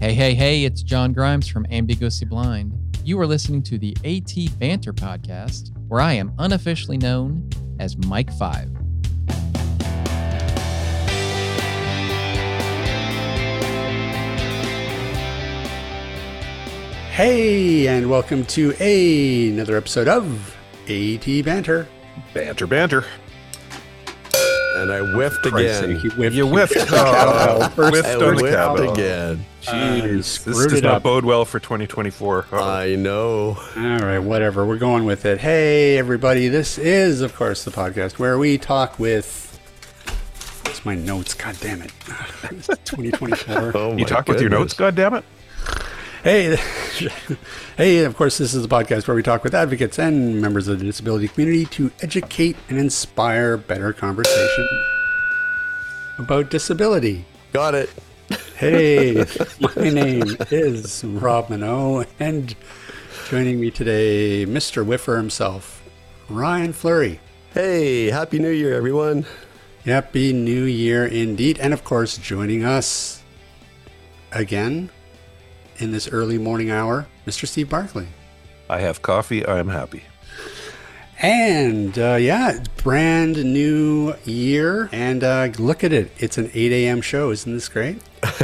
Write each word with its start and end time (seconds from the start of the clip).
Hey, 0.00 0.14
hey, 0.14 0.34
hey, 0.34 0.64
it's 0.64 0.82
John 0.82 1.12
Grimes 1.12 1.46
from 1.46 1.66
Ambiguously 1.70 2.26
Blind. 2.26 2.72
You 3.04 3.20
are 3.20 3.26
listening 3.26 3.62
to 3.64 3.76
the 3.78 3.94
AT 4.02 4.58
Banter 4.58 4.94
podcast, 4.94 5.76
where 5.88 6.00
I 6.00 6.14
am 6.14 6.32
unofficially 6.38 6.96
known 6.96 7.46
as 7.78 7.98
Mike 7.98 8.32
5. 8.32 8.70
Hey, 17.12 17.86
and 17.88 18.08
welcome 18.08 18.46
to 18.46 18.72
a- 18.80 19.48
another 19.50 19.76
episode 19.76 20.08
of 20.08 20.56
AT 20.88 21.42
Banter. 21.44 21.86
Banter, 22.32 22.66
banter. 22.66 23.04
And 24.76 24.92
I 24.92 25.00
whiffed 25.00 25.44
again. 25.46 25.82
sake, 26.00 26.04
you 26.04 26.10
whiffed. 26.10 26.34
You 26.36 26.46
whiffed. 26.46 26.74
Oh, 26.76 27.68
whiffed 27.90 28.06
I 28.08 28.14
on 28.14 28.18
the 28.36 28.40
whiffed 28.42 28.54
cowbell. 28.56 28.92
again. 28.92 29.44
Uh, 29.66 29.72
Jeez, 29.72 30.24
screwed 30.24 30.56
this 30.56 30.64
does 30.64 30.72
it 30.78 30.84
not 30.84 30.94
up. 30.96 31.02
bode 31.02 31.24
well 31.24 31.44
for 31.44 31.58
2024. 31.58 32.46
Uh-oh. 32.52 32.62
I 32.70 32.94
know. 32.94 33.58
All 33.76 33.98
right, 33.98 34.18
whatever. 34.20 34.64
We're 34.64 34.78
going 34.78 35.04
with 35.04 35.24
it. 35.26 35.38
Hey, 35.38 35.98
everybody. 35.98 36.48
This 36.48 36.78
is, 36.78 37.20
of 37.20 37.34
course, 37.34 37.64
the 37.64 37.70
podcast 37.70 38.18
where 38.18 38.38
we 38.38 38.56
talk 38.58 38.98
with. 38.98 39.46
It's 40.66 40.84
my 40.84 40.94
notes. 40.94 41.34
God 41.34 41.56
damn 41.60 41.82
it. 41.82 41.92
2024. 42.84 43.72
Oh 43.74 43.96
you 43.96 44.04
talk 44.04 44.28
with 44.28 44.40
your 44.40 44.50
notes, 44.50 44.72
goodness. 44.72 45.10
goddammit? 45.10 45.24
Hey, 46.22 46.54
hey, 47.78 48.04
of 48.04 48.14
course, 48.14 48.36
this 48.36 48.52
is 48.52 48.60
the 48.60 48.68
podcast 48.68 49.08
where 49.08 49.14
we 49.14 49.22
talk 49.22 49.42
with 49.42 49.54
advocates 49.54 49.98
and 49.98 50.38
members 50.38 50.68
of 50.68 50.78
the 50.78 50.84
disability 50.84 51.28
community 51.28 51.64
to 51.66 51.90
educate 52.02 52.58
and 52.68 52.78
inspire 52.78 53.56
better 53.56 53.94
conversation 53.94 54.68
about 56.18 56.50
disability. 56.50 57.24
Got 57.54 57.74
it. 57.74 57.90
Hey, 58.58 59.24
my 59.60 59.88
name 59.88 60.36
is 60.50 61.02
Rob 61.04 61.48
Mineault, 61.48 62.06
and 62.18 62.54
joining 63.30 63.58
me 63.58 63.70
today, 63.70 64.44
Mr. 64.44 64.84
Whiffer 64.84 65.16
himself, 65.16 65.82
Ryan 66.28 66.74
Fleury. 66.74 67.18
Hey, 67.54 68.10
happy 68.10 68.38
New 68.38 68.50
Year, 68.50 68.74
everyone. 68.74 69.24
Happy 69.86 70.34
New 70.34 70.64
Year 70.64 71.06
indeed. 71.06 71.58
And 71.60 71.72
of 71.72 71.82
course, 71.82 72.18
joining 72.18 72.62
us 72.62 73.22
again 74.32 74.90
in 75.80 75.92
this 75.92 76.08
early 76.08 76.38
morning 76.38 76.70
hour, 76.70 77.06
Mr. 77.26 77.46
Steve 77.46 77.68
Barclay. 77.68 78.06
I 78.68 78.80
have 78.80 79.02
coffee. 79.02 79.44
I 79.44 79.58
am 79.58 79.68
happy. 79.68 80.04
And 81.22 81.98
uh, 81.98 82.14
yeah, 82.14 82.52
it's 82.52 82.68
brand 82.82 83.36
new 83.44 84.14
year. 84.24 84.88
And 84.92 85.22
uh, 85.22 85.48
look 85.58 85.84
at 85.84 85.92
it. 85.92 86.12
It's 86.18 86.38
an 86.38 86.50
8 86.54 86.72
a.m. 86.72 87.00
show. 87.00 87.30
Isn't 87.30 87.52
this 87.52 87.68
great? 87.68 87.98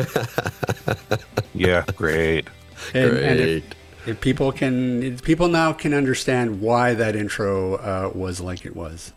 Yeah, 1.57 1.85
great. 1.97 2.49
And, 2.93 3.11
Great. 3.11 3.25
and 3.25 3.41
if, 3.41 3.65
if 4.07 4.21
people 4.21 4.53
can, 4.53 5.03
if 5.03 5.23
people 5.23 5.49
now 5.49 5.73
can 5.73 5.95
understand 5.95 6.61
why 6.61 6.95
that 6.95 7.17
intro 7.17 7.77
uh, 7.77 8.11
was 8.15 8.41
like 8.41 8.67
it 8.67 8.77
was. 8.77 9.13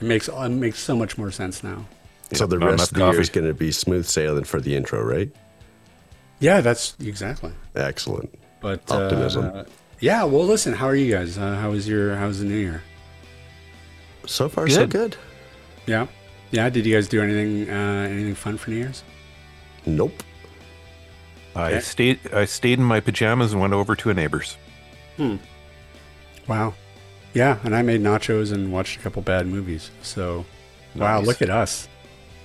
It 0.00 0.04
makes 0.04 0.28
it 0.28 0.48
makes 0.50 0.78
so 0.78 0.94
much 0.94 1.18
more 1.18 1.30
sense 1.30 1.64
now. 1.64 1.86
so 2.32 2.46
the 2.46 2.58
rest 2.58 2.90
of 2.92 2.98
the 2.98 3.02
enough 3.02 3.14
year 3.14 3.20
is 3.22 3.30
going 3.30 3.46
to 3.46 3.54
be 3.54 3.72
smooth 3.72 4.04
sailing 4.06 4.44
for 4.44 4.60
the 4.60 4.76
intro, 4.76 5.02
right? 5.02 5.30
Yeah, 6.40 6.60
that's 6.60 6.96
exactly. 7.00 7.52
Excellent. 7.74 8.32
But 8.60 8.90
Optimism. 8.90 9.44
Uh, 9.44 9.64
yeah. 10.00 10.24
Well, 10.24 10.44
listen. 10.44 10.72
How 10.74 10.86
are 10.86 10.94
you 10.94 11.12
guys? 11.12 11.36
Uh, 11.38 11.56
how 11.56 11.70
was 11.70 11.88
your 11.88 12.14
How 12.16 12.26
was 12.28 12.38
the 12.40 12.44
new 12.46 12.56
year? 12.56 12.82
So 14.26 14.48
far, 14.48 14.68
so 14.68 14.80
Good. 14.86 14.90
good. 14.90 15.16
Yeah. 15.86 16.06
Yeah. 16.50 16.68
Did 16.70 16.86
you 16.86 16.94
guys 16.94 17.08
do 17.08 17.22
anything 17.22 17.68
uh, 17.70 18.08
anything 18.10 18.34
fun 18.34 18.56
for 18.58 18.70
New 18.70 18.76
Year's? 18.76 19.02
Nope. 19.86 20.22
I 21.56 21.70
Okay. 21.72 21.80
stayed. 21.80 22.20
I 22.32 22.44
stayed 22.44 22.78
in 22.78 22.84
my 22.84 23.00
pajamas 23.00 23.52
and 23.52 23.60
went 23.60 23.72
over 23.72 23.96
to 23.96 24.10
a 24.10 24.14
neighbor's. 24.14 24.56
Hmm. 25.16 25.36
Wow. 26.46 26.74
Yeah, 27.34 27.58
and 27.64 27.74
I 27.74 27.82
made 27.82 28.00
nachos 28.00 28.52
and 28.52 28.72
watched 28.72 28.98
a 28.98 29.02
couple 29.02 29.22
bad 29.22 29.46
movies. 29.46 29.90
So, 30.02 30.44
wow, 30.94 31.20
look 31.20 31.42
at 31.42 31.50
us. 31.50 31.86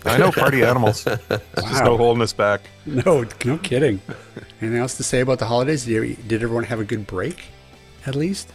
I 0.06 0.18
know, 0.18 0.32
party 0.32 0.64
animals. 0.64 1.04
There's 1.04 1.20
just 1.56 1.82
Wow. 1.82 1.86
no 1.86 1.98
holding 1.98 2.22
us 2.24 2.34
back. 2.34 2.62
No, 2.86 3.26
no 3.46 3.58
kidding. 3.60 4.02
Anything 4.62 4.80
else 4.80 4.98
to 4.98 5.04
say 5.04 5.22
about 5.22 5.40
the 5.40 5.46
holidays? 5.46 5.86
Did, 5.86 6.28
did 6.28 6.44
everyone 6.44 6.66
have 6.66 6.80
a 6.80 6.86
good 6.86 7.08
break, 7.08 7.44
at 8.06 8.16
least? 8.16 8.50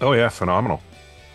Oh 0.00 0.12
yeah, 0.12 0.28
phenomenal. 0.28 0.82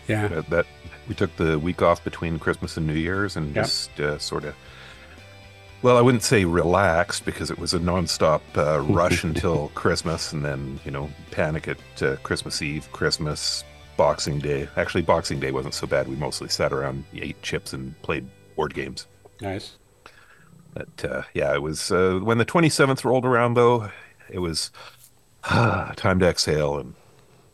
Yeah. 0.08 0.28
That, 0.28 0.50
that 0.50 0.66
we 1.08 1.14
took 1.14 1.34
the 1.36 1.58
week 1.58 1.82
off 1.82 2.02
between 2.04 2.38
Christmas 2.38 2.76
and 2.76 2.86
New 2.86 2.94
Year's 2.94 3.36
and 3.36 3.54
Yeah. 3.54 3.62
just 3.62 3.98
uh, 4.00 4.18
sort 4.18 4.44
of. 4.44 4.54
Well, 5.82 5.98
I 5.98 6.00
wouldn't 6.00 6.22
say 6.22 6.44
relaxed 6.46 7.26
because 7.26 7.50
it 7.50 7.58
was 7.58 7.74
a 7.74 7.78
nonstop 7.78 8.40
uh, 8.56 8.80
rush 8.80 9.22
until 9.30 9.68
Christmas, 9.74 10.32
and 10.32 10.44
then 10.44 10.80
you 10.84 10.90
know 10.90 11.10
panic 11.30 11.68
at 11.68 12.02
uh, 12.02 12.16
Christmas 12.22 12.62
Eve, 12.62 12.90
Christmas, 12.92 13.64
Boxing 13.96 14.38
Day. 14.38 14.66
Actually, 14.76 15.02
Boxing 15.02 15.40
Day 15.40 15.50
wasn't 15.50 15.74
so 15.74 15.86
bad. 15.86 16.08
We 16.08 16.16
mostly 16.16 16.48
sat 16.48 16.72
around, 16.72 17.04
ate 17.14 17.40
chips, 17.42 17.72
and 17.74 18.00
played 18.02 18.26
board 18.56 18.72
games. 18.72 19.06
Nice. 19.40 19.76
But 20.72 21.04
uh, 21.04 21.22
yeah, 21.32 21.54
it 21.54 21.62
was 21.62 21.90
uh, 21.90 22.18
when 22.22 22.38
the 22.38 22.46
27th 22.46 23.04
rolled 23.04 23.24
around, 23.24 23.54
though. 23.54 23.90
It 24.28 24.38
was 24.38 24.70
time 25.44 26.18
to 26.18 26.26
exhale 26.26 26.78
and 26.78 26.94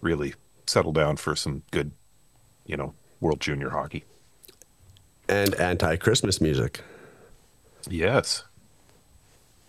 really 0.00 0.34
settle 0.66 0.92
down 0.92 1.16
for 1.16 1.34
some 1.36 1.62
good, 1.70 1.91
you 2.64 2.76
know, 2.76 2.94
World 3.20 3.41
Junior 3.41 3.70
hockey. 3.70 4.04
And 5.28 5.54
anti 5.56 5.96
Christmas 5.96 6.41
music. 6.41 6.80
Yes. 7.88 8.44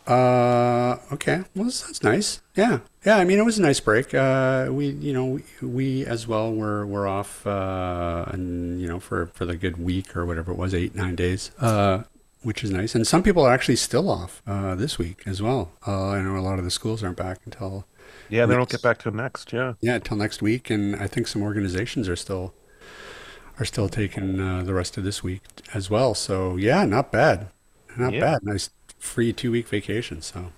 Uh, 0.08 0.98
okay. 1.12 1.44
Well, 1.56 1.66
that's, 1.66 1.82
that's 1.82 2.04
nice. 2.04 2.42
Yeah. 2.56 2.80
Yeah. 3.04 3.18
I 3.18 3.24
mean, 3.26 3.40
it 3.40 3.46
was 3.46 3.58
a 3.58 3.62
nice 3.62 3.80
break. 3.80 4.14
Uh, 4.14 4.68
we, 4.70 4.88
you 4.90 5.12
know, 5.14 5.26
we, 5.26 5.44
we 5.68 6.06
as 6.06 6.28
well 6.28 6.54
were, 6.54 6.86
were 6.86 7.08
off, 7.08 7.46
uh, 7.48 8.26
and, 8.28 8.80
you 8.82 8.88
know, 8.88 9.00
for, 9.00 9.28
for 9.28 9.46
the 9.46 9.56
good 9.56 9.78
week 9.84 10.16
or 10.16 10.26
whatever 10.26 10.52
it 10.52 10.58
was, 10.58 10.74
eight, 10.74 10.94
nine 10.96 11.16
days, 11.16 11.52
uh, 11.60 12.04
which 12.44 12.64
is 12.64 12.70
nice. 12.72 12.94
And 12.96 13.06
some 13.08 13.24
people 13.24 13.44
are 13.44 13.54
actually 13.54 13.78
still 13.78 14.10
off, 14.10 14.42
uh, 14.46 14.76
this 14.76 14.98
week 15.00 15.24
as 15.26 15.42
well. 15.42 15.72
Uh, 15.88 16.10
I 16.10 16.22
know 16.22 16.38
a 16.38 16.42
lot 16.42 16.60
of 16.60 16.66
the 16.66 16.72
schools 16.72 17.04
aren't 17.04 17.18
back 17.18 17.40
until, 17.46 17.86
Yeah, 18.30 18.46
they 18.46 18.54
don't 18.56 18.70
get 18.70 18.82
back 18.84 19.00
till 19.00 19.12
next. 19.14 19.52
Yeah. 19.52 19.74
yeah, 19.82 19.96
until 19.96 20.18
next 20.18 20.42
week. 20.44 20.70
And 20.70 20.96
I 20.96 21.08
think 21.08 21.28
some 21.28 21.42
organizations 21.42 22.08
are 22.08 22.16
still, 22.16 22.54
are 23.60 23.66
still 23.66 23.90
taking, 23.90 24.40
uh, 24.40 24.62
the 24.64 24.74
rest 24.76 24.96
of 24.98 25.04
this 25.04 25.24
week 25.24 25.42
as 25.74 25.90
well. 25.90 26.14
So 26.14 26.56
yeah, 26.56 26.86
not 26.86 27.12
bad. 27.12 27.48
Not 27.98 28.14
Yeah. 28.14 28.20
bad. 28.22 28.44
Nice 28.44 28.70
free 29.00 29.34
two 29.34 29.52
week 29.52 29.68
vacation. 29.68 30.22
So. 30.22 30.52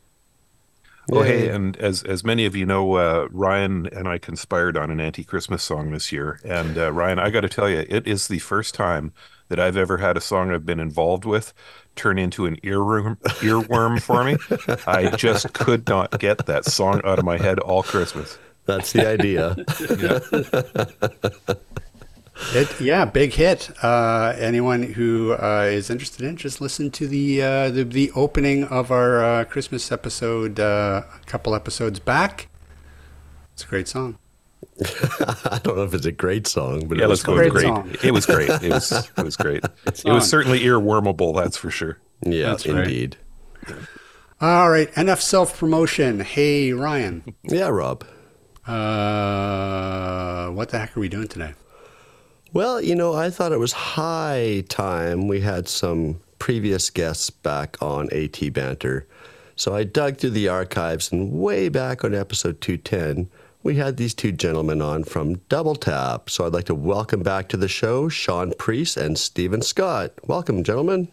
Oh, 1.11 1.21
hey, 1.21 1.49
and 1.49 1.75
as 1.77 2.03
as 2.03 2.23
many 2.23 2.45
of 2.45 2.55
you 2.55 2.65
know, 2.65 2.93
uh, 2.93 3.27
Ryan 3.31 3.87
and 3.87 4.07
I 4.07 4.17
conspired 4.17 4.77
on 4.77 4.89
an 4.89 5.01
anti-Christmas 5.01 5.61
song 5.61 5.91
this 5.91 6.11
year. 6.11 6.39
And 6.45 6.77
uh, 6.77 6.91
Ryan, 6.93 7.19
I 7.19 7.29
got 7.29 7.41
to 7.41 7.49
tell 7.49 7.69
you, 7.69 7.85
it 7.89 8.07
is 8.07 8.27
the 8.27 8.39
first 8.39 8.73
time 8.73 9.11
that 9.49 9.59
I've 9.59 9.77
ever 9.77 9.97
had 9.97 10.15
a 10.15 10.21
song 10.21 10.51
I've 10.51 10.65
been 10.65 10.79
involved 10.79 11.25
with 11.25 11.53
turn 11.95 12.17
into 12.17 12.45
an 12.45 12.55
earworm 12.63 13.19
earworm 13.41 14.01
for 14.01 14.23
me. 14.23 14.37
I 14.87 15.15
just 15.15 15.53
could 15.53 15.87
not 15.87 16.19
get 16.19 16.45
that 16.45 16.65
song 16.65 17.01
out 17.03 17.19
of 17.19 17.25
my 17.25 17.37
head 17.37 17.59
all 17.59 17.83
Christmas. 17.83 18.37
That's 18.65 18.93
the 18.93 19.07
idea. 19.07 19.55
It, 22.53 22.81
yeah, 22.81 23.05
big 23.05 23.33
hit. 23.33 23.69
Uh, 23.83 24.33
anyone 24.37 24.81
who 24.83 25.33
uh, 25.33 25.67
is 25.71 25.89
interested 25.89 26.25
in, 26.25 26.35
just 26.35 26.61
listen 26.61 26.89
to 26.91 27.07
the 27.07 27.41
uh, 27.43 27.69
the, 27.69 27.83
the 27.83 28.11
opening 28.15 28.63
of 28.65 28.89
our 28.91 29.23
uh, 29.23 29.43
Christmas 29.45 29.91
episode 29.91 30.59
uh, 30.59 31.03
a 31.15 31.25
couple 31.25 31.53
episodes 31.53 31.99
back. 31.99 32.47
It's 33.53 33.63
a 33.63 33.67
great 33.67 33.87
song. 33.87 34.17
I 35.45 35.59
don't 35.63 35.77
know 35.77 35.83
if 35.83 35.93
it's 35.93 36.07
a 36.07 36.11
great 36.11 36.47
song, 36.47 36.87
but 36.87 36.97
Yeah, 36.97 37.03
it 37.05 37.07
was 37.09 37.19
let's 37.19 37.23
go 37.27 37.35
great 37.35 37.51
great. 37.51 37.63
song. 37.67 37.95
It 38.03 38.11
was 38.11 38.25
great. 38.25 38.49
It 38.49 38.71
was 38.71 38.91
it 39.17 39.23
was 39.23 39.37
great. 39.37 39.63
It 39.85 40.03
was 40.05 40.27
certainly 40.27 40.59
earwormable, 40.61 41.35
that's 41.35 41.57
for 41.57 41.69
sure. 41.69 41.99
Yeah, 42.25 42.47
That's 42.47 42.65
right. 42.65 42.83
indeed. 42.83 43.17
All 44.41 44.69
right, 44.71 44.89
enough 44.97 45.21
self 45.21 45.57
promotion. 45.59 46.21
Hey, 46.21 46.73
Ryan, 46.73 47.35
Yeah, 47.43 47.67
Rob. 47.67 48.03
uh, 48.65 50.49
what 50.49 50.69
the 50.69 50.79
heck 50.79 50.97
are 50.97 50.99
we 50.99 51.09
doing 51.09 51.27
today? 51.27 51.53
Well, 52.53 52.79
you 52.79 52.93
know, 52.93 53.15
I 53.15 53.31
thought 53.31 53.51
it 53.51 53.57
was 53.57 53.73
high 53.73 54.63
time 54.69 55.27
we 55.27 55.41
had 55.41 55.67
some 55.67 56.19
previous 56.37 56.91
guests 56.91 57.31
back 57.31 57.81
on 57.81 58.13
AT 58.13 58.53
Banter. 58.53 59.07
So 59.55 59.73
I 59.73 59.83
dug 59.83 60.17
through 60.17 60.31
the 60.31 60.49
archives, 60.49 61.11
and 61.11 61.31
way 61.31 61.67
back 61.67 62.03
on 62.03 62.13
episode 62.13 62.61
210, 62.61 63.27
we 63.63 63.77
had 63.77 63.97
these 63.97 64.13
two 64.13 64.31
gentlemen 64.31 64.83
on 64.83 65.03
from 65.03 65.41
Double 65.49 65.73
Tap. 65.73 66.29
So 66.29 66.45
I'd 66.45 66.53
like 66.53 66.65
to 66.65 66.75
welcome 66.75 67.23
back 67.23 67.49
to 67.49 67.57
the 67.57 67.67
show 67.67 68.07
Shaun 68.07 68.53
Preece 68.59 68.97
and 68.97 69.17
Steven 69.17 69.63
Scott. 69.63 70.11
Welcome, 70.27 70.63
gentlemen. 70.63 71.07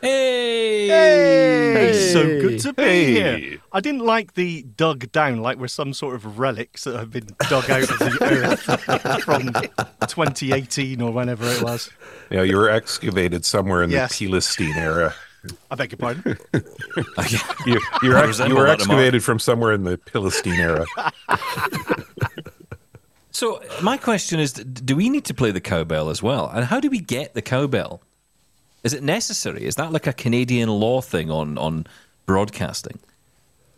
Hey! 0.00 0.88
Hey, 0.88 2.12
so 2.12 2.22
good 2.22 2.58
to 2.60 2.72
be 2.72 2.82
Hey. 2.82 3.40
here. 3.40 3.58
I 3.72 3.80
didn't 3.80 4.00
like 4.04 4.34
the 4.34 4.62
dug 4.62 5.10
down 5.12 5.40
like 5.40 5.58
we're 5.58 5.68
some 5.68 5.92
sort 5.92 6.14
of 6.16 6.38
relics 6.38 6.84
that 6.84 6.96
have 6.96 7.10
been 7.10 7.28
dug 7.48 7.68
out 7.70 7.82
of 7.82 7.98
the 7.98 8.18
earth 8.22 9.24
from 9.24 9.52
2018 10.06 11.00
or 11.00 11.12
whenever 11.12 11.46
it 11.46 11.62
was. 11.62 11.90
Yeah, 12.30 12.42
you 12.42 12.56
were 12.56 12.68
excavated 12.70 13.44
somewhere 13.44 13.82
in 13.82 13.90
Yes. 13.90 14.18
the 14.18 14.26
Pelistine 14.26 14.74
era. 14.76 15.14
I 15.70 15.74
beg 15.74 15.92
your 15.92 15.98
pardon. 15.98 16.36
You, 17.66 17.78
you're 18.02 18.16
ex- 18.18 18.38
you 18.40 18.54
were 18.56 18.66
excavated 18.66 19.22
from 19.22 19.38
somewhere 19.38 19.72
in 19.72 19.84
the 19.84 19.98
Philistine 20.10 20.54
era. 20.60 20.86
So 23.32 23.62
my 23.80 23.96
question 23.96 24.40
is: 24.40 24.52
Do 24.52 24.96
we 24.96 25.08
need 25.08 25.24
to 25.26 25.34
play 25.34 25.52
the 25.52 25.60
cowbell 25.60 26.10
as 26.10 26.20
well? 26.20 26.50
And 26.52 26.64
how 26.64 26.80
do 26.80 26.90
we 26.90 26.98
get 26.98 27.32
the 27.34 27.40
cowbell? 27.40 28.02
Is 28.82 28.92
it 28.94 29.02
necessary? 29.02 29.64
Is 29.64 29.76
that 29.76 29.92
like 29.92 30.06
a 30.06 30.12
Canadian 30.12 30.68
law 30.68 31.00
thing 31.00 31.30
on 31.30 31.58
on 31.58 31.86
broadcasting 32.26 32.98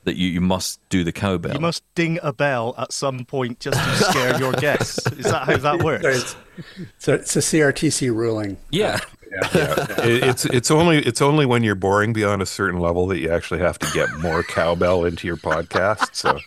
that 0.05 0.17
you, 0.17 0.29
you 0.29 0.41
must 0.41 0.81
do 0.89 1.05
the 1.05 1.13
cowbell? 1.13 1.55
You 1.55 1.61
must 1.61 1.83
ding 1.95 2.19
a 2.23 2.33
bell 2.33 2.75
at 2.79 2.93
some 2.93 3.25
point 3.25 3.61
just 3.61 3.79
to 3.79 4.05
scare 4.11 4.39
your 4.39 4.53
guests. 4.53 5.07
Is 5.13 5.25
that 5.25 5.45
how 5.45 5.57
that 5.57 5.83
works? 5.83 6.05
It's, 6.05 6.37
it's, 6.77 7.09
a, 7.09 7.15
it's 7.15 7.37
a 7.37 7.39
CRTC 7.41 8.15
ruling. 8.15 8.57
Yeah. 8.71 8.99
It, 9.33 10.23
it's 10.25 10.45
it's 10.45 10.71
only 10.71 10.99
it's 10.99 11.23
only 11.23 11.47
when 11.47 11.63
you're 11.63 11.75
boring 11.75 12.13
beyond 12.13 12.43
a 12.43 12.47
certain 12.47 12.81
level 12.81 13.07
that 13.07 13.19
you 13.19 13.31
actually 13.31 13.61
have 13.61 13.79
to 13.79 13.91
get 13.95 14.13
more 14.19 14.43
cowbell 14.43 15.07
into 15.07 15.27
your 15.27 15.39
podcast. 15.39 16.15
So 16.15 16.39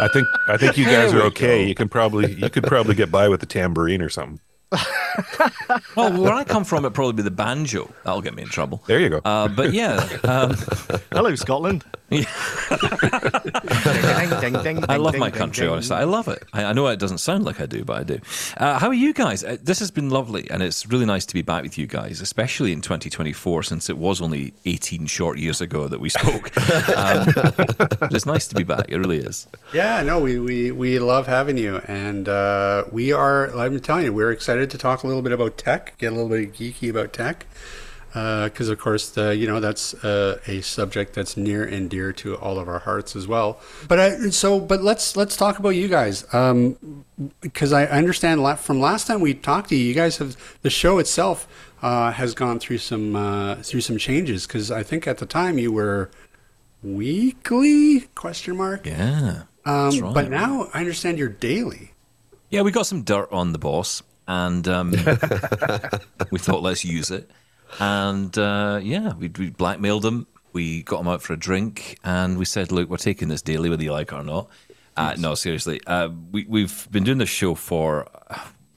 I 0.00 0.08
think 0.08 0.26
I 0.48 0.56
think 0.56 0.78
you 0.78 0.86
guys 0.86 1.12
are 1.12 1.20
okay. 1.24 1.62
go. 1.62 1.68
You 1.68 1.74
can 1.74 1.88
probably 1.88 2.32
you 2.32 2.48
could 2.48 2.64
probably 2.64 2.94
get 2.94 3.10
by 3.10 3.28
with 3.28 3.40
the 3.40 3.46
tambourine 3.46 4.00
or 4.00 4.08
something. 4.08 4.40
Well, 5.96 6.12
where 6.20 6.32
I 6.32 6.42
come 6.42 6.64
from, 6.64 6.84
it'd 6.84 6.94
probably 6.94 7.12
be 7.12 7.22
the 7.22 7.30
banjo. 7.30 7.88
That'll 8.04 8.20
get 8.20 8.34
me 8.34 8.42
in 8.42 8.48
trouble. 8.48 8.82
There 8.88 8.98
you 8.98 9.08
go. 9.10 9.20
Uh, 9.24 9.46
but 9.46 9.72
yeah, 9.72 10.08
um, 10.24 10.50
Hello, 11.12 11.32
Scotland. 11.36 11.84
I 14.88 14.96
love 14.96 15.16
my 15.16 15.30
country, 15.30 15.66
honestly. 15.68 15.96
I 15.96 16.04
love 16.04 16.26
it. 16.28 16.42
I, 16.52 16.64
I 16.64 16.72
know 16.72 16.86
it 16.88 16.98
doesn't 16.98 17.18
sound 17.18 17.44
like 17.44 17.60
I 17.60 17.66
do, 17.66 17.84
but 17.84 17.96
I 17.98 18.02
do. 18.04 18.18
Uh, 18.56 18.78
how 18.78 18.88
are 18.88 18.94
you 18.94 19.12
guys? 19.12 19.44
Uh, 19.44 19.56
this 19.62 19.78
has 19.78 19.90
been 19.90 20.10
lovely, 20.10 20.50
and 20.50 20.62
it's 20.62 20.86
really 20.86 21.06
nice 21.06 21.24
to 21.26 21.34
be 21.34 21.42
back 21.42 21.62
with 21.62 21.78
you 21.78 21.86
guys, 21.86 22.20
especially 22.20 22.72
in 22.72 22.80
2024, 22.80 23.62
since 23.62 23.88
it 23.88 23.96
was 23.98 24.20
only 24.20 24.52
18 24.64 25.06
short 25.06 25.38
years 25.38 25.60
ago 25.60 25.86
that 25.88 26.00
we 26.00 26.08
spoke. 26.08 26.50
Um, 26.94 27.26
it's 28.10 28.26
nice 28.26 28.46
to 28.48 28.54
be 28.54 28.62
back. 28.62 28.86
It 28.88 28.98
really 28.98 29.18
is. 29.18 29.46
Yeah, 29.72 30.02
no, 30.02 30.20
we, 30.20 30.38
we, 30.38 30.70
we 30.70 30.98
love 30.98 31.26
having 31.26 31.56
you. 31.56 31.78
And 31.86 32.28
uh, 32.28 32.84
we 32.90 33.12
are, 33.12 33.54
I'm 33.56 33.78
telling 33.80 34.04
you, 34.04 34.12
we're 34.12 34.30
excited 34.30 34.53
to 34.54 34.78
talk 34.78 35.02
a 35.02 35.06
little 35.06 35.22
bit 35.22 35.32
about 35.32 35.58
tech, 35.58 35.96
get 35.98 36.12
a 36.12 36.16
little 36.16 36.30
bit 36.30 36.52
geeky 36.52 36.90
about 36.90 37.12
tech. 37.12 37.46
Because, 38.12 38.68
of 38.68 38.78
course, 38.78 39.10
the, 39.10 39.34
you 39.34 39.48
know, 39.48 39.58
that's 39.58 39.92
uh, 40.04 40.38
a 40.46 40.60
subject 40.60 41.14
that's 41.14 41.36
near 41.36 41.64
and 41.64 41.90
dear 41.90 42.12
to 42.12 42.36
all 42.36 42.60
of 42.60 42.68
our 42.68 42.78
hearts 42.78 43.16
as 43.16 43.26
well. 43.26 43.60
But 43.88 43.98
I, 43.98 44.30
so, 44.30 44.60
but 44.60 44.84
let's 44.84 45.16
let's 45.16 45.36
talk 45.36 45.58
about 45.58 45.70
you 45.70 45.88
guys. 45.88 46.22
Because 47.40 47.72
I 47.72 47.86
understand 47.86 48.40
from 48.60 48.80
last 48.80 49.08
time 49.08 49.20
we 49.20 49.34
talked 49.34 49.70
to 49.70 49.74
you, 49.74 49.84
you 49.84 49.94
guys 49.94 50.18
have 50.18 50.36
the 50.62 50.70
show 50.70 50.98
itself 50.98 51.48
uh, 51.82 52.12
has 52.12 52.34
gone 52.34 52.60
through 52.60 52.78
some 52.78 53.16
uh, 53.16 53.56
through 53.56 53.80
some 53.80 53.98
changes. 53.98 54.46
Because 54.46 54.70
I 54.70 54.84
think 54.84 55.08
at 55.08 55.18
the 55.18 55.26
time 55.26 55.58
you 55.58 55.72
were 55.72 56.08
weekly 56.84 58.02
question 58.14 58.56
mark. 58.56 58.86
Yeah. 58.86 59.42
Um, 59.64 59.98
right. 59.98 60.14
But 60.14 60.30
now 60.30 60.68
I 60.72 60.78
understand 60.78 61.18
you're 61.18 61.28
daily. 61.28 61.94
Yeah, 62.48 62.62
we 62.62 62.70
got 62.70 62.86
some 62.86 63.02
dirt 63.02 63.32
on 63.32 63.52
the 63.52 63.58
boss, 63.58 64.04
and 64.26 64.66
um, 64.68 64.90
we 66.30 66.38
thought 66.38 66.62
let's 66.62 66.84
use 66.84 67.10
it. 67.10 67.30
And 67.78 68.36
uh, 68.38 68.80
yeah, 68.82 69.14
we, 69.14 69.28
we 69.28 69.50
blackmailed 69.50 70.02
them. 70.02 70.26
We 70.52 70.82
got 70.82 70.98
them 70.98 71.08
out 71.08 71.22
for 71.22 71.32
a 71.32 71.36
drink, 71.36 71.98
and 72.04 72.38
we 72.38 72.44
said, 72.44 72.70
"Look, 72.70 72.88
we're 72.88 72.96
taking 72.96 73.28
this 73.28 73.42
daily, 73.42 73.68
whether 73.70 73.82
you 73.82 73.92
like 73.92 74.12
it 74.12 74.14
or 74.14 74.22
not." 74.22 74.48
Uh, 74.96 75.16
no, 75.18 75.34
seriously, 75.34 75.80
uh, 75.86 76.08
we, 76.30 76.44
we've 76.48 76.88
been 76.90 77.04
doing 77.04 77.18
this 77.18 77.28
show 77.28 77.54
for. 77.54 78.08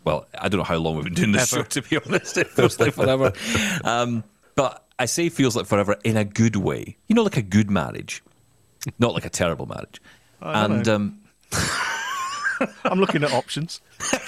Well, 0.04 0.26
I 0.40 0.48
don't 0.48 0.60
know 0.60 0.64
how 0.64 0.78
long 0.78 0.96
we've 0.96 1.04
been 1.04 1.14
doing 1.14 1.32
this 1.34 1.50
show, 1.50 1.64
to 1.64 1.82
be 1.82 1.98
honest. 1.98 2.38
It 2.38 2.48
feels 2.48 2.80
like 2.80 2.94
forever. 2.94 3.34
Um, 3.84 4.24
but 4.56 4.86
I 4.98 5.06
say 5.06 5.30
feels 5.30 5.56
like 5.56 5.68
forever 5.68 5.98
in 6.04 6.18
a 6.18 6.26
good 6.26 6.56
way. 6.56 6.98
You 7.08 7.16
know, 7.16 7.24
like 7.24 7.38
a 7.38 7.44
good 7.44 7.70
marriage, 7.70 8.24
not 8.98 9.14
like 9.14 9.26
a 9.26 9.30
terrible 9.30 9.68
marriage. 9.68 10.02
I 10.42 10.66
and 10.66 10.88
um, 10.88 11.20
I'm 12.86 13.00
looking 13.00 13.24
at 13.24 13.32
options. 13.34 13.82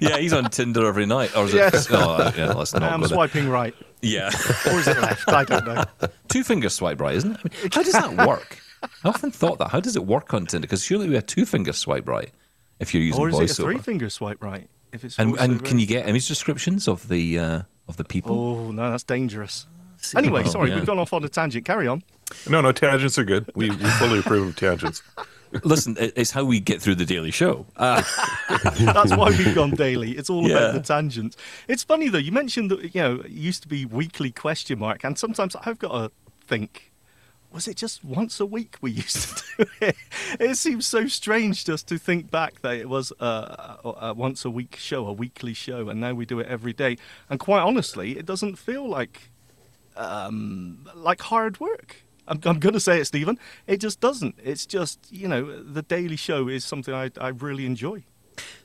yeah, 0.00 0.18
he's 0.18 0.32
on 0.32 0.50
Tinder 0.50 0.86
every 0.86 1.06
night. 1.06 1.36
Or 1.36 1.44
is 1.44 1.54
Yes. 1.54 1.86
it? 1.90 1.92
Oh, 1.94 2.32
yeah, 2.36 2.52
let's 2.52 2.72
not 2.72 2.82
I'm 2.82 3.00
go 3.00 3.06
there. 3.06 3.16
swiping 3.16 3.48
right. 3.48 3.74
Yeah, 4.00 4.28
Or 4.66 4.80
is 4.80 4.88
it 4.88 5.00
left? 5.00 5.28
I 5.28 5.44
don't 5.44 5.64
know. 5.64 5.84
two 6.28 6.42
finger 6.42 6.68
swipe 6.68 7.00
right, 7.00 7.14
isn't 7.14 7.32
it? 7.32 7.38
I 7.44 7.48
mean, 7.62 7.70
how 7.72 7.82
does 7.82 7.92
that 7.92 8.26
work? 8.26 8.58
I 9.04 9.08
often 9.08 9.30
thought 9.30 9.58
that. 9.58 9.68
How 9.68 9.78
does 9.80 9.94
it 9.94 10.04
work 10.04 10.34
on 10.34 10.46
Tinder? 10.46 10.66
Because 10.66 10.82
surely 10.82 11.08
we 11.08 11.14
have 11.14 11.26
two 11.26 11.46
finger 11.46 11.72
swipe 11.72 12.08
right 12.08 12.30
if 12.80 12.92
you're 12.94 13.02
using 13.02 13.20
Or 13.20 13.28
is 13.28 13.38
it 13.38 13.50
a 13.58 13.62
three 13.62 13.78
finger 13.78 14.10
swipe 14.10 14.42
right? 14.42 14.68
If 14.92 15.04
it's 15.04 15.18
and 15.18 15.38
and 15.38 15.64
can 15.64 15.78
you 15.78 15.86
get 15.86 16.08
image 16.08 16.26
descriptions 16.28 16.88
of 16.88 17.08
the 17.08 17.38
uh, 17.38 17.62
of 17.88 17.96
the 17.96 18.04
people? 18.04 18.36
Oh 18.36 18.70
no, 18.72 18.90
that's 18.90 19.04
dangerous. 19.04 19.66
Anyway, 20.16 20.42
Oh, 20.44 20.48
sorry, 20.48 20.70
yeah. 20.70 20.74
we've 20.74 20.84
gone 20.86 20.98
off 20.98 21.12
on 21.12 21.22
a 21.22 21.28
tangent. 21.28 21.64
Carry 21.64 21.86
on. 21.86 22.02
no, 22.50 22.60
no, 22.60 22.72
tangents 22.72 23.16
are 23.20 23.24
good. 23.24 23.48
We, 23.54 23.70
we 23.70 23.76
fully 23.76 24.18
approve 24.18 24.48
of 24.48 24.56
tangents. 24.56 25.00
Listen, 25.64 25.96
it's 25.98 26.30
how 26.30 26.44
we 26.44 26.60
get 26.60 26.80
through 26.80 26.94
the 26.96 27.04
daily 27.04 27.30
show. 27.30 27.66
Uh, 27.76 28.02
That's 28.80 29.14
why 29.16 29.30
we've 29.30 29.54
gone 29.54 29.70
daily. 29.72 30.12
It's 30.12 30.30
all 30.30 30.48
Yeah. 30.48 30.56
about 30.56 30.74
the 30.74 30.80
tangents. 30.80 31.36
It's 31.68 31.84
funny 31.84 32.08
though. 32.08 32.18
You 32.18 32.32
mentioned 32.32 32.70
that 32.70 32.94
you 32.94 33.00
know 33.02 33.20
it 33.20 33.30
used 33.30 33.62
to 33.62 33.68
be 33.68 33.84
weekly 33.84 34.30
question 34.32 34.78
mark, 34.78 35.04
and 35.04 35.18
sometimes 35.18 35.54
I've 35.66 35.78
got 35.78 35.92
to 35.92 36.10
think. 36.46 36.88
Was 37.52 37.68
it 37.68 37.76
just 37.76 38.02
once 38.02 38.40
a 38.40 38.46
week 38.46 38.76
we 38.80 38.90
used 39.04 39.36
to 39.38 39.44
do 39.58 39.70
it? 39.82 39.96
It 40.40 40.56
seems 40.56 40.86
so 40.86 41.06
strange 41.06 41.66
just 41.66 41.86
to 41.88 41.98
think 41.98 42.30
back 42.30 42.62
that 42.62 42.76
it 42.76 42.88
was 42.88 43.12
a, 43.20 43.24
a, 43.84 43.94
a 44.00 44.14
once 44.14 44.46
a 44.46 44.50
week 44.50 44.76
show, 44.76 45.06
a 45.06 45.12
weekly 45.12 45.52
show, 45.52 45.90
and 45.90 46.00
now 46.00 46.14
we 46.14 46.24
do 46.24 46.40
it 46.40 46.46
every 46.46 46.72
day. 46.72 46.96
And 47.28 47.38
quite 47.38 47.60
honestly, 47.60 48.16
it 48.16 48.24
doesn't 48.24 48.56
feel 48.56 48.88
like 48.88 49.28
um, 49.98 50.88
like 50.94 51.20
hard 51.20 51.60
work. 51.60 51.96
I'm, 52.28 52.40
I'm 52.44 52.58
going 52.60 52.74
to 52.74 52.80
say 52.80 53.00
it, 53.00 53.06
Steven. 53.06 53.38
It 53.66 53.78
just 53.78 54.00
doesn't. 54.00 54.36
It's 54.42 54.66
just 54.66 54.98
you 55.10 55.28
know 55.28 55.62
the 55.62 55.82
daily 55.82 56.16
show 56.16 56.48
is 56.48 56.64
something 56.64 56.94
I, 56.94 57.10
I 57.20 57.28
really 57.28 57.66
enjoy. 57.66 58.04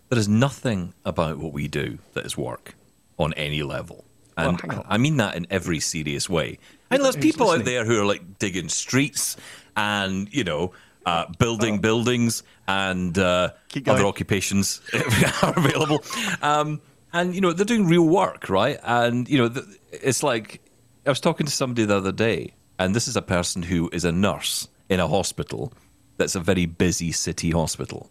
there 0.09 0.19
is 0.19 0.27
nothing 0.27 0.94
about 1.04 1.38
what 1.38 1.54
we 1.54 1.68
do 1.68 1.98
that 2.13 2.25
is 2.25 2.38
work 2.38 2.75
on 3.18 3.33
any 3.33 3.63
level. 3.63 4.04
And 4.38 4.62
on. 4.62 4.86
I 4.88 4.98
mean 4.98 5.18
that 5.18 5.36
in 5.36 5.48
every 5.50 5.80
serious 5.80 6.30
way. 6.30 6.59
And 6.92 7.04
there's 7.04 7.15
people 7.18 7.50
out 7.50 7.65
there 7.65 7.83
who 7.83 8.00
are 8.01 8.06
like 8.06 8.38
digging 8.39 8.69
streets 8.69 9.36
and, 9.75 10.31
you 10.31 10.44
know, 10.44 10.74
uh, 11.06 11.25
building 11.39 11.80
buildings 11.80 12.44
and 12.68 13.18
uh, 13.18 13.50
other 13.88 14.06
occupations 14.06 14.81
are 15.42 15.54
available. 15.57 16.04
Um, 16.42 16.80
and, 17.13 17.33
you 17.33 17.42
know, 17.42 17.51
they're 17.51 17.65
doing 17.65 17.88
real 17.88 18.07
work, 18.07 18.48
right? 18.50 18.80
And, 18.83 19.27
you 19.27 19.38
know, 19.38 19.50
th- 19.50 19.65
it's 19.92 20.21
like 20.21 20.61
I 21.06 21.09
was 21.09 21.19
talking 21.19 21.45
to 21.45 21.52
somebody 21.52 21.85
the 21.85 21.97
other 21.97 22.11
day, 22.11 22.54
and 22.80 22.96
this 22.96 23.07
is 23.07 23.16
a 23.16 23.22
person 23.22 23.64
who 23.64 23.90
is 23.92 24.06
a 24.06 24.12
nurse 24.12 24.68
in 24.90 25.00
a 25.00 25.07
hospital 25.07 25.74
that's 26.18 26.36
a 26.36 26.40
very 26.40 26.66
busy 26.66 27.12
city 27.12 27.52
hospital. 27.52 28.10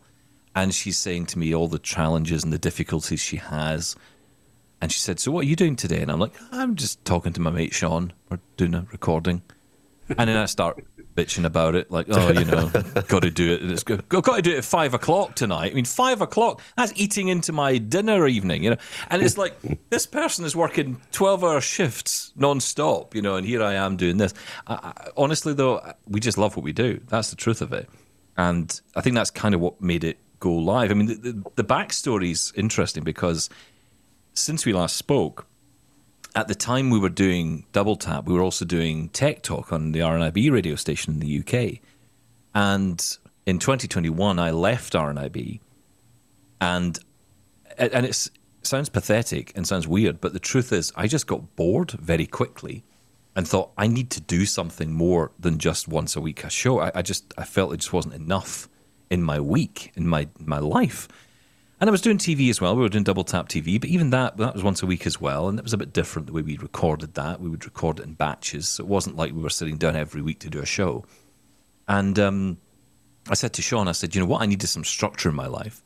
And 0.54 0.74
she's 0.74 0.98
saying 0.98 1.26
to 1.26 1.38
me 1.38 1.54
all 1.54 1.68
the 1.68 1.78
challenges 1.78 2.42
and 2.42 2.52
the 2.52 2.58
difficulties 2.58 3.20
she 3.20 3.36
has. 3.36 3.94
And 4.80 4.90
she 4.90 5.00
said, 5.00 5.20
So 5.20 5.30
what 5.30 5.44
are 5.44 5.48
you 5.48 5.56
doing 5.56 5.76
today? 5.76 6.00
And 6.00 6.10
I'm 6.10 6.18
like, 6.18 6.34
I'm 6.50 6.76
just 6.76 7.04
talking 7.04 7.32
to 7.34 7.40
my 7.40 7.50
mate 7.50 7.74
Shaun. 7.74 8.12
We're 8.30 8.40
doing 8.56 8.74
a 8.74 8.86
recording. 8.90 9.42
And 10.08 10.28
then 10.28 10.36
I 10.36 10.46
start 10.46 10.84
bitching 11.16 11.44
about 11.44 11.74
it, 11.74 11.90
like, 11.90 12.06
oh, 12.10 12.30
you 12.30 12.44
know, 12.44 12.68
got 13.08 13.22
to 13.22 13.30
do 13.30 13.52
it. 13.52 13.62
And 13.62 13.72
it's 13.72 13.82
good. 13.82 14.08
Got 14.08 14.24
to 14.24 14.42
do 14.42 14.52
it 14.52 14.58
at 14.58 14.64
five 14.64 14.94
o'clock 14.94 15.34
tonight. 15.34 15.72
I 15.72 15.74
mean, 15.74 15.84
five 15.84 16.20
o'clock, 16.20 16.60
that's 16.76 16.92
eating 16.94 17.28
into 17.28 17.52
my 17.52 17.78
dinner 17.78 18.26
evening, 18.26 18.62
you 18.62 18.70
know. 18.70 18.76
And 19.10 19.22
it's 19.22 19.38
like, 19.38 19.56
this 19.90 20.06
person 20.06 20.44
is 20.44 20.54
working 20.54 21.00
12 21.12 21.42
hour 21.42 21.60
shifts 21.60 22.32
non-stop, 22.36 23.14
you 23.14 23.22
know, 23.22 23.36
and 23.36 23.46
here 23.46 23.62
I 23.62 23.74
am 23.74 23.96
doing 23.96 24.18
this. 24.18 24.34
I, 24.66 24.74
I, 24.74 25.08
honestly, 25.16 25.54
though, 25.54 25.94
we 26.06 26.20
just 26.20 26.38
love 26.38 26.56
what 26.56 26.62
we 26.62 26.72
do. 26.72 27.00
That's 27.08 27.30
the 27.30 27.36
truth 27.36 27.62
of 27.62 27.72
it. 27.72 27.88
And 28.36 28.80
I 28.94 29.00
think 29.00 29.16
that's 29.16 29.30
kind 29.30 29.54
of 29.54 29.60
what 29.60 29.80
made 29.80 30.04
it 30.04 30.18
go 30.38 30.52
live. 30.52 30.90
I 30.90 30.94
mean, 30.94 31.06
the, 31.06 31.14
the, 31.14 31.50
the 31.56 31.64
backstory 31.64 32.30
is 32.30 32.52
interesting 32.54 33.02
because 33.02 33.48
since 34.34 34.66
we 34.66 34.72
last 34.72 34.96
spoke, 34.96 35.46
at 36.36 36.48
the 36.48 36.54
time 36.54 36.90
we 36.90 36.98
were 36.98 37.08
doing 37.08 37.64
Double 37.72 37.96
Tap, 37.96 38.26
we 38.26 38.34
were 38.34 38.42
also 38.42 38.66
doing 38.66 39.08
Tech 39.08 39.42
Talk 39.42 39.72
on 39.72 39.92
the 39.92 40.00
RNIB 40.00 40.52
radio 40.52 40.76
station 40.76 41.14
in 41.14 41.20
the 41.20 41.38
UK. 41.40 41.80
And 42.54 43.02
in 43.46 43.58
2021, 43.58 44.38
I 44.38 44.50
left 44.50 44.92
RNIB, 44.92 45.60
and 46.60 46.98
and 47.78 48.06
it 48.06 48.28
sounds 48.62 48.88
pathetic 48.90 49.52
and 49.56 49.66
sounds 49.66 49.88
weird, 49.88 50.20
but 50.20 50.34
the 50.34 50.38
truth 50.38 50.72
is, 50.72 50.92
I 50.94 51.06
just 51.06 51.26
got 51.26 51.56
bored 51.56 51.92
very 51.92 52.26
quickly, 52.26 52.84
and 53.34 53.48
thought 53.48 53.72
I 53.78 53.86
need 53.86 54.10
to 54.10 54.20
do 54.20 54.44
something 54.44 54.92
more 54.92 55.32
than 55.38 55.58
just 55.58 55.88
once 55.88 56.16
a 56.16 56.20
week 56.20 56.44
a 56.44 56.50
show. 56.50 56.80
I, 56.80 56.92
I 56.96 57.02
just 57.02 57.32
I 57.38 57.44
felt 57.44 57.72
it 57.72 57.78
just 57.78 57.94
wasn't 57.94 58.14
enough 58.14 58.68
in 59.08 59.22
my 59.22 59.40
week 59.40 59.92
in 59.96 60.06
my 60.06 60.28
my 60.38 60.58
life. 60.58 61.08
And 61.78 61.90
I 61.90 61.92
was 61.92 62.00
doing 62.00 62.16
TV 62.16 62.48
as 62.48 62.58
well. 62.60 62.74
We 62.74 62.80
were 62.82 62.88
doing 62.88 63.04
double 63.04 63.24
tap 63.24 63.48
TV, 63.50 63.78
but 63.78 63.90
even 63.90 64.08
that 64.10 64.38
that 64.38 64.54
was 64.54 64.62
once 64.62 64.82
a 64.82 64.86
week 64.86 65.06
as 65.06 65.20
well, 65.20 65.48
and 65.48 65.58
it 65.58 65.62
was 65.62 65.74
a 65.74 65.76
bit 65.78 65.92
different 65.92 66.26
the 66.26 66.32
way 66.32 66.40
we 66.42 66.56
recorded 66.56 67.14
that. 67.14 67.40
We 67.40 67.50
would 67.50 67.64
record 67.66 67.98
it 67.98 68.04
in 68.06 68.14
batches, 68.14 68.66
so 68.68 68.84
it 68.84 68.88
wasn't 68.88 69.16
like 69.16 69.32
we 69.34 69.42
were 69.42 69.50
sitting 69.50 69.76
down 69.76 69.94
every 69.94 70.22
week 70.22 70.38
to 70.40 70.48
do 70.50 70.60
a 70.60 70.66
show. 70.66 71.04
And 71.86 72.18
um, 72.18 72.56
I 73.28 73.34
said 73.34 73.52
to 73.54 73.62
Shaun, 73.62 73.88
I 73.88 73.92
said, 73.92 74.14
you 74.14 74.20
know 74.22 74.26
what, 74.26 74.40
I 74.42 74.46
needed 74.46 74.66
some 74.68 74.84
structure 74.84 75.28
in 75.28 75.34
my 75.34 75.46
life, 75.48 75.82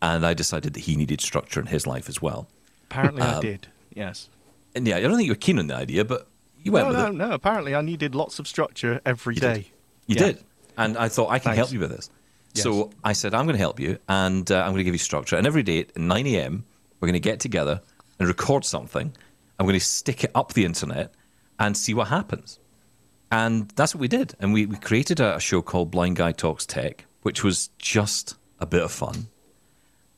and 0.00 0.24
I 0.24 0.32
decided 0.32 0.72
that 0.72 0.80
he 0.80 0.96
needed 0.96 1.20
structure 1.20 1.60
in 1.60 1.66
his 1.66 1.86
life 1.86 2.08
as 2.08 2.22
well. 2.22 2.48
Apparently, 2.84 3.22
Um, 3.22 3.36
I 3.36 3.40
did. 3.40 3.66
Yes. 3.94 4.28
and 4.74 4.86
yeah, 4.88 4.96
I 4.96 5.00
don't 5.02 5.16
think 5.16 5.26
you 5.26 5.32
were 5.32 5.36
keen 5.36 5.58
on 5.58 5.66
the 5.66 5.76
idea, 5.76 6.04
but 6.06 6.26
you 6.62 6.72
went 6.72 6.88
No, 6.88 6.92
no, 6.94 7.06
it. 7.08 7.14
no. 7.14 7.30
Apparently, 7.32 7.74
I 7.74 7.82
needed 7.82 8.14
lots 8.14 8.38
of 8.38 8.48
structure 8.48 9.00
every 9.04 9.34
You 9.34 9.40
day. 9.42 9.54
did. 9.54 9.66
You 10.06 10.14
Yeah. 10.16 10.32
did. 10.32 10.44
And 10.78 10.96
I 10.96 11.08
thought, 11.10 11.28
I 11.30 11.38
can 11.38 11.50
Thanks. 11.50 11.56
help 11.58 11.72
you 11.72 11.78
with 11.80 11.90
this. 11.90 12.08
Yes. 12.54 12.62
So 12.62 12.90
I 13.02 13.12
said, 13.12 13.34
I'm 13.34 13.46
going 13.46 13.54
to 13.56 13.60
help 13.60 13.80
you 13.80 13.98
and 14.08 14.50
uh, 14.50 14.60
I'm 14.60 14.68
going 14.68 14.78
to 14.78 14.84
give 14.84 14.94
you 14.94 14.98
structure. 14.98 15.36
And 15.36 15.46
every 15.46 15.62
day 15.62 15.80
at 15.80 15.96
9 15.96 16.26
a.m., 16.28 16.64
we're 17.00 17.08
going 17.08 17.14
to 17.14 17.20
get 17.20 17.40
together 17.40 17.80
and 18.18 18.28
record 18.28 18.64
something. 18.64 19.12
I'm 19.58 19.66
going 19.66 19.78
to 19.78 19.84
stick 19.84 20.24
it 20.24 20.30
up 20.34 20.52
the 20.52 20.64
internet 20.64 21.12
and 21.58 21.76
see 21.76 21.94
what 21.94 22.08
happens. 22.08 22.58
And 23.30 23.68
that's 23.70 23.94
what 23.94 24.00
we 24.00 24.08
did. 24.08 24.34
And 24.38 24.52
we, 24.52 24.66
we 24.66 24.76
created 24.76 25.18
a, 25.18 25.36
a 25.36 25.40
show 25.40 25.62
called 25.62 25.90
Blind 25.90 26.16
Guy 26.16 26.32
Talks 26.32 26.64
Tech, 26.64 27.06
which 27.22 27.42
was 27.42 27.70
just 27.78 28.36
a 28.60 28.66
bit 28.66 28.82
of 28.82 28.92
fun. 28.92 29.26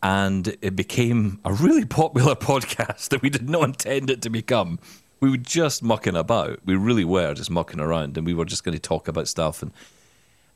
And 0.03 0.57
it 0.61 0.77
became 0.77 1.41
a 1.45 1.53
really 1.55 1.85
popular 1.87 2.35
podcast 2.35 3.09
that 3.09 3.23
we 3.23 3.31
did 3.31 3.49
not 3.49 3.65
intend 3.65 4.11
it 4.11 4.21
to 4.23 4.31
become. 4.31 4.79
We 5.21 5.31
were 5.31 5.39
just 5.39 5.83
mucking 5.83 6.17
about. 6.17 6.61
We 6.67 6.77
really 6.77 7.05
were 7.05 7.33
just 7.33 7.51
mucking 7.51 7.81
around, 7.81 8.19
and 8.19 8.27
we 8.27 8.35
were 8.35 8.45
just 8.45 8.65
going 8.65 8.75
to 8.75 8.79
talk 8.79 9.09
about 9.09 9.29
stuff. 9.29 9.63
And 9.63 9.73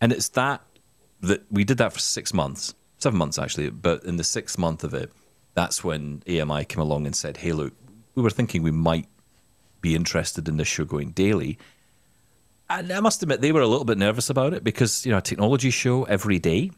and 0.02 0.12
it's 0.12 0.28
that 0.30 0.62
that 1.22 1.42
we 1.50 1.64
did 1.64 1.78
that 1.78 1.92
for 1.92 1.98
six 1.98 2.32
months, 2.32 2.74
seven 2.98 3.18
months 3.18 3.38
actually. 3.38 3.70
But 3.70 4.04
in 4.04 4.16
the 4.16 4.24
sixth 4.24 4.58
month 4.58 4.84
of 4.84 4.94
it, 4.94 5.10
that's 5.54 5.82
when 5.84 6.22
AMI 6.28 6.64
came 6.64 6.80
along 6.80 7.06
and 7.06 7.14
said, 7.14 7.38
"Hey, 7.38 7.52
look, 7.52 7.72
we 8.14 8.22
were 8.22 8.30
thinking 8.30 8.62
we 8.62 8.70
might 8.70 9.06
be 9.80 9.94
interested 9.94 10.48
in 10.48 10.56
this 10.56 10.68
show 10.68 10.84
going 10.84 11.10
daily." 11.10 11.58
And 12.68 12.92
I 12.92 13.00
must 13.00 13.22
admit, 13.22 13.40
they 13.40 13.50
were 13.52 13.60
a 13.62 13.66
little 13.66 13.84
bit 13.84 13.98
nervous 13.98 14.30
about 14.30 14.54
it 14.54 14.62
because 14.62 15.04
you 15.04 15.10
know 15.12 15.18
a 15.18 15.22
technology 15.22 15.70
show 15.70 16.04
every 16.04 16.38
day 16.38 16.70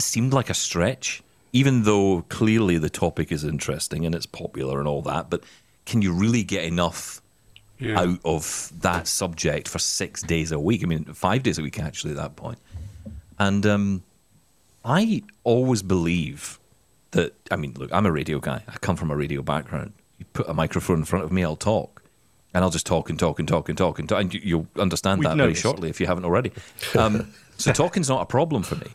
seemed 0.00 0.32
like 0.32 0.48
a 0.48 0.54
stretch, 0.54 1.22
even 1.52 1.82
though 1.82 2.22
clearly 2.28 2.78
the 2.78 2.90
topic 2.90 3.32
is 3.32 3.42
interesting 3.42 4.06
and 4.06 4.14
it's 4.14 4.26
popular 4.26 4.78
and 4.78 4.86
all 4.86 5.02
that. 5.02 5.28
But 5.28 5.42
can 5.86 6.02
you 6.02 6.12
really 6.12 6.44
get 6.44 6.64
enough 6.64 7.20
Yeah. 7.80 7.98
out 8.00 8.20
of 8.24 8.70
that 8.80 9.08
subject 9.08 9.66
for 9.68 9.80
six 9.80 10.22
days 10.22 10.52
a 10.52 10.58
week? 10.60 10.84
I 10.84 10.86
mean, 10.86 11.04
five 11.06 11.42
days 11.42 11.58
a 11.58 11.62
week 11.62 11.80
actually 11.80 12.12
at 12.12 12.16
that 12.18 12.36
point. 12.36 12.58
And 13.38 13.64
um, 13.66 14.02
I 14.84 15.22
always 15.44 15.82
believe 15.82 16.58
that. 17.12 17.34
I 17.50 17.56
mean, 17.56 17.74
look, 17.76 17.92
I'm 17.92 18.06
a 18.06 18.12
radio 18.12 18.38
guy. 18.40 18.62
I 18.66 18.76
come 18.78 18.96
from 18.96 19.10
a 19.10 19.16
radio 19.16 19.42
background. 19.42 19.92
You 20.18 20.24
put 20.32 20.48
a 20.48 20.54
microphone 20.54 20.98
in 20.98 21.04
front 21.04 21.24
of 21.24 21.32
me, 21.32 21.44
I'll 21.44 21.56
talk. 21.56 22.02
And 22.54 22.64
I'll 22.64 22.70
just 22.70 22.86
talk 22.86 23.10
and 23.10 23.18
talk 23.18 23.38
and 23.38 23.46
talk 23.46 23.68
and 23.68 23.78
talk 23.78 23.98
and 23.98 24.08
talk. 24.08 24.20
And 24.20 24.34
you, 24.34 24.40
you'll 24.42 24.66
understand 24.78 25.20
We've 25.20 25.28
that 25.28 25.36
very 25.36 25.54
shortly 25.54 25.90
if 25.90 26.00
you 26.00 26.06
haven't 26.06 26.24
already. 26.24 26.50
Um, 26.96 27.32
so 27.58 27.72
talking's 27.72 28.08
not 28.08 28.22
a 28.22 28.26
problem 28.26 28.62
for 28.62 28.76
me. 28.76 28.88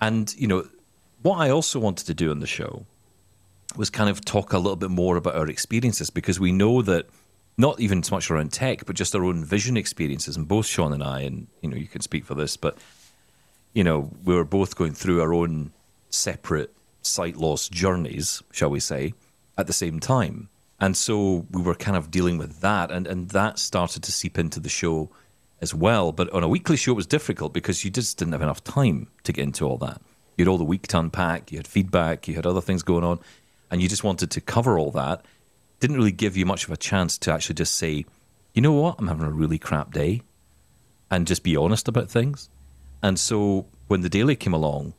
And, 0.00 0.34
you 0.36 0.48
know, 0.48 0.66
what 1.22 1.36
I 1.36 1.50
also 1.50 1.78
wanted 1.78 2.06
to 2.06 2.14
do 2.14 2.30
on 2.30 2.40
the 2.40 2.46
show 2.46 2.86
was 3.76 3.90
kind 3.90 4.10
of 4.10 4.24
talk 4.24 4.52
a 4.52 4.58
little 4.58 4.76
bit 4.76 4.90
more 4.90 5.16
about 5.16 5.34
our 5.34 5.48
experiences 5.48 6.10
because 6.10 6.40
we 6.40 6.50
know 6.50 6.82
that 6.82 7.06
not 7.56 7.78
even 7.78 8.02
so 8.02 8.14
much 8.14 8.30
around 8.30 8.52
tech, 8.52 8.84
but 8.86 8.96
just 8.96 9.14
our 9.14 9.24
own 9.24 9.44
vision 9.44 9.76
experiences. 9.76 10.36
And 10.36 10.48
both 10.48 10.66
Shaun 10.66 10.92
and 10.92 11.02
I, 11.02 11.20
and 11.20 11.46
you 11.60 11.68
know, 11.68 11.76
you 11.76 11.86
can 11.86 12.00
speak 12.00 12.24
for 12.24 12.34
this, 12.34 12.56
but 12.56 12.78
you 13.74 13.84
know, 13.84 14.10
we 14.24 14.34
were 14.34 14.44
both 14.44 14.76
going 14.76 14.94
through 14.94 15.20
our 15.20 15.34
own 15.34 15.72
separate 16.08 16.72
sight 17.02 17.36
loss 17.36 17.68
journeys, 17.68 18.42
shall 18.52 18.70
we 18.70 18.80
say, 18.80 19.12
at 19.58 19.66
the 19.66 19.72
same 19.72 20.00
time. 20.00 20.48
And 20.80 20.96
so 20.96 21.46
we 21.50 21.62
were 21.62 21.74
kind 21.74 21.96
of 21.96 22.10
dealing 22.10 22.38
with 22.38 22.60
that, 22.60 22.90
and, 22.90 23.06
and 23.06 23.28
that 23.30 23.58
started 23.58 24.02
to 24.04 24.12
seep 24.12 24.38
into 24.38 24.60
the 24.60 24.68
show 24.68 25.10
as 25.60 25.74
well. 25.74 26.12
But 26.12 26.30
on 26.30 26.42
a 26.42 26.48
weekly 26.48 26.76
show, 26.76 26.92
it 26.92 26.96
was 26.96 27.06
difficult 27.06 27.52
because 27.52 27.84
you 27.84 27.90
just 27.90 28.18
didn't 28.18 28.32
have 28.32 28.42
enough 28.42 28.62
time 28.64 29.08
to 29.24 29.32
get 29.32 29.44
into 29.44 29.66
all 29.66 29.78
that. 29.78 30.00
You 30.36 30.44
had 30.44 30.50
all 30.50 30.58
the 30.58 30.64
week 30.64 30.86
to 30.88 30.98
unpack, 30.98 31.52
you 31.52 31.58
had 31.58 31.68
feedback, 31.68 32.26
you 32.26 32.34
had 32.34 32.46
other 32.46 32.60
things 32.60 32.82
going 32.82 33.04
on, 33.04 33.20
and 33.70 33.80
you 33.80 33.88
just 33.88 34.04
wanted 34.04 34.30
to 34.32 34.40
cover 34.40 34.78
all 34.78 34.90
that. 34.92 35.24
Didn't 35.80 35.96
really 35.96 36.12
give 36.12 36.36
you 36.36 36.46
much 36.46 36.64
of 36.64 36.70
a 36.70 36.76
chance 36.76 37.18
to 37.18 37.32
actually 37.32 37.54
just 37.54 37.76
say, 37.76 38.04
you 38.52 38.62
know 38.62 38.72
what, 38.72 38.96
I'm 38.98 39.08
having 39.08 39.26
a 39.26 39.30
really 39.30 39.58
crap 39.58 39.92
day, 39.92 40.22
and 41.10 41.26
just 41.26 41.42
be 41.42 41.56
honest 41.56 41.88
about 41.88 42.10
things. 42.10 42.48
And 43.04 43.18
so 43.20 43.66
when 43.88 44.00
the 44.00 44.08
daily 44.08 44.34
came 44.34 44.54
along, 44.54 44.94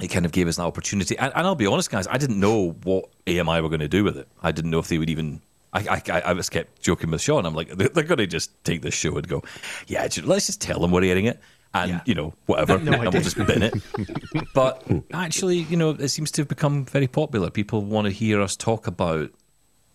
it 0.00 0.08
kind 0.08 0.24
of 0.24 0.30
gave 0.30 0.46
us 0.46 0.58
an 0.58 0.64
opportunity. 0.64 1.18
And, 1.18 1.32
and 1.34 1.44
I'll 1.44 1.56
be 1.56 1.66
honest, 1.66 1.90
guys, 1.90 2.06
I 2.06 2.18
didn't 2.18 2.38
know 2.38 2.70
what 2.84 3.06
AMI 3.26 3.60
were 3.62 3.68
going 3.68 3.80
to 3.80 3.88
do 3.88 4.04
with 4.04 4.16
it. 4.16 4.28
I 4.44 4.52
didn't 4.52 4.70
know 4.70 4.78
if 4.78 4.86
they 4.86 4.96
would 4.98 5.10
even. 5.10 5.42
I, 5.72 6.00
I, 6.08 6.20
I 6.20 6.32
was 6.34 6.48
kept 6.48 6.80
joking 6.80 7.10
with 7.10 7.20
Shaun. 7.20 7.44
I'm 7.44 7.52
like, 7.54 7.68
they're, 7.70 7.88
they're 7.88 8.04
going 8.04 8.18
to 8.18 8.28
just 8.28 8.52
take 8.64 8.80
this 8.82 8.94
show 8.94 9.16
and 9.16 9.26
go, 9.26 9.42
yeah, 9.88 10.06
let's 10.24 10.46
just 10.46 10.60
tell 10.60 10.78
them 10.78 10.92
we're 10.92 11.02
airing 11.04 11.26
it. 11.26 11.40
And, 11.74 11.90
Yeah. 11.90 12.00
you 12.06 12.14
know, 12.14 12.32
whatever. 12.46 12.78
No 12.78 12.92
and 12.92 13.12
we'll 13.12 13.22
just 13.22 13.36
bin 13.36 13.62
it. 13.62 13.74
but 14.54 14.86
actually, 15.12 15.58
you 15.58 15.76
know, 15.76 15.90
it 15.90 16.08
seems 16.08 16.30
to 16.32 16.42
have 16.42 16.48
become 16.48 16.84
very 16.84 17.08
popular. 17.08 17.50
People 17.50 17.82
want 17.82 18.04
to 18.06 18.10
hear 18.12 18.40
us 18.40 18.54
talk 18.56 18.86
about 18.86 19.30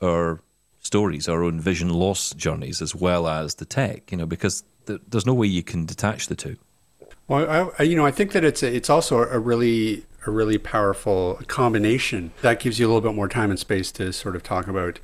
our 0.04 0.42
stories, 0.80 1.30
our 1.30 1.44
own 1.44 1.62
vision 1.62 1.90
loss 1.90 2.34
journeys, 2.34 2.82
as 2.82 2.94
well 2.94 3.28
as 3.28 3.56
the 3.56 3.66
tech, 3.66 4.12
you 4.12 4.18
know, 4.18 4.26
because 4.26 4.64
th- 4.86 5.00
there's 5.08 5.26
no 5.26 5.34
way 5.34 5.48
you 5.48 5.64
can 5.64 5.86
detach 5.86 6.28
the 6.28 6.36
two. 6.36 6.58
Well, 7.32 7.72
I, 7.80 7.84
you 7.84 7.96
know, 7.96 8.06
I 8.06 8.12
think 8.12 8.34
that 8.34 8.44
it's 8.44 8.62
a, 8.62 8.76
it's 8.76 8.90
also 8.90 9.20
a 9.20 9.40
really 9.40 10.04
a 10.28 10.32
really 10.32 10.58
powerful 10.58 11.40
combination 11.48 12.34
that 12.42 12.60
gives 12.60 12.78
you 12.78 12.86
a 12.86 12.90
little 12.90 13.00
bit 13.00 13.16
more 13.16 13.30
time 13.30 13.50
and 13.50 13.58
space 13.58 13.90
to 13.94 14.12
sort 14.12 14.36
of 14.36 14.44
talk 14.44 14.68
about 14.68 15.00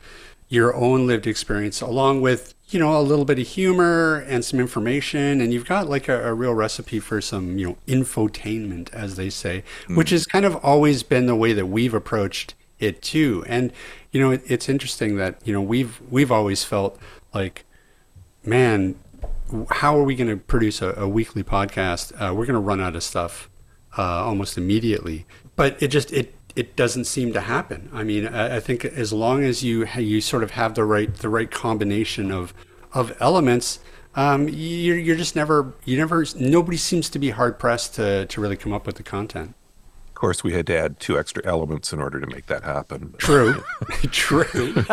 your 0.49 0.75
own 0.75 1.07
lived 1.07 1.25
experience, 1.25 1.79
along 1.79 2.19
with 2.19 2.53
you 2.67 2.81
know 2.81 2.99
a 2.99 3.01
little 3.01 3.23
bit 3.23 3.39
of 3.39 3.47
humor 3.47 4.25
and 4.27 4.43
some 4.43 4.59
information, 4.59 5.39
and 5.39 5.53
you've 5.53 5.67
got 5.67 5.87
like 5.87 6.09
a, 6.09 6.27
a 6.27 6.33
real 6.33 6.53
recipe 6.53 6.99
for 6.99 7.21
some 7.21 7.57
you 7.57 7.65
know 7.65 7.77
infotainment, 7.87 8.93
as 8.93 9.15
they 9.15 9.29
say, 9.29 9.63
hmm. 9.85 9.95
which 9.95 10.09
has 10.09 10.25
kind 10.25 10.43
of 10.43 10.57
always 10.57 11.03
been 11.03 11.27
the 11.27 11.35
way 11.35 11.53
that 11.53 11.67
we've 11.67 11.93
approached 11.93 12.55
it 12.77 13.01
too. 13.01 13.45
And 13.47 13.71
you 14.11 14.19
know, 14.19 14.31
it, 14.31 14.41
it's 14.45 14.67
interesting 14.67 15.15
that 15.15 15.39
you 15.45 15.53
know 15.53 15.61
we've 15.61 16.01
we've 16.11 16.33
always 16.33 16.65
felt 16.65 16.99
like 17.33 17.63
man, 18.43 18.95
how 19.69 19.97
are 19.97 20.03
we 20.03 20.15
going 20.15 20.29
to 20.29 20.37
produce 20.37 20.81
a, 20.81 20.93
a 20.93 21.07
weekly 21.07 21.43
podcast? 21.43 22.13
Uh, 22.13 22.33
we're 22.33 22.45
going 22.45 22.53
to 22.53 22.59
run 22.59 22.81
out 22.81 22.95
of 22.95 23.03
stuff 23.03 23.49
uh, 23.97 24.01
almost 24.01 24.57
immediately. 24.57 25.25
But 25.55 25.81
it 25.81 25.87
just 25.87 26.11
it 26.11 26.35
it 26.55 26.75
doesn't 26.75 27.05
seem 27.05 27.33
to 27.33 27.41
happen. 27.41 27.89
I 27.93 28.03
mean, 28.03 28.27
I, 28.27 28.57
I 28.57 28.59
think 28.59 28.85
as 28.85 29.13
long 29.13 29.43
as 29.43 29.63
you 29.63 29.87
you 29.97 30.21
sort 30.21 30.43
of 30.43 30.51
have 30.51 30.75
the 30.75 30.83
right 30.83 31.13
the 31.13 31.29
right 31.29 31.49
combination 31.49 32.31
of 32.31 32.53
of 32.93 33.15
elements, 33.19 33.79
um, 34.15 34.49
you're 34.49 34.97
you're 34.97 35.15
just 35.15 35.35
never 35.35 35.73
you 35.85 35.97
never 35.97 36.25
nobody 36.35 36.77
seems 36.77 37.09
to 37.09 37.19
be 37.19 37.31
hard 37.31 37.59
pressed 37.59 37.95
to 37.95 38.25
to 38.25 38.41
really 38.41 38.57
come 38.57 38.73
up 38.73 38.85
with 38.85 38.95
the 38.95 39.03
content. 39.03 39.55
Of 40.17 40.21
course, 40.21 40.43
we 40.43 40.53
had 40.53 40.65
to 40.65 40.75
add 40.75 40.99
two 40.99 41.19
extra 41.19 41.45
elements 41.45 41.93
in 41.93 41.99
order 41.99 42.19
to 42.19 42.25
make 42.25 42.47
that 42.47 42.63
happen. 42.63 43.13
True, 43.19 43.63
true. 44.11 44.83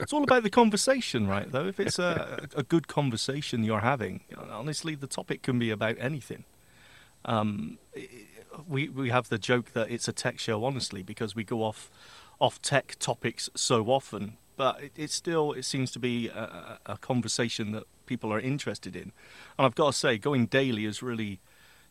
It's 0.00 0.12
all 0.12 0.24
about 0.24 0.42
the 0.42 0.50
conversation, 0.50 1.28
right? 1.28 1.48
Though, 1.48 1.68
if 1.68 1.78
it's 1.78 2.00
a, 2.00 2.48
a 2.56 2.64
good 2.64 2.88
conversation 2.88 3.62
you're 3.62 3.82
having, 3.82 4.22
honestly, 4.50 4.96
the 4.96 5.06
topic 5.06 5.42
can 5.42 5.60
be 5.60 5.70
about 5.70 5.94
anything. 6.00 6.42
Um, 7.24 7.78
we 8.66 8.88
we 8.88 9.10
have 9.10 9.28
the 9.28 9.38
joke 9.38 9.74
that 9.74 9.92
it's 9.92 10.08
a 10.08 10.12
tech 10.12 10.40
show, 10.40 10.64
honestly, 10.64 11.04
because 11.04 11.36
we 11.36 11.44
go 11.44 11.62
off 11.62 11.88
off 12.40 12.60
tech 12.60 12.96
topics 12.98 13.48
so 13.54 13.86
often. 13.86 14.38
But 14.56 14.82
it, 14.82 14.92
it 14.96 15.10
still 15.12 15.52
it 15.52 15.64
seems 15.64 15.92
to 15.92 16.00
be 16.00 16.26
a, 16.30 16.78
a 16.86 16.94
a 16.94 16.98
conversation 16.98 17.70
that 17.70 17.84
people 18.06 18.32
are 18.32 18.40
interested 18.40 18.96
in, 18.96 19.12
and 19.56 19.66
I've 19.66 19.76
got 19.76 19.92
to 19.92 19.96
say, 19.96 20.18
going 20.18 20.46
daily 20.46 20.84
is 20.84 21.00
really 21.00 21.38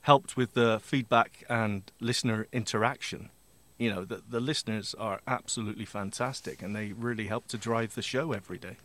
helped 0.09 0.31
with 0.39 0.53
the 0.53 0.79
feedback 0.91 1.31
and 1.49 1.91
listener 1.99 2.39
interaction 2.51 3.29
you 3.77 3.89
know 3.93 4.05
the, 4.11 4.19
the 4.35 4.39
listeners 4.39 4.95
are 5.07 5.19
absolutely 5.27 5.85
fantastic 5.85 6.61
and 6.63 6.75
they 6.75 6.87
really 7.07 7.27
help 7.27 7.47
to 7.47 7.57
drive 7.57 7.89
the 7.95 8.01
show 8.01 8.31
every 8.31 8.57
day 8.67 8.77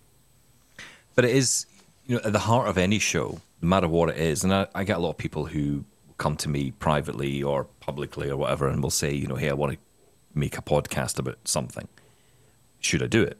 But 1.14 1.24
it 1.24 1.34
is, 1.42 1.66
you 2.06 2.14
know, 2.16 2.22
at 2.24 2.32
the 2.32 2.44
heart 2.50 2.68
of 2.68 2.78
any 2.78 2.98
show, 2.98 3.40
no 3.60 3.68
matter 3.68 3.88
what 3.88 4.08
it 4.10 4.16
is. 4.16 4.44
And 4.44 4.52
I, 4.54 4.66
I 4.74 4.84
get 4.84 4.96
a 4.96 5.00
lot 5.00 5.10
of 5.10 5.18
people 5.18 5.46
who 5.46 5.84
come 6.18 6.36
to 6.36 6.48
me 6.48 6.70
privately 6.86 7.42
or 7.42 7.64
publicly 7.80 8.30
or 8.30 8.36
whatever 8.36 8.68
and 8.68 8.82
will 8.82 8.90
say, 9.02 9.12
you 9.12 9.26
know, 9.26 9.36
hey, 9.36 9.50
I 9.50 9.54
want 9.54 9.72
to 9.72 9.78
make 10.34 10.56
a 10.56 10.62
podcast 10.62 11.18
about 11.18 11.36
something. 11.44 11.88
Should 12.78 13.02
I 13.02 13.06
do 13.06 13.22
it? 13.22 13.38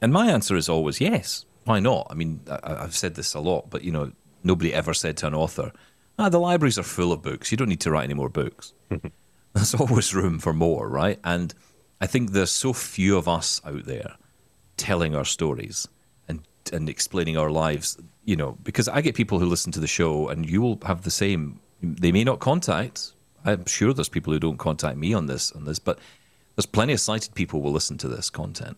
And 0.00 0.12
my 0.12 0.30
answer 0.30 0.56
is 0.56 0.68
always 0.68 1.00
yes. 1.00 1.44
Why 1.64 1.78
not? 1.80 2.06
I 2.10 2.14
mean, 2.14 2.40
I, 2.50 2.58
I've 2.82 2.96
said 2.96 3.14
this 3.14 3.34
a 3.34 3.40
lot, 3.40 3.70
but, 3.70 3.84
you 3.84 3.92
know, 3.92 4.12
nobody 4.42 4.72
ever 4.72 4.94
said 4.94 5.16
to 5.18 5.26
an 5.26 5.34
author, 5.34 5.72
ah, 6.20 6.28
the 6.28 6.38
libraries 6.38 6.78
are 6.78 6.84
full 6.84 7.12
of 7.12 7.22
books. 7.22 7.50
You 7.50 7.56
don't 7.56 7.68
need 7.68 7.80
to 7.80 7.90
write 7.90 8.04
any 8.04 8.14
more 8.14 8.28
books. 8.28 8.72
There's 9.52 9.74
always 9.74 10.14
room 10.14 10.38
for 10.38 10.52
more, 10.52 10.88
right? 10.88 11.18
And 11.24 11.52
I 12.00 12.06
think 12.06 12.30
there's 12.30 12.52
so 12.52 12.72
few 12.72 13.18
of 13.18 13.26
us 13.28 13.60
out 13.64 13.84
there 13.84 14.14
telling 14.76 15.16
our 15.16 15.24
stories 15.24 15.88
and 16.28 16.46
and 16.72 16.88
explaining 16.88 17.36
our 17.36 17.50
lives, 17.50 17.98
you 18.24 18.36
know, 18.36 18.56
because 18.62 18.86
I 18.86 19.00
get 19.00 19.16
people 19.16 19.40
who 19.40 19.46
listen 19.46 19.72
to 19.72 19.80
the 19.80 19.88
show 19.88 20.28
and 20.28 20.48
you 20.48 20.62
will 20.62 20.78
have 20.86 21.02
the 21.02 21.10
same 21.10 21.58
they 21.82 22.12
may 22.12 22.22
not 22.22 22.38
contact 22.38 23.12
I'm 23.44 23.66
sure 23.66 23.92
there's 23.92 24.08
people 24.08 24.32
who 24.32 24.38
don't 24.38 24.58
contact 24.58 24.96
me 24.96 25.14
on 25.14 25.26
this 25.26 25.52
on 25.52 25.64
this, 25.64 25.78
but 25.78 25.98
there's 26.56 26.66
plenty 26.66 26.92
of 26.92 27.00
sighted 27.00 27.34
people 27.34 27.60
who 27.60 27.64
will 27.64 27.72
listen 27.72 27.98
to 27.98 28.08
this 28.08 28.30
content 28.30 28.76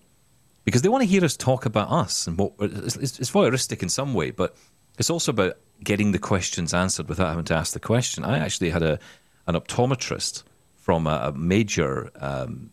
because 0.64 0.82
they 0.82 0.88
want 0.88 1.02
to 1.02 1.08
hear 1.08 1.24
us 1.24 1.36
talk 1.36 1.66
about 1.66 1.90
us 1.90 2.26
and 2.26 2.38
what 2.38 2.52
it's 2.60 2.96
it's 2.96 3.30
voyeuristic 3.30 3.82
in 3.82 3.88
some 3.88 4.14
way, 4.14 4.30
but 4.30 4.56
it's 5.02 5.10
also 5.10 5.32
about 5.32 5.56
getting 5.82 6.12
the 6.12 6.18
questions 6.20 6.72
answered 6.72 7.08
without 7.08 7.26
having 7.26 7.44
to 7.46 7.56
ask 7.56 7.72
the 7.72 7.80
question. 7.80 8.24
I 8.24 8.38
actually 8.38 8.70
had 8.70 8.84
a 8.84 9.00
an 9.48 9.56
optometrist 9.56 10.44
from 10.76 11.08
a, 11.08 11.22
a 11.24 11.32
major 11.32 12.12
um, 12.20 12.70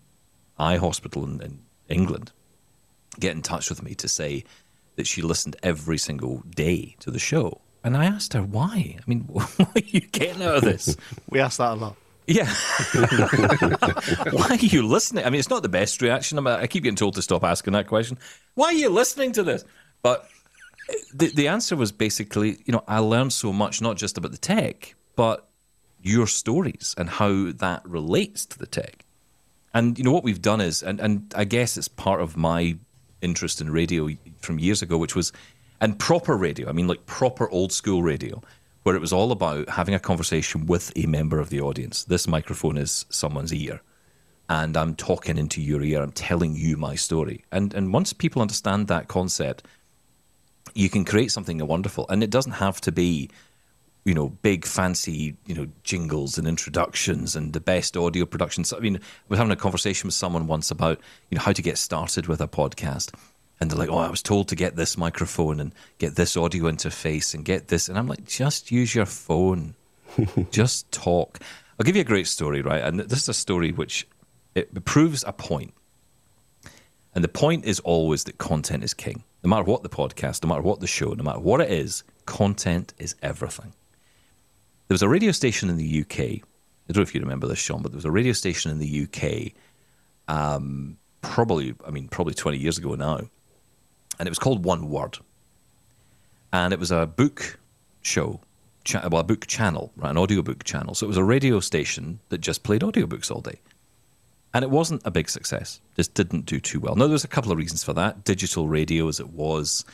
eye 0.60 0.78
hospital 0.78 1.24
in, 1.24 1.42
in 1.42 1.60
England 1.88 2.32
get 3.20 3.32
in 3.32 3.42
touch 3.42 3.68
with 3.68 3.82
me 3.82 3.96
to 3.96 4.08
say 4.08 4.44
that 4.96 5.08
she 5.08 5.24
listened 5.24 5.56
every 5.64 5.98
single 5.98 6.44
day 6.56 6.96
to 7.00 7.10
the 7.10 7.18
show. 7.18 7.62
And 7.84 7.98
I 7.98 8.06
asked 8.06 8.34
her 8.34 8.44
why. 8.44 8.96
I 8.96 9.02
mean, 9.08 9.22
what 9.28 9.60
are 9.60 9.88
you 9.88 10.02
getting 10.02 10.44
out 10.44 10.58
of 10.58 10.62
this? 10.62 10.96
We 11.32 11.40
ask 11.40 11.58
that 11.58 11.72
a 11.72 11.74
lot. 11.74 11.96
Yeah. 12.28 12.54
Why 14.32 14.50
are 14.52 14.56
you 14.56 14.86
listening? 14.86 15.26
I 15.26 15.32
mean, 15.32 15.40
it's 15.40 15.50
not 15.50 15.64
the 15.64 15.70
best 15.70 16.00
reaction. 16.00 16.38
I'm, 16.38 16.46
I 16.46 16.68
keep 16.68 16.84
getting 16.84 16.96
told 16.96 17.16
to 17.16 17.24
stop 17.24 17.44
asking 17.44 17.74
that 17.74 17.88
question. 17.88 18.20
Why 18.54 18.68
are 18.68 18.74
you 18.74 18.90
listening 18.90 19.32
to 19.32 19.42
this? 19.42 19.66
But 20.04 20.30
the, 21.14 21.28
the 21.28 21.48
answer 21.48 21.76
was 21.76 21.92
basically, 21.92 22.58
you 22.66 22.72
know, 22.72 22.84
I 22.88 23.00
learned 23.00 23.34
so 23.34 23.54
much, 23.54 23.82
not 23.82 23.98
just 23.98 24.18
about 24.18 24.32
the 24.32 24.38
tech, 24.38 24.96
but 25.16 25.48
your 26.02 26.28
stories 26.28 26.96
and 26.98 27.10
how 27.10 27.52
that 27.52 27.86
relates 27.86 28.46
to 28.48 28.60
the 28.60 28.68
tech. 28.68 29.06
And, 29.74 29.98
you 29.98 30.04
know, 30.04 30.12
what 30.12 30.24
we've 30.24 30.42
done 30.42 30.62
is, 30.62 30.82
and, 30.82 31.00
and 31.00 31.32
I 31.36 31.44
guess 31.44 31.78
it's 31.78 31.88
part 31.88 32.22
of 32.22 32.38
my 32.38 32.78
interest 33.22 33.62
in 33.62 33.72
radio 33.72 34.10
from 34.40 34.60
years 34.60 34.82
ago, 34.82 34.98
which 34.98 35.16
was, 35.16 35.32
and 35.82 36.00
proper 36.00 36.36
radio, 36.36 36.70
I 36.70 36.72
mean, 36.72 36.88
like 36.88 37.06
proper 37.06 37.50
old 37.50 37.72
school 37.72 38.02
radio, 38.02 38.42
where 38.84 38.96
it 38.96 39.02
was 39.02 39.14
all 39.14 39.32
about 39.32 39.70
having 39.70 39.94
a 39.94 40.00
conversation 40.00 40.66
with 40.66 40.92
a 40.96 41.06
member 41.06 41.40
of 41.40 41.50
the 41.50 41.62
audience. 41.62 42.04
This 42.04 42.28
microphone 42.28 42.78
is 42.78 43.06
someone's 43.10 43.54
ear, 43.54 43.82
and 44.50 44.76
I'm 44.76 44.96
talking 44.96 45.38
into 45.38 45.62
your 45.62 45.84
ear. 45.84 46.02
I'm 46.02 46.12
telling 46.12 46.56
you 46.56 46.78
my 46.78 46.96
story. 46.96 47.44
And 47.52 47.74
and 47.74 47.94
once 47.94 48.14
people 48.14 48.42
understand 48.42 48.88
that 48.88 49.08
concept, 49.08 49.64
you 50.80 50.90
can 50.90 51.04
create 51.04 51.32
something 51.32 51.66
wonderful. 51.68 52.06
And 52.08 52.24
it 52.24 52.30
doesn't 52.30 52.54
have 52.54 52.80
to 52.82 52.92
be, 52.92 53.30
you 54.06 54.14
know, 54.14 54.30
big 54.30 54.66
fancy, 54.66 55.36
you 55.46 55.54
know, 55.54 55.68
jingles 55.84 56.38
and 56.38 56.48
introductions 56.48 57.36
and 57.36 57.52
the 57.52 57.60
best 57.60 57.98
audio 57.98 58.26
productions. 58.26 58.72
I 58.72 58.80
mean, 58.80 58.96
I 58.96 59.00
was 59.28 59.38
having 59.38 59.52
a 59.52 59.58
conversation 59.58 60.08
with 60.08 60.14
someone 60.14 60.48
once 60.48 60.72
about, 60.72 61.02
you 61.30 61.38
know, 61.38 61.44
how 61.44 61.52
to 61.52 61.62
get 61.62 61.78
started 61.78 62.28
with 62.28 62.40
a 62.40 62.48
podcast. 62.48 63.14
And 63.60 63.70
they're 63.70 63.78
like, 63.78 63.90
oh, 63.90 63.98
I 63.98 64.10
was 64.10 64.24
told 64.24 64.48
to 64.48 64.56
get 64.56 64.78
this 64.78 64.98
microphone 64.98 65.60
and 65.60 65.76
get 65.98 66.16
this 66.16 66.38
audio 66.38 66.72
interface 66.72 67.34
and 67.34 67.44
get 67.44 67.68
this. 67.68 67.90
And 67.90 67.98
I'm 67.98 68.08
like, 68.08 68.26
just 68.26 68.72
use 68.72 68.96
your 68.96 69.06
phone. 69.06 69.76
just 70.52 70.90
talk. 70.94 71.40
I'll 71.78 71.84
give 71.84 71.98
you 71.98 72.02
a 72.02 72.06
great 72.06 72.28
story, 72.28 72.62
right? 72.62 72.82
And 72.82 73.02
this 73.02 73.24
is 73.24 73.30
a 73.30 73.34
story 73.34 73.74
which 73.74 74.08
it 74.56 74.86
proves 74.86 75.26
a 75.28 75.34
point. 75.34 75.74
And 77.14 77.22
the 77.22 77.30
point 77.30 77.66
is 77.66 77.82
always 77.82 78.24
that 78.24 78.38
content 78.38 78.86
is 78.86 78.94
king. 78.94 79.26
No 79.44 79.50
matter 79.50 79.64
what 79.64 79.84
the 79.84 79.90
podcast, 79.90 80.44
no 80.44 80.50
matter 80.50 80.62
what 80.62 80.80
the 80.80 80.88
show, 80.88 81.14
no 81.14 81.24
matter 81.24 81.40
what 81.40 81.62
it 81.62 81.72
is, 81.72 82.04
content 82.26 82.94
is 82.98 83.16
everything. 83.22 83.74
There 84.88 84.96
was 84.96 85.02
a 85.02 85.10
radio 85.10 85.32
station 85.32 85.70
in 85.70 85.78
the 85.78 86.02
UK. 86.02 86.20
I 86.20 86.42
don't 86.92 86.98
know 86.98 87.02
if 87.04 87.14
you 87.14 87.22
remember 87.22 87.48
this, 87.48 87.60
Shaun, 87.60 87.82
but 87.82 87.92
there 87.92 87.98
was 87.98 88.06
a 88.06 88.12
radio 88.12 88.34
station 88.34 88.72
in 88.72 88.80
the 88.80 89.04
UK, 89.04 89.54
um, 90.28 90.98
probably, 91.22 91.76
I 91.86 91.92
mean, 91.92 92.08
probably 92.08 92.34
20 92.34 92.58
years 92.58 92.78
ago 92.78 92.96
now 92.96 93.22
and 94.20 94.28
it 94.28 94.32
was 94.32 94.40
called 94.40 94.66
One 94.66 94.90
Word. 94.90 95.18
And 96.52 96.74
it 96.74 96.80
was 96.80 96.92
a 96.92 97.08
book 97.08 97.58
show, 98.02 98.42
cha- 98.84 99.08
well, 99.08 99.22
a 99.22 99.24
book 99.24 99.48
channel, 99.48 99.92
right, 99.96 100.12
an 100.12 100.18
audiobook 100.18 100.64
channel. 100.66 100.94
So 100.94 101.06
it 101.06 101.08
was 101.08 101.18
a 101.18 101.24
radio 101.24 101.60
station 101.60 102.20
that 102.30 102.40
just 102.40 102.64
played 102.64 102.82
audiobooks 102.82 103.32
all 103.32 103.42
day. 103.42 103.60
And 104.54 104.64
it 104.64 104.70
wasn't 104.72 105.02
a 105.06 105.12
big 105.12 105.30
success. 105.30 105.80
It 105.94 105.98
just 105.98 106.14
didn't 106.16 106.46
do 106.46 106.60
too 106.60 106.80
well. 106.80 106.96
Now, 106.96 107.06
there 107.06 107.14
was 107.14 107.24
a 107.24 107.30
couple 107.30 107.52
of 107.52 107.58
reasons 107.58 107.84
for 107.84 107.94
that. 107.94 108.24
Digital 108.24 108.68
radio, 108.68 109.08
as 109.08 109.20
it 109.20 109.30
was, 109.30 109.86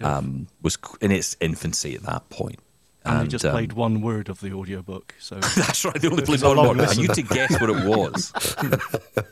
um, 0.00 0.48
was 0.62 0.78
in 1.00 1.12
its 1.12 1.36
infancy 1.40 1.94
at 1.94 2.02
that 2.02 2.28
point. 2.28 2.58
And, 3.04 3.26
they 3.26 3.28
just 3.28 3.44
um, 3.44 3.52
played 3.52 3.72
one 3.72 4.00
word 4.00 4.28
of 4.28 4.40
the 4.40 4.52
audiobook. 4.52 5.14
So 5.18 5.36
that's 5.56 5.84
right. 5.84 5.94
They 5.94 6.08
only 6.08 6.22
played 6.24 6.42
one 6.42 6.56
word. 6.56 6.80
I 6.80 6.94
need 6.94 7.14
to 7.14 7.22
guess 7.22 7.58
what 7.60 7.70
it 7.70 7.86
was. 7.86 8.32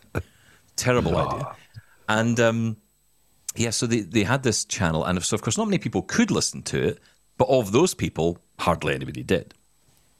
Terrible 0.77 1.17
idea. 1.17 1.57
And 2.09 2.41
um, 2.41 2.77
yeah, 3.57 3.71
so 3.71 3.87
they, 3.87 4.01
they 4.01 4.23
had 4.23 4.43
this 4.43 4.65
channel, 4.65 5.05
and 5.05 5.23
so 5.23 5.35
of 5.35 5.43
course, 5.43 5.59
not 5.59 5.67
many 5.67 5.79
people 5.79 6.03
could 6.03 6.31
listen 6.31 6.63
to 6.63 6.83
it, 6.83 7.01
but 7.37 7.49
of 7.49 7.73
those 7.73 7.93
people, 7.93 8.39
hardly 8.59 8.95
anybody 8.95 9.23
did. 9.23 9.53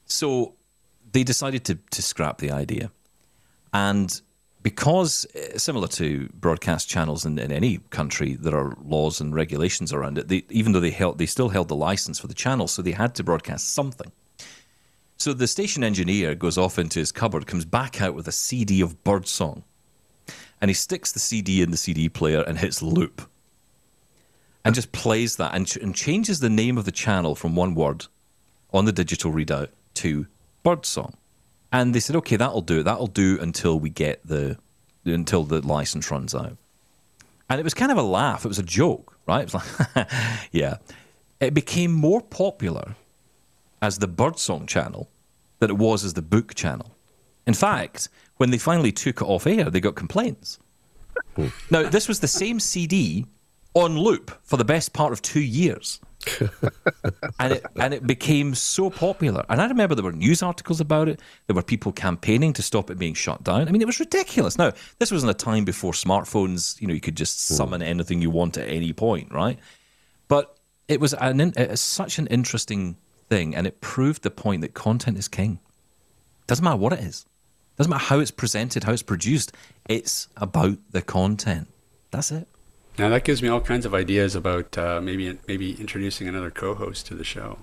So 0.05 0.55
they 1.11 1.23
decided 1.23 1.65
to, 1.65 1.75
to 1.91 2.01
scrap 2.01 2.37
the 2.37 2.51
idea. 2.51 2.91
And 3.73 4.21
because, 4.61 5.25
eh, 5.35 5.57
similar 5.57 5.87
to 5.89 6.29
broadcast 6.33 6.89
channels 6.89 7.25
in, 7.25 7.39
in 7.39 7.51
any 7.51 7.77
country, 7.89 8.35
there 8.35 8.55
are 8.55 8.75
laws 8.83 9.21
and 9.21 9.33
regulations 9.33 9.93
around 9.93 10.17
it. 10.17 10.27
They, 10.27 10.43
even 10.49 10.73
though 10.73 10.79
they 10.79 10.91
held, 10.91 11.17
they 11.17 11.25
still 11.25 11.49
held 11.49 11.67
the 11.69 11.75
license 11.75 12.19
for 12.19 12.27
the 12.27 12.33
channel, 12.33 12.67
so 12.67 12.81
they 12.81 12.91
had 12.91 13.15
to 13.15 13.23
broadcast 13.23 13.73
something. 13.73 14.11
So 15.17 15.33
the 15.33 15.47
station 15.47 15.83
engineer 15.83 16.35
goes 16.35 16.57
off 16.57 16.79
into 16.79 16.99
his 16.99 17.11
cupboard, 17.11 17.47
comes 17.47 17.65
back 17.65 18.01
out 18.01 18.15
with 18.15 18.27
a 18.27 18.31
CD 18.31 18.81
of 18.81 19.03
birdsong, 19.03 19.63
and 20.61 20.69
he 20.69 20.75
sticks 20.75 21.11
the 21.11 21.19
CD 21.19 21.61
in 21.61 21.71
the 21.71 21.77
CD 21.77 22.09
player 22.09 22.41
and 22.41 22.57
hits 22.57 22.81
loop 22.81 23.29
and 24.63 24.75
just 24.75 24.91
plays 24.91 25.37
that 25.37 25.55
and, 25.55 25.75
and 25.81 25.95
changes 25.95 26.39
the 26.39 26.49
name 26.49 26.77
of 26.77 26.85
the 26.85 26.91
channel 26.91 27.35
from 27.35 27.55
one 27.55 27.75
word 27.75 28.05
on 28.71 28.85
the 28.85 28.91
digital 28.91 29.31
readout 29.31 29.69
to 29.95 30.27
birdsong. 30.63 31.15
And 31.71 31.93
they 31.93 31.99
said, 31.99 32.15
okay, 32.17 32.35
that'll 32.35 32.61
do. 32.61 32.83
That'll 32.83 33.07
do 33.07 33.37
until 33.39 33.79
we 33.79 33.89
get 33.89 34.25
the 34.25 34.57
until 35.05 35.43
the 35.43 35.65
license 35.65 36.11
runs 36.11 36.35
out. 36.35 36.57
And 37.49 37.59
it 37.59 37.63
was 37.63 37.73
kind 37.73 37.91
of 37.91 37.97
a 37.97 38.03
laugh. 38.03 38.45
It 38.45 38.47
was 38.47 38.59
a 38.59 38.63
joke, 38.63 39.17
right? 39.27 39.41
It 39.41 39.53
was 39.53 39.87
like, 39.95 40.07
yeah. 40.51 40.77
It 41.39 41.53
became 41.53 41.91
more 41.91 42.21
popular 42.21 42.95
as 43.81 43.97
the 43.97 44.07
birdsong 44.07 44.67
channel 44.67 45.09
than 45.59 45.69
it 45.69 45.77
was 45.77 46.03
as 46.03 46.13
the 46.13 46.21
book 46.21 46.53
channel. 46.53 46.95
In 47.47 47.53
fact, 47.53 48.09
when 48.37 48.51
they 48.51 48.57
finally 48.57 48.91
took 48.91 49.21
it 49.21 49.25
off 49.25 49.47
air, 49.47 49.69
they 49.69 49.79
got 49.79 49.95
complaints. 49.95 50.59
now, 51.71 51.89
this 51.89 52.07
was 52.07 52.19
the 52.19 52.27
same 52.27 52.59
CD 52.59 53.25
on 53.73 53.97
loop 53.97 54.31
for 54.43 54.57
the 54.57 54.65
best 54.65 54.93
part 54.93 55.13
of 55.13 55.21
two 55.21 55.41
years. 55.41 55.99
and 57.39 57.53
it 57.53 57.65
and 57.77 57.93
it 57.93 58.05
became 58.05 58.53
so 58.53 58.89
popular. 58.89 59.45
And 59.49 59.61
I 59.61 59.67
remember 59.67 59.95
there 59.95 60.03
were 60.03 60.11
news 60.11 60.43
articles 60.43 60.81
about 60.81 61.07
it. 61.07 61.19
There 61.47 61.55
were 61.55 61.63
people 61.63 61.91
campaigning 61.91 62.53
to 62.53 62.61
stop 62.61 62.89
it 62.89 62.99
being 62.99 63.13
shut 63.13 63.43
down. 63.43 63.67
I 63.67 63.71
mean, 63.71 63.81
it 63.81 63.85
was 63.85 63.99
ridiculous. 63.99 64.57
Now, 64.57 64.73
this 64.99 65.11
was 65.11 65.23
in 65.23 65.29
a 65.29 65.33
time 65.33 65.65
before 65.65 65.93
smartphones. 65.93 66.79
You 66.81 66.87
know, 66.87 66.93
you 66.93 66.99
could 66.99 67.15
just 67.15 67.47
hmm. 67.47 67.55
summon 67.55 67.81
anything 67.81 68.21
you 68.21 68.29
want 68.29 68.57
at 68.57 68.67
any 68.67 68.93
point, 68.93 69.31
right? 69.31 69.57
But 70.27 70.57
it 70.87 70.99
was 70.99 71.13
an 71.13 71.39
it 71.39 71.69
was 71.69 71.81
such 71.81 72.19
an 72.19 72.27
interesting 72.27 72.97
thing, 73.29 73.55
and 73.55 73.65
it 73.65 73.79
proved 73.79 74.23
the 74.23 74.31
point 74.31 74.61
that 74.61 74.73
content 74.73 75.17
is 75.17 75.27
king. 75.27 75.59
Doesn't 76.47 76.63
matter 76.63 76.77
what 76.77 76.93
it 76.93 76.99
is. 76.99 77.25
Doesn't 77.77 77.89
matter 77.89 78.05
how 78.05 78.19
it's 78.19 78.31
presented, 78.31 78.83
how 78.83 78.91
it's 78.91 79.03
produced. 79.03 79.53
It's 79.87 80.27
about 80.35 80.77
the 80.91 81.01
content. 81.01 81.69
That's 82.11 82.31
it. 82.31 82.47
Now 82.99 83.07
that 83.09 83.23
gives 83.23 83.41
me 83.41 83.47
all 83.47 83.61
kinds 83.61 83.85
of 83.85 83.93
ideas 83.93 84.35
about 84.35 84.77
uh, 84.77 84.99
maybe 85.01 85.37
maybe 85.47 85.71
introducing 85.79 86.27
another 86.27 86.51
co-host 86.51 87.07
to 87.07 87.15
the 87.15 87.23
show. 87.23 87.59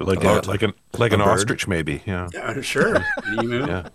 Like 0.00 0.24
a, 0.24 0.42
like 0.48 0.62
an 0.62 0.74
like 0.98 1.12
an 1.12 1.20
bird. 1.20 1.28
ostrich, 1.28 1.68
maybe. 1.68 2.02
Yeah. 2.04 2.28
Yeah, 2.34 2.60
sure. 2.60 2.96
yeah. 3.42 3.88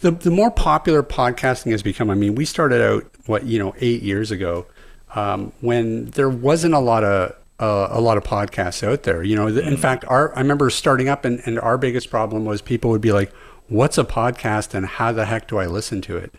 The 0.00 0.10
the 0.10 0.32
more 0.32 0.50
popular 0.50 1.04
podcasting 1.04 1.70
has 1.70 1.84
become. 1.84 2.10
I 2.10 2.14
mean, 2.14 2.34
we 2.34 2.44
started 2.44 2.82
out 2.82 3.04
what 3.26 3.44
you 3.44 3.60
know 3.60 3.74
eight 3.78 4.02
years 4.02 4.32
ago, 4.32 4.66
um, 5.14 5.52
when 5.60 6.06
there 6.06 6.28
wasn't 6.28 6.74
a 6.74 6.80
lot 6.80 7.04
of 7.04 7.36
uh, 7.60 7.88
a 7.90 8.00
lot 8.00 8.16
of 8.16 8.24
podcasts 8.24 8.82
out 8.82 9.04
there. 9.04 9.22
You 9.22 9.36
know, 9.36 9.46
in 9.46 9.54
mm. 9.54 9.78
fact, 9.78 10.04
our 10.08 10.34
I 10.34 10.40
remember 10.40 10.68
starting 10.68 11.08
up, 11.08 11.24
and, 11.24 11.40
and 11.46 11.60
our 11.60 11.78
biggest 11.78 12.10
problem 12.10 12.44
was 12.44 12.60
people 12.60 12.90
would 12.90 13.00
be 13.00 13.12
like, 13.12 13.32
"What's 13.68 13.98
a 13.98 14.04
podcast, 14.04 14.74
and 14.74 14.84
how 14.84 15.12
the 15.12 15.26
heck 15.26 15.46
do 15.46 15.58
I 15.58 15.66
listen 15.66 16.00
to 16.02 16.16
it?" 16.16 16.34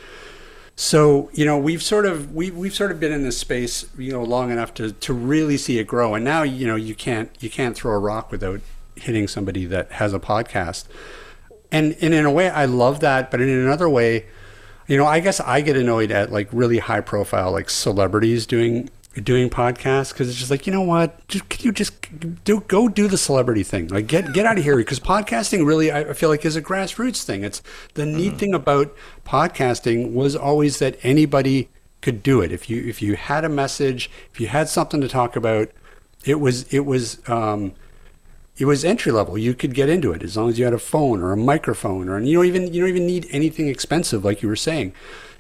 So 0.80 1.32
you 1.34 1.44
know 1.44 1.58
we've 1.58 1.82
sort 1.82 2.06
of 2.06 2.36
we 2.36 2.52
we've 2.52 2.74
sort 2.74 2.92
of 2.92 3.00
been 3.00 3.12
in 3.12 3.24
this 3.24 3.36
space 3.36 3.88
you 3.98 4.12
know 4.12 4.22
long 4.24 4.52
enough 4.52 4.76
to 4.76 4.92
to 4.92 5.12
really 5.12 5.58
see 5.58 5.80
it 5.80 5.88
grow, 5.88 6.14
and 6.14 6.24
now 6.24 6.44
you 6.44 6.68
know 6.68 6.76
you 6.76 6.94
can't 6.94 7.32
you 7.40 7.50
can't 7.50 7.76
throw 7.76 7.94
a 7.94 7.98
rock 7.98 8.32
without 8.32 8.62
hitting 8.96 9.28
somebody 9.28 9.66
that 9.66 9.94
has 9.94 10.14
a 10.14 10.20
podcast, 10.20 10.86
and 11.72 11.98
and 12.00 12.14
in 12.14 12.26
a 12.26 12.32
way 12.32 12.48
I 12.48 12.66
love 12.66 13.00
that, 13.00 13.32
but 13.32 13.42
in 13.42 13.50
another 13.50 13.90
way, 13.90 14.28
you 14.88 14.98
know 14.98 15.08
I 15.08 15.20
guess 15.20 15.40
I 15.40 15.62
get 15.62 15.76
annoyed 15.76 16.12
at 16.12 16.32
like 16.32 16.48
really 16.52 16.78
high 16.78 17.02
profile 17.02 17.52
like 17.52 17.72
celebrities 17.72 18.46
doing 18.46 18.92
doing 19.24 19.50
podcasts 19.50 20.12
because 20.12 20.30
it's 20.30 20.38
just 20.38 20.52
like 20.52 20.68
you 20.68 20.74
know 20.74 20.82
what? 20.82 21.28
Just 21.28 21.50
can 21.50 21.66
you 21.66 21.72
just 21.72 21.96
do 22.44 22.62
go 22.62 22.88
do 22.88 23.08
the 23.08 23.18
celebrity 23.18 23.64
thing. 23.64 23.88
Like 23.88 24.08
get 24.08 24.34
get 24.34 24.46
out 24.46 24.58
of 24.58 24.64
here 24.64 24.78
because 24.78 25.00
podcasting 25.00 25.66
really 25.66 25.92
I 25.92 26.14
feel 26.14 26.30
like 26.30 26.46
is 26.46 26.56
a 26.56 26.62
grassroots 26.62 27.24
thing. 27.24 27.44
It's 27.44 27.62
the 27.94 28.06
neat 28.06 28.30
mm-hmm. 28.30 28.38
thing 28.38 28.54
about 28.54 28.96
podcasting 29.26 30.14
was 30.14 30.36
always 30.36 30.80
that 30.80 30.98
anybody 31.04 31.70
could 32.02 32.24
do 32.24 32.42
it. 32.42 32.52
If 32.52 32.70
you 32.70 32.84
if 32.84 33.02
you 33.02 33.16
had 33.16 33.44
a 33.44 33.50
message 33.50 34.10
if 34.32 34.40
you 34.40 34.48
had 34.48 34.70
something 34.70 35.02
to 35.02 35.08
talk 35.08 35.36
about 35.36 35.70
it 36.26 36.40
was 36.40 36.72
it 36.74 36.86
was 36.86 37.28
um, 37.30 37.74
it 38.58 38.66
was 38.66 38.84
entry 38.84 39.12
level. 39.12 39.38
You 39.38 39.54
could 39.54 39.74
get 39.74 39.90
into 39.90 40.12
it 40.12 40.24
as 40.24 40.36
long 40.36 40.50
as 40.50 40.60
you 40.60 40.66
had 40.66 40.74
a 40.74 40.80
phone 40.80 41.22
or 41.22 41.32
a 41.32 41.38
microphone 41.38 42.10
or 42.10 42.18
and 42.18 42.28
you 42.28 42.38
don't 42.38 42.46
even 42.46 42.74
you 42.74 42.82
don't 42.82 42.90
even 42.90 43.08
need 43.08 43.28
anything 43.32 43.68
expensive 43.68 44.26
like 44.26 44.42
you 44.42 44.50
were 44.50 44.56
saying. 44.56 44.94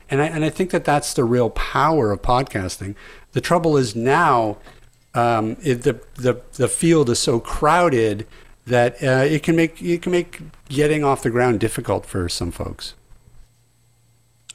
And 0.09 0.21
I, 0.21 0.27
and 0.27 0.45
I 0.45 0.49
think 0.49 0.71
that 0.71 0.85
that's 0.85 1.13
the 1.13 1.25
real 1.25 1.49
power 1.49 2.13
of 2.13 2.21
podcasting 2.21 2.95
the 3.37 3.41
trouble 3.41 3.77
is 3.77 3.95
now 3.95 4.57
um, 5.13 5.57
it, 5.61 5.83
the, 5.83 6.01
the, 6.15 6.41
the 6.53 6.67
field 6.67 7.07
is 7.07 7.19
so 7.19 7.39
crowded 7.39 8.25
that 8.65 8.95
uh, 9.03 9.23
it 9.23 9.43
can 9.43 9.55
make 9.55 9.79
it 9.79 10.01
can 10.01 10.11
make 10.11 10.41
getting 10.69 11.03
off 11.03 11.21
the 11.21 11.29
ground 11.29 11.59
difficult 11.59 12.03
for 12.03 12.27
some 12.27 12.49
folks. 12.49 12.95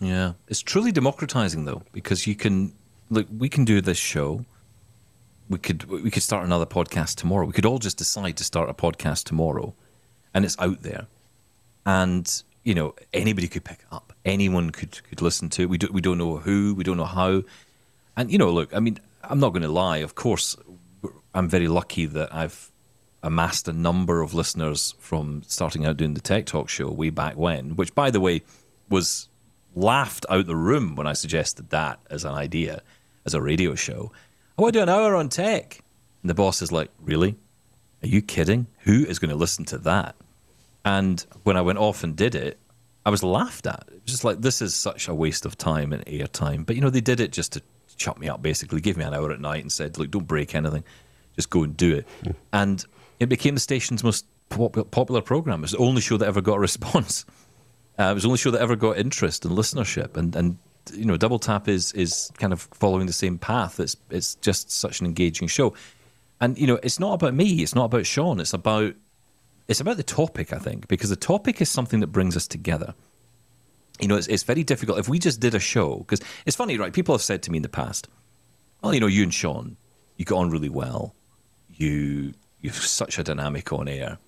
Yeah, 0.00 0.32
it's 0.48 0.62
truly 0.62 0.90
democratizing 0.90 1.64
though 1.64 1.82
because 1.92 2.26
you 2.26 2.34
can 2.34 2.74
look, 3.08 3.28
we 3.38 3.48
can 3.48 3.64
do 3.64 3.80
this 3.80 3.98
show. 3.98 4.44
We 5.48 5.58
could 5.58 5.84
we 5.84 6.10
could 6.10 6.24
start 6.24 6.44
another 6.44 6.66
podcast 6.66 7.14
tomorrow. 7.14 7.46
We 7.46 7.52
could 7.52 7.66
all 7.66 7.78
just 7.78 7.98
decide 7.98 8.36
to 8.38 8.42
start 8.42 8.68
a 8.68 8.74
podcast 8.74 9.26
tomorrow, 9.26 9.74
and 10.34 10.44
it's 10.44 10.58
out 10.58 10.82
there, 10.82 11.06
and 11.86 12.42
you 12.64 12.74
know 12.74 12.96
anybody 13.12 13.46
could 13.46 13.62
pick 13.62 13.78
it 13.78 13.94
up. 13.94 14.12
Anyone 14.24 14.70
could 14.70 15.00
could 15.04 15.22
listen 15.22 15.50
to 15.50 15.62
it. 15.62 15.68
We 15.68 15.78
do, 15.78 15.88
we 15.92 16.00
don't 16.00 16.18
know 16.18 16.38
who, 16.38 16.74
we 16.74 16.82
don't 16.82 16.96
know 16.96 17.04
how, 17.04 17.44
and 18.16 18.30
you 18.30 18.38
know, 18.38 18.50
look, 18.50 18.74
I 18.74 18.80
mean, 18.80 18.98
I'm 19.22 19.40
not 19.40 19.50
going 19.50 19.62
to 19.62 19.68
lie. 19.68 19.98
Of 19.98 20.14
course, 20.14 20.56
I'm 21.34 21.48
very 21.48 21.68
lucky 21.68 22.06
that 22.06 22.34
I've 22.34 22.70
amassed 23.22 23.68
a 23.68 23.72
number 23.72 24.20
of 24.20 24.34
listeners 24.34 24.94
from 24.98 25.42
starting 25.46 25.86
out 25.86 25.96
doing 25.96 26.14
the 26.14 26.20
Tech 26.20 26.46
Talk 26.46 26.68
show 26.68 26.90
way 26.90 27.10
back 27.10 27.36
when, 27.36 27.76
which, 27.76 27.94
by 27.94 28.10
the 28.10 28.20
way, 28.20 28.42
was 28.88 29.28
laughed 29.74 30.26
out 30.28 30.46
the 30.46 30.56
room 30.56 30.96
when 30.96 31.06
I 31.06 31.12
suggested 31.12 31.70
that 31.70 32.00
as 32.10 32.24
an 32.24 32.34
idea, 32.34 32.82
as 33.24 33.34
a 33.34 33.40
radio 33.40 33.74
show. 33.74 34.12
I 34.58 34.62
want 34.62 34.74
to 34.74 34.80
do 34.80 34.82
an 34.82 34.88
hour 34.88 35.14
on 35.14 35.28
tech. 35.28 35.80
And 36.22 36.30
the 36.30 36.34
boss 36.34 36.62
is 36.62 36.72
like, 36.72 36.90
Really? 37.00 37.36
Are 38.02 38.08
you 38.08 38.20
kidding? 38.20 38.66
Who 38.80 39.04
is 39.04 39.18
going 39.18 39.30
to 39.30 39.36
listen 39.36 39.64
to 39.66 39.78
that? 39.78 40.16
And 40.84 41.24
when 41.44 41.56
I 41.56 41.60
went 41.60 41.78
off 41.78 42.02
and 42.02 42.16
did 42.16 42.34
it, 42.34 42.58
I 43.06 43.10
was 43.10 43.22
laughed 43.22 43.66
at. 43.66 43.84
It 43.88 44.02
was 44.02 44.12
just 44.12 44.24
like, 44.24 44.40
this 44.40 44.60
is 44.60 44.74
such 44.74 45.08
a 45.08 45.14
waste 45.14 45.46
of 45.46 45.56
time 45.56 45.92
and 45.92 46.04
airtime. 46.06 46.66
But, 46.66 46.74
you 46.74 46.82
know, 46.82 46.90
they 46.90 47.00
did 47.00 47.20
it 47.20 47.32
just 47.32 47.52
to 47.52 47.62
shut 48.02 48.18
me 48.18 48.28
up, 48.28 48.42
basically, 48.42 48.80
give 48.80 48.96
me 48.96 49.04
an 49.04 49.14
hour 49.14 49.30
at 49.30 49.40
night 49.40 49.62
and 49.62 49.72
said, 49.72 49.98
look, 49.98 50.10
don't 50.10 50.26
break 50.26 50.54
anything. 50.54 50.84
Just 51.36 51.50
go 51.50 51.62
and 51.62 51.76
do 51.76 51.96
it. 51.96 52.06
And 52.52 52.84
it 53.20 53.28
became 53.28 53.54
the 53.54 53.60
station's 53.60 54.04
most 54.04 54.26
pop- 54.50 54.90
popular 54.90 55.22
program. 55.22 55.60
It 55.60 55.62
was 55.62 55.70
the 55.72 55.78
only 55.78 56.02
show 56.02 56.16
that 56.18 56.26
ever 56.26 56.40
got 56.40 56.56
a 56.56 56.60
response. 56.70 57.24
Uh, 57.98 58.04
it 58.04 58.14
was 58.14 58.22
the 58.24 58.28
only 58.28 58.38
show 58.38 58.50
that 58.50 58.60
ever 58.60 58.76
got 58.76 58.98
interest 58.98 59.44
and 59.44 59.56
listenership. 59.56 60.16
And, 60.16 60.34
and 60.34 60.58
you 60.92 61.04
know, 61.04 61.16
Double 61.16 61.38
Tap 61.38 61.68
is 61.68 61.92
is 61.92 62.32
kind 62.38 62.52
of 62.52 62.62
following 62.72 63.06
the 63.06 63.12
same 63.12 63.38
path. 63.38 63.78
It's 63.78 63.96
it's 64.10 64.34
just 64.36 64.70
such 64.70 65.00
an 65.00 65.06
engaging 65.06 65.48
show. 65.48 65.74
And 66.40 66.58
you 66.58 66.66
know, 66.66 66.78
it's 66.82 66.98
not 66.98 67.14
about 67.14 67.34
me. 67.34 67.62
It's 67.62 67.74
not 67.74 67.84
about 67.84 68.06
Shaun. 68.06 68.40
It's 68.40 68.52
about 68.52 68.94
it's 69.68 69.80
about 69.80 69.96
the 69.96 70.02
topic. 70.02 70.52
I 70.52 70.58
think 70.58 70.88
because 70.88 71.10
the 71.10 71.16
topic 71.16 71.60
is 71.60 71.70
something 71.70 72.00
that 72.00 72.08
brings 72.08 72.36
us 72.36 72.48
together. 72.48 72.94
You 74.00 74.08
know, 74.08 74.16
it's 74.16 74.26
it's 74.26 74.42
very 74.42 74.64
difficult 74.64 74.98
if 74.98 75.08
we 75.08 75.18
just 75.18 75.40
did 75.40 75.54
a 75.54 75.60
show 75.60 75.98
because 75.98 76.20
it's 76.46 76.56
funny, 76.56 76.78
right? 76.78 76.92
People 76.92 77.14
have 77.14 77.22
said 77.22 77.42
to 77.44 77.50
me 77.50 77.58
in 77.58 77.62
the 77.62 77.68
past, 77.68 78.08
"Well, 78.82 78.94
you 78.94 79.00
know, 79.00 79.06
you 79.06 79.22
and 79.22 79.32
Shaun, 79.32 79.76
you 80.16 80.24
get 80.24 80.34
on 80.34 80.50
really 80.50 80.68
well. 80.68 81.14
You 81.68 82.34
you've 82.60 82.74
such 82.74 83.18
a 83.18 83.24
dynamic 83.24 83.72
on 83.72 83.88
air." 83.88 84.18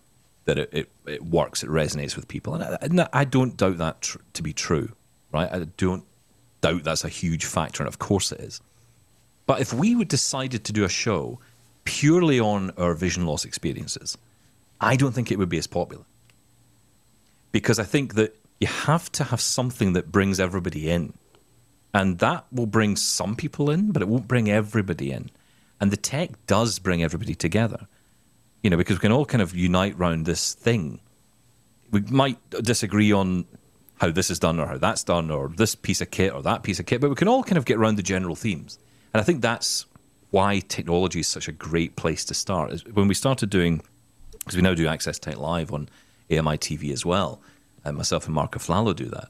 that 0.45 0.59
it, 0.59 0.69
it, 0.73 0.91
it, 1.07 1.25
works, 1.25 1.63
it 1.63 1.71
resonates 1.71 2.17
with 2.17 2.29
people. 2.29 2.55
And 2.55 2.65
I, 2.65 2.79
and 2.81 3.09
I 3.13 3.25
don't 3.25 3.57
doubt 3.57 3.79
that 3.79 4.03
tr- 4.03 4.19
to 4.35 4.43
be 4.43 4.53
true, 4.53 4.93
right? 5.33 5.51
I 5.51 5.65
don't 5.77 6.05
doubt 6.61 6.85
that's 6.85 7.05
a 7.05 7.09
huge 7.09 7.45
factor, 7.45 7.83
and 7.83 7.89
of 7.89 7.99
course 7.99 8.33
it 8.33 8.41
is. 8.41 8.61
But 9.47 9.61
if 9.61 9.73
we 9.73 9.95
would 9.95 10.09
decided 10.09 10.65
to 10.65 10.73
do 10.73 10.85
a 10.85 10.89
show 10.89 11.39
purely 11.85 12.41
on 12.41 12.71
our 12.79 12.95
vision 12.95 13.27
loss 13.27 13.45
experiences, 13.45 14.17
I 14.81 14.97
don't 14.97 15.13
think 15.13 15.31
it 15.31 15.39
would 15.39 15.49
be 15.49 15.59
as 15.59 15.67
popular. 15.67 16.05
Because 17.53 17.79
I 17.79 17.85
think 17.85 18.15
that 18.15 18.37
you 18.61 18.67
have 18.67 19.11
to 19.13 19.25
have 19.25 19.41
something 19.41 19.93
that 19.95 20.13
brings 20.13 20.41
everybody 20.41 20.91
in. 20.91 21.15
And 21.93 22.19
that 22.19 22.47
will 22.51 22.67
bring 22.67 22.97
some 22.97 23.37
people 23.37 23.71
in, 23.71 23.93
but 23.93 24.03
it 24.03 24.09
won't 24.09 24.27
bring 24.27 24.51
everybody 24.51 25.13
in. 25.13 25.31
And 25.81 25.91
the 25.91 25.97
tech 25.97 26.31
does 26.47 26.79
bring 26.79 27.03
everybody 27.03 27.35
together 27.35 27.87
you 28.65 28.71
know, 28.71 28.79
because 28.79 28.97
we 28.97 29.01
can 29.01 29.13
all 29.13 29.27
kind 29.27 29.43
of 29.43 29.55
unite 29.55 29.95
around 29.97 30.25
this 30.25 30.55
thing. 30.55 30.99
We 31.93 32.01
might 32.01 32.39
disagree 32.51 33.13
on 33.13 33.45
how 33.99 34.11
this 34.11 34.31
is 34.31 34.39
done 34.39 34.59
or 34.59 34.67
how 34.67 34.79
that's 34.79 35.05
done 35.05 35.31
or 35.31 35.49
this 35.49 35.75
piece 35.75 36.01
of 36.01 36.11
kit 36.11 36.33
or 36.33 36.43
that 36.43 36.63
piece 36.63 36.81
of 36.81 36.87
kit, 36.87 37.03
but 37.03 37.11
we 37.11 37.15
can 37.15 37.29
all 37.29 37.45
kind 37.45 37.59
of 37.59 37.67
get 37.67 37.77
around 37.77 37.97
the 37.97 38.03
general 38.03 38.35
themes. 38.35 38.79
And 39.13 39.21
I 39.21 39.25
think 39.25 39.43
that's 39.43 39.85
why 40.31 40.61
technology 40.61 41.21
is 41.21 41.29
such 41.29 41.47
a 41.47 41.53
great 41.53 41.95
place 41.95 42.25
to 42.25 42.35
start. 42.35 42.73
When 42.95 43.07
we 43.07 43.15
started 43.15 43.51
doing, 43.51 43.83
because 44.39 44.57
we 44.57 44.63
now 44.63 44.75
do 44.75 44.89
Access 44.89 45.19
Tech 45.19 45.37
Live 45.37 45.71
on 45.71 45.91
AMI 46.31 46.57
TV 46.57 46.91
as 46.91 47.05
well, 47.05 47.43
and 47.85 47.97
myself 47.97 48.27
and 48.27 48.35
Mark 48.35 48.53
Aflalo 48.53 48.95
do 48.95 49.07
that. 49.07 49.29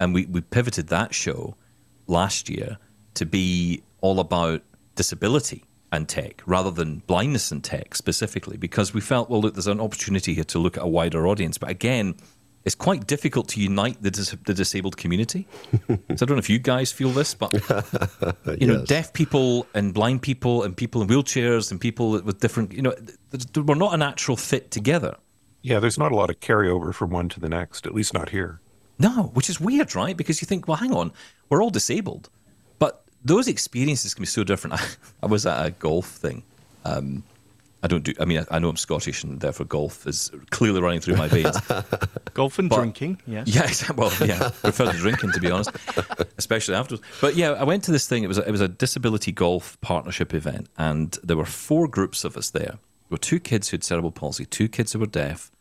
And 0.00 0.12
we, 0.12 0.26
we 0.26 0.40
pivoted 0.40 0.88
that 0.88 1.14
show 1.14 1.56
last 2.06 2.48
year 2.48 2.78
to 3.14 3.24
be 3.24 3.82
all 4.00 4.20
about 4.20 4.62
disability 4.96 5.64
and 5.92 6.08
tech 6.08 6.42
rather 6.46 6.70
than 6.70 6.98
blindness 7.06 7.52
and 7.52 7.62
tech 7.62 7.94
specifically 7.94 8.56
because 8.56 8.92
we 8.92 9.00
felt, 9.00 9.30
well, 9.30 9.40
look, 9.40 9.54
there's 9.54 9.68
an 9.68 9.80
opportunity 9.80 10.34
here 10.34 10.44
to 10.44 10.58
look 10.58 10.76
at 10.76 10.82
a 10.82 10.88
wider 10.88 11.26
audience. 11.26 11.56
But 11.56 11.70
again, 11.70 12.16
it's 12.64 12.74
quite 12.74 13.06
difficult 13.06 13.48
to 13.48 13.60
unite 13.60 14.02
the, 14.02 14.10
dis- 14.10 14.34
the 14.44 14.54
disabled 14.54 14.96
community. 14.96 15.46
so 15.72 15.98
I 16.10 16.14
don't 16.14 16.30
know 16.30 16.36
if 16.38 16.50
you 16.50 16.58
guys 16.58 16.90
feel 16.90 17.10
this, 17.10 17.34
but 17.34 17.52
you 17.52 17.60
yes. 18.46 18.60
know, 18.60 18.84
deaf 18.84 19.12
people 19.12 19.66
and 19.74 19.92
blind 19.94 20.22
people 20.22 20.62
and 20.62 20.76
people 20.76 21.02
in 21.02 21.08
wheelchairs 21.08 21.70
and 21.70 21.80
people 21.80 22.22
with 22.22 22.40
different, 22.40 22.72
you 22.72 22.82
know, 22.82 22.94
we're 23.54 23.74
not 23.74 23.94
a 23.94 23.96
natural 23.96 24.36
fit 24.36 24.70
together. 24.70 25.16
Yeah, 25.64 25.80
there's 25.80 25.98
not 25.98 26.12
a 26.12 26.14
lot 26.14 26.28
of 26.28 26.40
carryover 26.40 26.92
from 26.92 27.08
one 27.08 27.30
to 27.30 27.40
the 27.40 27.48
next, 27.48 27.86
at 27.86 27.94
least 27.94 28.12
not 28.12 28.28
here. 28.28 28.60
No, 28.98 29.30
which 29.32 29.48
is 29.48 29.58
weird, 29.58 29.94
right? 29.94 30.14
Because 30.14 30.42
you 30.42 30.46
think, 30.46 30.68
well, 30.68 30.76
hang 30.76 30.92
on, 30.92 31.10
we're 31.48 31.62
all 31.62 31.70
disabled 31.70 32.28
But 32.78 33.02
those 33.24 33.48
experiences 33.48 34.12
can 34.12 34.20
be 34.22 34.26
so 34.26 34.44
different. 34.44 34.78
I, 34.78 34.86
I 35.22 35.26
was 35.26 35.46
at 35.46 35.64
a 35.64 35.70
golf 35.70 36.06
thing. 36.06 36.42
Um, 36.84 37.24
I 37.82 37.86
don't 37.86 38.04
do. 38.04 38.12
I 38.20 38.26
mean, 38.26 38.40
I, 38.40 38.56
I, 38.56 38.58
know 38.58 38.68
I'm 38.68 38.76
Scottish, 38.76 39.24
and 39.24 39.40
therefore 39.40 39.64
golf 39.64 40.06
is 40.06 40.30
clearly 40.50 40.82
running 40.82 41.00
through 41.00 41.16
my 41.16 41.28
veins. 41.28 41.56
golf 42.34 42.58
and 42.58 42.68
but, 42.68 42.76
drinking, 42.76 43.22
yeah. 43.26 43.44
Yeah, 43.46 43.70
well, 43.96 44.12
yeah. 44.20 44.46
I 44.46 44.50
prefer 44.50 44.92
to 44.92 44.98
drinking, 44.98 45.32
to 45.32 45.40
be 45.40 45.50
honest, 45.50 45.70
especially 46.38 46.74
afterwards. 46.74 47.02
But 47.22 47.36
yeah, 47.36 47.52
I 47.52 47.64
went 47.64 47.84
to 47.84 47.90
this 47.90 48.06
thing. 48.06 48.22
It 48.22 48.26
was 48.26 48.36
a, 48.36 48.46
it 48.46 48.50
was 48.50 48.60
a 48.60 48.68
disability 48.68 49.32
golf 49.32 49.80
partnership 49.80 50.34
event, 50.34 50.68
and 50.76 51.18
there 51.22 51.38
were 51.38 51.46
four 51.46 51.88
groups 51.88 52.22
of 52.24 52.36
us 52.36 52.50
there. 52.50 52.78
There 53.14 53.18
were 53.18 53.30
two 53.30 53.38
kids 53.38 53.68
who 53.68 53.76
had 53.76 53.84
cerebral 53.84 54.10
palsy, 54.10 54.44
two 54.44 54.66
kids 54.66 54.92
who 54.92 54.98
were 54.98 55.06
deaf, 55.06 55.52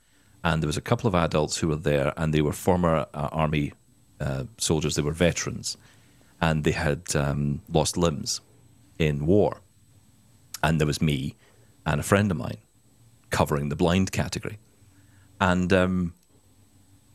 and 0.43 0.59
there 0.59 0.67
was 0.67 0.75
a 0.75 0.81
couple 0.81 1.07
of 1.07 1.13
adults 1.13 1.57
who 1.57 1.67
were 1.67 1.75
there, 1.75 2.11
and 2.17 2.33
they 2.33 2.41
were 2.41 2.51
former 2.51 3.05
uh, 3.13 3.29
army 3.31 3.73
uh, 4.19 4.45
soldiers. 4.57 4.95
They 4.95 5.03
were 5.03 5.11
veterans 5.11 5.77
and 6.41 6.63
they 6.63 6.71
had 6.71 7.15
um, 7.15 7.61
lost 7.71 7.95
limbs 7.95 8.41
in 8.97 9.27
war. 9.27 9.61
And 10.63 10.79
there 10.79 10.87
was 10.87 10.99
me 10.99 11.35
and 11.85 11.99
a 11.99 12.03
friend 12.03 12.31
of 12.31 12.37
mine 12.37 12.57
covering 13.29 13.69
the 13.69 13.75
blind 13.75 14.11
category. 14.11 14.57
And 15.39 15.71
um, 15.71 16.15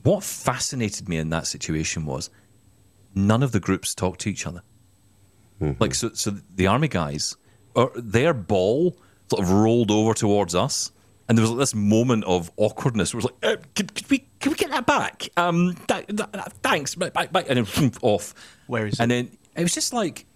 what 0.04 0.22
fascinated 0.22 1.08
me 1.08 1.16
in 1.16 1.30
that 1.30 1.48
situation 1.48 2.06
was 2.06 2.30
none 3.12 3.42
of 3.42 3.50
the 3.50 3.58
groups 3.58 3.92
talked 3.92 4.20
to 4.20 4.30
each 4.30 4.46
other. 4.46 4.62
Mm-hmm. 5.60 5.82
Like 5.82 5.96
so, 5.96 6.12
so 6.12 6.30
the 6.54 6.68
army 6.68 6.86
guys, 6.86 7.36
or 7.74 7.90
their 7.96 8.32
ball 8.32 8.96
sort 9.30 9.42
of 9.42 9.50
rolled 9.50 9.90
over 9.90 10.14
towards 10.14 10.54
us, 10.54 10.92
and 11.28 11.36
there 11.36 11.42
was 11.42 11.50
like 11.50 11.58
this 11.60 11.74
moment 11.74 12.24
of 12.24 12.50
awkwardness. 12.56 13.12
Where 13.14 13.20
it 13.20 13.24
was 13.24 13.32
like, 13.42 13.58
uh, 13.58 13.62
can, 13.74 13.86
can, 13.88 14.06
we 14.10 14.18
can 14.40 14.52
we 14.52 14.56
get 14.56 14.70
that 14.70 14.86
back? 14.86 15.28
Um, 15.36 15.74
th- 15.86 16.06
th- 16.06 16.28
thanks, 16.62 16.94
bye, 16.94 17.10
bye. 17.10 17.44
and 17.48 17.66
then 17.66 17.92
off. 18.02 18.34
Where 18.66 18.86
is 18.86 19.00
and 19.00 19.12
it? 19.12 19.14
then 19.14 19.38
it 19.56 19.62
was 19.62 19.74
just 19.74 19.92
like, 19.92 20.26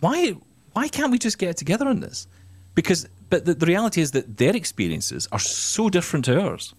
why 0.00 0.36
why 0.72 0.88
can't 0.88 1.10
we 1.10 1.18
just 1.18 1.38
get 1.38 1.56
together 1.56 1.88
on 1.88 2.00
this? 2.00 2.28
Because 2.74 3.08
but 3.30 3.44
the, 3.44 3.54
the 3.54 3.66
reality 3.66 4.00
is 4.00 4.12
that 4.12 4.36
their 4.36 4.54
experiences 4.56 5.28
are 5.32 5.38
so 5.38 5.88
different 5.88 6.24
to 6.26 6.40
ours. 6.40 6.74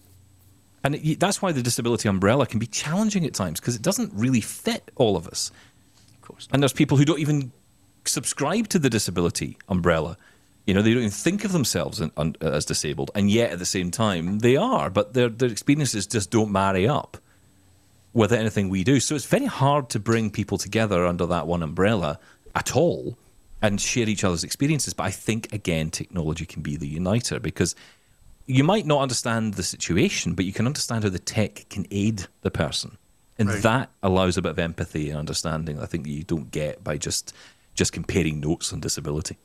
And 0.83 0.95
it, 0.95 1.19
that's 1.19 1.41
why 1.41 1.51
the 1.51 1.61
disability 1.61 2.07
umbrella 2.07 2.45
can 2.47 2.59
be 2.59 2.67
challenging 2.67 3.25
at 3.25 3.33
times 3.33 3.59
because 3.59 3.75
it 3.75 3.81
doesn't 3.81 4.13
really 4.13 4.41
fit 4.41 4.91
all 4.95 5.17
of 5.17 5.27
us. 5.27 5.51
Of 6.15 6.21
course. 6.21 6.47
And 6.51 6.63
there's 6.63 6.73
people 6.73 6.97
who 6.97 7.05
don't 7.05 7.19
even 7.19 7.51
subscribe 8.05 8.69
to 8.69 8.79
the 8.79 8.89
disability 8.89 9.57
umbrella. 9.67 10.17
You 10.69 10.75
know, 10.75 10.83
they 10.83 10.91
don't 10.91 10.99
even 10.99 11.09
think 11.09 11.45
of 11.45 11.51
themselves 11.51 11.99
in, 11.99 12.11
un, 12.15 12.35
uh, 12.43 12.51
as 12.51 12.63
disabled, 12.63 13.09
and 13.15 13.27
yet 13.31 13.49
at 13.49 13.57
the 13.57 13.65
same 13.65 13.89
time 13.89 14.37
they 14.37 14.55
are. 14.55 14.91
But 14.91 15.15
their 15.15 15.27
their 15.27 15.49
experiences 15.49 16.05
just 16.05 16.29
don't 16.29 16.51
marry 16.51 16.87
up 16.87 17.17
with 18.13 18.31
anything 18.31 18.69
we 18.69 18.83
do. 18.83 18.99
So 18.99 19.15
it's 19.15 19.25
very 19.25 19.47
hard 19.47 19.89
to 19.89 19.99
bring 19.99 20.29
people 20.29 20.59
together 20.59 21.07
under 21.07 21.25
that 21.25 21.47
one 21.47 21.63
umbrella 21.63 22.19
at 22.53 22.75
all 22.75 23.17
and 23.63 23.81
share 23.81 24.07
each 24.07 24.23
other's 24.23 24.43
experiences. 24.43 24.93
But 24.93 25.05
I 25.05 25.09
think, 25.09 25.51
again, 25.51 25.89
technology 25.89 26.45
can 26.45 26.61
be 26.61 26.77
the 26.77 26.87
uniter 26.87 27.39
because 27.39 27.73
you 28.45 28.63
might 28.63 28.85
not 28.85 29.01
understand 29.01 29.55
the 29.55 29.63
situation, 29.63 30.35
but 30.35 30.45
you 30.45 30.53
can 30.53 30.67
understand 30.67 31.03
how 31.03 31.09
the 31.09 31.17
tech 31.17 31.65
can 31.71 31.87
aid 31.89 32.27
the 32.41 32.51
person. 32.51 32.99
And 33.39 33.49
right. 33.49 33.63
that 33.63 33.89
allows 34.03 34.37
a 34.37 34.43
bit 34.43 34.51
of 34.51 34.59
empathy 34.59 35.09
and 35.09 35.17
understanding 35.17 35.79
I 35.79 35.87
think 35.87 36.03
that 36.03 36.11
you 36.11 36.23
don't 36.23 36.51
get 36.51 36.83
by 36.83 36.97
just 36.97 37.33
just 37.73 37.91
comparing 37.91 38.39
notes 38.39 38.71
on 38.71 38.81
disability. 38.81 39.37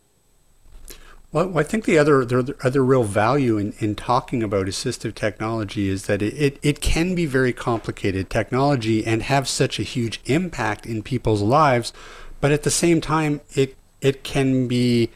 Well, 1.34 1.58
I 1.58 1.64
think 1.64 1.84
the 1.84 1.98
other 1.98 2.24
the 2.24 2.54
other 2.62 2.84
real 2.84 3.02
value 3.02 3.58
in, 3.58 3.74
in 3.80 3.96
talking 3.96 4.40
about 4.44 4.66
assistive 4.66 5.16
technology 5.16 5.88
is 5.88 6.06
that 6.06 6.22
it, 6.22 6.32
it, 6.34 6.58
it 6.62 6.80
can 6.80 7.16
be 7.16 7.26
very 7.26 7.52
complicated 7.52 8.30
technology 8.30 9.04
and 9.04 9.20
have 9.20 9.48
such 9.48 9.80
a 9.80 9.82
huge 9.82 10.20
impact 10.26 10.86
in 10.86 11.02
people's 11.02 11.42
lives, 11.42 11.92
but 12.40 12.52
at 12.52 12.62
the 12.62 12.70
same 12.70 13.00
time 13.00 13.40
it 13.54 13.74
it 14.00 14.22
can 14.22 14.68
be 14.68 15.10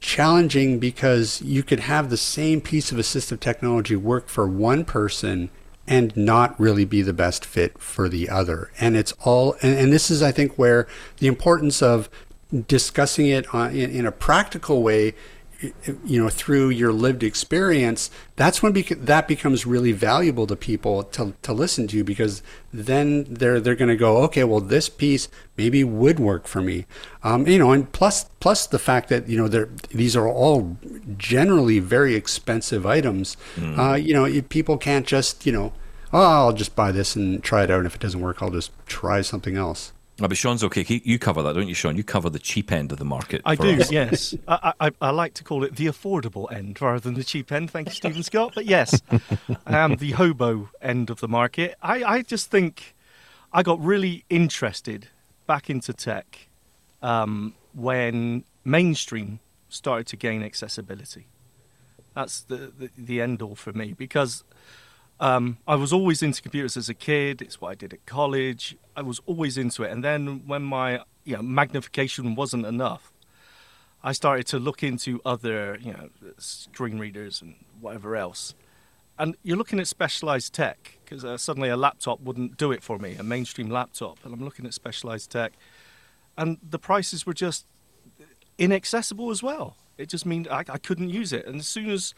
challenging 0.00 0.78
because 0.78 1.42
you 1.42 1.62
could 1.62 1.80
have 1.80 2.08
the 2.08 2.16
same 2.16 2.62
piece 2.62 2.90
of 2.90 2.96
assistive 2.96 3.40
technology 3.40 3.96
work 3.96 4.28
for 4.28 4.48
one 4.48 4.82
person 4.82 5.50
and 5.86 6.16
not 6.16 6.58
really 6.58 6.86
be 6.86 7.02
the 7.02 7.12
best 7.12 7.44
fit 7.44 7.78
for 7.78 8.08
the 8.08 8.30
other. 8.30 8.70
And 8.80 8.96
it's 8.96 9.12
all 9.24 9.56
and, 9.60 9.76
and 9.78 9.92
this 9.92 10.10
is 10.10 10.22
I 10.22 10.32
think 10.32 10.56
where 10.56 10.88
the 11.18 11.26
importance 11.26 11.82
of 11.82 12.08
discussing 12.66 13.26
it 13.26 13.52
on, 13.54 13.74
in, 13.74 13.90
in 13.90 14.06
a 14.06 14.12
practical 14.12 14.82
way, 14.82 15.14
you 16.04 16.22
know, 16.22 16.28
through 16.28 16.70
your 16.70 16.92
lived 16.92 17.22
experience, 17.22 18.10
that's 18.36 18.62
when 18.62 18.72
bec- 18.72 18.88
that 18.88 19.28
becomes 19.28 19.64
really 19.64 19.92
valuable 19.92 20.46
to 20.46 20.56
people 20.56 21.04
to, 21.04 21.34
to 21.42 21.52
listen 21.52 21.86
to 21.88 22.04
because 22.04 22.42
then 22.72 23.24
they're 23.24 23.60
they're 23.60 23.74
going 23.74 23.88
to 23.88 23.96
go, 23.96 24.18
okay, 24.24 24.44
well, 24.44 24.60
this 24.60 24.88
piece 24.88 25.28
maybe 25.56 25.82
would 25.84 26.20
work 26.20 26.46
for 26.46 26.60
me, 26.60 26.84
um, 27.22 27.46
you 27.46 27.58
know, 27.58 27.72
and 27.72 27.90
plus 27.92 28.24
plus 28.40 28.66
the 28.66 28.78
fact 28.78 29.08
that 29.08 29.28
you 29.28 29.38
know 29.38 29.48
they're 29.48 29.70
these 29.90 30.14
are 30.14 30.28
all 30.28 30.76
generally 31.16 31.78
very 31.78 32.14
expensive 32.14 32.84
items. 32.84 33.36
Mm. 33.56 33.78
Uh, 33.78 33.94
you 33.94 34.12
know, 34.12 34.42
people 34.42 34.76
can't 34.76 35.06
just 35.06 35.46
you 35.46 35.52
know, 35.52 35.72
oh, 36.12 36.20
I'll 36.20 36.52
just 36.52 36.76
buy 36.76 36.92
this 36.92 37.16
and 37.16 37.42
try 37.42 37.64
it 37.64 37.70
out, 37.70 37.78
and 37.78 37.86
if 37.86 37.94
it 37.94 38.00
doesn't 38.00 38.20
work, 38.20 38.42
I'll 38.42 38.50
just 38.50 38.72
try 38.86 39.22
something 39.22 39.56
else. 39.56 39.93
Oh, 40.20 40.28
but 40.28 40.36
Shaun's 40.36 40.62
okay. 40.62 41.00
You 41.04 41.18
cover 41.18 41.42
that, 41.42 41.54
don't 41.54 41.66
you, 41.66 41.74
Shaun? 41.74 41.96
You 41.96 42.04
cover 42.04 42.30
the 42.30 42.38
cheap 42.38 42.70
end 42.70 42.92
of 42.92 42.98
the 42.98 43.04
market. 43.04 43.42
I 43.44 43.56
do, 43.56 43.80
us. 43.80 43.90
yes. 43.90 44.34
I, 44.46 44.72
I, 44.78 44.90
I, 45.00 45.10
like 45.10 45.34
to 45.34 45.44
call 45.44 45.64
it 45.64 45.74
the 45.74 45.86
affordable 45.86 46.52
end 46.52 46.80
rather 46.80 47.00
than 47.00 47.14
the 47.14 47.24
cheap 47.24 47.50
end. 47.50 47.70
Thank 47.70 47.88
you, 47.88 47.94
Steven 47.94 48.22
Scott. 48.24 48.52
But 48.54 48.66
yes, 48.66 49.02
I 49.66 49.78
am 49.78 49.96
the 49.96 50.12
hobo 50.12 50.70
end 50.80 51.10
of 51.10 51.18
the 51.18 51.26
market. 51.26 51.74
I, 51.82 52.04
I 52.04 52.22
just 52.22 52.48
think 52.48 52.94
I 53.52 53.64
got 53.64 53.80
really 53.80 54.24
interested 54.30 55.08
back 55.46 55.68
into 55.68 55.92
tech 55.92 56.48
um, 57.02 57.54
when 57.72 58.44
mainstream 58.64 59.40
started 59.68 60.06
to 60.08 60.16
gain 60.16 60.44
accessibility. 60.44 61.26
That's 62.14 62.42
the, 62.42 62.72
the, 62.78 62.90
the 62.96 63.20
end 63.20 63.42
all 63.42 63.56
for 63.56 63.72
me 63.72 63.92
because 63.92 64.44
um, 65.20 65.58
I 65.66 65.76
was 65.76 65.92
always 65.92 66.22
into 66.22 66.42
computers 66.42 66.76
as 66.76 66.88
a 66.88 66.94
kid. 66.94 67.40
It's 67.40 67.60
what 67.60 67.70
I 67.70 67.74
did 67.74 67.92
at 67.92 68.04
college. 68.06 68.76
I 68.96 69.02
was 69.02 69.20
always 69.26 69.56
into 69.56 69.82
it. 69.84 69.90
And 69.90 70.02
then 70.02 70.46
when 70.46 70.62
my 70.62 71.00
you 71.24 71.36
know, 71.36 71.42
magnification 71.42 72.34
wasn't 72.34 72.66
enough, 72.66 73.12
I 74.02 74.12
started 74.12 74.46
to 74.48 74.58
look 74.58 74.82
into 74.82 75.20
other 75.24 75.78
you 75.80 75.92
know 75.92 76.10
screen 76.38 76.98
readers 76.98 77.40
and 77.40 77.54
whatever 77.80 78.16
else. 78.16 78.54
And 79.16 79.36
you're 79.44 79.56
looking 79.56 79.78
at 79.78 79.86
specialized 79.86 80.52
tech 80.52 80.98
because 81.04 81.24
uh, 81.24 81.36
suddenly 81.38 81.68
a 81.68 81.76
laptop 81.76 82.20
wouldn't 82.20 82.56
do 82.56 82.72
it 82.72 82.82
for 82.82 82.98
me, 82.98 83.14
a 83.14 83.22
mainstream 83.22 83.70
laptop. 83.70 84.18
And 84.24 84.34
I'm 84.34 84.44
looking 84.44 84.66
at 84.66 84.74
specialized 84.74 85.30
tech, 85.30 85.52
and 86.36 86.58
the 86.68 86.80
prices 86.80 87.24
were 87.24 87.34
just 87.34 87.66
inaccessible 88.58 89.30
as 89.30 89.42
well. 89.42 89.76
It 89.96 90.08
just 90.08 90.26
means 90.26 90.48
I, 90.48 90.64
I 90.68 90.78
couldn't 90.78 91.10
use 91.10 91.32
it. 91.32 91.46
And 91.46 91.60
as 91.60 91.68
soon 91.68 91.90
as 91.90 92.14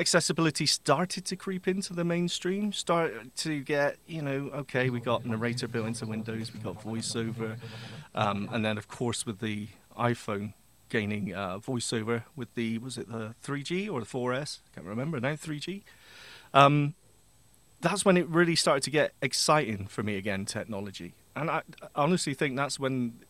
accessibility 0.00 0.64
started 0.64 1.26
to 1.26 1.36
creep 1.36 1.68
into 1.68 1.92
the 1.92 2.04
mainstream, 2.04 2.72
start 2.72 3.12
to 3.36 3.60
get, 3.60 3.98
you 4.06 4.22
know, 4.22 4.50
okay, 4.54 4.88
we 4.88 4.98
got 4.98 5.26
narrator 5.26 5.68
built 5.68 5.86
into 5.86 6.06
Windows, 6.06 6.52
we 6.52 6.60
got 6.60 6.82
voiceover, 6.82 7.56
um, 8.14 8.48
and 8.50 8.64
then 8.64 8.78
of 8.78 8.88
course 8.88 9.26
with 9.26 9.40
the 9.40 9.68
iPhone 9.98 10.54
gaining 10.88 11.34
uh, 11.34 11.58
voiceover 11.58 12.24
with 12.34 12.52
the 12.54 12.78
was 12.78 12.96
it 12.98 13.08
the 13.08 13.34
3G 13.44 13.90
or 13.92 14.00
the 14.00 14.06
4S? 14.06 14.60
I 14.72 14.74
can't 14.76 14.86
remember 14.86 15.20
now. 15.20 15.34
3G. 15.34 15.82
Um, 16.54 16.94
that's 17.82 18.04
when 18.04 18.16
it 18.16 18.26
really 18.26 18.56
started 18.56 18.82
to 18.84 18.90
get 18.90 19.12
exciting 19.22 19.86
for 19.86 20.02
me 20.02 20.16
again, 20.16 20.46
technology, 20.46 21.14
and 21.36 21.50
I, 21.50 21.62
I 21.82 21.88
honestly 21.94 22.34
think 22.34 22.56
that's 22.56 22.80
when 22.80 23.20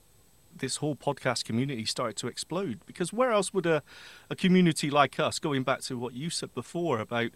this 0.57 0.77
whole 0.77 0.97
podcast 0.97 1.45
community 1.45 1.85
started 1.85 2.17
to 2.17 2.29
explode. 2.29 2.81
Because 2.87 3.13
where 3.13 3.33
else 3.33 3.53
would 3.53 3.67
a, 3.67 3.83
a 4.29 4.37
community 4.37 4.91
like 4.91 5.19
us, 5.19 5.39
going 5.39 5.63
back 5.63 5.81
to 5.83 5.99
what 5.99 6.15
you 6.15 6.31
said 6.31 6.55
before 6.55 7.01
about, 7.01 7.31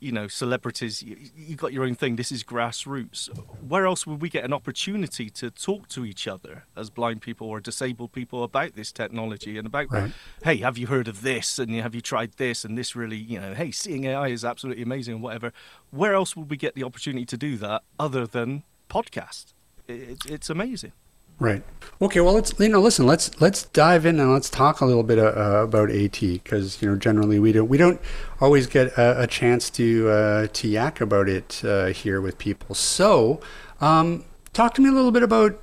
you 0.00 0.12
know, 0.12 0.28
celebrities, 0.28 1.02
you, 1.02 1.16
you 1.36 1.56
got 1.56 1.72
your 1.72 1.84
own 1.84 1.94
thing, 1.94 2.16
this 2.16 2.32
is 2.32 2.42
grassroots. 2.42 3.28
Where 3.66 3.86
else 3.86 4.06
would 4.06 4.22
we 4.22 4.30
get 4.30 4.44
an 4.44 4.52
opportunity 4.52 5.28
to 5.30 5.50
talk 5.50 5.88
to 5.88 6.04
each 6.06 6.26
other 6.26 6.64
as 6.76 6.88
blind 6.88 7.20
people 7.20 7.48
or 7.48 7.60
disabled 7.60 8.12
people 8.12 8.42
about 8.42 8.74
this 8.74 8.92
technology 8.92 9.58
and 9.58 9.66
about, 9.66 9.92
right. 9.92 10.12
hey, 10.42 10.56
have 10.58 10.78
you 10.78 10.86
heard 10.86 11.06
of 11.06 11.20
this? 11.20 11.58
And 11.58 11.74
have 11.74 11.94
you 11.94 12.00
tried 12.00 12.32
this? 12.38 12.64
And 12.64 12.78
this 12.78 12.96
really, 12.96 13.18
you 13.18 13.38
know, 13.38 13.54
hey, 13.54 13.70
seeing 13.70 14.04
AI 14.04 14.28
is 14.28 14.44
absolutely 14.44 14.82
amazing 14.82 15.14
and 15.14 15.22
whatever. 15.22 15.52
Where 15.90 16.14
else 16.14 16.34
would 16.34 16.50
we 16.50 16.56
get 16.56 16.74
the 16.74 16.84
opportunity 16.84 17.26
to 17.26 17.36
do 17.36 17.56
that 17.58 17.82
other 17.98 18.26
than 18.26 18.64
podcast? 18.88 19.52
It, 19.86 20.24
it's 20.26 20.48
amazing. 20.48 20.92
Right. 21.40 21.62
Okay. 22.02 22.20
Well, 22.20 22.34
let's 22.34 22.52
you 22.58 22.68
know 22.68 22.80
listen. 22.80 23.06
Let's 23.06 23.40
let's 23.40 23.64
dive 23.64 24.04
in 24.04 24.20
and 24.20 24.32
let's 24.32 24.50
talk 24.50 24.82
a 24.82 24.84
little 24.84 25.02
bit 25.02 25.18
uh, 25.18 25.62
about 25.62 25.90
AT 25.90 26.20
because 26.20 26.80
you 26.80 26.88
know 26.88 26.96
generally 26.96 27.38
we 27.38 27.52
don't 27.52 27.68
we 27.68 27.78
don't 27.78 28.00
always 28.40 28.66
get 28.66 28.88
a, 28.98 29.22
a 29.22 29.26
chance 29.26 29.70
to 29.70 30.10
uh, 30.10 30.46
to 30.52 30.68
yak 30.68 31.00
about 31.00 31.28
it 31.28 31.62
uh, 31.64 31.86
here 31.86 32.20
with 32.20 32.36
people. 32.36 32.74
So, 32.74 33.40
um, 33.80 34.24
talk 34.52 34.74
to 34.74 34.82
me 34.82 34.90
a 34.90 34.92
little 34.92 35.12
bit 35.12 35.22
about 35.22 35.58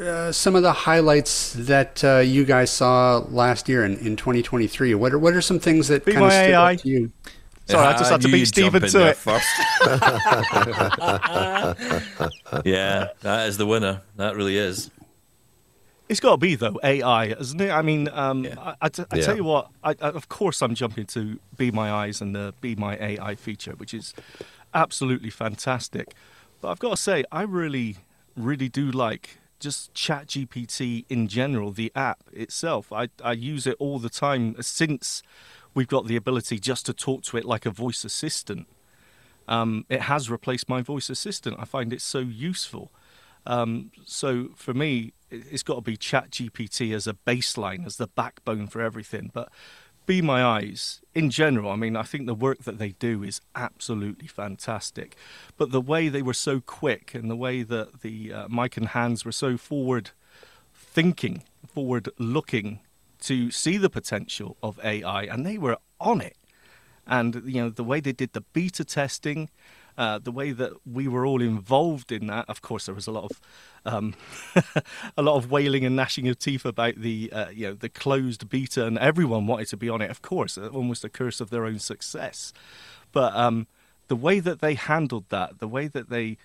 uh, 0.00 0.30
some 0.30 0.54
of 0.54 0.62
the 0.62 0.72
highlights 0.72 1.54
that 1.54 2.04
uh, 2.04 2.18
you 2.18 2.44
guys 2.44 2.70
saw 2.70 3.24
last 3.30 3.68
year 3.68 3.84
in, 3.84 3.96
in 3.98 4.16
2023. 4.16 4.94
What 4.94 5.14
are 5.14 5.18
what 5.18 5.34
are 5.34 5.40
some 5.40 5.58
things 5.58 5.88
that 5.88 6.04
kind 6.04 6.22
of 6.22 6.32
stood 6.32 6.52
out 6.52 6.78
to 6.80 6.88
you? 6.88 7.12
Sorry, 7.66 7.86
I 7.86 7.96
just 7.96 8.10
had 8.10 8.20
to 8.20 8.28
beat 8.28 8.44
Steven 8.44 8.82
to 8.82 9.08
it. 9.08 9.16
First. 9.16 9.46
yeah, 12.66 13.08
that 13.22 13.48
is 13.48 13.56
the 13.56 13.64
winner. 13.66 14.02
That 14.16 14.36
really 14.36 14.58
is. 14.58 14.90
It's 16.08 16.20
got 16.20 16.32
to 16.32 16.36
be 16.36 16.54
though 16.54 16.78
AI, 16.82 17.26
isn't 17.26 17.60
it? 17.60 17.70
I 17.70 17.82
mean, 17.82 18.08
um, 18.12 18.44
yeah. 18.44 18.54
I, 18.58 18.74
I, 18.82 18.88
t- 18.88 19.04
I 19.10 19.16
yeah. 19.16 19.22
tell 19.24 19.36
you 19.36 19.44
what. 19.44 19.70
I, 19.82 19.92
of 20.00 20.28
course, 20.28 20.60
I'm 20.60 20.74
jumping 20.74 21.06
to 21.06 21.38
Be 21.56 21.70
My 21.70 21.90
Eyes 21.90 22.20
and 22.20 22.34
the 22.34 22.54
Be 22.60 22.74
My 22.74 22.96
AI 22.96 23.34
feature, 23.34 23.72
which 23.72 23.94
is 23.94 24.12
absolutely 24.74 25.30
fantastic. 25.30 26.14
But 26.60 26.68
I've 26.70 26.78
got 26.78 26.90
to 26.90 26.96
say, 26.96 27.24
I 27.32 27.42
really, 27.42 27.98
really 28.36 28.68
do 28.68 28.90
like 28.90 29.38
just 29.60 29.94
ChatGPT 29.94 31.06
in 31.08 31.26
general, 31.26 31.70
the 31.70 31.90
app 31.94 32.22
itself. 32.32 32.92
I, 32.92 33.08
I 33.22 33.32
use 33.32 33.66
it 33.66 33.76
all 33.78 33.98
the 33.98 34.10
time 34.10 34.60
since 34.60 35.22
we've 35.72 35.88
got 35.88 36.06
the 36.06 36.16
ability 36.16 36.58
just 36.58 36.84
to 36.86 36.92
talk 36.92 37.22
to 37.24 37.38
it 37.38 37.46
like 37.46 37.64
a 37.64 37.70
voice 37.70 38.04
assistant. 38.04 38.66
Um, 39.48 39.84
it 39.88 40.02
has 40.02 40.30
replaced 40.30 40.68
my 40.68 40.82
voice 40.82 41.08
assistant. 41.08 41.56
I 41.58 41.64
find 41.64 41.92
it 41.92 42.02
so 42.02 42.18
useful. 42.18 42.90
Um, 43.46 43.90
so 44.04 44.50
for 44.54 44.74
me, 44.74 45.12
it's 45.30 45.62
got 45.62 45.76
to 45.76 45.80
be 45.80 45.96
Chat 45.96 46.30
GPT 46.30 46.94
as 46.94 47.06
a 47.06 47.14
baseline, 47.14 47.86
as 47.86 47.96
the 47.96 48.06
backbone 48.06 48.66
for 48.66 48.80
everything. 48.80 49.30
But 49.32 49.50
Be 50.06 50.22
My 50.22 50.44
Eyes, 50.44 51.00
in 51.14 51.30
general, 51.30 51.70
I 51.70 51.76
mean, 51.76 51.96
I 51.96 52.02
think 52.02 52.26
the 52.26 52.34
work 52.34 52.64
that 52.64 52.78
they 52.78 52.90
do 52.90 53.22
is 53.22 53.40
absolutely 53.54 54.28
fantastic. 54.28 55.16
But 55.56 55.72
the 55.72 55.80
way 55.80 56.08
they 56.08 56.22
were 56.22 56.34
so 56.34 56.60
quick 56.60 57.14
and 57.14 57.30
the 57.30 57.36
way 57.36 57.62
that 57.62 58.02
the 58.02 58.32
uh, 58.32 58.48
Mike 58.48 58.76
and 58.76 58.88
Hans 58.88 59.24
were 59.24 59.32
so 59.32 59.56
forward 59.56 60.10
thinking, 60.74 61.42
forward 61.66 62.08
looking 62.18 62.80
to 63.22 63.50
see 63.50 63.78
the 63.78 63.90
potential 63.90 64.56
of 64.62 64.78
AI, 64.84 65.24
and 65.24 65.46
they 65.46 65.58
were 65.58 65.78
on 66.00 66.20
it. 66.20 66.36
And, 67.06 67.42
you 67.46 67.62
know, 67.62 67.70
the 67.70 67.84
way 67.84 68.00
they 68.00 68.12
did 68.12 68.32
the 68.32 68.40
beta 68.40 68.84
testing, 68.84 69.50
uh, 69.96 70.18
the 70.18 70.32
way 70.32 70.52
that 70.52 70.72
we 70.84 71.08
were 71.08 71.24
all 71.26 71.40
involved 71.40 72.10
in 72.10 72.26
that. 72.26 72.46
Of 72.48 72.62
course, 72.62 72.86
there 72.86 72.94
was 72.94 73.06
a 73.06 73.12
lot 73.12 73.24
of 73.24 73.40
um, 73.84 74.14
a 75.16 75.22
lot 75.22 75.36
of 75.36 75.50
wailing 75.50 75.84
and 75.84 75.94
gnashing 75.96 76.28
of 76.28 76.38
teeth 76.38 76.64
about 76.64 76.96
the 76.96 77.30
uh, 77.32 77.48
you 77.50 77.68
know 77.68 77.74
the 77.74 77.88
closed 77.88 78.48
beta, 78.48 78.86
and 78.86 78.98
everyone 78.98 79.46
wanted 79.46 79.68
to 79.68 79.76
be 79.76 79.88
on 79.88 80.00
it. 80.00 80.10
Of 80.10 80.22
course, 80.22 80.58
uh, 80.58 80.68
almost 80.68 81.04
a 81.04 81.08
curse 81.08 81.40
of 81.40 81.50
their 81.50 81.64
own 81.64 81.78
success. 81.78 82.52
But 83.12 83.34
um, 83.36 83.66
the 84.08 84.16
way 84.16 84.40
that 84.40 84.60
they 84.60 84.74
handled 84.74 85.26
that, 85.28 85.58
the 85.60 85.68
way 85.68 85.86
that 85.88 86.10
they 86.10 86.38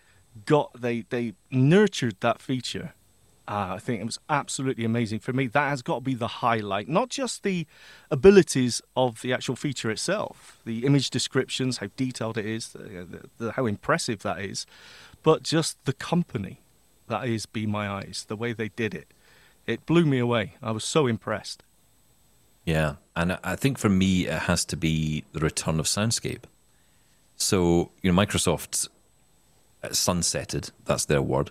got 0.46 0.80
they 0.80 1.02
they 1.10 1.34
nurtured 1.52 2.18
that 2.22 2.40
feature 2.40 2.94
uh, 3.50 3.74
I 3.74 3.80
think 3.80 4.00
it 4.00 4.06
was 4.06 4.20
absolutely 4.30 4.86
amazing. 4.86 5.20
For 5.20 5.34
me, 5.34 5.48
that 5.48 5.70
has 5.70 5.82
got 5.82 5.96
to 5.96 6.02
be 6.02 6.14
the 6.14 6.28
highlight. 6.28 6.88
Not 6.88 7.10
just 7.10 7.42
the 7.42 7.66
abilities 8.12 8.80
of 8.96 9.22
the 9.24 9.34
actual 9.34 9.56
feature 9.56 9.90
itself, 9.90 10.62
the 10.66 10.86
image 10.86 11.10
descriptions, 11.10 11.80
how 11.80 11.88
detailed 11.98 12.38
it 12.38 12.46
is, 12.46 12.70
the, 12.70 12.80
the, 12.80 13.30
the, 13.40 13.52
how 13.54 13.66
impressive 13.66 14.22
that 14.22 14.40
is, 14.40 14.68
but 15.24 15.42
just 15.42 15.84
the 15.86 15.94
company 15.94 16.62
that 17.08 17.28
is 17.28 17.48
Be 17.48 17.66
My 17.66 17.90
Eyes, 17.90 18.26
the 18.28 18.36
way 18.36 18.54
they 18.54 18.70
did 18.70 18.94
it. 18.94 19.08
It 19.66 19.84
blew 19.88 20.06
me 20.06 20.20
away. 20.20 20.54
I 20.62 20.70
was 20.70 20.84
so 20.84 21.08
impressed. 21.08 21.64
Yeah, 22.66 22.96
and 23.16 23.40
I 23.44 23.56
think 23.56 23.80
for 23.80 23.90
me, 23.90 24.28
it 24.28 24.44
has 24.44 24.64
to 24.66 24.78
be 24.78 25.24
the 25.34 25.40
return 25.40 25.80
of 25.80 25.88
Soundscape. 25.88 26.44
So, 27.36 27.90
you 28.04 28.12
know, 28.12 28.22
Microsoft 28.22 28.90
sunsetted, 29.84 30.70
that's 30.86 31.06
their 31.06 31.24
word 31.24 31.50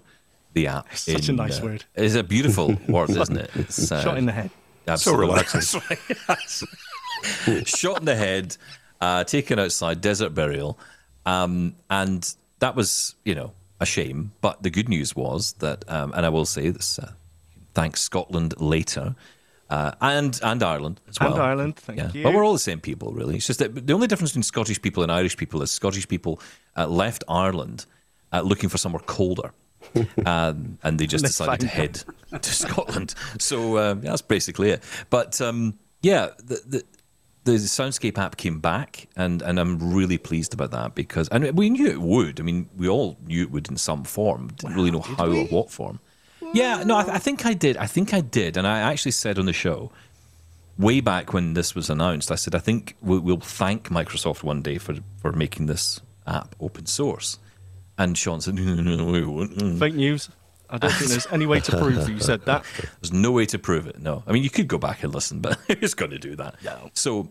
the 0.52 0.66
app. 0.66 0.94
Such 0.96 1.28
in, 1.28 1.34
a 1.34 1.38
nice 1.38 1.60
uh, 1.60 1.64
word. 1.64 1.84
It's 1.94 2.14
a 2.14 2.22
beautiful 2.22 2.76
word, 2.88 3.10
isn't 3.10 3.36
it? 3.36 3.50
It's, 3.54 3.90
uh, 3.90 4.02
Shot 4.02 4.18
in 4.18 4.26
the 4.26 4.32
head. 4.32 4.50
Absolutely. 4.86 5.26
So 5.60 5.80
relaxing. 5.80 7.64
Shot 7.64 7.98
in 8.00 8.04
the 8.04 8.16
head, 8.16 8.56
uh, 9.00 9.24
taken 9.24 9.58
outside, 9.58 10.00
desert 10.00 10.34
burial. 10.34 10.78
Um, 11.26 11.76
and 11.90 12.34
that 12.60 12.74
was, 12.74 13.14
you 13.24 13.34
know, 13.34 13.52
a 13.80 13.86
shame. 13.86 14.32
But 14.40 14.62
the 14.62 14.70
good 14.70 14.88
news 14.88 15.14
was 15.14 15.52
that, 15.54 15.84
um, 15.88 16.12
and 16.16 16.24
I 16.24 16.28
will 16.28 16.46
say 16.46 16.70
this, 16.70 16.98
uh, 16.98 17.12
thanks 17.74 18.00
Scotland 18.00 18.60
later, 18.60 19.14
uh, 19.70 19.92
and 20.00 20.40
and 20.42 20.62
Ireland 20.62 21.00
as 21.08 21.20
well. 21.20 21.34
And 21.34 21.42
Ireland, 21.42 21.76
thank 21.76 21.98
yeah. 21.98 22.10
you. 22.12 22.22
But 22.22 22.32
we're 22.32 22.44
all 22.44 22.54
the 22.54 22.58
same 22.58 22.80
people, 22.80 23.12
really. 23.12 23.36
It's 23.36 23.46
just 23.46 23.58
that 23.58 23.86
the 23.86 23.92
only 23.92 24.06
difference 24.06 24.30
between 24.30 24.44
Scottish 24.44 24.80
people 24.80 25.02
and 25.02 25.12
Irish 25.12 25.36
people 25.36 25.62
is 25.62 25.70
Scottish 25.70 26.08
people 26.08 26.40
uh, 26.76 26.86
left 26.86 27.22
Ireland 27.28 27.84
uh, 28.32 28.40
looking 28.40 28.70
for 28.70 28.78
somewhere 28.78 29.02
colder 29.04 29.52
um, 30.26 30.78
and 30.82 30.98
they 30.98 31.06
just 31.06 31.24
decided 31.24 31.60
to 31.60 31.66
head 31.66 32.02
to 32.42 32.54
Scotland. 32.54 33.14
So 33.38 33.78
um, 33.78 34.00
that's 34.00 34.22
basically 34.22 34.70
it. 34.70 34.82
But 35.10 35.40
um, 35.40 35.78
yeah, 36.02 36.28
the, 36.38 36.62
the 36.66 36.84
the 37.44 37.52
Soundscape 37.52 38.18
app 38.18 38.36
came 38.36 38.60
back, 38.60 39.08
and, 39.16 39.40
and 39.40 39.58
I'm 39.58 39.94
really 39.94 40.18
pleased 40.18 40.52
about 40.52 40.70
that 40.72 40.94
because 40.94 41.28
and 41.28 41.56
we 41.56 41.70
knew 41.70 41.86
it 41.86 42.00
would. 42.00 42.40
I 42.40 42.42
mean, 42.42 42.68
we 42.76 42.88
all 42.88 43.16
knew 43.26 43.42
it 43.42 43.50
would 43.50 43.70
in 43.70 43.76
some 43.76 44.04
form. 44.04 44.48
Didn't 44.48 44.76
really 44.76 44.90
know 44.90 45.00
how 45.00 45.28
or 45.28 45.44
what 45.46 45.70
form. 45.70 46.00
Yeah, 46.52 46.82
no, 46.84 46.98
I, 46.98 47.04
th- 47.04 47.14
I 47.14 47.18
think 47.18 47.46
I 47.46 47.54
did. 47.54 47.76
I 47.76 47.86
think 47.86 48.12
I 48.12 48.20
did, 48.20 48.56
and 48.56 48.66
I 48.66 48.80
actually 48.80 49.12
said 49.12 49.38
on 49.38 49.46
the 49.46 49.52
show 49.52 49.90
way 50.78 51.00
back 51.00 51.32
when 51.32 51.54
this 51.54 51.74
was 51.74 51.90
announced. 51.90 52.30
I 52.30 52.36
said 52.36 52.54
I 52.54 52.58
think 52.58 52.96
we'll, 53.00 53.20
we'll 53.20 53.40
thank 53.40 53.88
Microsoft 53.88 54.42
one 54.42 54.62
day 54.62 54.78
for 54.78 54.96
for 55.20 55.32
making 55.32 55.66
this 55.66 56.00
app 56.26 56.54
open 56.60 56.86
source. 56.86 57.38
And 57.98 58.16
Shaun 58.16 58.40
said, 58.40 58.54
no, 58.56 58.74
no, 58.74 58.96
no, 58.96 59.04
we 59.04 59.24
won't. 59.24 59.56
Mm. 59.56 59.78
Fake 59.78 59.94
news. 59.94 60.30
I 60.70 60.78
don't 60.78 60.92
think 60.92 61.10
there's 61.10 61.26
any 61.32 61.46
way 61.46 61.60
to 61.60 61.72
prove 61.78 61.96
that 61.96 62.10
you 62.10 62.20
said 62.20 62.44
that. 62.44 62.64
There's 63.00 63.12
no 63.12 63.32
way 63.32 63.46
to 63.46 63.58
prove 63.58 63.86
it. 63.86 63.98
No, 64.00 64.22
I 64.26 64.32
mean 64.32 64.42
you 64.42 64.50
could 64.50 64.68
go 64.68 64.78
back 64.78 65.02
and 65.02 65.14
listen, 65.14 65.40
but 65.40 65.58
who's 65.80 65.94
going 65.94 66.10
to 66.10 66.18
do 66.18 66.36
that? 66.36 66.62
No. 66.62 66.90
So, 66.94 67.28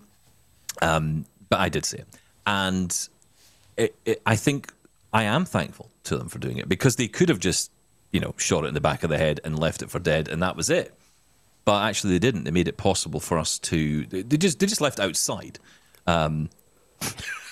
um, 0.81 1.25
but 1.49 1.59
I 1.59 1.69
did 1.69 1.85
say 1.85 1.99
it, 1.99 2.07
and 2.45 3.09
it, 3.77 3.95
it, 4.05 4.21
I 4.25 4.35
think 4.35 4.73
I 5.13 5.23
am 5.23 5.45
thankful 5.45 5.91
to 6.05 6.17
them 6.17 6.29
for 6.29 6.39
doing 6.39 6.57
it 6.57 6.67
because 6.67 6.95
they 6.95 7.07
could 7.07 7.29
have 7.29 7.39
just, 7.39 7.71
you 8.11 8.19
know, 8.19 8.33
shot 8.37 8.63
it 8.63 8.67
in 8.67 8.73
the 8.73 8.81
back 8.81 9.03
of 9.03 9.09
the 9.09 9.17
head 9.17 9.39
and 9.43 9.57
left 9.57 9.81
it 9.83 9.91
for 9.91 9.99
dead, 9.99 10.27
and 10.27 10.41
that 10.41 10.55
was 10.55 10.69
it. 10.71 10.93
But 11.63 11.83
actually, 11.83 12.13
they 12.13 12.19
didn't. 12.19 12.45
They 12.45 12.51
made 12.51 12.67
it 12.67 12.77
possible 12.77 13.19
for 13.19 13.37
us 13.37 13.59
to. 13.59 14.05
They 14.07 14.23
they 14.23 14.37
just 14.37 14.59
they 14.59 14.65
just 14.65 14.81
left 14.81 14.99
outside. 14.99 15.59
Um, 16.07 16.49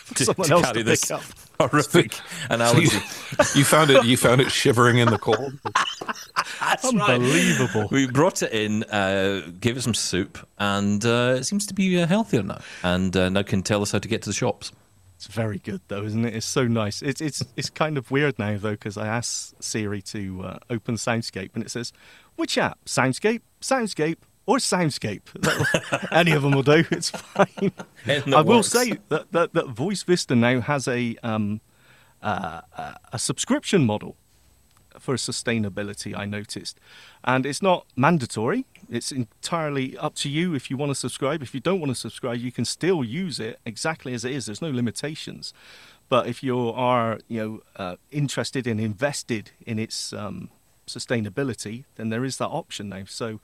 to, 0.16 0.26
Someone 0.26 0.48
to 0.48 0.54
else 0.54 0.66
carry 0.66 0.78
to 0.80 0.84
this 0.84 1.10
up. 1.12 1.24
horrific 1.60 2.14
So 2.14 2.22
analogy. 2.50 2.82
you, 2.96 3.02
you 3.56 3.64
found 3.66 3.90
it. 3.90 4.06
You 4.06 4.18
found 4.18 4.42
it 4.42 4.52
shivering 4.52 4.98
in 5.00 5.10
the 5.10 5.18
cold. 5.18 5.54
That's 6.60 6.94
right. 6.94 7.16
Unbelievable. 7.16 7.88
We 7.92 8.08
brought 8.08 8.44
it 8.44 8.52
in, 8.52 8.84
uh, 8.84 9.48
gave 9.60 9.78
it 9.78 9.82
some 9.82 9.94
soup, 9.94 10.38
and 10.60 11.04
uh, 11.06 11.36
it 11.40 11.46
seems 11.46 11.66
to 11.68 11.74
be 11.74 12.02
uh, 12.02 12.08
healthier 12.08 12.44
now. 12.44 12.60
And 12.84 13.16
uh, 13.18 13.30
now 13.30 13.44
can 13.44 13.64
tell 13.64 13.82
us 13.82 13.92
how 13.92 14.00
to 14.00 14.08
get 14.08 14.22
to 14.24 14.30
the 14.30 14.34
shops. 14.34 14.72
It's 15.16 15.28
very 15.28 15.60
good 15.60 15.82
though, 15.88 16.04
isn't 16.04 16.26
it? 16.26 16.36
It's 16.36 16.46
so 16.46 16.68
nice. 16.68 17.02
It's 17.02 17.22
it's 17.22 17.42
it's 17.56 17.70
kind 17.70 17.98
of 17.98 18.12
weird 18.12 18.38
now 18.38 18.58
though 18.58 18.72
because 18.72 18.98
I 18.98 19.08
asked 19.08 19.64
Siri 19.64 20.02
to 20.04 20.44
uh, 20.44 20.58
open 20.70 20.96
Soundscape 20.96 21.52
and 21.56 21.64
it 21.64 21.72
says, 21.72 21.94
"Which 22.36 22.58
app? 22.58 22.78
Soundscape, 22.86 23.42
Soundscape, 23.62 24.18
or 24.46 24.58
Soundscape?" 24.58 25.28
Any 26.12 26.32
of 26.32 26.42
them 26.44 26.52
will 26.54 26.64
do. 26.64 26.84
It's 26.92 27.10
fine. 27.10 27.72
I 28.08 28.42
will 28.42 28.58
works. 28.58 28.68
say 28.70 28.98
that, 29.10 29.32
that 29.32 29.54
that 29.54 29.66
VoiceVista 29.68 30.38
now 30.38 30.62
has 30.62 30.88
a 30.88 31.16
um 31.24 31.62
uh, 32.22 32.62
a- 32.78 32.98
a 33.14 33.20
subscription 33.20 33.86
model 33.86 34.16
for 35.00 35.16
sustainability. 35.16 36.18
I 36.18 36.26
noticed, 36.26 36.80
and 37.24 37.46
it's 37.46 37.62
not 37.62 37.86
mandatory. 37.96 38.66
It's 38.90 39.12
entirely 39.12 39.98
up 39.98 40.16
to 40.16 40.30
you 40.30 40.54
if 40.54 40.70
you 40.70 40.78
want 40.78 40.92
to 40.92 40.96
subscribe. 40.96 41.42
If 41.42 41.54
you 41.54 41.60
don't 41.60 41.80
want 41.80 41.92
to 41.92 41.96
subscribe, 42.00 42.38
you 42.38 42.52
can 42.52 42.66
still 42.66 43.04
use 43.04 43.40
it 43.40 43.60
exactly 43.66 44.14
as 44.14 44.24
it 44.24 44.32
is. 44.32 44.46
There's 44.46 44.62
no 44.62 44.70
limitations. 44.70 45.54
But 46.08 46.28
if 46.28 46.44
you 46.44 46.70
are, 46.70 47.20
you 47.28 47.40
know, 47.44 47.62
uh, 47.84 47.96
interested 48.12 48.68
and 48.68 48.80
invested 48.80 49.52
in 49.66 49.80
its 49.80 50.14
um, 50.14 50.50
sustainability, 50.86 51.86
then 51.96 52.10
there 52.10 52.24
is 52.24 52.38
that 52.38 52.50
option 52.50 52.90
now. 52.90 53.04
So, 53.08 53.40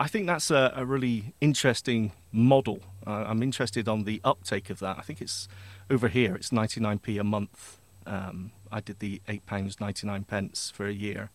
I 0.00 0.08
think 0.08 0.26
that's 0.26 0.50
a, 0.50 0.72
a 0.74 0.86
really 0.86 1.34
interesting 1.42 2.12
model. 2.32 2.80
Uh, 3.06 3.26
I'm 3.28 3.42
interested 3.42 3.86
on 3.86 4.04
the 4.04 4.18
uptake 4.24 4.70
of 4.70 4.78
that. 4.78 4.96
I 4.98 5.02
think 5.02 5.20
it's 5.20 5.46
over 5.90 6.08
here. 6.08 6.34
It's 6.34 6.48
99p 6.48 7.20
a 7.20 7.22
month. 7.22 7.76
Um, 8.06 8.52
I 8.72 8.80
did 8.80 9.00
the 9.00 9.20
eight 9.28 9.44
pounds 9.44 9.78
99 9.78 10.24
pence 10.24 10.72
for 10.74 10.86
a 10.86 10.92
year, 10.92 11.28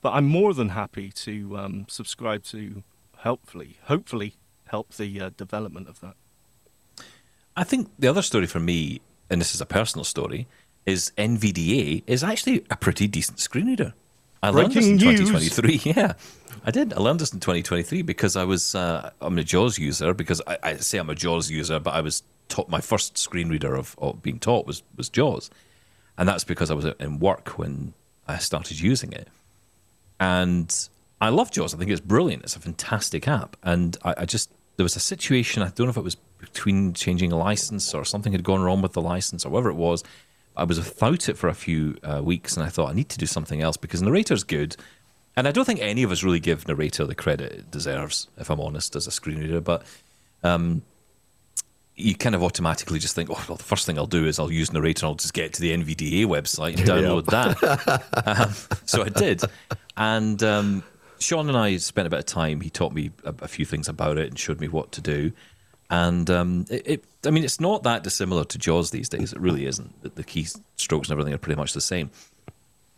but 0.00 0.14
I'm 0.14 0.24
more 0.24 0.54
than 0.54 0.70
happy 0.70 1.10
to 1.10 1.58
um, 1.58 1.84
subscribe 1.90 2.44
to 2.44 2.82
hopefully, 3.18 3.76
hopefully 3.84 4.36
help 4.68 4.94
the 4.94 5.20
uh, 5.20 5.30
development 5.36 5.86
of 5.86 6.00
that. 6.00 6.14
I 7.58 7.64
think 7.64 7.90
the 7.98 8.08
other 8.08 8.22
story 8.22 8.46
for 8.46 8.60
me, 8.60 9.02
and 9.28 9.38
this 9.38 9.54
is 9.54 9.60
a 9.60 9.66
personal 9.66 10.04
story, 10.04 10.46
is 10.86 11.12
NVDA 11.18 12.04
is 12.06 12.24
actually 12.24 12.64
a 12.70 12.76
pretty 12.76 13.06
decent 13.06 13.38
screen 13.38 13.66
reader. 13.66 13.92
I 14.42 14.50
learned 14.50 14.72
this 14.72 14.86
in 14.86 14.96
news. 14.96 15.28
2023. 15.30 15.80
Yeah, 15.94 16.12
I 16.64 16.70
did. 16.70 16.92
I 16.92 16.98
learned 16.98 17.20
this 17.20 17.32
in 17.32 17.40
2023 17.40 18.02
because 18.02 18.36
I 18.36 18.44
was 18.44 18.74
uh, 18.74 19.10
I'm 19.20 19.38
a 19.38 19.44
JAWS 19.44 19.78
user 19.78 20.14
because 20.14 20.40
I, 20.46 20.58
I 20.62 20.76
say 20.76 20.98
I'm 20.98 21.10
a 21.10 21.14
JAWS 21.14 21.50
user, 21.50 21.78
but 21.78 21.94
I 21.94 22.00
was 22.00 22.22
taught 22.48 22.68
my 22.68 22.80
first 22.80 23.18
screen 23.18 23.48
reader 23.48 23.74
of, 23.74 23.94
of 23.98 24.22
being 24.22 24.38
taught 24.38 24.66
was 24.66 24.82
was 24.96 25.08
JAWS, 25.08 25.50
and 26.16 26.28
that's 26.28 26.44
because 26.44 26.70
I 26.70 26.74
was 26.74 26.84
in 26.84 27.18
work 27.18 27.58
when 27.58 27.94
I 28.26 28.38
started 28.38 28.80
using 28.80 29.12
it, 29.12 29.28
and 30.20 30.88
I 31.20 31.30
love 31.30 31.50
JAWS. 31.50 31.74
I 31.74 31.78
think 31.78 31.90
it's 31.90 32.00
brilliant. 32.00 32.44
It's 32.44 32.56
a 32.56 32.60
fantastic 32.60 33.26
app, 33.26 33.56
and 33.62 33.96
I, 34.04 34.14
I 34.18 34.24
just 34.24 34.50
there 34.76 34.84
was 34.84 34.96
a 34.96 35.00
situation. 35.00 35.62
I 35.62 35.70
don't 35.70 35.86
know 35.86 35.90
if 35.90 35.96
it 35.96 36.04
was 36.04 36.16
between 36.38 36.92
changing 36.92 37.32
a 37.32 37.36
license 37.36 37.92
or 37.94 38.04
something 38.04 38.32
had 38.32 38.44
gone 38.44 38.62
wrong 38.62 38.80
with 38.80 38.92
the 38.92 39.02
license 39.02 39.44
or 39.44 39.50
whatever 39.50 39.70
it 39.70 39.74
was. 39.74 40.04
I 40.58 40.64
was 40.64 40.78
without 40.78 41.28
it 41.28 41.38
for 41.38 41.48
a 41.48 41.54
few 41.54 41.96
uh, 42.02 42.20
weeks, 42.22 42.56
and 42.56 42.66
I 42.66 42.68
thought 42.68 42.90
I 42.90 42.92
need 42.92 43.08
to 43.10 43.18
do 43.18 43.26
something 43.26 43.62
else 43.62 43.76
because 43.76 44.02
narrator's 44.02 44.44
good. 44.44 44.76
And 45.36 45.46
I 45.46 45.52
don't 45.52 45.64
think 45.64 45.80
any 45.80 46.02
of 46.02 46.10
us 46.10 46.24
really 46.24 46.40
give 46.40 46.66
narrator 46.66 47.06
the 47.06 47.14
credit 47.14 47.52
it 47.52 47.70
deserves, 47.70 48.26
if 48.38 48.50
I'm 48.50 48.60
honest, 48.60 48.96
as 48.96 49.06
a 49.06 49.12
screen 49.12 49.38
reader. 49.38 49.60
But 49.60 49.84
um, 50.42 50.82
you 51.94 52.16
kind 52.16 52.34
of 52.34 52.42
automatically 52.42 52.98
just 52.98 53.14
think, 53.14 53.30
oh, 53.30 53.44
well, 53.48 53.56
the 53.56 53.62
first 53.62 53.86
thing 53.86 53.98
I'll 53.98 54.06
do 54.06 54.26
is 54.26 54.40
I'll 54.40 54.50
use 54.50 54.72
narrator 54.72 55.06
and 55.06 55.10
I'll 55.10 55.14
just 55.14 55.34
get 55.34 55.52
to 55.54 55.60
the 55.60 55.76
NVDA 55.76 56.26
website 56.26 56.76
and 56.76 56.80
download 56.88 57.26
that. 57.26 58.26
um, 58.26 58.80
so 58.84 59.04
I 59.04 59.08
did. 59.10 59.42
And 59.96 60.42
um, 60.42 60.82
Shaun 61.20 61.48
and 61.48 61.56
I 61.56 61.76
spent 61.76 62.06
a 62.06 62.10
bit 62.10 62.18
of 62.18 62.26
time. 62.26 62.60
He 62.60 62.70
taught 62.70 62.92
me 62.92 63.10
a, 63.24 63.34
a 63.42 63.48
few 63.48 63.64
things 63.64 63.88
about 63.88 64.18
it 64.18 64.28
and 64.28 64.38
showed 64.38 64.60
me 64.60 64.68
what 64.68 64.92
to 64.92 65.00
do. 65.00 65.32
And 65.90 66.28
um, 66.28 66.66
it, 66.68 66.82
it, 66.86 67.04
I 67.24 67.30
mean, 67.30 67.44
it's 67.44 67.60
not 67.60 67.82
that 67.84 68.02
dissimilar 68.02 68.44
to 68.44 68.58
Jaws 68.58 68.90
these 68.90 69.08
days. 69.08 69.32
It 69.32 69.40
really 69.40 69.66
isn't. 69.66 70.02
The, 70.02 70.10
the 70.10 70.24
key 70.24 70.46
strokes 70.76 71.08
and 71.08 71.12
everything 71.12 71.32
are 71.32 71.38
pretty 71.38 71.58
much 71.58 71.72
the 71.72 71.80
same 71.80 72.10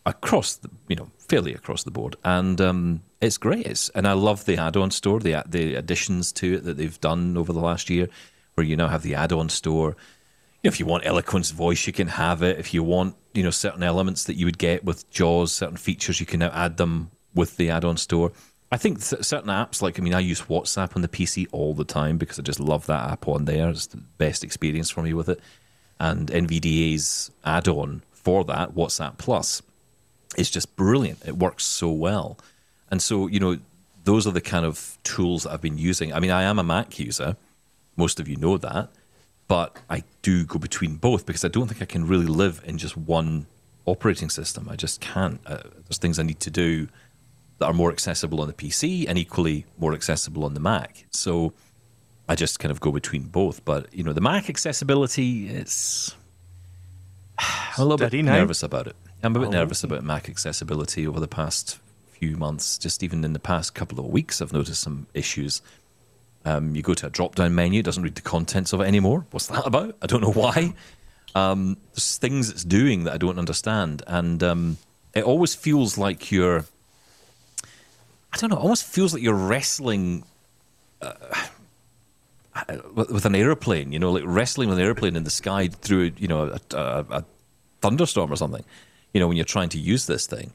across, 0.06 0.56
the, 0.56 0.70
you 0.88 0.96
know, 0.96 1.08
fairly 1.18 1.54
across 1.54 1.84
the 1.84 1.90
board. 1.90 2.16
And 2.24 2.60
um, 2.60 3.02
it's 3.20 3.38
great. 3.38 3.66
It's, 3.66 3.90
and 3.90 4.08
I 4.08 4.14
love 4.14 4.44
the 4.44 4.56
add-on 4.56 4.90
store, 4.90 5.20
the 5.20 5.42
the 5.46 5.76
additions 5.76 6.32
to 6.32 6.54
it 6.54 6.64
that 6.64 6.78
they've 6.78 7.00
done 7.00 7.36
over 7.36 7.52
the 7.52 7.60
last 7.60 7.90
year, 7.90 8.08
where 8.54 8.66
you 8.66 8.76
now 8.76 8.88
have 8.88 9.02
the 9.02 9.14
add-on 9.14 9.50
store. 9.50 9.90
You 10.62 10.68
know, 10.68 10.72
if 10.72 10.80
you 10.80 10.86
want 10.86 11.06
eloquence 11.06 11.52
voice, 11.52 11.86
you 11.86 11.92
can 11.92 12.08
have 12.08 12.42
it. 12.42 12.58
If 12.58 12.74
you 12.74 12.82
want, 12.82 13.14
you 13.34 13.42
know, 13.42 13.50
certain 13.50 13.82
elements 13.82 14.24
that 14.24 14.34
you 14.34 14.46
would 14.46 14.58
get 14.58 14.84
with 14.84 15.08
Jaws, 15.10 15.52
certain 15.52 15.76
features, 15.76 16.18
you 16.18 16.26
can 16.26 16.40
now 16.40 16.50
add 16.52 16.76
them 16.76 17.10
with 17.34 17.56
the 17.56 17.70
add-on 17.70 17.96
store. 17.96 18.32
I 18.72 18.76
think 18.76 19.04
th- 19.04 19.24
certain 19.24 19.50
apps, 19.50 19.82
like 19.82 19.98
I 19.98 20.02
mean, 20.02 20.14
I 20.14 20.20
use 20.20 20.42
WhatsApp 20.42 20.94
on 20.94 21.02
the 21.02 21.08
PC 21.08 21.46
all 21.52 21.74
the 21.74 21.84
time 21.84 22.18
because 22.18 22.38
I 22.38 22.42
just 22.42 22.60
love 22.60 22.86
that 22.86 23.10
app 23.10 23.26
on 23.26 23.44
there. 23.44 23.68
It's 23.68 23.86
the 23.86 23.96
best 23.96 24.44
experience 24.44 24.90
for 24.90 25.02
me 25.02 25.12
with 25.12 25.28
it. 25.28 25.40
And 25.98 26.28
NVDA's 26.30 27.30
add-on 27.44 28.02
for 28.12 28.44
that, 28.44 28.74
WhatsApp 28.74 29.18
Plus, 29.18 29.60
is 30.36 30.50
just 30.50 30.76
brilliant. 30.76 31.18
It 31.26 31.36
works 31.36 31.64
so 31.64 31.90
well. 31.90 32.38
And 32.90 33.02
so, 33.02 33.26
you 33.26 33.40
know, 33.40 33.58
those 34.04 34.26
are 34.26 34.30
the 34.30 34.40
kind 34.40 34.64
of 34.64 34.98
tools 35.02 35.46
I've 35.46 35.60
been 35.60 35.78
using. 35.78 36.12
I 36.12 36.20
mean, 36.20 36.30
I 36.30 36.44
am 36.44 36.58
a 36.58 36.62
Mac 36.62 36.98
user. 36.98 37.36
Most 37.96 38.20
of 38.20 38.28
you 38.28 38.36
know 38.36 38.56
that. 38.56 38.88
But 39.48 39.76
I 39.90 40.04
do 40.22 40.44
go 40.44 40.60
between 40.60 40.96
both 40.96 41.26
because 41.26 41.44
I 41.44 41.48
don't 41.48 41.66
think 41.66 41.82
I 41.82 41.84
can 41.84 42.06
really 42.06 42.26
live 42.26 42.62
in 42.64 42.78
just 42.78 42.96
one 42.96 43.46
operating 43.84 44.30
system. 44.30 44.68
I 44.70 44.76
just 44.76 45.00
can't. 45.00 45.40
Uh, 45.44 45.58
there's 45.88 45.98
things 45.98 46.18
I 46.18 46.22
need 46.22 46.40
to 46.40 46.50
do 46.50 46.88
that 47.60 47.66
are 47.66 47.72
more 47.72 47.92
accessible 47.92 48.40
on 48.40 48.48
the 48.48 48.52
PC 48.52 49.06
and 49.08 49.16
equally 49.16 49.64
more 49.78 49.94
accessible 49.94 50.44
on 50.44 50.54
the 50.54 50.60
Mac. 50.60 51.06
So 51.10 51.52
I 52.28 52.34
just 52.34 52.58
kind 52.58 52.72
of 52.72 52.80
go 52.80 52.90
between 52.90 53.22
both. 53.22 53.64
But, 53.64 53.94
you 53.94 54.02
know, 54.02 54.12
the 54.12 54.20
Mac 54.20 54.50
accessibility, 54.50 55.48
it's. 55.48 56.14
I'm 57.38 57.46
a 57.78 57.84
little 57.84 57.98
Steady 57.98 58.18
bit 58.18 58.24
now. 58.26 58.34
nervous 58.38 58.62
about 58.62 58.86
it. 58.86 58.96
I'm 59.22 59.36
a 59.36 59.38
bit 59.38 59.48
Oh. 59.48 59.52
nervous 59.52 59.84
about 59.84 60.02
Mac 60.02 60.28
accessibility 60.28 61.06
over 61.06 61.20
the 61.20 61.28
past 61.28 61.78
few 62.12 62.36
months. 62.36 62.78
Just 62.78 63.02
even 63.02 63.24
in 63.24 63.32
the 63.32 63.38
past 63.38 63.74
couple 63.74 63.98
of 64.00 64.06
weeks, 64.06 64.40
I've 64.42 64.52
noticed 64.52 64.80
some 64.80 65.06
issues. 65.14 65.62
Um, 66.44 66.74
you 66.74 66.82
go 66.82 66.94
to 66.94 67.06
a 67.06 67.10
drop 67.10 67.34
down 67.34 67.54
menu, 67.54 67.80
it 67.80 67.84
doesn't 67.84 68.02
read 68.02 68.14
the 68.14 68.22
contents 68.22 68.72
of 68.72 68.80
it 68.80 68.84
anymore. 68.84 69.26
What's 69.30 69.48
that 69.48 69.66
about? 69.66 69.96
I 70.00 70.06
don't 70.06 70.22
know 70.22 70.32
why. 70.32 70.74
Um, 71.34 71.76
there's 71.92 72.16
things 72.16 72.48
it's 72.50 72.64
doing 72.64 73.04
that 73.04 73.12
I 73.12 73.18
don't 73.18 73.38
understand. 73.38 74.02
And 74.06 74.42
um, 74.42 74.78
it 75.14 75.22
always 75.24 75.54
feels 75.54 75.98
like 75.98 76.32
you're, 76.32 76.64
I 78.32 78.36
don't 78.36 78.50
know, 78.50 78.56
it 78.56 78.60
almost 78.60 78.84
feels 78.84 79.12
like 79.12 79.22
you're 79.22 79.34
wrestling 79.34 80.24
uh, 81.02 81.12
with, 82.94 83.10
with 83.10 83.24
an 83.24 83.34
airplane, 83.34 83.92
you 83.92 83.98
know, 83.98 84.12
like 84.12 84.22
wrestling 84.26 84.68
with 84.68 84.78
an 84.78 84.84
airplane 84.84 85.16
in 85.16 85.24
the 85.24 85.30
sky 85.30 85.68
through, 85.68 86.12
you 86.16 86.28
know, 86.28 86.56
a, 86.72 86.76
a, 86.76 87.06
a 87.10 87.24
thunderstorm 87.80 88.32
or 88.32 88.36
something, 88.36 88.64
you 89.12 89.20
know, 89.20 89.26
when 89.28 89.36
you're 89.36 89.44
trying 89.44 89.68
to 89.70 89.78
use 89.78 90.06
this 90.06 90.26
thing. 90.26 90.52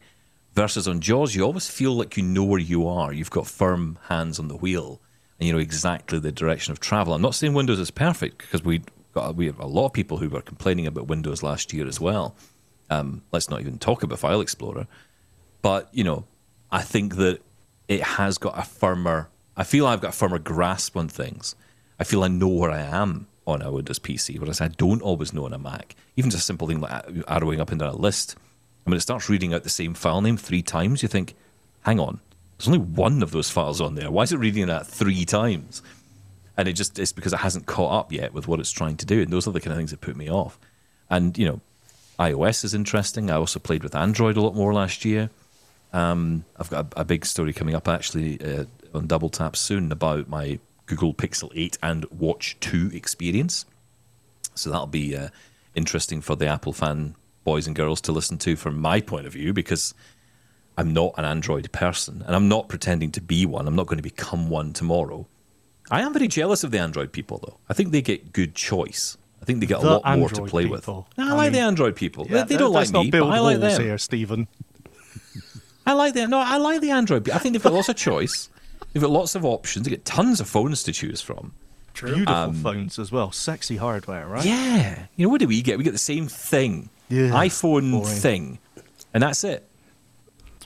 Versus 0.54 0.88
on 0.88 1.02
Jaws, 1.02 1.36
you 1.36 1.44
always 1.44 1.70
feel 1.70 1.94
like 1.94 2.16
you 2.16 2.24
know 2.24 2.44
where 2.46 2.60
you 2.60 2.88
are. 2.88 3.12
You've 3.12 3.30
got 3.30 3.46
firm 3.46 3.98
hands 4.08 4.40
on 4.40 4.48
the 4.48 4.56
wheel 4.56 5.02
and 5.38 5.48
you 5.48 5.54
know 5.54 5.60
exactly 5.60 6.20
the 6.20 6.32
direction 6.32 6.72
of 6.72 6.80
travel. 6.80 7.14
I'm 7.14 7.22
not 7.22 7.36
saying 7.36 7.54
Windows 7.54 7.80
is 7.80 7.92
perfect 7.92 8.38
because 8.38 8.64
we 8.64 8.82
got 9.14 9.36
we 9.36 9.48
have 9.48 9.60
a 9.60 9.66
lot 9.66 9.88
of 9.88 9.94
people 9.94 10.18
who 10.18 10.30
were 10.30 10.42
complaining 10.42 10.88
about 10.88 11.08
Windows 11.08 11.44
last 11.44 11.74
year 11.74 11.88
as 11.88 12.00
well. 12.00 12.36
Um, 12.90 13.24
let's 13.34 13.50
not 13.50 13.60
even 13.62 13.80
talk 13.80 14.04
about 14.04 14.20
File 14.20 14.42
Explorer. 14.42 14.88
but 15.62 15.90
you 15.92 16.04
know, 16.04 16.26
I 16.72 16.82
think 16.84 17.16
that 17.16 17.42
it 17.88 18.02
has 18.02 18.38
got 18.38 18.58
a 18.58 18.64
firmer. 18.64 19.30
I 19.56 19.64
feel 19.64 19.88
I've 19.88 20.02
got 20.02 20.10
a 20.10 20.18
firmer 20.18 20.40
grasp 20.40 20.98
on 20.98 21.08
things. 21.08 21.56
I 22.00 22.04
feel 22.04 22.24
I 22.24 22.28
know 22.28 22.48
where 22.48 22.72
I 22.72 22.82
am 22.82 23.28
on 23.48 23.62
a 23.62 23.72
Windows 23.72 24.00
PC, 24.00 24.40
whereas 24.40 24.60
I 24.60 24.68
don't 24.70 25.02
always 25.02 25.34
know 25.34 25.46
on 25.46 25.54
a 25.54 25.58
Mac. 25.58 25.96
Even 26.18 26.32
just 26.32 26.44
a 26.44 26.46
simple 26.46 26.68
thing 26.68 26.82
like 26.82 27.06
arrowing 27.28 27.62
up 27.62 27.72
and 27.72 27.80
down 27.80 27.90
a 27.90 27.96
list. 27.96 28.36
I 28.86 28.90
mean, 28.90 28.98
it 28.98 29.02
starts 29.02 29.30
reading 29.30 29.54
out 29.54 29.64
the 29.64 29.70
same 29.70 29.94
file 29.94 30.22
name 30.22 30.38
three 30.38 30.62
times. 30.62 31.02
You 31.02 31.08
think, 31.08 31.36
hang 31.82 32.00
on, 32.00 32.20
there's 32.58 32.68
only 32.68 32.80
one 32.80 33.22
of 33.22 33.32
those 33.32 33.50
files 33.50 33.82
on 33.82 33.96
there. 33.96 34.12
Why 34.12 34.24
is 34.24 34.32
it 34.32 34.38
reading 34.38 34.68
that 34.68 34.88
three 34.88 35.26
times? 35.26 35.82
And 36.58 36.68
it 36.68 36.74
just 36.74 36.98
it's 36.98 37.12
because 37.12 37.34
it 37.34 37.40
hasn't 37.40 37.66
caught 37.66 37.92
up 37.92 38.12
yet 38.12 38.34
with 38.34 38.48
what 38.48 38.60
it's 38.60 38.72
trying 38.72 38.98
to 38.98 39.06
do. 39.06 39.22
And 39.22 39.32
those 39.32 39.48
are 39.48 39.52
the 39.52 39.60
kind 39.60 39.74
of 39.74 39.78
things 39.78 39.92
that 39.92 40.02
put 40.02 40.16
me 40.16 40.30
off. 40.30 40.58
And 41.10 41.38
you 41.38 41.46
know, 41.46 41.62
iOS 42.18 42.64
is 42.64 42.74
interesting. 42.74 43.30
I 43.30 43.36
also 43.36 43.60
played 43.60 43.84
with 43.84 43.96
Android 43.96 44.38
a 44.38 44.42
lot 44.42 44.56
more 44.56 44.74
last 44.74 45.04
year. 45.04 45.30
Um, 45.96 46.44
I've 46.58 46.70
got 46.70 46.94
a, 46.94 47.02
a, 47.02 47.06
big 47.06 47.26
story 47.26 47.54
coming 47.54 47.74
up 47.74 47.88
actually 47.88 48.42
uh, 48.42 48.66
on 48.94 49.08
Double 49.08 49.30
Tap 49.30 49.56
soon 49.56 49.94
about 49.94 50.28
my 50.28 50.60
Google 50.88 51.14
Pixel 51.14 51.50
8 51.56 51.78
and 51.82 52.04
Watch 52.12 52.58
2 52.60 52.92
experience. 52.94 53.66
So 54.56 54.70
that'll 54.70 54.88
be 54.88 55.16
uh, 55.16 55.30
interesting 55.74 56.20
for 56.20 56.36
the 56.36 56.48
Apple 56.48 56.74
fan 56.74 57.16
boys 57.46 57.66
and 57.66 57.78
girls 57.78 58.02
to 58.02 58.12
listen 58.12 58.38
to 58.40 58.58
from 58.58 58.78
my 58.78 59.00
point 59.00 59.26
of 59.26 59.32
view 59.32 59.54
because 59.54 59.94
I'm 60.78 60.92
not 60.92 61.14
an 61.18 61.24
Android 61.24 61.72
person 61.72 62.24
and 62.28 62.36
I'm 62.36 62.50
not 62.50 62.68
pretending 62.68 63.12
to 63.14 63.22
be 63.22 63.46
one. 63.46 63.66
I'm 63.66 63.76
not 63.76 63.88
going 63.88 63.98
to 63.98 64.04
become 64.04 64.50
one 64.50 64.74
tomorrow. 64.74 65.26
I 65.90 66.02
am 66.02 66.12
very 66.12 66.28
jealous 66.28 66.66
of 66.66 66.72
the 66.72 66.80
Android 66.80 67.14
people 67.14 67.38
though. 67.38 67.58
I 67.70 67.74
think 67.74 67.94
they 67.94 68.02
get 68.02 68.34
good 68.34 68.54
choice. 68.54 69.18
I 69.42 69.46
think 69.46 69.62
they 69.62 69.66
get 69.66 69.80
the 69.80 69.88
a 69.88 69.92
lot 69.92 70.02
Android 70.04 70.20
more 70.20 70.46
to 70.46 70.52
play 70.52 70.64
people. 70.64 71.08
with. 71.08 71.18
No, 71.18 71.26
I, 71.26 71.30
I 71.30 71.34
like 71.36 71.44
mean, 71.46 71.54
the 71.54 71.60
Android 71.60 71.96
people. 71.96 72.28
Yeah, 72.28 72.44
they, 72.44 72.56
they 72.56 72.58
don't 72.58 72.74
like 72.74 72.92
me, 72.92 73.12
but 73.12 73.24
I 73.24 73.40
like 73.40 73.60
them. 73.62 73.82
here, 73.82 73.98
Steven. 73.98 74.50
I 75.86 75.94
like 75.94 76.14
the 76.14 76.28
no. 76.28 76.40
I 76.40 76.58
like 76.58 76.82
the 76.82 76.92
Android. 76.92 77.30
I 77.30 77.38
think 77.38 77.54
they've 77.54 77.64
got 77.64 77.74
lots 77.74 77.90
of 77.90 77.96
choice. 77.96 78.50
They've 78.94 79.02
got 79.02 79.12
lots 79.12 79.36
of 79.36 79.46
options. 79.46 79.86
They 79.86 79.92
get 79.92 80.06
tons 80.06 80.40
of 80.40 80.48
phones 80.48 80.84
to 80.84 80.92
choose 80.92 81.22
from. 81.22 81.54
True. 81.94 82.14
Beautiful 82.16 82.36
um, 82.36 82.54
phones 82.56 83.00
as 83.00 83.12
well. 83.12 83.32
Sexy 83.32 83.78
hardware, 83.78 84.28
right? 84.28 84.46
Yeah. 84.46 85.06
You 85.16 85.26
know 85.26 85.30
what 85.30 85.40
do 85.40 85.48
we 85.48 85.62
get? 85.62 85.78
We 85.78 85.84
get 85.84 85.92
the 85.92 85.98
same 85.98 86.28
thing. 86.28 86.90
Yeah. 87.10 87.30
iPhone 87.30 87.92
boring. 87.92 88.16
thing, 88.16 88.60
and 89.14 89.22
that's 89.22 89.44
it. 89.44 89.68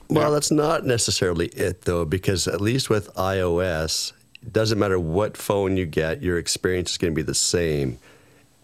Well, 0.10 0.32
that's 0.32 0.50
not 0.50 0.86
necessarily 0.86 1.48
it 1.48 1.84
though, 1.84 2.04
because 2.04 2.48
at 2.48 2.62
least 2.62 2.90
with 2.90 3.14
iOS, 3.14 4.14
it 4.42 4.52
doesn't 4.52 4.80
matter 4.80 5.00
what 5.00 5.38
phone 5.38 5.78
you 5.78 5.86
get, 5.86 6.24
your 6.24 6.40
experience 6.40 6.92
is 6.92 6.98
going 6.98 7.14
to 7.14 7.16
be 7.16 7.22
the 7.22 7.36
same. 7.36 8.00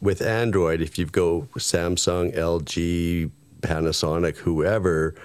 With 0.01 0.22
Android, 0.22 0.82
if 0.82 0.97
you 0.97 1.06
go 1.06 1.47
Samsung, 1.58 2.36
LG, 2.36 3.30
Panasonic, 3.62 4.38
whoever, 4.38 5.16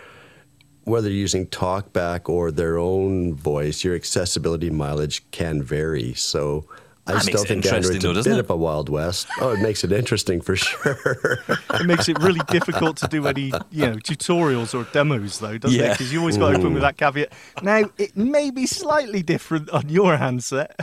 whether 0.85 1.09
you're 1.09 1.19
using 1.19 1.47
TalkBack 1.47 2.29
or 2.29 2.51
their 2.51 2.79
own 2.79 3.35
voice, 3.35 3.85
your 3.85 3.95
accessibility 3.95 4.71
mileage 4.71 5.23
can 5.31 5.63
vary. 5.63 6.15
So 6.15 6.67
I 7.07 7.15
that 7.15 7.23
still 7.23 7.45
think 7.45 7.67
Android's 7.67 8.03
though, 8.03 8.11
a 8.13 8.15
bit 8.15 8.27
it? 8.27 8.39
of 8.39 8.51
a 8.51 8.57
wild 8.57 8.89
west. 8.89 9.27
Oh, 9.41 9.51
it 9.51 9.61
makes 9.61 9.85
it 9.85 9.93
interesting 9.93 10.41
for 10.41 10.57
sure. 10.57 11.39
it 11.49 11.87
makes 11.87 12.09
it 12.09 12.19
really 12.21 12.41
difficult 12.49 12.97
to 12.99 13.09
do 13.09 13.27
any, 13.27 13.53
you 13.71 13.87
know, 13.87 13.97
tutorials 13.97 14.79
or 14.79 14.91
demos 14.93 15.39
though, 15.39 15.59
doesn't 15.59 15.79
yeah. 15.79 15.87
it? 15.87 15.93
Because 15.93 16.13
you 16.13 16.21
always 16.21 16.37
got 16.37 16.51
to 16.51 16.59
open 16.59 16.75
with 16.75 16.83
that 16.83 16.97
caveat. 16.97 17.33
Now 17.63 17.91
it 17.99 18.17
may 18.17 18.51
be 18.51 18.67
slightly 18.67 19.23
different 19.23 19.71
on 19.71 19.89
your 19.89 20.17
handset. 20.17 20.79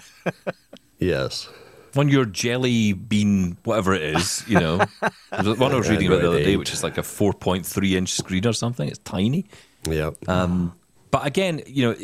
yes. 1.00 1.50
On 1.96 2.10
your 2.10 2.26
jelly 2.26 2.94
bean, 2.94 3.58
whatever 3.64 3.94
it 3.94 4.04
is, 4.04 4.44
you 4.48 4.60
know, 4.60 4.78
one 5.32 5.72
I 5.72 5.76
was 5.76 5.90
reading 5.90 6.08
about 6.08 6.22
the 6.22 6.28
other 6.28 6.44
day, 6.44 6.58
which 6.58 6.74
is 6.74 6.84
like 6.84 6.98
a 6.98 7.02
4.3 7.02 7.92
inch 7.94 8.12
screen 8.12 8.46
or 8.46 8.54
something. 8.54 8.88
It's 8.88 9.00
tiny. 9.00 9.48
Yeah. 9.92 10.12
Um, 10.28 10.74
but 11.12 11.26
again, 11.26 11.62
you 11.66 11.88
know, 11.88 11.96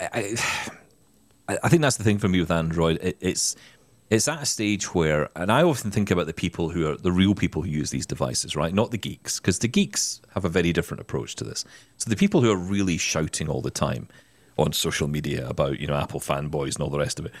I, 0.00 0.36
I, 1.48 1.58
I, 1.62 1.68
think 1.68 1.82
that's 1.82 1.96
the 1.96 2.04
thing 2.04 2.18
for 2.18 2.28
me 2.28 2.40
with 2.40 2.50
Android. 2.50 2.98
It, 3.02 3.16
it's 3.20 3.56
it's 4.08 4.28
at 4.28 4.42
a 4.42 4.46
stage 4.46 4.94
where, 4.94 5.30
and 5.34 5.50
I 5.50 5.62
often 5.62 5.90
think 5.90 6.10
about 6.10 6.26
the 6.26 6.32
people 6.32 6.68
who 6.68 6.88
are 6.88 6.96
the 6.96 7.10
real 7.10 7.34
people 7.34 7.62
who 7.62 7.68
use 7.68 7.90
these 7.90 8.06
devices, 8.06 8.54
right? 8.54 8.72
Not 8.72 8.92
the 8.92 8.98
geeks, 8.98 9.40
because 9.40 9.58
the 9.58 9.68
geeks 9.68 10.20
have 10.34 10.44
a 10.44 10.48
very 10.48 10.72
different 10.72 11.00
approach 11.00 11.34
to 11.36 11.44
this. 11.44 11.64
So 11.96 12.08
the 12.08 12.16
people 12.16 12.40
who 12.40 12.50
are 12.50 12.56
really 12.56 12.98
shouting 12.98 13.48
all 13.48 13.62
the 13.62 13.70
time 13.70 14.06
on 14.58 14.72
social 14.72 15.08
media 15.08 15.48
about, 15.48 15.80
you 15.80 15.88
know, 15.88 15.96
Apple 15.96 16.20
fanboys 16.20 16.76
and 16.76 16.82
all 16.82 16.90
the 16.90 17.00
rest 17.00 17.18
of 17.18 17.26
it 17.26 17.32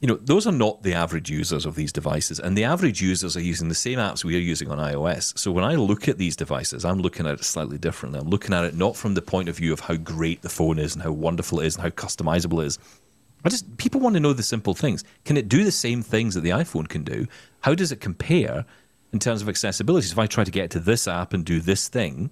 you 0.00 0.06
know, 0.08 0.16
those 0.16 0.46
are 0.46 0.52
not 0.52 0.82
the 0.82 0.94
average 0.94 1.30
users 1.30 1.66
of 1.66 1.74
these 1.74 1.92
devices. 1.92 2.40
And 2.40 2.56
the 2.56 2.64
average 2.64 3.02
users 3.02 3.36
are 3.36 3.42
using 3.42 3.68
the 3.68 3.74
same 3.74 3.98
apps 3.98 4.24
we 4.24 4.34
are 4.34 4.40
using 4.40 4.70
on 4.70 4.78
iOS. 4.78 5.38
So 5.38 5.52
when 5.52 5.62
I 5.62 5.74
look 5.74 6.08
at 6.08 6.16
these 6.16 6.36
devices, 6.36 6.86
I'm 6.86 7.00
looking 7.00 7.26
at 7.26 7.34
it 7.34 7.44
slightly 7.44 7.76
differently. 7.76 8.18
I'm 8.18 8.30
looking 8.30 8.54
at 8.54 8.64
it 8.64 8.74
not 8.74 8.96
from 8.96 9.12
the 9.12 9.20
point 9.20 9.50
of 9.50 9.58
view 9.58 9.74
of 9.74 9.80
how 9.80 9.96
great 9.96 10.40
the 10.40 10.48
phone 10.48 10.78
is 10.78 10.94
and 10.94 11.02
how 11.02 11.12
wonderful 11.12 11.60
it 11.60 11.66
is 11.66 11.76
and 11.76 11.82
how 11.82 11.90
customizable 11.90 12.62
it 12.62 12.68
is. 12.68 12.78
I 13.44 13.50
just 13.50 13.76
people 13.76 14.00
want 14.00 14.14
to 14.14 14.20
know 14.20 14.32
the 14.32 14.42
simple 14.42 14.74
things. 14.74 15.04
Can 15.26 15.36
it 15.36 15.48
do 15.48 15.64
the 15.64 15.72
same 15.72 16.02
things 16.02 16.34
that 16.34 16.42
the 16.42 16.50
iPhone 16.50 16.88
can 16.88 17.04
do? 17.04 17.26
How 17.60 17.74
does 17.74 17.92
it 17.92 18.00
compare 18.00 18.64
in 19.12 19.18
terms 19.18 19.42
of 19.42 19.50
accessibility? 19.50 20.06
So 20.06 20.12
if 20.12 20.18
I 20.18 20.26
try 20.26 20.44
to 20.44 20.50
get 20.50 20.70
to 20.70 20.80
this 20.80 21.06
app 21.08 21.34
and 21.34 21.44
do 21.44 21.60
this 21.60 21.88
thing 21.88 22.30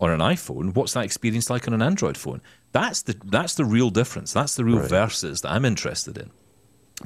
on 0.00 0.10
an 0.10 0.20
iPhone, 0.20 0.74
what's 0.74 0.92
that 0.92 1.04
experience 1.04 1.48
like 1.48 1.66
on 1.66 1.72
an 1.72 1.82
Android 1.82 2.18
phone? 2.18 2.42
That's 2.72 3.02
the 3.02 3.18
that's 3.24 3.54
the 3.54 3.64
real 3.64 3.88
difference. 3.88 4.34
That's 4.34 4.54
the 4.54 4.64
real 4.64 4.80
right. 4.80 4.88
verses 4.88 5.40
that 5.42 5.52
I'm 5.52 5.64
interested 5.64 6.18
in 6.18 6.30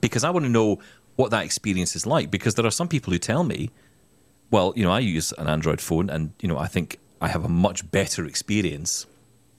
because 0.01 0.25
I 0.25 0.31
want 0.31 0.45
to 0.45 0.51
know 0.51 0.79
what 1.17 1.31
that 1.31 1.45
experience 1.45 1.97
is 1.97 2.07
like. 2.07 2.31
Because 2.31 2.55
there 2.55 2.67
are 2.67 2.71
some 2.71 2.89
people 2.89 3.13
who 3.13 3.19
tell 3.19 3.45
me, 3.45 3.71
well, 4.51 4.73
you 4.77 4.85
know, 4.85 4.93
I 4.93 5.01
use 5.01 5.33
an 5.39 5.49
Android 5.49 5.81
phone 5.81 6.11
and, 6.11 6.33
you 6.41 6.49
know, 6.49 6.59
I 6.59 6.67
think 6.67 6.99
I 7.21 7.29
have 7.29 7.45
a 7.45 7.49
much 7.49 7.89
better 7.91 8.25
experience 8.27 9.07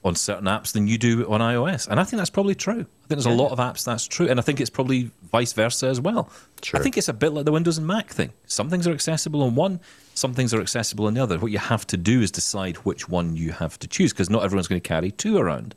on 0.04 0.16
certain 0.16 0.46
apps 0.46 0.72
than 0.72 0.88
you 0.88 0.98
do 0.98 1.30
on 1.30 1.40
iOS. 1.40 1.86
And 1.86 2.00
I 2.00 2.04
think 2.04 2.18
that's 2.18 2.30
probably 2.30 2.56
true. 2.56 2.80
I 2.80 3.06
think 3.06 3.08
there's 3.08 3.26
yeah. 3.26 3.32
a 3.32 3.34
lot 3.34 3.52
of 3.52 3.58
apps 3.58 3.84
that's 3.84 4.06
true. 4.06 4.28
And 4.28 4.40
I 4.40 4.42
think 4.42 4.60
it's 4.60 4.70
probably 4.70 5.10
vice 5.30 5.52
versa 5.52 5.86
as 5.86 6.00
well. 6.00 6.28
Sure. 6.62 6.80
I 6.80 6.82
think 6.82 6.98
it's 6.98 7.08
a 7.08 7.12
bit 7.12 7.32
like 7.32 7.44
the 7.44 7.52
Windows 7.52 7.78
and 7.78 7.86
Mac 7.86 8.10
thing. 8.10 8.32
Some 8.46 8.68
things 8.68 8.86
are 8.88 8.92
accessible 8.92 9.42
on 9.42 9.54
one, 9.54 9.78
some 10.14 10.34
things 10.34 10.52
are 10.52 10.60
accessible 10.60 11.06
on 11.06 11.14
the 11.14 11.22
other. 11.22 11.38
What 11.38 11.52
you 11.52 11.58
have 11.58 11.86
to 11.88 11.96
do 11.96 12.20
is 12.20 12.32
decide 12.32 12.76
which 12.78 13.08
one 13.08 13.36
you 13.36 13.52
have 13.52 13.78
to 13.78 13.86
choose 13.86 14.12
because 14.12 14.28
not 14.28 14.42
everyone's 14.42 14.68
going 14.68 14.80
to 14.80 14.86
carry 14.86 15.12
two 15.12 15.38
around. 15.38 15.74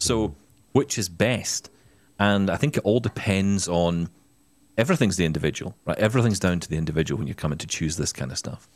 So, 0.00 0.28
mm. 0.28 0.34
which 0.72 0.98
is 0.98 1.08
best? 1.08 1.70
And 2.18 2.50
I 2.50 2.56
think 2.56 2.76
it 2.76 2.84
all 2.84 3.00
depends 3.00 3.68
on 3.68 4.10
everything's 4.76 5.16
the 5.16 5.24
individual, 5.24 5.76
right? 5.86 5.98
Everything's 5.98 6.40
down 6.40 6.60
to 6.60 6.68
the 6.68 6.76
individual 6.76 7.18
when 7.18 7.26
you're 7.26 7.34
coming 7.34 7.58
to 7.58 7.66
choose 7.66 7.96
this 7.96 8.12
kind 8.12 8.30
of 8.32 8.38
stuff. 8.38 8.68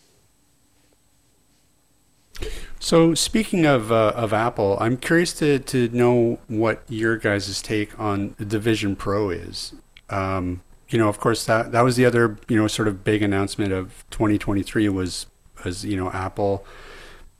So 2.79 3.15
speaking 3.15 3.65
of 3.65 3.93
uh, 3.93 4.13
of 4.17 4.33
Apple, 4.33 4.77
I'm 4.81 4.97
curious 4.97 5.33
to, 5.35 5.61
to 5.61 5.89
know 5.91 6.41
what 6.49 6.83
your 6.89 7.17
guys' 7.17 7.63
take 7.63 7.99
on 7.99 8.35
the 8.39 8.59
Vision 8.59 8.97
Pro 8.97 9.31
is. 9.31 9.75
Um, 10.11 10.63
you 10.89 10.99
know, 10.99 11.09
of 11.09 11.21
course 11.21 11.45
that 11.47 11.71
that 11.71 11.83
was 11.83 11.97
the 11.97 12.05
other 12.05 12.39
you 12.49 12.57
know 12.57 12.67
sort 12.67 12.89
of 12.89 13.05
big 13.05 13.23
announcement 13.23 13.73
of 13.73 14.05
2023 14.11 14.89
was 14.89 15.27
was 15.65 15.85
you 15.85 15.97
know 15.97 16.11
Apple 16.11 16.65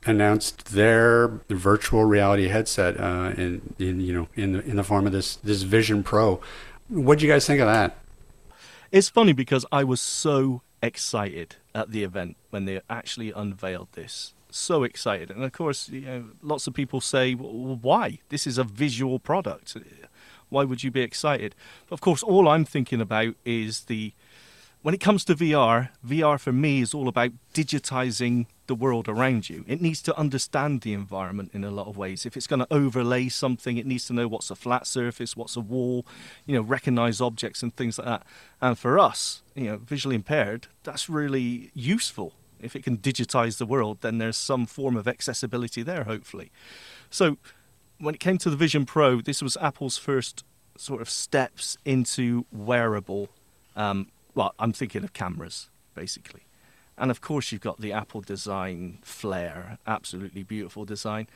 announced 0.05 0.73
their 0.73 1.27
virtual 1.49 2.05
reality 2.05 2.47
headset 2.47 2.99
uh, 2.99 3.33
in, 3.37 3.73
in 3.79 4.01
you 4.01 4.13
know 4.13 4.27
in 4.35 4.53
the 4.53 4.63
in 4.63 4.75
the 4.75 4.83
form 4.83 5.05
of 5.05 5.11
this 5.11 5.37
this 5.37 5.63
Vision 5.63 6.03
Pro. 6.03 6.41
What 6.89 7.19
do 7.19 7.25
you 7.25 7.31
guys 7.31 7.47
think 7.47 7.59
of 7.59 7.67
that? 7.67 7.97
It's 8.91 9.09
funny 9.09 9.33
because 9.33 9.65
I 9.71 9.83
was 9.83 10.01
so 10.01 10.61
excited 10.81 11.55
at 11.73 11.91
the 11.91 12.03
event 12.03 12.37
when 12.51 12.65
they 12.65 12.81
actually 12.89 13.31
unveiled 13.31 13.87
this. 13.93 14.33
So 14.51 14.83
excited, 14.83 15.31
and 15.31 15.43
of 15.43 15.51
course, 15.51 15.89
you 15.89 16.01
know, 16.01 16.25
lots 16.43 16.67
of 16.67 16.75
people 16.75 17.01
say, 17.01 17.33
well, 17.33 17.79
"Why? 17.81 18.19
This 18.29 18.45
is 18.45 18.59
a 18.59 18.63
visual 18.63 19.17
product. 19.17 19.75
Why 20.49 20.63
would 20.63 20.83
you 20.83 20.91
be 20.91 21.01
excited?" 21.01 21.55
But 21.89 21.95
of 21.95 22.01
course, 22.01 22.21
all 22.21 22.47
I'm 22.47 22.65
thinking 22.65 23.01
about 23.01 23.33
is 23.45 23.85
the 23.85 24.13
when 24.83 24.93
it 24.93 24.99
comes 24.99 25.25
to 25.25 25.35
VR, 25.35 25.89
VR 26.05 26.39
for 26.39 26.51
me 26.51 26.81
is 26.81 26.93
all 26.93 27.07
about 27.07 27.31
digitizing 27.53 28.45
the 28.73 28.83
world 28.83 29.07
around 29.07 29.49
you. 29.49 29.63
It 29.67 29.81
needs 29.81 30.01
to 30.03 30.17
understand 30.17 30.81
the 30.81 30.93
environment 30.93 31.51
in 31.53 31.63
a 31.63 31.71
lot 31.71 31.87
of 31.87 31.97
ways. 31.97 32.25
If 32.25 32.35
it's 32.35 32.47
going 32.47 32.61
to 32.61 32.73
overlay 32.73 33.29
something, 33.29 33.77
it 33.77 33.85
needs 33.85 34.07
to 34.07 34.13
know 34.13 34.27
what's 34.27 34.49
a 34.49 34.55
flat 34.55 34.87
surface, 34.87 35.37
what's 35.37 35.55
a 35.55 35.61
wall, 35.61 36.05
you 36.45 36.55
know, 36.55 36.61
recognize 36.61 37.21
objects 37.21 37.61
and 37.61 37.75
things 37.75 37.97
like 37.97 38.07
that. 38.07 38.23
And 38.61 38.77
for 38.77 38.97
us, 38.97 39.41
you 39.55 39.65
know, 39.65 39.77
visually 39.77 40.15
impaired, 40.15 40.67
that's 40.83 41.07
really 41.07 41.71
useful. 41.73 42.33
If 42.59 42.75
it 42.75 42.83
can 42.83 42.97
digitize 42.97 43.57
the 43.57 43.65
world, 43.65 43.99
then 44.01 44.17
there's 44.17 44.37
some 44.37 44.65
form 44.65 44.97
of 44.97 45.07
accessibility 45.07 45.83
there, 45.83 46.05
hopefully. 46.05 46.51
So 47.09 47.37
when 47.99 48.15
it 48.15 48.19
came 48.19 48.37
to 48.39 48.49
the 48.49 48.55
Vision 48.55 48.85
Pro, 48.85 49.21
this 49.21 49.41
was 49.41 49.55
Apple's 49.57 49.97
first 49.97 50.43
sort 50.77 51.01
of 51.01 51.09
steps 51.09 51.77
into 51.85 52.45
wearable 52.51 53.29
um, 53.75 54.07
well, 54.35 54.53
I'm 54.59 54.73
thinking 54.73 55.03
of 55.03 55.13
cameras, 55.13 55.69
basically. 55.95 56.43
And 56.97 57.11
of 57.11 57.21
course, 57.21 57.51
you've 57.51 57.61
got 57.61 57.81
the 57.81 57.91
Apple 57.91 58.21
design 58.21 58.99
flair, 59.01 59.77
absolutely 59.87 60.43
beautiful 60.43 60.85
design. 60.85 61.27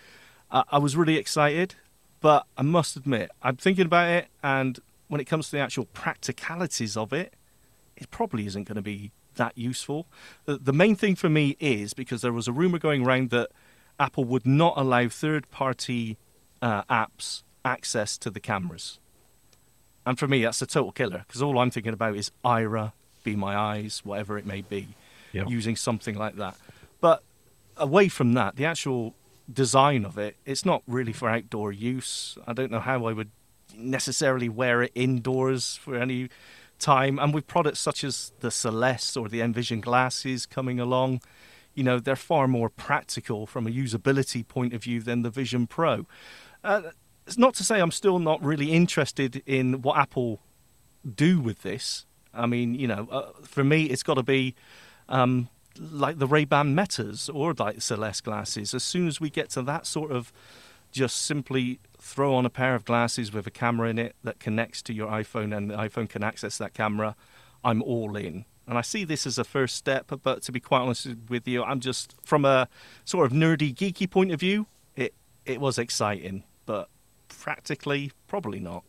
Uh, 0.52 0.64
I 0.72 0.78
was 0.78 0.96
really 0.96 1.18
excited, 1.18 1.76
but 2.22 2.46
I 2.58 2.62
must 2.62 2.96
admit, 2.96 3.32
I'm 3.42 3.58
thinking 3.58 3.86
about 3.86 4.10
it, 4.10 4.28
and 4.44 4.80
when 5.08 5.22
it 5.22 5.26
comes 5.26 5.48
to 5.48 5.52
the 5.54 5.60
actual 5.62 5.86
practicalities 5.86 6.96
of 6.96 7.14
it, 7.14 7.34
it 7.96 8.12
probably 8.12 8.46
isn't 8.46 8.66
going 8.66 8.76
to 8.76 8.82
be 8.82 9.12
that 9.36 9.58
useful. 9.58 10.08
The, 10.46 10.74
main 10.74 10.96
thing 10.96 11.16
for 11.16 11.30
me 11.30 11.56
is 11.60 11.94
because 11.94 12.22
there 12.22 12.34
was 12.34 12.48
a 12.48 12.52
rumor 12.52 12.80
going 12.80 13.06
around 13.06 13.30
that 13.30 13.50
Apple 14.00 14.26
would 14.26 14.46
not 14.46 14.74
allow 14.78 15.08
third 15.08 15.50
party 15.50 16.18
uh, 16.62 16.84
apps 16.84 17.44
access 17.64 18.18
to 18.20 18.30
the 18.30 18.40
cameras. 18.40 19.00
And 20.06 20.18
for 20.18 20.28
me, 20.28 20.44
that's 20.44 20.62
a 20.62 20.66
total 20.66 20.92
killer 20.92 21.24
because 21.28 21.42
all 21.42 21.60
I'm 21.60 21.72
thinking 21.72 21.94
about 21.94 22.16
is 22.16 22.32
Aira, 22.44 22.94
Be 23.24 23.36
My 23.36 23.56
Eyes, 23.56 24.02
whatever 24.04 24.38
it 24.38 24.46
may 24.46 24.62
be, 24.62 24.90
Using 25.48 25.76
something 25.76 26.16
like 26.16 26.36
that. 26.38 26.56
But 27.02 27.24
away 27.76 28.10
from 28.10 28.34
that, 28.34 28.56
the 28.56 28.66
actual 28.66 29.16
design 29.52 30.06
of 30.06 30.18
it, 30.18 30.36
it's 30.46 30.66
not 30.66 30.84
really 30.88 31.14
for 31.14 31.30
outdoor 31.30 31.72
use. 31.72 32.38
I 32.48 32.54
don't 32.54 32.72
know 32.72 32.80
how 32.80 33.06
I 33.06 33.14
would 33.14 33.32
necessarily 33.76 34.50
wear 34.50 34.84
it 34.84 34.92
indoors 34.96 35.76
for 35.76 35.96
any 35.96 36.30
time. 36.80 37.20
And 37.20 37.34
with 37.34 37.48
products 37.48 37.80
such 37.80 38.04
as 38.04 38.32
the 38.40 38.52
Celeste 38.52 39.18
or 39.18 39.30
the 39.30 39.42
Envision 39.42 39.82
glasses 39.82 40.46
coming 40.46 40.80
along, 40.80 41.22
you 41.74 41.84
know, 41.84 42.00
they're 42.00 42.16
far 42.16 42.48
more 42.48 42.70
practical 42.70 43.46
from 43.46 43.68
a 43.68 43.70
usability 43.70 44.48
point 44.48 44.74
of 44.74 44.84
view 44.84 45.02
than 45.02 45.22
the 45.22 45.30
Vision 45.30 45.68
Pro. 45.68 46.06
Uh, 46.64 46.82
it's 47.26 47.38
not 47.38 47.54
to 47.56 47.64
say 47.64 47.80
I'm 47.80 47.92
still 47.92 48.20
not 48.20 48.44
really 48.44 48.72
interested 48.72 49.44
in 49.46 49.82
what 49.82 49.98
Apple 49.98 50.40
do 51.16 51.40
with 51.40 51.62
this. 51.62 52.06
I 52.34 52.46
mean, 52.46 52.74
you 52.74 52.88
know, 52.88 53.08
uh, 53.12 53.32
for 53.44 53.64
me, 53.64 53.84
it's 53.86 54.04
got 54.04 54.16
to 54.16 54.24
be 54.24 54.56
um, 55.10 55.50
like 55.80 56.20
the 56.20 56.28
Ray 56.28 56.46
Ban 56.46 56.76
Metas 56.76 57.30
or 57.30 57.54
like 57.54 57.82
Celeste 57.82 58.24
glasses. 58.24 58.74
As 58.74 58.84
soon 58.84 59.08
as 59.08 59.20
we 59.20 59.30
get 59.30 59.50
to 59.52 59.62
that 59.64 59.86
sort 59.86 60.12
of 60.12 60.32
just 60.92 61.18
simply 61.18 61.80
throw 62.00 62.34
on 62.34 62.46
a 62.46 62.50
pair 62.50 62.74
of 62.74 62.86
glasses 62.86 63.32
with 63.34 63.46
a 63.46 63.52
camera 63.52 63.90
in 63.90 64.00
it 64.00 64.16
that 64.24 64.40
connects 64.40 64.82
to 64.84 64.94
your 64.94 65.10
iPhone 65.10 65.56
and 65.56 65.70
the 65.70 65.76
iPhone 65.76 66.10
can 66.10 66.24
access 66.24 66.58
that 66.58 66.74
camera, 66.74 67.16
I'm 67.64 67.82
all 67.82 68.16
in. 68.16 68.46
And 68.68 68.78
I 68.78 68.82
see 68.82 69.04
this 69.06 69.26
as 69.26 69.38
a 69.38 69.44
first 69.44 69.76
step, 69.76 70.12
but 70.24 70.42
to 70.44 70.52
be 70.52 70.60
quite 70.60 70.82
honest 70.82 71.08
with 71.30 71.48
you, 71.48 71.64
I'm 71.64 71.80
just 71.80 72.16
from 72.24 72.44
a 72.44 72.68
sort 73.06 73.26
of 73.26 73.32
nerdy, 73.32 73.74
geeky 73.74 74.10
point 74.10 74.32
of 74.32 74.40
view, 74.40 74.68
it 74.96 75.14
it 75.46 75.62
was 75.62 75.78
exciting, 75.78 76.44
but 76.66 76.90
practically, 77.30 78.12
probably 78.28 78.60
not. 78.60 78.84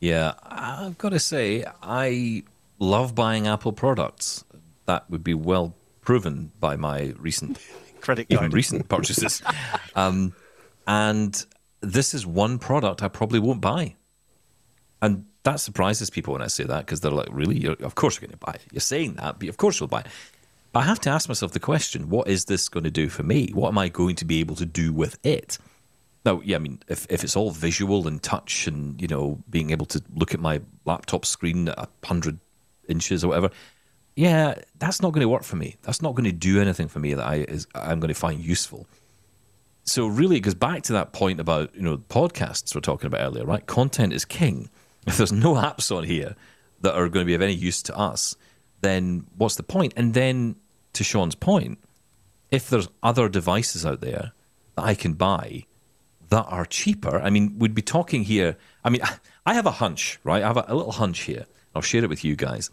Yeah, 0.00 0.34
I've 0.42 0.98
got 0.98 1.10
to 1.10 1.20
say, 1.20 1.64
I 1.82 2.42
love 2.78 3.14
buying 3.14 3.46
Apple 3.46 3.72
products. 3.72 4.44
That 4.86 5.08
would 5.10 5.24
be 5.24 5.34
well 5.34 5.74
proven 6.02 6.52
by 6.60 6.76
my 6.76 7.12
recent, 7.18 7.58
Credit 8.00 8.26
even 8.28 8.38
card. 8.38 8.54
recent 8.54 8.88
purchases. 8.88 9.42
um, 9.94 10.32
and 10.86 11.44
this 11.80 12.14
is 12.14 12.26
one 12.26 12.58
product 12.58 13.02
I 13.02 13.08
probably 13.08 13.40
won't 13.40 13.60
buy. 13.60 13.96
And 15.02 15.26
that 15.42 15.60
surprises 15.60 16.10
people 16.10 16.32
when 16.32 16.42
I 16.42 16.46
say 16.46 16.64
that 16.64 16.86
because 16.86 17.00
they're 17.00 17.10
like, 17.10 17.28
really? 17.30 17.58
You're, 17.58 17.76
of 17.82 17.94
course 17.94 18.16
you're 18.16 18.28
going 18.28 18.38
to 18.38 18.44
buy 18.44 18.52
it. 18.52 18.62
You're 18.72 18.80
saying 18.80 19.14
that, 19.14 19.38
but 19.38 19.48
of 19.48 19.56
course 19.56 19.78
you'll 19.78 19.88
buy 19.88 20.00
it. 20.00 20.06
But 20.72 20.80
I 20.80 20.82
have 20.84 21.00
to 21.00 21.10
ask 21.10 21.28
myself 21.28 21.52
the 21.52 21.60
question 21.60 22.08
what 22.08 22.28
is 22.28 22.46
this 22.46 22.68
going 22.68 22.84
to 22.84 22.90
do 22.90 23.08
for 23.08 23.22
me? 23.22 23.50
What 23.52 23.68
am 23.68 23.78
I 23.78 23.88
going 23.88 24.16
to 24.16 24.24
be 24.24 24.40
able 24.40 24.56
to 24.56 24.66
do 24.66 24.92
with 24.92 25.18
it? 25.24 25.58
Now, 26.24 26.40
yeah, 26.44 26.56
I 26.56 26.58
mean, 26.58 26.80
if, 26.88 27.06
if 27.08 27.22
it's 27.22 27.36
all 27.36 27.50
visual 27.52 28.08
and 28.08 28.20
touch 28.20 28.66
and, 28.66 29.00
you 29.00 29.06
know, 29.06 29.38
being 29.48 29.70
able 29.70 29.86
to 29.86 30.02
look 30.14 30.34
at 30.34 30.40
my 30.40 30.60
laptop 30.84 31.24
screen 31.24 31.68
at 31.68 31.78
100 31.78 32.40
inches 32.88 33.22
or 33.22 33.28
whatever, 33.28 33.50
yeah, 34.16 34.54
that's 34.78 35.02
not 35.02 35.12
going 35.12 35.20
to 35.20 35.28
work 35.28 35.44
for 35.44 35.56
me. 35.56 35.76
That's 35.82 36.00
not 36.00 36.14
going 36.14 36.24
to 36.24 36.32
do 36.32 36.60
anything 36.60 36.88
for 36.88 36.98
me 36.98 37.12
that 37.14 37.24
I 37.24 37.36
is, 37.36 37.66
I'm 37.74 38.00
going 38.00 38.12
to 38.12 38.18
find 38.18 38.42
useful. 38.42 38.86
So 39.84 40.06
really, 40.06 40.38
it 40.38 40.40
goes 40.40 40.54
back 40.54 40.82
to 40.84 40.94
that 40.94 41.12
point 41.12 41.38
about, 41.38 41.74
you 41.76 41.82
know, 41.82 41.98
podcasts 41.98 42.74
we're 42.74 42.80
talking 42.80 43.06
about 43.06 43.20
earlier, 43.20 43.44
right? 43.44 43.64
Content 43.66 44.12
is 44.12 44.24
king. 44.24 44.70
If 45.06 45.18
there's 45.18 45.30
no 45.30 45.54
apps 45.54 45.96
on 45.96 46.02
here 46.02 46.34
that 46.80 46.96
are 46.96 47.08
going 47.08 47.24
to 47.24 47.28
be 47.28 47.34
of 47.34 47.40
any 47.40 47.52
use 47.52 47.80
to 47.84 47.96
us, 47.96 48.34
then 48.80 49.24
what's 49.36 49.54
the 49.54 49.62
point? 49.62 49.94
And 49.96 50.14
then, 50.14 50.56
to 50.94 51.04
Shaun's 51.04 51.36
point, 51.36 51.78
if 52.50 52.68
there's 52.68 52.88
other 53.04 53.28
devices 53.28 53.86
out 53.86 54.00
there 54.00 54.32
that 54.74 54.82
I 54.82 54.96
can 54.96 55.12
buy 55.12 55.66
that 56.30 56.42
are 56.48 56.64
cheaper, 56.64 57.20
I 57.20 57.30
mean, 57.30 57.56
we'd 57.60 57.72
be 57.72 57.82
talking 57.82 58.24
here. 58.24 58.56
I 58.82 58.90
mean, 58.90 59.00
I 59.46 59.54
have 59.54 59.66
a 59.66 59.70
hunch, 59.70 60.18
right? 60.24 60.42
I 60.42 60.46
have 60.48 60.56
a, 60.56 60.64
a 60.66 60.74
little 60.74 60.90
hunch 60.90 61.20
here. 61.20 61.46
I'll 61.72 61.82
share 61.82 62.02
it 62.02 62.10
with 62.10 62.24
you 62.24 62.34
guys. 62.34 62.68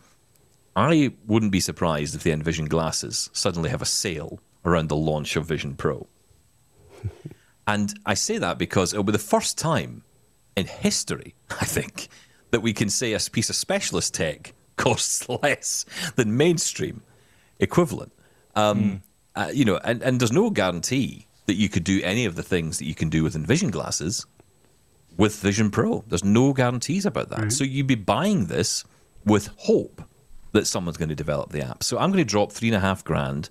I 0.76 1.14
wouldn't 1.28 1.52
be 1.52 1.60
surprised 1.60 2.16
if 2.16 2.24
the 2.24 2.32
Envision 2.32 2.66
glasses 2.66 3.30
suddenly 3.34 3.70
have 3.70 3.82
a 3.82 3.86
sale 3.86 4.40
around 4.66 4.90
the 4.90 4.96
launch 4.96 5.36
of 5.36 5.46
Vision 5.46 5.76
Pro. 5.76 6.08
and 7.68 7.94
I 8.06 8.14
say 8.16 8.38
that 8.38 8.58
because 8.58 8.94
it'll 8.94 9.04
be 9.04 9.12
the 9.12 9.20
first 9.20 9.58
time 9.58 10.04
in 10.56 10.66
history, 10.66 11.36
I 11.50 11.66
think, 11.66 12.08
that 12.52 12.62
we 12.62 12.74
can 12.74 12.90
say 12.90 13.14
a 13.14 13.20
piece 13.20 13.50
of 13.50 13.56
specialist 13.56 14.14
tech 14.14 14.54
costs 14.78 15.28
less 15.30 15.86
than 16.16 16.38
mainstream 16.38 17.04
equivalent. 17.60 18.12
Um, 18.56 19.02
uh, 19.36 19.50
you 19.54 19.66
know, 19.66 19.80
and, 19.84 20.02
and 20.02 20.20
there's 20.20 20.32
no 20.32 20.50
guarantee 20.50 21.28
that 21.46 21.56
you 21.56 21.70
could 21.70 21.84
do 21.84 22.02
any 22.04 22.26
of 22.26 22.36
the 22.36 22.44
things 22.44 22.78
that 22.78 22.86
you 22.86 22.96
can 22.96 23.10
do 23.10 23.24
with 23.24 23.36
Envision 23.36 23.72
glasses 23.72 24.26
with 25.18 25.40
Vision 25.40 25.70
Pro. 25.70 26.04
There's 26.08 26.24
no 26.24 26.54
guarantees 26.54 27.06
about 27.06 27.30
that. 27.30 27.52
So 27.52 27.64
you'd 27.64 27.88
be 27.88 27.96
buying 27.96 28.46
this 28.46 28.84
with 29.26 29.50
hope 29.58 30.02
that 30.54 30.66
someone's 30.66 30.98
going 30.98 31.10
to 31.10 31.16
develop 31.16 31.52
the 31.52 31.62
app. 31.62 31.84
So 31.84 31.98
I'm 31.98 32.12
going 32.12 32.24
to 32.24 32.30
drop 32.30 32.52
three 32.52 32.70
and 32.70 32.78
a 32.78 32.80
half 32.80 33.04
grand 33.04 33.50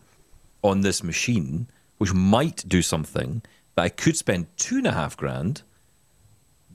on 0.62 0.80
this 0.80 1.02
machine, 1.02 1.66
which 1.98 2.14
might 2.14 2.64
do 2.66 2.80
something 2.80 3.42
that 3.74 3.82
I 3.82 3.88
could 3.88 4.16
spend 4.16 4.46
two 4.56 4.78
and 4.78 4.86
a 4.86 4.92
half 4.92 5.16
grand 5.16 5.62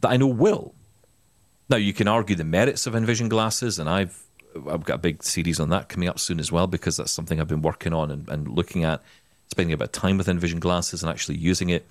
that 0.02 0.10
I 0.10 0.18
know 0.18 0.28
will. 0.28 0.74
Now 1.70 1.78
you 1.78 1.94
can 1.94 2.08
argue 2.08 2.36
the 2.36 2.44
merits 2.44 2.86
of 2.88 2.96
Envision 2.96 3.30
glasses, 3.30 3.80
and 3.80 3.90
I've 3.90 4.24
I've 4.70 4.86
got 4.86 4.96
a 4.96 5.00
big 5.00 5.24
series 5.24 5.60
on 5.60 5.70
that 5.70 5.90
coming 5.90 6.10
up 6.10 6.20
soon 6.20 6.40
as 6.40 6.52
well 6.52 6.68
because 6.68 6.98
that's 6.98 7.12
something 7.12 7.40
I've 7.40 7.48
been 7.48 7.62
working 7.62 7.94
on 7.94 8.10
and, 8.10 8.28
and 8.28 8.48
looking 8.48 8.84
at, 8.84 9.04
spending 9.50 9.74
a 9.74 9.78
bit 9.78 9.90
of 9.90 9.92
time 9.92 10.18
with 10.18 10.28
Envision 10.28 10.60
glasses 10.60 11.04
and 11.04 11.12
actually 11.12 11.38
using 11.38 11.70
it 11.70 11.86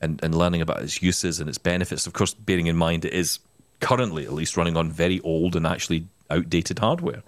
and, 0.00 0.22
and 0.22 0.34
learning 0.34 0.60
about 0.60 0.82
its 0.82 1.02
uses 1.02 1.40
and 1.40 1.48
its 1.48 1.58
benefits. 1.58 2.06
Of 2.06 2.12
course, 2.12 2.32
bearing 2.34 2.68
in 2.68 2.76
mind 2.76 3.04
it 3.04 3.12
is 3.12 3.38
currently 3.80 4.24
at 4.24 4.32
least 4.32 4.56
running 4.56 4.76
on 4.76 4.90
very 4.90 5.20
old 5.20 5.56
and 5.56 5.66
actually 5.66 6.06
outdated 6.30 6.78
hardware. 6.78 7.22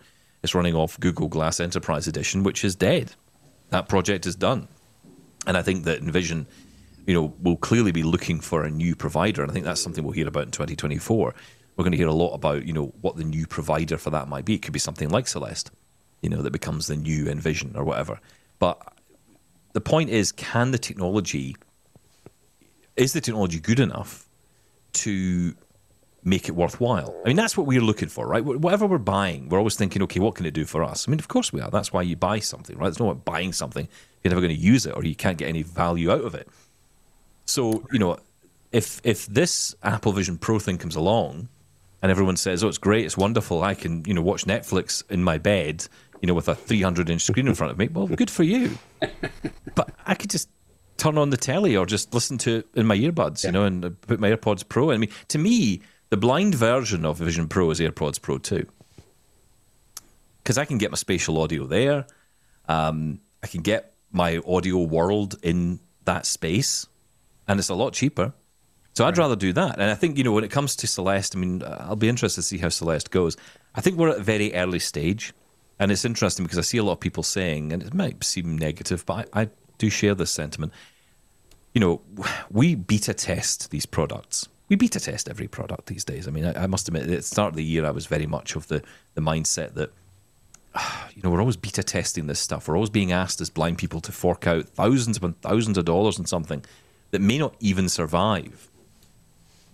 It's 0.45 0.55
running 0.55 0.75
off 0.75 1.01
Google 1.01 1.29
Glass 1.29 1.59
Enterprise 1.59 2.07
Edition, 2.07 2.43
which 2.43 2.67
is 2.67 2.77
dead. 2.77 3.13
That 3.71 3.89
project 3.89 4.27
is 4.27 4.37
done. 4.37 4.69
And 5.47 5.57
I 5.57 5.63
think 5.63 5.85
that 5.85 6.01
Envision, 6.01 6.47
you 7.07 7.15
know, 7.15 7.35
will 7.41 7.57
clearly 7.57 7.93
be 7.93 8.03
looking 8.03 8.41
for 8.41 8.63
a 8.63 8.71
new 8.71 8.95
provider. 8.95 9.41
And 9.41 9.51
I 9.51 9.55
think 9.55 9.65
that's 9.65 9.81
something 9.81 10.05
we'll 10.05 10.13
hear 10.13 10.29
about 10.29 10.43
in 10.43 10.51
2024. 10.51 11.35
We're 11.77 11.83
going 11.83 11.93
to 11.93 11.97
hear 11.97 12.09
a 12.09 12.13
lot 12.13 12.35
about, 12.35 12.67
you 12.67 12.75
know, 12.75 12.93
what 13.01 13.17
the 13.17 13.25
new 13.25 13.47
provider 13.47 13.97
for 13.97 14.11
that 14.11 14.29
might 14.29 14.45
be. 14.45 14.57
It 14.57 14.61
could 14.61 14.75
be 14.75 14.79
something 14.79 15.09
like 15.09 15.29
Celeste, 15.29 15.71
you 16.21 16.29
know, 16.29 16.43
that 16.43 16.53
becomes 16.53 16.89
the 16.89 16.97
new 16.97 17.27
Envision 17.27 17.75
or 17.75 17.85
whatever. 17.85 18.21
But 18.59 18.83
the 19.73 19.81
point 19.81 20.11
is, 20.11 20.31
can 20.31 20.73
the 20.73 20.79
technology, 20.79 21.57
is 22.97 23.15
the 23.15 23.23
technology 23.23 23.61
good 23.61 23.81
enough 23.81 24.29
to 24.93 25.55
make 26.25 26.49
it 26.49 26.53
worthwhile? 26.53 27.15
I 27.25 27.29
mean, 27.29 27.37
that's 27.37 27.57
what 27.57 27.67
we're 27.67 27.81
looking 27.81 28.09
for, 28.09 28.27
right? 28.27 28.45
Whatever 28.45 28.87
we're 28.87 28.99
buying, 28.99 29.49
we're 29.49 29.59
always 29.59 29.77
thinking, 29.77 30.03
okay, 30.03 30.21
what 30.21 30.35
can 30.35 30.47
it 30.47 30.55
do 30.55 30.65
for 30.65 30.83
us? 30.83 31.07
I 31.07 31.11
mean, 31.11 31.19
of 31.19 31.29
course 31.29 31.53
we 31.53 31.61
are. 31.61 31.71
That's 31.71 31.93
why 31.93 32.03
you 32.03 32.17
buy 32.17 32.39
something, 32.41 32.77
right? 32.79 32.89
It's 32.89 32.99
not 32.99 33.11
about 33.11 33.25
buying 33.25 33.53
something 33.53 33.89
you're 34.23 34.31
never 34.31 34.41
going 34.41 34.55
to 34.55 34.61
use 34.61 34.87
it 34.87 34.97
or 34.97 35.05
you 35.05 35.15
can't 35.15 35.39
get 35.39 35.49
any 35.49 35.63
value 35.63 36.11
out 36.11 36.23
of 36.23 36.35
it. 36.35 36.49
So, 37.47 37.87
you 37.93 37.99
know, 37.99 38.19
if 38.73 39.01
if 39.05 39.27
this 39.27 39.75
Apple 39.83 40.13
Vision 40.13 40.39
Pro 40.39 40.59
thing 40.59 40.79
comes 40.79 40.97
along 40.97 41.49
and 42.03 42.11
everyone 42.11 42.37
says, 42.37 42.65
"Oh, 42.65 42.69
it's 42.69 42.79
great, 42.79 43.05
it's 43.05 43.17
wonderful. 43.17 43.63
I 43.63 43.75
can, 43.75 44.03
you 44.07 44.15
know, 44.15 44.23
watch 44.23 44.47
Netflix 44.47 45.03
in 45.11 45.23
my 45.23 45.39
bed, 45.39 45.87
you 46.21 46.27
know, 46.27 46.35
with 46.35 46.49
a 46.49 46.55
300-inch 46.55 47.23
screen 47.23 47.47
in 47.47 47.55
front 47.55 47.71
of 47.71 47.79
me." 47.79 47.89
Well, 47.89 48.07
good 48.09 48.31
for 48.31 48.43
you. 48.43 48.79
But 49.75 49.91
I 50.07 50.15
could 50.15 50.31
just 50.31 50.49
turn 50.97 51.19
on 51.19 51.31
the 51.31 51.37
telly 51.37 51.77
or 51.77 51.85
just 51.85 52.15
listen 52.15 52.39
to 52.39 52.59
it 52.59 52.69
in 52.75 52.87
my 52.87 52.97
earbuds, 52.97 53.45
you 53.45 53.51
know, 53.51 53.65
and 53.65 53.85
uh, 53.85 53.91
put 54.03 54.21
my 54.21 54.31
AirPods 54.31 54.67
Pro. 54.69 54.91
in. 54.91 54.95
I 54.95 54.99
mean, 54.99 55.11
to 55.29 55.39
me, 55.39 55.83
the 56.15 56.21
blind 56.21 56.55
version 56.55 57.05
of 57.05 57.19
Vision 57.19 57.49
Pro 57.49 57.73
is 57.73 57.81
AirPods 57.81 58.23
Pro 58.23 58.39
2. 58.39 58.65
Because 60.39 60.57
I 60.57 60.65
can 60.65 60.79
get 60.79 60.93
my 60.93 60.97
spatial 60.97 61.43
audio 61.43 61.67
there. 61.67 62.07
Um, 62.69 63.19
I 63.43 63.49
can 63.49 63.63
get 63.63 63.95
my 64.13 64.41
audio 64.47 64.79
world 64.79 65.35
in 65.43 65.81
that 66.05 66.25
space, 66.25 66.87
and 67.49 67.59
it's 67.59 67.69
a 67.69 67.75
lot 67.75 67.95
cheaper. 67.95 68.33
So 68.93 69.05
I'd 69.05 69.19
rather 69.19 69.35
do 69.35 69.53
that. 69.55 69.81
And 69.81 69.91
I 69.91 69.97
think, 69.97 70.17
you 70.17 70.23
know, 70.23 70.31
when 70.31 70.45
it 70.45 70.53
comes 70.53 70.77
to 70.77 70.87
Celeste, 70.87 71.35
I 71.35 71.41
mean, 71.41 71.65
I'll 71.67 71.97
be 71.97 72.09
interested 72.09 72.43
to 72.43 72.47
see 72.47 72.59
how 72.59 72.69
Celeste 72.69 73.11
goes. 73.11 73.37
I 73.75 73.81
think 73.81 73.97
we're 73.99 74.11
at 74.11 74.19
a 74.19 74.23
very 74.23 74.55
early 74.55 74.79
stage. 74.79 75.35
And 75.81 75.91
it's 75.91 76.05
interesting 76.05 76.45
because 76.45 76.59
I 76.59 76.63
see 76.63 76.79
a 76.79 76.85
lot 76.85 76.93
of 76.93 77.01
people 77.01 77.25
saying, 77.25 77.73
and 77.73 77.83
it 77.83 77.93
might 77.93 78.23
seem 78.23 78.57
negative, 78.57 79.05
but 79.05 79.29
I, 79.35 79.43
I 79.43 79.49
do 79.79 79.91
share 79.91 80.15
this 80.15 80.31
sentiment. 80.31 80.73
You 81.73 81.81
know, 81.81 82.03
we 82.53 82.77
beta 82.77 83.15
test 83.15 83.73
these 83.73 83.85
products. 83.85 84.49
We 84.69 84.77
beta 84.77 84.99
test 84.99 85.29
every 85.29 85.47
product 85.47 85.87
these 85.87 86.05
days. 86.05 86.27
I 86.27 86.31
mean, 86.31 86.47
I, 86.47 86.65
I 86.65 86.67
must 86.67 86.89
admit, 86.89 87.03
at 87.03 87.09
the 87.09 87.23
start 87.23 87.51
of 87.51 87.57
the 87.57 87.65
year, 87.65 87.85
I 87.85 87.91
was 87.91 88.07
very 88.07 88.27
much 88.27 88.57
of 88.57 88.67
the, 88.69 88.83
the 89.15 89.21
mindset 89.21 89.75
that 89.75 89.93
you 91.15 91.23
know, 91.23 91.31
we're 91.31 91.41
always 91.41 91.57
beta 91.57 91.83
testing 91.83 92.27
this 92.27 92.41
stuff. 92.41 92.69
We're 92.69 92.77
always 92.77 92.91
being 92.91 93.13
asked 93.13 93.41
as 93.41 93.51
blind 93.51 93.79
people 93.79 94.01
to 94.01 94.13
fork 94.13 94.47
out 94.47 94.67
thousands 94.69 95.17
upon 95.17 95.35
thousands 95.35 95.79
of 95.79 95.85
dollars 95.85 96.19
on 96.19 96.27
something 96.27 96.65
that 97.11 97.21
may 97.21 97.39
not 97.39 97.55
even 97.61 97.89
survive. 97.89 98.71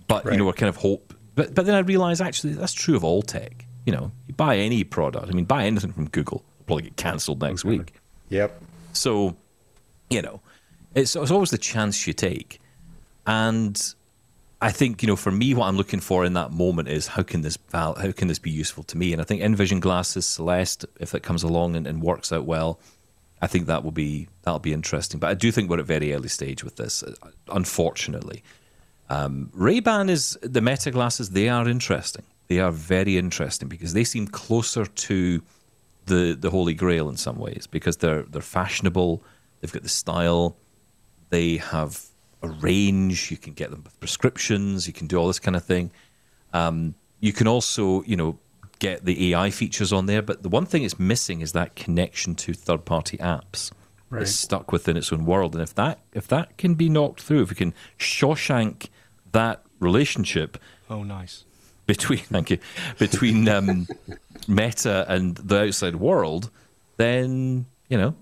But 0.09 0.25
you 0.27 0.37
know, 0.37 0.45
we're 0.45 0.53
kind 0.53 0.69
of 0.69 0.77
hope. 0.77 1.15
But 1.37 1.55
but 1.55 1.67
then 1.67 1.75
I 1.75 1.79
realize 1.79 2.21
actually 2.21 2.55
that's 2.55 2.73
true 2.73 2.97
of 2.97 3.05
all 3.05 3.23
tech. 3.23 3.65
You 3.87 3.93
know, 3.93 4.13
you 4.27 4.35
buy 4.35 4.57
any 4.57 4.85
product. 4.85 5.29
I 5.29 5.33
mean, 5.33 5.45
buy 5.45 5.65
anything 5.65 5.93
from 5.93 6.09
Google, 6.09 6.45
it'll 6.57 6.67
probably 6.67 6.83
get 6.85 6.97
cancelled 6.97 7.41
next 7.41 7.65
week. 7.65 7.95
Yep. 8.29 8.61
So, 8.93 9.37
you 10.11 10.21
know, 10.21 10.41
it's, 10.95 11.17
it's 11.17 11.31
always 11.31 11.51
the 11.51 11.59
chance 11.59 12.07
you 12.07 12.13
take. 12.13 12.61
And 13.27 13.95
I 14.63 14.73
think 14.73 15.03
you 15.03 15.09
know, 15.09 15.17
for 15.17 15.31
me, 15.31 15.55
what 15.55 15.67
I'm 15.67 15.77
looking 15.77 16.01
for 16.01 16.25
in 16.25 16.35
that 16.35 16.53
moment 16.53 16.89
is 16.89 17.07
how 17.07 17.23
can 17.23 17.41
this 17.41 17.57
how 17.73 17.95
can 18.13 18.29
this 18.29 18.39
be 18.39 18.51
useful 18.51 18.85
to 18.85 18.99
me? 18.99 19.13
And 19.13 19.21
I 19.21 19.25
think 19.25 19.41
Envision 19.41 19.81
glasses, 19.81 20.27
Celeste, 20.27 20.85
if 20.99 21.15
it 21.15 21.23
comes 21.23 21.43
along 21.43 21.77
and, 21.77 21.87
and 21.87 22.03
works 22.03 22.31
out 22.31 22.45
well, 22.45 22.79
I 23.41 23.47
think 23.47 23.67
that 23.67 23.83
will 23.85 23.91
be 23.91 24.29
that'll 24.43 24.59
be 24.59 24.75
interesting. 24.75 25.19
But 25.19 25.31
I 25.31 25.35
do 25.35 25.51
think 25.51 25.71
we're 25.71 25.79
at 25.79 25.87
very 25.87 26.13
early 26.13 26.29
stage 26.29 26.63
with 26.63 26.77
this, 26.77 27.03
uh, 27.03 27.15
unfortunately. 27.51 28.43
Um, 29.09 29.51
Ray 29.55 29.81
Ban 29.81 30.11
is 30.11 30.39
the 30.43 30.61
Meta 30.61 30.91
glasses. 30.91 31.31
They 31.31 31.49
are 31.49 31.67
interesting. 31.67 32.25
They 32.49 32.61
are 32.61 32.71
very 32.71 33.17
interesting 33.17 33.69
because 33.69 33.95
they 33.95 34.05
seem 34.05 34.27
closer 34.27 34.85
to 34.85 35.43
the 36.05 36.37
the 36.39 36.51
Holy 36.51 36.75
Grail 36.75 37.09
in 37.09 37.17
some 37.17 37.39
ways 37.39 37.67
because 37.67 37.97
they're 37.97 38.25
they're 38.25 38.43
fashionable. 38.43 39.23
They've 39.61 39.73
got 39.73 39.83
the 39.83 39.89
style. 39.89 40.57
They 41.31 41.57
have 41.57 42.10
a 42.43 42.49
range. 42.49 43.31
You 43.31 43.37
can 43.37 43.53
get 43.53 43.71
them 43.71 43.83
with 43.85 43.99
prescriptions. 44.01 44.87
You 44.87 44.93
can 44.93 45.07
do 45.07 45.17
all 45.17 45.27
this 45.27 45.39
kind 45.39 45.57
of 45.57 45.65
thing. 45.65 45.91
Um, 46.53 46.95
you 47.21 47.33
can 47.33 47.47
also, 47.47 48.03
you 48.05 48.17
know, 48.17 48.39
get 48.79 49.05
the 49.05 49.33
AI 49.33 49.51
features 49.51 49.93
on 49.93 50.07
there. 50.07 50.23
But 50.23 50.43
the 50.43 50.49
one 50.49 50.67
thing 50.67 50.83
it's 50.83 50.99
missing 50.99 51.41
is 51.43 51.53
that 51.53 51.77
connection 51.77 52.35
to 52.37 52.53
third-party 52.55 53.19
apps. 53.19 53.71
Right. 54.09 54.23
It's 54.23 54.33
stuck 54.33 54.73
within 54.73 54.97
its 54.97 55.13
own 55.13 55.25
world, 55.25 55.55
and 55.55 55.63
if 55.63 55.73
that 55.77 56.01
if 56.13 56.27
that 56.29 56.59
can 56.59 56.75
be 56.75 56.89
knocked 56.89 57.21
through, 57.23 57.43
if 57.43 57.51
we 57.51 57.55
can 57.55 57.73
Shawshank 57.97 58.89
that 59.31 59.63
relationship 59.79 60.59
Oh, 60.89 61.05
nice. 61.05 61.45
between 61.87 62.19
thank 62.35 62.51
you 62.51 62.59
between 62.99 63.49
um, 63.49 63.87
Meta 64.49 65.07
and 65.09 65.37
the 65.37 65.61
outside 65.63 65.95
world, 65.97 66.51
then 66.97 67.67
you 67.89 67.97
know 67.97 68.17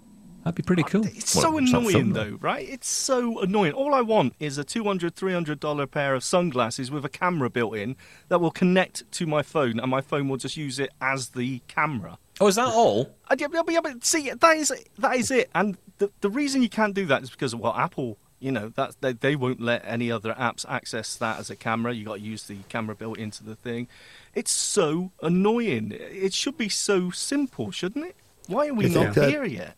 that'd 0.45 0.55
be 0.55 0.63
pretty 0.63 0.83
cool. 0.83 1.07
It's 1.07 1.35
Well, 1.35 1.43
so 1.43 1.59
it's 1.59 1.71
annoying, 1.73 2.13
though, 2.13 2.39
right? 2.41 2.69
It's 2.69 2.89
so 2.89 3.41
annoying. 3.41 3.73
All 3.73 3.95
I 3.95 4.01
want 4.01 4.35
is 4.41 4.59
a 4.59 4.65
$200, 4.65 5.13
$300 5.13 5.91
pair 5.91 6.15
of 6.15 6.25
sunglasses 6.25 6.91
with 6.91 7.05
a 7.05 7.09
camera 7.09 7.51
built 7.51 7.77
in 7.77 7.97
that 8.29 8.41
will 8.41 8.51
connect 8.51 9.11
to 9.13 9.27
my 9.27 9.43
phone, 9.43 9.79
and 9.79 9.91
my 9.91 10.01
phone 10.01 10.29
will 10.29 10.37
just 10.37 10.57
use 10.57 10.79
it 10.79 10.91
as 11.01 11.31
the 11.31 11.61
camera. 11.69 12.19
Oh, 12.41 12.47
is 12.47 12.55
that 12.57 12.69
all? 12.69 13.15
Uh, 13.29 13.37
yeah, 13.39 13.49
but, 13.49 13.71
yeah, 13.71 13.81
but 13.81 14.05
see, 14.05 14.31
that 14.31 14.57
is 14.57 14.73
that 14.99 15.17
is 15.17 15.31
it. 15.31 15.51
And 15.55 15.77
the 15.99 16.11
the 16.21 16.31
reason 16.31 16.63
you 16.63 16.69
can't 16.69 16.95
do 16.95 17.05
that 17.07 17.23
is 17.23 17.31
because 17.31 17.55
well, 17.55 17.75
Apple, 17.75 18.17
you 18.39 18.53
know, 18.53 18.69
that 18.77 18.95
they, 19.01 19.13
they 19.13 19.35
won't 19.35 19.61
let 19.61 19.83
any 19.85 20.13
other 20.13 20.33
apps 20.35 20.65
access 20.69 21.17
that 21.17 21.41
as 21.41 21.51
a 21.51 21.57
camera. 21.57 21.93
You 21.93 22.05
got 22.05 22.15
to 22.19 22.21
use 22.21 22.45
the 22.45 22.59
camera 22.69 22.95
built 22.95 23.19
into 23.19 23.43
the 23.43 23.57
thing. 23.57 23.89
It's 24.35 24.53
so 24.53 25.11
annoying. 25.21 25.93
It 25.93 26.33
should 26.33 26.57
be 26.57 26.69
so 26.69 27.11
simple, 27.11 27.73
shouldn't 27.73 28.07
it? 28.07 28.17
Why 28.47 28.69
are 28.69 28.75
we 28.75 28.89
not 28.89 29.15
that- 29.15 29.31
here 29.31 29.45
yet? 29.45 29.75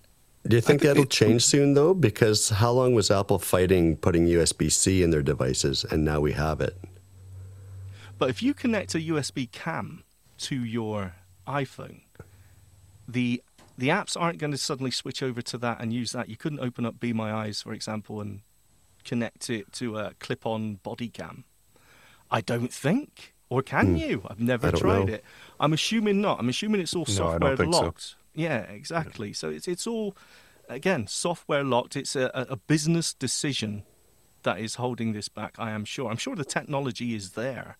Do 0.46 0.56
you 0.56 0.62
think 0.62 0.80
that'll 0.82 1.04
change 1.04 1.44
soon, 1.44 1.74
though? 1.74 1.92
Because 1.92 2.48
how 2.48 2.72
long 2.72 2.94
was 2.94 3.10
Apple 3.10 3.38
fighting 3.38 3.96
putting 3.96 4.26
USB 4.26 4.72
C 4.72 5.02
in 5.02 5.10
their 5.10 5.22
devices, 5.22 5.84
and 5.84 6.04
now 6.04 6.20
we 6.20 6.32
have 6.32 6.60
it? 6.60 6.78
But 8.18 8.30
if 8.30 8.42
you 8.42 8.54
connect 8.54 8.94
a 8.94 8.98
USB 8.98 9.50
cam 9.50 10.04
to 10.38 10.64
your 10.64 11.14
iPhone, 11.46 12.02
the 13.06 13.42
the 13.76 13.88
apps 13.88 14.14
aren't 14.18 14.38
going 14.38 14.50
to 14.50 14.58
suddenly 14.58 14.90
switch 14.90 15.22
over 15.22 15.40
to 15.42 15.58
that 15.58 15.80
and 15.80 15.92
use 15.92 16.12
that. 16.12 16.28
You 16.28 16.36
couldn't 16.36 16.60
open 16.60 16.84
up 16.84 17.00
Be 17.00 17.12
My 17.12 17.32
Eyes, 17.32 17.62
for 17.62 17.72
example, 17.72 18.20
and 18.20 18.42
connect 19.04 19.48
it 19.48 19.72
to 19.74 19.96
a 19.96 20.12
clip-on 20.20 20.74
body 20.82 21.08
cam. 21.08 21.44
I 22.30 22.40
don't 22.40 22.72
think. 22.72 23.34
Or 23.48 23.62
can 23.62 23.88
hmm. 23.88 23.96
you? 23.96 24.22
I've 24.28 24.38
never. 24.38 24.68
I 24.68 24.70
don't 24.70 24.80
tried 24.80 25.06
know. 25.06 25.14
it. 25.14 25.24
I'm 25.58 25.72
assuming 25.72 26.20
not. 26.20 26.38
I'm 26.38 26.48
assuming 26.48 26.80
it's 26.80 26.94
all 26.94 27.06
No, 27.08 27.28
I 27.28 27.38
don't 27.38 27.40
software 27.40 27.68
locked. 27.68 28.02
so. 28.02 28.16
Yeah, 28.34 28.60
exactly. 28.60 29.32
So 29.32 29.48
it's 29.48 29.68
it's 29.68 29.86
all 29.86 30.16
again 30.68 31.06
software 31.06 31.64
locked. 31.64 31.96
It's 31.96 32.16
a, 32.16 32.30
a 32.34 32.56
business 32.56 33.12
decision 33.12 33.82
that 34.42 34.58
is 34.58 34.76
holding 34.76 35.12
this 35.12 35.28
back. 35.28 35.54
I 35.58 35.70
am 35.70 35.84
sure. 35.84 36.10
I'm 36.10 36.16
sure 36.16 36.34
the 36.34 36.44
technology 36.44 37.14
is 37.14 37.32
there 37.32 37.76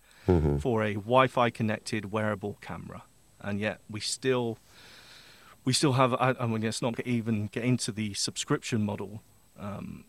for 0.61 0.83
a 0.85 0.95
Wi-Fi 0.95 1.51
connected 1.51 2.13
wearable 2.13 2.59
camera, 2.61 3.03
and 3.41 3.59
yet 3.61 3.81
we 3.89 4.01
still 4.01 4.59
we 5.65 5.73
still 5.73 5.93
have. 5.95 6.15
I, 6.15 6.35
I 6.39 6.47
mean, 6.47 6.63
let's 6.63 6.83
not 6.83 6.97
get, 6.97 7.07
even 7.07 7.47
get 7.47 7.65
into 7.65 7.93
the 7.93 8.15
subscription 8.15 8.85
model 8.85 9.23
um, 9.59 10.05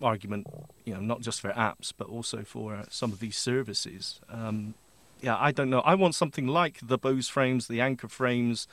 argument. 0.00 0.46
You 0.84 0.94
know, 0.94 1.00
not 1.00 1.20
just 1.20 1.40
for 1.40 1.50
apps, 1.50 1.92
but 1.96 2.08
also 2.08 2.42
for 2.42 2.74
uh, 2.74 2.84
some 2.90 3.12
of 3.12 3.20
these 3.20 3.36
services. 3.36 4.20
Um, 4.28 4.74
yeah, 5.20 5.36
I 5.38 5.52
don't 5.52 5.70
know. 5.70 5.80
I 5.80 5.94
want 5.94 6.14
something 6.14 6.46
like 6.46 6.80
the 6.82 6.98
Bose 6.98 7.28
frames, 7.28 7.66
the 7.66 7.80
Anker 7.80 8.08
frames, 8.08 8.68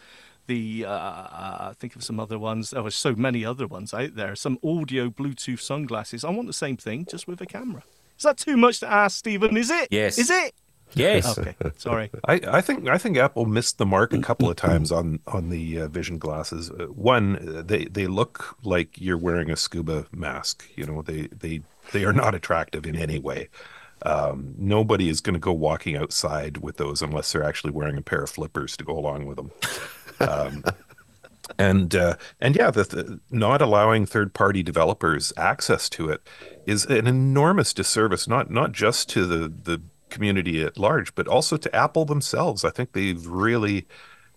the 0.51 0.85
uh, 0.85 0.91
uh, 0.91 1.73
think 1.73 1.95
of 1.95 2.03
some 2.03 2.19
other 2.19 2.37
ones. 2.37 2.71
There 2.71 2.85
are 2.85 2.91
so 2.91 3.15
many 3.15 3.45
other 3.45 3.67
ones 3.67 3.93
out 3.93 4.15
there. 4.15 4.35
Some 4.35 4.59
audio 4.63 5.09
Bluetooth 5.09 5.61
sunglasses. 5.61 6.25
I 6.25 6.29
want 6.29 6.47
the 6.47 6.53
same 6.53 6.75
thing, 6.75 7.05
just 7.09 7.25
with 7.25 7.39
a 7.39 7.45
camera. 7.45 7.83
Is 8.17 8.23
that 8.23 8.37
too 8.37 8.57
much 8.57 8.81
to 8.81 8.91
ask, 8.91 9.17
Steven? 9.17 9.55
Is 9.55 9.71
it? 9.71 9.87
Yes. 9.89 10.17
Is 10.17 10.29
it? 10.29 10.53
Yes. 10.93 11.37
Okay. 11.37 11.55
Sorry. 11.77 12.11
I, 12.25 12.41
I 12.47 12.61
think 12.61 12.89
I 12.89 12.97
think 12.97 13.17
Apple 13.17 13.45
missed 13.45 13.77
the 13.77 13.85
mark 13.85 14.11
a 14.11 14.19
couple 14.19 14.49
of 14.49 14.57
times 14.57 14.91
on 14.91 15.19
on 15.27 15.49
the 15.49 15.81
uh, 15.81 15.87
Vision 15.87 16.17
glasses. 16.17 16.69
Uh, 16.69 16.87
one, 16.87 17.57
uh, 17.57 17.61
they 17.61 17.85
they 17.85 18.07
look 18.07 18.57
like 18.63 18.99
you're 18.99 19.17
wearing 19.17 19.49
a 19.49 19.55
scuba 19.55 20.05
mask. 20.11 20.67
You 20.75 20.85
know, 20.85 21.01
they 21.01 21.27
they 21.27 21.61
they 21.93 22.03
are 22.03 22.13
not 22.13 22.35
attractive 22.35 22.85
in 22.85 22.97
any 22.97 23.19
way. 23.19 23.47
Um, 24.03 24.55
nobody 24.57 25.09
is 25.09 25.21
going 25.21 25.35
to 25.35 25.39
go 25.39 25.53
walking 25.53 25.95
outside 25.95 26.57
with 26.57 26.77
those 26.77 27.01
unless 27.01 27.31
they're 27.31 27.43
actually 27.43 27.71
wearing 27.71 27.97
a 27.97 28.01
pair 28.01 28.23
of 28.23 28.31
flippers 28.31 28.75
to 28.77 28.83
go 28.83 28.97
along 28.97 29.27
with 29.27 29.37
them. 29.37 29.51
Um, 30.21 30.63
and 31.57 31.95
uh, 31.95 32.15
and 32.39 32.55
yeah, 32.55 32.71
the, 32.71 32.83
the 32.83 33.19
not 33.29 33.61
allowing 33.61 34.05
third 34.05 34.33
party 34.33 34.63
developers 34.63 35.33
access 35.37 35.89
to 35.89 36.09
it 36.09 36.21
is 36.65 36.85
an 36.85 37.07
enormous 37.07 37.73
disservice. 37.73 38.27
Not 38.27 38.49
not 38.49 38.71
just 38.71 39.09
to 39.09 39.25
the 39.25 39.47
the 39.49 39.81
community 40.09 40.61
at 40.61 40.77
large, 40.77 41.15
but 41.15 41.27
also 41.27 41.57
to 41.57 41.75
Apple 41.75 42.05
themselves. 42.05 42.63
I 42.63 42.69
think 42.69 42.91
they've 42.91 43.25
really, 43.25 43.87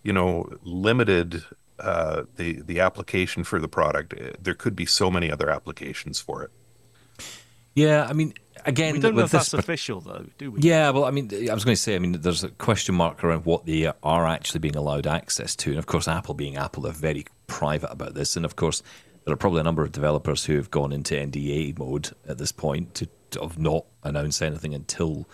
you 0.03 0.12
know, 0.12 0.49
limited 0.62 1.45
uh, 1.78 2.22
the 2.37 2.62
the 2.62 2.80
application 2.80 3.45
for 3.45 3.59
the 3.59 3.68
product. 3.68 4.14
There 4.43 4.55
could 4.55 4.76
be 4.76 4.87
so 4.87 5.11
many 5.11 5.30
other 5.30 5.51
applications 5.51 6.20
for 6.20 6.43
it. 6.43 6.51
Yeah, 7.74 8.06
I 8.08 8.12
mean, 8.12 8.34
again, 8.64 8.94
We 8.94 9.00
don't 9.00 9.14
know 9.14 9.24
if 9.24 9.30
this 9.30 9.50
that's 9.50 9.54
official, 9.54 10.00
though, 10.00 10.26
do 10.38 10.52
we? 10.52 10.60
Yeah, 10.60 10.90
well, 10.90 11.04
I 11.04 11.10
mean, 11.10 11.30
I 11.50 11.54
was 11.54 11.64
going 11.64 11.74
to 11.74 11.80
say, 11.80 11.94
I 11.94 11.98
mean, 11.98 12.12
there's 12.12 12.44
a 12.44 12.50
question 12.50 12.94
mark 12.94 13.24
around 13.24 13.44
what 13.44 13.66
they 13.66 13.90
are 14.02 14.26
actually 14.26 14.60
being 14.60 14.76
allowed 14.76 15.06
access 15.06 15.56
to. 15.56 15.70
And 15.70 15.78
of 15.78 15.86
course, 15.86 16.08
Apple 16.08 16.34
being 16.34 16.56
Apple, 16.56 16.84
they're 16.84 16.92
very 16.92 17.26
private 17.46 17.90
about 17.90 18.14
this. 18.14 18.36
And 18.36 18.44
of 18.44 18.56
course, 18.56 18.82
there 19.24 19.34
are 19.34 19.38
probably 19.38 19.60
a 19.60 19.64
number 19.64 19.82
of 19.82 19.92
developers 19.92 20.44
who 20.44 20.56
have 20.56 20.70
gone 20.70 20.92
into 20.92 21.14
NDA 21.14 21.78
mode 21.78 22.10
at 22.28 22.38
this 22.38 22.52
point 22.52 22.94
to, 22.94 23.08
to 23.30 23.40
have 23.40 23.58
not 23.58 23.84
announce 24.02 24.40
anything 24.42 24.74
until 24.74 25.26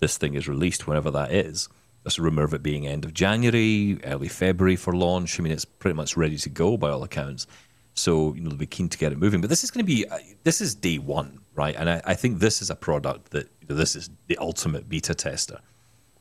this 0.00 0.16
thing 0.16 0.34
is 0.34 0.48
released, 0.48 0.86
whenever 0.86 1.10
that 1.10 1.32
is. 1.32 1.68
There's 2.04 2.18
a 2.18 2.22
rumor 2.22 2.44
of 2.44 2.54
it 2.54 2.62
being 2.62 2.86
end 2.86 3.04
of 3.04 3.12
January, 3.12 3.98
early 4.04 4.28
February 4.28 4.76
for 4.76 4.94
launch. 4.94 5.38
I 5.38 5.42
mean, 5.42 5.52
it's 5.52 5.64
pretty 5.64 5.96
much 5.96 6.16
ready 6.16 6.36
to 6.38 6.48
go 6.48 6.76
by 6.76 6.90
all 6.90 7.02
accounts. 7.02 7.46
So 7.94 8.32
you 8.34 8.40
know 8.40 8.50
they'll 8.50 8.58
be 8.58 8.66
keen 8.66 8.88
to 8.88 8.98
get 8.98 9.12
it 9.12 9.18
moving. 9.18 9.40
But 9.40 9.50
this 9.50 9.64
is 9.64 9.70
going 9.72 9.84
to 9.84 9.92
be 9.92 10.06
uh, 10.06 10.18
this 10.44 10.60
is 10.60 10.74
day 10.74 10.98
one, 10.98 11.40
right? 11.58 11.74
And 11.76 11.90
I, 11.90 12.00
I 12.04 12.14
think 12.14 12.38
this 12.38 12.62
is 12.62 12.70
a 12.70 12.76
product 12.76 13.32
that 13.32 13.50
you 13.60 13.68
know, 13.68 13.74
this 13.74 13.94
is 13.96 14.08
the 14.28 14.38
ultimate 14.38 14.88
beta 14.88 15.14
tester 15.14 15.60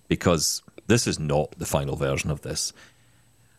because 0.07 0.63
this 0.87 1.07
is 1.07 1.19
not 1.19 1.51
the 1.57 1.65
final 1.65 1.95
version 1.95 2.31
of 2.31 2.41
this. 2.41 2.73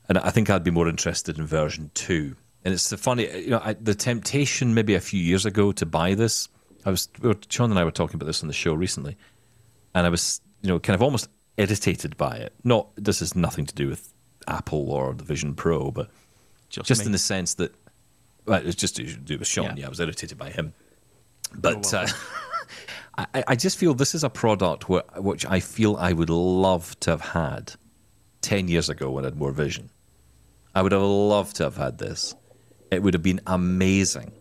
And 0.08 0.18
I 0.18 0.30
think 0.30 0.50
I'd 0.50 0.64
be 0.64 0.70
more 0.70 0.88
interested 0.88 1.38
in 1.38 1.46
version 1.46 1.90
two. 1.94 2.34
And 2.64 2.74
it's 2.74 2.90
the 2.90 2.96
funny, 2.96 3.30
you 3.44 3.50
know, 3.50 3.62
I, 3.64 3.74
the 3.74 3.94
temptation 3.94 4.74
maybe 4.74 4.94
a 4.94 5.00
few 5.00 5.20
years 5.20 5.46
ago 5.46 5.72
to 5.72 5.86
buy 5.86 6.14
this. 6.14 6.48
I 6.84 6.90
was 6.90 7.08
Shaun 7.48 7.70
and 7.70 7.78
I 7.78 7.84
were 7.84 7.90
talking 7.90 8.16
about 8.16 8.26
this 8.26 8.42
on 8.42 8.48
the 8.48 8.54
show 8.54 8.74
recently, 8.74 9.16
and 9.94 10.06
I 10.06 10.08
was 10.08 10.40
you 10.62 10.68
know 10.68 10.78
kind 10.78 10.94
of 10.94 11.02
almost 11.02 11.28
irritated 11.56 12.16
by 12.16 12.36
it. 12.36 12.52
Not 12.64 12.88
this 12.96 13.20
has 13.20 13.36
nothing 13.36 13.66
to 13.66 13.74
do 13.74 13.88
with 13.88 14.12
Apple 14.46 14.90
or 14.90 15.12
the 15.14 15.24
Vision 15.24 15.54
Pro, 15.54 15.90
but 15.90 16.08
Just, 16.70 16.88
just 16.88 17.06
in 17.06 17.12
the 17.12 17.18
sense 17.18 17.54
that 17.54 17.74
well, 18.46 18.66
it's 18.66 18.76
just 18.76 18.96
to 18.96 19.04
do 19.04 19.38
with 19.38 19.48
Shaun. 19.48 19.66
Yeah. 19.66 19.74
Yeah, 19.76 19.86
I 19.86 19.88
was 19.88 20.00
irritated 20.00 20.38
by 20.38 20.50
him, 20.50 20.72
but 21.54 21.86
well. 21.92 22.04
uh, 22.04 22.08
I, 23.34 23.44
I 23.48 23.56
just 23.56 23.78
feel 23.78 23.94
this 23.94 24.14
is 24.14 24.24
a 24.24 24.30
product 24.30 24.88
where, 24.88 25.02
which 25.16 25.44
I 25.46 25.60
feel 25.60 25.96
I 25.96 26.12
would 26.12 26.30
love 26.30 26.98
to 27.00 27.10
have 27.10 27.20
had 27.20 27.72
ten 28.40 28.68
years 28.68 28.88
ago 28.88 29.10
when 29.10 29.24
I 29.24 29.28
had 29.28 29.36
more 29.36 29.52
vision. 29.52 29.90
I 30.74 30.82
would 30.82 30.92
have 30.92 31.02
loved 31.02 31.56
to 31.56 31.64
have 31.64 31.76
had 31.76 31.98
this. 31.98 32.34
It 32.90 33.02
would 33.02 33.14
have 33.14 33.22
been 33.22 33.40
amazing. 33.46 34.32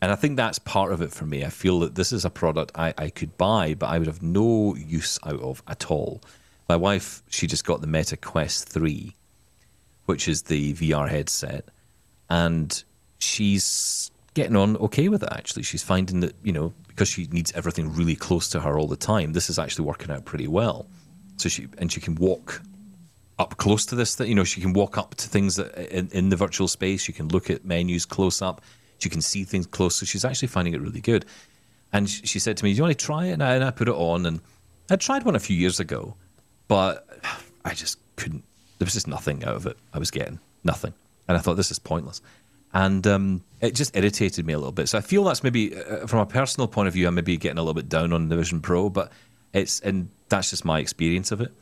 And 0.00 0.12
I 0.12 0.14
think 0.14 0.36
that's 0.36 0.58
part 0.58 0.92
of 0.92 1.00
it 1.00 1.10
for 1.10 1.24
me. 1.24 1.44
I 1.44 1.48
feel 1.48 1.80
that 1.80 1.94
this 1.94 2.12
is 2.12 2.24
a 2.24 2.30
product 2.30 2.72
I, 2.74 2.92
I 2.98 3.10
could 3.10 3.36
buy, 3.36 3.74
but 3.74 3.86
I 3.86 3.98
would 3.98 4.06
have 4.06 4.22
no 4.22 4.74
use 4.76 5.18
out 5.24 5.40
of 5.40 5.62
at 5.66 5.90
all. 5.90 6.20
My 6.68 6.76
wife, 6.76 7.22
she 7.30 7.46
just 7.46 7.64
got 7.64 7.80
the 7.80 7.86
Meta 7.86 8.16
Quest 8.16 8.68
3, 8.68 9.14
which 10.04 10.28
is 10.28 10.42
the 10.42 10.74
VR 10.74 11.08
headset, 11.08 11.68
and 12.28 12.84
she's 13.18 14.10
getting 14.36 14.54
on 14.54 14.76
okay 14.76 15.08
with 15.08 15.22
it, 15.22 15.30
actually. 15.32 15.62
She's 15.62 15.82
finding 15.82 16.20
that, 16.20 16.34
you 16.44 16.52
know, 16.52 16.74
because 16.88 17.08
she 17.08 17.26
needs 17.32 17.50
everything 17.52 17.92
really 17.94 18.14
close 18.14 18.48
to 18.50 18.60
her 18.60 18.78
all 18.78 18.86
the 18.86 18.96
time, 18.96 19.32
this 19.32 19.48
is 19.48 19.58
actually 19.58 19.86
working 19.86 20.10
out 20.10 20.26
pretty 20.26 20.46
well. 20.46 20.86
So 21.38 21.48
she, 21.48 21.66
and 21.78 21.90
she 21.90 22.00
can 22.02 22.14
walk 22.16 22.60
up 23.38 23.56
close 23.56 23.86
to 23.86 23.94
this 23.94 24.14
thing. 24.14 24.28
You 24.28 24.34
know, 24.34 24.44
she 24.44 24.60
can 24.60 24.74
walk 24.74 24.98
up 24.98 25.14
to 25.16 25.28
things 25.28 25.56
that, 25.56 25.74
in, 25.90 26.08
in 26.12 26.28
the 26.28 26.36
virtual 26.36 26.68
space. 26.68 27.02
She 27.02 27.14
can 27.14 27.28
look 27.28 27.48
at 27.48 27.64
menus 27.64 28.04
close 28.04 28.42
up. 28.42 28.60
She 28.98 29.08
can 29.08 29.22
see 29.22 29.44
things 29.44 29.66
close. 29.66 29.96
So 29.96 30.04
she's 30.04 30.24
actually 30.24 30.48
finding 30.48 30.74
it 30.74 30.82
really 30.82 31.00
good. 31.00 31.24
And 31.92 32.08
she 32.08 32.38
said 32.38 32.58
to 32.58 32.64
me, 32.64 32.72
"Do 32.72 32.76
you 32.76 32.82
want 32.82 32.98
to 32.98 33.04
try 33.04 33.26
it?" 33.26 33.32
And 33.32 33.42
I, 33.42 33.54
and 33.54 33.64
I 33.64 33.70
put 33.70 33.88
it 33.88 33.94
on, 33.94 34.26
and 34.26 34.40
I 34.90 34.96
tried 34.96 35.24
one 35.24 35.34
a 35.34 35.40
few 35.40 35.56
years 35.56 35.80
ago, 35.80 36.14
but 36.68 37.08
I 37.64 37.72
just 37.72 37.98
couldn't. 38.16 38.44
There 38.78 38.84
was 38.84 38.94
just 38.94 39.08
nothing 39.08 39.44
out 39.44 39.56
of 39.56 39.66
it. 39.66 39.78
I 39.94 39.98
was 39.98 40.10
getting 40.10 40.38
nothing, 40.64 40.92
and 41.26 41.38
I 41.38 41.40
thought 41.40 41.56
this 41.56 41.70
is 41.70 41.78
pointless. 41.78 42.20
And 42.76 43.06
um, 43.06 43.42
it 43.62 43.74
just 43.74 43.96
irritated 43.96 44.44
me 44.44 44.52
a 44.52 44.58
little 44.58 44.70
bit. 44.70 44.90
So 44.90 44.98
I 44.98 45.00
feel 45.00 45.24
that's 45.24 45.42
maybe, 45.42 45.74
uh, 45.74 46.06
from 46.06 46.20
a 46.20 46.26
personal 46.26 46.68
point 46.68 46.88
of 46.88 46.92
view, 46.92 47.08
I'm 47.08 47.14
maybe 47.14 47.38
getting 47.38 47.56
a 47.56 47.62
little 47.62 47.72
bit 47.72 47.88
down 47.88 48.12
on 48.12 48.28
the 48.28 48.36
Vision 48.36 48.60
Pro, 48.60 48.90
but 48.90 49.10
it's 49.54 49.80
and 49.80 50.10
that's 50.28 50.50
just 50.50 50.66
my 50.66 50.78
experience 50.78 51.32
of 51.32 51.40
it. 51.40 51.54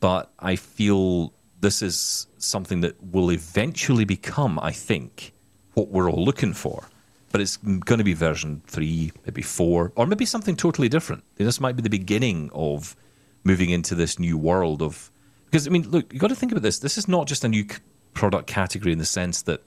But 0.00 0.30
I 0.38 0.56
feel 0.56 1.32
this 1.62 1.80
is 1.80 2.26
something 2.36 2.82
that 2.82 3.02
will 3.02 3.32
eventually 3.32 4.04
become, 4.04 4.58
I 4.58 4.72
think, 4.72 5.32
what 5.72 5.88
we're 5.88 6.10
all 6.10 6.22
looking 6.22 6.52
for. 6.52 6.86
But 7.30 7.40
it's 7.40 7.56
going 7.56 7.96
to 7.96 8.04
be 8.04 8.12
version 8.12 8.60
three, 8.66 9.10
maybe 9.24 9.40
four, 9.40 9.92
or 9.96 10.06
maybe 10.06 10.26
something 10.26 10.54
totally 10.54 10.90
different. 10.90 11.24
This 11.36 11.60
might 11.62 11.76
be 11.76 11.82
the 11.82 11.88
beginning 11.88 12.50
of 12.52 12.94
moving 13.42 13.70
into 13.70 13.94
this 13.94 14.18
new 14.18 14.36
world 14.36 14.82
of. 14.82 15.10
Because, 15.46 15.66
I 15.66 15.70
mean, 15.70 15.88
look, 15.90 16.12
you've 16.12 16.20
got 16.20 16.28
to 16.28 16.36
think 16.36 16.52
about 16.52 16.62
this. 16.62 16.80
This 16.80 16.98
is 16.98 17.08
not 17.08 17.26
just 17.26 17.42
a 17.42 17.48
new 17.48 17.64
product 18.12 18.48
category 18.48 18.92
in 18.92 18.98
the 18.98 19.06
sense 19.06 19.40
that, 19.42 19.62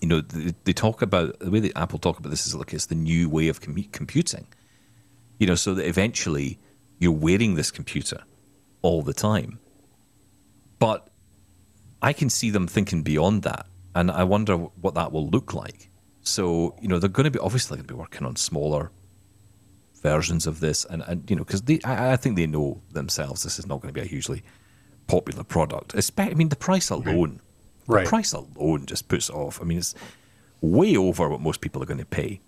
you 0.00 0.08
know, 0.08 0.20
they, 0.20 0.54
they 0.64 0.72
talk 0.72 1.02
about 1.02 1.38
the 1.40 1.50
way 1.50 1.60
that 1.60 1.76
Apple 1.76 1.98
talk 1.98 2.18
about 2.18 2.30
this 2.30 2.46
is 2.46 2.54
like 2.54 2.72
it's 2.72 2.86
the 2.86 2.94
new 2.94 3.28
way 3.28 3.48
of 3.48 3.60
commu- 3.60 3.90
computing. 3.92 4.46
You 5.38 5.46
know, 5.46 5.54
so 5.54 5.74
that 5.74 5.86
eventually 5.86 6.58
you're 6.98 7.12
wearing 7.12 7.54
this 7.54 7.70
computer 7.70 8.22
all 8.82 9.02
the 9.02 9.12
time. 9.12 9.58
But 10.78 11.08
I 12.02 12.12
can 12.12 12.30
see 12.30 12.50
them 12.50 12.66
thinking 12.66 13.02
beyond 13.02 13.42
that, 13.42 13.66
and 13.94 14.10
I 14.10 14.24
wonder 14.24 14.56
what 14.56 14.94
that 14.94 15.12
will 15.12 15.28
look 15.28 15.54
like. 15.54 15.90
So 16.22 16.76
you 16.80 16.88
know, 16.88 16.98
they're 16.98 17.08
going 17.08 17.24
to 17.24 17.30
be 17.30 17.38
obviously 17.38 17.76
going 17.76 17.86
to 17.86 17.94
be 17.94 17.98
working 17.98 18.26
on 18.26 18.36
smaller 18.36 18.90
versions 20.02 20.46
of 20.46 20.60
this, 20.60 20.84
and, 20.84 21.02
and 21.06 21.28
you 21.30 21.36
know, 21.36 21.44
because 21.44 21.62
I, 21.84 22.12
I 22.12 22.16
think 22.16 22.36
they 22.36 22.46
know 22.46 22.82
themselves 22.92 23.42
this 23.42 23.58
is 23.58 23.66
not 23.66 23.80
going 23.80 23.92
to 23.92 23.98
be 23.98 24.04
a 24.04 24.08
hugely 24.08 24.42
popular 25.06 25.44
product. 25.44 25.94
Especially, 25.94 26.32
I 26.32 26.34
mean, 26.34 26.48
the 26.48 26.56
price 26.56 26.90
alone, 26.90 27.40
Right. 27.86 28.04
the 28.04 28.08
price 28.08 28.32
alone 28.32 28.86
just 28.86 29.08
puts 29.08 29.28
it 29.28 29.34
off. 29.34 29.60
I 29.60 29.64
mean, 29.64 29.78
it's 29.78 29.94
way 30.60 30.96
over 30.96 31.28
what 31.28 31.40
most 31.40 31.60
people 31.60 31.82
are 31.82 31.86
going 31.86 31.98
to 32.00 32.06
pay 32.06 32.40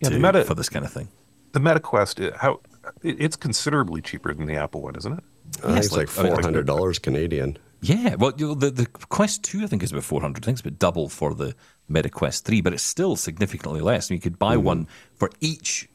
Yeah, 0.00 0.08
to- 0.10 0.14
the 0.14 0.20
Meta- 0.20 0.44
for 0.44 0.54
this 0.54 0.68
kind 0.68 0.84
of 0.84 0.92
thing. 0.92 1.08
The 1.52 1.60
MetaQuest, 1.60 2.20
it- 2.20 2.36
how 2.36 2.60
it- 3.02 3.16
it's 3.20 3.36
considerably 3.36 4.00
cheaper 4.00 4.32
than 4.34 4.46
the 4.46 4.56
Apple 4.56 4.82
one, 4.82 4.96
isn't 4.96 5.12
it? 5.12 5.24
I 5.58 5.60
think 5.60 5.74
Yes, 5.76 5.86
it's 5.86 5.96
like 5.96 6.16
like- 6.16 6.26
four 6.34 6.42
hundred 6.42 6.66
dollars 6.66 6.98
Canadian. 6.98 7.56
Yeah, 7.80 8.16
well, 8.16 8.32
you 8.36 8.48
know, 8.48 8.54
the 8.54 8.70
the 8.70 8.86
Quest 8.86 9.44
Two 9.44 9.62
I 9.62 9.66
think 9.68 9.82
is 9.84 9.92
about 9.92 10.04
four 10.04 10.20
hundred. 10.20 10.42
I 10.42 10.46
think 10.46 10.56
it's 10.58 10.66
about 10.66 10.78
double 10.80 11.08
for 11.08 11.32
the 11.32 11.54
Meta 11.88 12.08
Quest 12.10 12.44
Three, 12.44 12.60
but 12.60 12.72
it's 12.72 12.82
still 12.82 13.14
significantly 13.16 13.80
less. 13.80 14.10
I 14.10 14.14
mean, 14.14 14.16
you 14.18 14.22
could 14.22 14.38
buy 14.38 14.56
mm-hmm. 14.56 14.64
one 14.64 14.88
for 15.14 15.30
each 15.40 15.88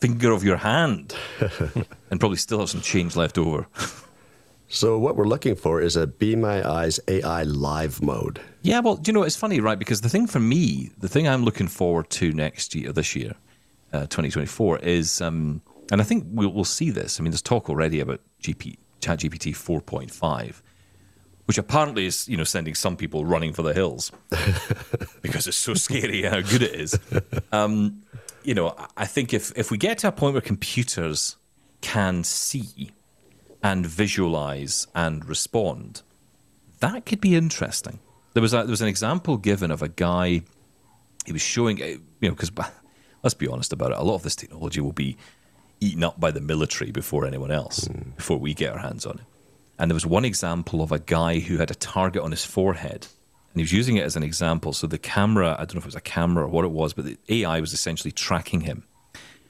finger 0.00 0.32
of 0.32 0.42
your 0.44 0.56
hand, 0.58 1.14
and 2.10 2.18
probably 2.20 2.36
still 2.38 2.58
have 2.58 2.70
some 2.70 2.80
change 2.80 3.14
left 3.16 3.38
over. 3.38 3.66
So 4.70 4.98
what 4.98 5.16
we're 5.16 5.26
looking 5.26 5.54
for 5.54 5.80
is 5.80 5.96
a 5.96 6.06
Be 6.06 6.36
My 6.36 6.66
Eyes 6.68 7.00
AI 7.08 7.42
live 7.44 8.02
mode. 8.02 8.40
Yeah, 8.62 8.80
well, 8.80 9.00
you 9.06 9.12
know 9.14 9.22
it's 9.22 9.36
funny, 9.36 9.60
right? 9.60 9.78
Because 9.78 10.02
the 10.02 10.10
thing 10.10 10.26
for 10.26 10.40
me, 10.40 10.90
the 10.98 11.08
thing 11.08 11.26
I'm 11.26 11.42
looking 11.42 11.68
forward 11.68 12.10
to 12.10 12.32
next 12.32 12.74
year, 12.74 12.92
this 12.92 13.16
year, 13.16 13.32
uh, 13.94 14.00
2024, 14.00 14.80
is, 14.80 15.22
um, 15.22 15.62
and 15.90 16.02
I 16.02 16.04
think 16.04 16.24
we'll, 16.28 16.50
we'll 16.52 16.64
see 16.64 16.90
this. 16.90 17.18
I 17.18 17.22
mean, 17.22 17.30
there's 17.30 17.40
talk 17.40 17.70
already 17.70 18.00
about 18.00 18.20
GP, 18.42 18.76
ChatGPT 19.00 19.52
4.5, 19.56 20.60
which 21.46 21.56
apparently 21.56 22.04
is, 22.04 22.28
you 22.28 22.36
know, 22.36 22.44
sending 22.44 22.74
some 22.74 22.94
people 22.94 23.24
running 23.24 23.54
for 23.54 23.62
the 23.62 23.72
hills 23.72 24.12
because 25.22 25.46
it's 25.46 25.56
so 25.56 25.72
scary 25.72 26.24
how 26.24 26.42
good 26.42 26.62
it 26.62 26.74
is. 26.74 26.98
Um, 27.52 28.02
you 28.44 28.52
know, 28.52 28.74
I- 28.76 28.86
I 28.98 29.06
think 29.06 29.32
if 29.32 29.50
if 29.56 29.70
we 29.70 29.78
get 29.78 29.96
to 29.98 30.08
a 30.08 30.12
point 30.12 30.34
where 30.34 30.42
computers 30.42 31.36
can 31.80 32.22
see 32.24 32.90
and 33.62 33.86
visualize 33.86 34.86
and 34.94 35.24
respond, 35.24 36.02
that 36.80 37.06
could 37.06 37.20
be 37.20 37.34
interesting. 37.34 37.98
There 38.34 38.42
was 38.42 38.54
a, 38.54 38.58
there 38.58 38.68
was 38.68 38.82
an 38.82 38.88
example 38.88 39.36
given 39.36 39.70
of 39.70 39.82
a 39.82 39.88
guy. 39.88 40.42
He 41.26 41.32
was 41.32 41.42
showing, 41.42 41.82
uh, 41.82 41.86
you 41.86 42.28
know, 42.28 42.30
because 42.30 42.52
let's 43.22 43.34
be 43.34 43.48
honest 43.48 43.72
about 43.72 43.92
it. 43.92 43.98
A 43.98 44.02
lot 44.02 44.14
of 44.14 44.22
this 44.22 44.36
technology 44.36 44.80
will 44.80 44.92
be 44.92 45.16
eaten 45.80 46.04
up 46.04 46.18
by 46.18 46.30
the 46.30 46.40
military 46.40 46.90
before 46.90 47.26
anyone 47.26 47.50
else, 47.50 47.88
before 48.16 48.38
we 48.38 48.54
get 48.54 48.72
our 48.72 48.78
hands 48.78 49.06
on 49.06 49.18
it. 49.18 49.24
And 49.78 49.90
there 49.90 49.94
was 49.94 50.06
one 50.06 50.24
example 50.24 50.82
of 50.82 50.90
a 50.90 50.98
guy 50.98 51.38
who 51.38 51.58
had 51.58 51.70
a 51.70 51.74
target 51.74 52.22
on 52.22 52.32
his 52.32 52.44
forehead, 52.44 53.06
and 53.52 53.60
he 53.60 53.62
was 53.62 53.72
using 53.72 53.96
it 53.96 54.04
as 54.04 54.16
an 54.16 54.24
example. 54.24 54.72
So 54.72 54.86
the 54.86 54.98
camera, 54.98 55.52
I 55.52 55.64
don't 55.64 55.74
know 55.74 55.78
if 55.78 55.84
it 55.84 55.86
was 55.86 55.94
a 55.94 56.00
camera 56.00 56.44
or 56.44 56.48
what 56.48 56.64
it 56.64 56.72
was, 56.72 56.92
but 56.92 57.04
the 57.04 57.18
AI 57.28 57.60
was 57.60 57.72
essentially 57.72 58.10
tracking 58.10 58.62
him. 58.62 58.84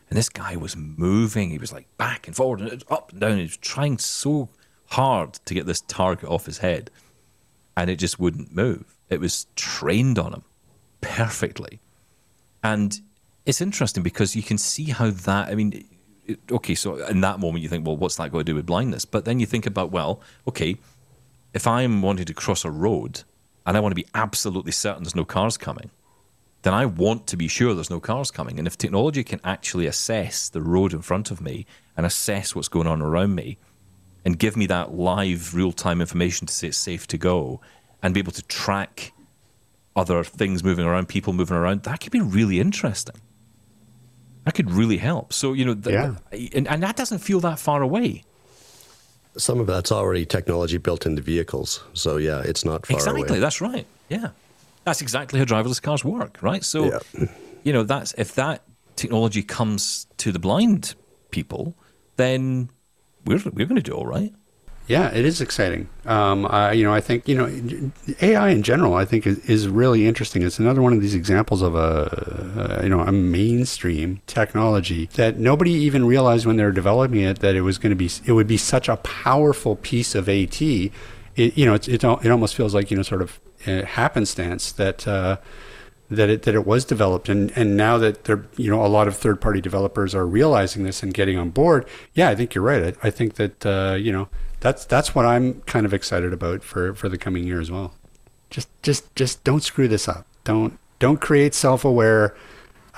And 0.08 0.16
this 0.16 0.28
guy 0.28 0.56
was 0.56 0.76
moving. 0.76 1.50
He 1.50 1.58
was 1.58 1.72
like 1.72 1.86
back 1.98 2.26
and 2.26 2.34
forward 2.34 2.60
and 2.60 2.82
up 2.90 3.12
and 3.12 3.20
down. 3.20 3.36
He 3.36 3.42
was 3.42 3.56
trying 3.56 3.98
so 3.98 4.48
hard 4.86 5.34
to 5.44 5.54
get 5.54 5.66
this 5.66 5.82
target 5.82 6.28
off 6.28 6.46
his 6.46 6.58
head. 6.58 6.90
And 7.76 7.90
it 7.90 7.96
just 7.96 8.18
wouldn't 8.18 8.54
move. 8.54 8.96
It 9.10 9.20
was 9.20 9.46
trained 9.54 10.18
on 10.18 10.32
him 10.32 10.44
perfectly. 11.00 11.80
And 12.62 13.00
it's 13.46 13.60
interesting 13.60 14.02
because 14.02 14.34
you 14.34 14.42
can 14.42 14.58
see 14.58 14.84
how 14.84 15.10
that, 15.10 15.48
I 15.48 15.54
mean, 15.54 15.84
it, 16.26 16.38
okay, 16.50 16.74
so 16.74 16.96
in 17.06 17.20
that 17.22 17.38
moment 17.40 17.62
you 17.62 17.68
think, 17.68 17.86
well, 17.86 17.96
what's 17.96 18.16
that 18.16 18.30
going 18.30 18.44
to 18.44 18.52
do 18.52 18.56
with 18.56 18.66
blindness? 18.66 19.04
But 19.04 19.24
then 19.24 19.40
you 19.40 19.46
think 19.46 19.66
about, 19.66 19.90
well, 19.90 20.20
okay, 20.46 20.76
if 21.54 21.66
I'm 21.66 22.02
wanting 22.02 22.26
to 22.26 22.34
cross 22.34 22.64
a 22.64 22.70
road 22.70 23.22
and 23.66 23.76
I 23.76 23.80
want 23.80 23.92
to 23.92 23.96
be 23.96 24.06
absolutely 24.14 24.72
certain 24.72 25.04
there's 25.04 25.14
no 25.14 25.24
cars 25.24 25.56
coming, 25.56 25.90
then 26.62 26.74
I 26.74 26.86
want 26.86 27.26
to 27.28 27.36
be 27.36 27.48
sure 27.48 27.74
there's 27.74 27.90
no 27.90 28.00
cars 28.00 28.30
coming. 28.30 28.58
And 28.58 28.66
if 28.66 28.76
technology 28.76 29.22
can 29.24 29.40
actually 29.44 29.86
assess 29.86 30.48
the 30.48 30.60
road 30.62 30.92
in 30.92 31.02
front 31.02 31.30
of 31.30 31.40
me 31.40 31.66
and 31.96 32.04
assess 32.04 32.54
what's 32.54 32.68
going 32.68 32.86
on 32.86 33.00
around 33.00 33.34
me 33.34 33.58
and 34.24 34.38
give 34.38 34.56
me 34.56 34.66
that 34.66 34.92
live, 34.92 35.54
real 35.54 35.72
time 35.72 36.00
information 36.00 36.46
to 36.48 36.52
say 36.54 36.68
it's 36.68 36.76
safe 36.78 37.06
to 37.08 37.18
go 37.18 37.60
and 38.02 38.12
be 38.12 38.20
able 38.20 38.32
to 38.32 38.42
track 38.42 39.12
other 39.96 40.22
things 40.24 40.62
moving 40.64 40.84
around, 40.84 41.08
people 41.08 41.32
moving 41.32 41.56
around, 41.56 41.82
that 41.84 42.00
could 42.00 42.12
be 42.12 42.20
really 42.20 42.60
interesting. 42.60 43.16
That 44.44 44.54
could 44.54 44.70
really 44.70 44.96
help. 44.98 45.32
So, 45.32 45.52
you 45.52 45.64
know, 45.64 45.74
th- 45.74 45.92
Yeah. 45.94 46.14
and, 46.54 46.66
and 46.68 46.82
that 46.82 46.96
doesn't 46.96 47.18
feel 47.18 47.40
that 47.40 47.58
far 47.58 47.82
away. 47.82 48.24
Some 49.36 49.60
of 49.60 49.66
that's 49.66 49.92
already 49.92 50.24
technology 50.26 50.78
built 50.78 51.06
into 51.06 51.22
vehicles. 51.22 51.82
So 51.92 52.16
yeah, 52.16 52.42
it's 52.44 52.64
not 52.64 52.86
far 52.86 52.94
away. 52.96 52.98
exactly. 53.00 53.22
away. 53.30 53.40
That's 53.40 53.60
right. 53.60 53.86
Yeah. 54.08 54.28
That's 54.88 55.02
exactly 55.02 55.38
how 55.38 55.44
driverless 55.44 55.82
cars 55.82 56.02
work, 56.02 56.38
right? 56.40 56.64
So, 56.64 56.78
Yeah. 56.86 57.26
you 57.62 57.72
know, 57.74 57.82
that's 57.82 58.14
if 58.16 58.34
that 58.36 58.62
technology 58.96 59.42
comes 59.42 60.06
to 60.16 60.32
the 60.32 60.38
blind 60.38 60.94
people, 61.30 61.76
then 62.16 62.70
we're 63.26 63.40
we're 63.52 63.66
going 63.66 63.76
to 63.76 63.82
do 63.82 63.92
all 63.92 64.06
right. 64.06 64.32
Yeah, 64.86 65.08
it 65.14 65.26
is 65.26 65.42
exciting. 65.42 65.86
Um, 66.06 66.46
I, 66.46 66.72
you 66.72 66.82
know, 66.82 66.94
I 66.94 67.02
think 67.02 67.28
you 67.28 67.34
know, 67.34 67.46
AI 68.22 68.48
in 68.48 68.62
general, 68.62 68.94
I 68.94 69.04
think 69.04 69.26
is, 69.26 69.38
is 69.40 69.68
really 69.68 70.06
interesting. 70.06 70.42
It's 70.42 70.58
another 70.58 70.80
one 70.80 70.94
of 70.94 71.02
these 71.02 71.14
examples 71.14 71.60
of 71.60 71.74
a, 71.74 72.78
uh, 72.78 72.82
you 72.82 72.88
know, 72.88 73.00
a 73.00 73.12
mainstream 73.12 74.22
technology 74.26 75.10
that 75.16 75.38
nobody 75.38 75.72
even 75.72 76.06
realized 76.06 76.46
when 76.46 76.56
they 76.56 76.64
were 76.64 76.72
developing 76.72 77.20
it 77.20 77.40
that 77.40 77.54
it 77.54 77.60
was 77.60 77.76
going 77.76 77.90
to 77.90 77.96
be, 77.96 78.10
it 78.24 78.32
would 78.32 78.46
be 78.46 78.56
such 78.56 78.88
a 78.88 78.96
powerful 78.96 79.76
piece 79.76 80.14
of 80.14 80.26
AT. 80.26 80.62
It, 80.62 80.90
you 81.36 81.66
know, 81.66 81.74
it's, 81.74 81.86
it, 81.86 82.02
it 82.02 82.30
almost 82.30 82.54
feels 82.54 82.74
like 82.74 82.90
you 82.90 82.96
know, 82.96 83.02
sort 83.02 83.20
of 83.20 83.38
happenstance 83.84 84.72
that. 84.72 85.06
Uh, 85.06 85.36
that 86.10 86.30
it 86.30 86.42
that 86.44 86.54
it 86.54 86.66
was 86.66 86.86
developed 86.86 87.28
and 87.28 87.52
and 87.54 87.76
now 87.76 87.98
that 87.98 88.24
there 88.24 88.46
you 88.56 88.70
know 88.70 88.82
a 88.82 88.88
lot 88.88 89.06
of 89.06 89.14
third 89.14 89.42
party 89.42 89.60
developers 89.60 90.14
are 90.14 90.26
realizing 90.26 90.82
this 90.82 91.02
and 91.02 91.12
getting 91.12 91.36
on 91.36 91.50
board 91.50 91.86
yeah 92.14 92.30
i 92.30 92.34
think 92.34 92.54
you're 92.54 92.64
right 92.64 92.96
i, 93.02 93.08
I 93.08 93.10
think 93.10 93.34
that 93.34 93.66
uh, 93.66 93.94
you 93.94 94.10
know 94.10 94.28
that's 94.60 94.86
that's 94.86 95.14
what 95.14 95.26
i'm 95.26 95.60
kind 95.66 95.84
of 95.84 95.92
excited 95.92 96.32
about 96.32 96.62
for 96.62 96.94
for 96.94 97.10
the 97.10 97.18
coming 97.18 97.44
year 97.44 97.60
as 97.60 97.70
well 97.70 97.92
just 98.48 98.70
just 98.82 99.14
just 99.16 99.44
don't 99.44 99.62
screw 99.62 99.86
this 99.86 100.08
up 100.08 100.26
don't 100.44 100.78
don't 100.98 101.20
create 101.20 101.52
self-aware 101.52 102.34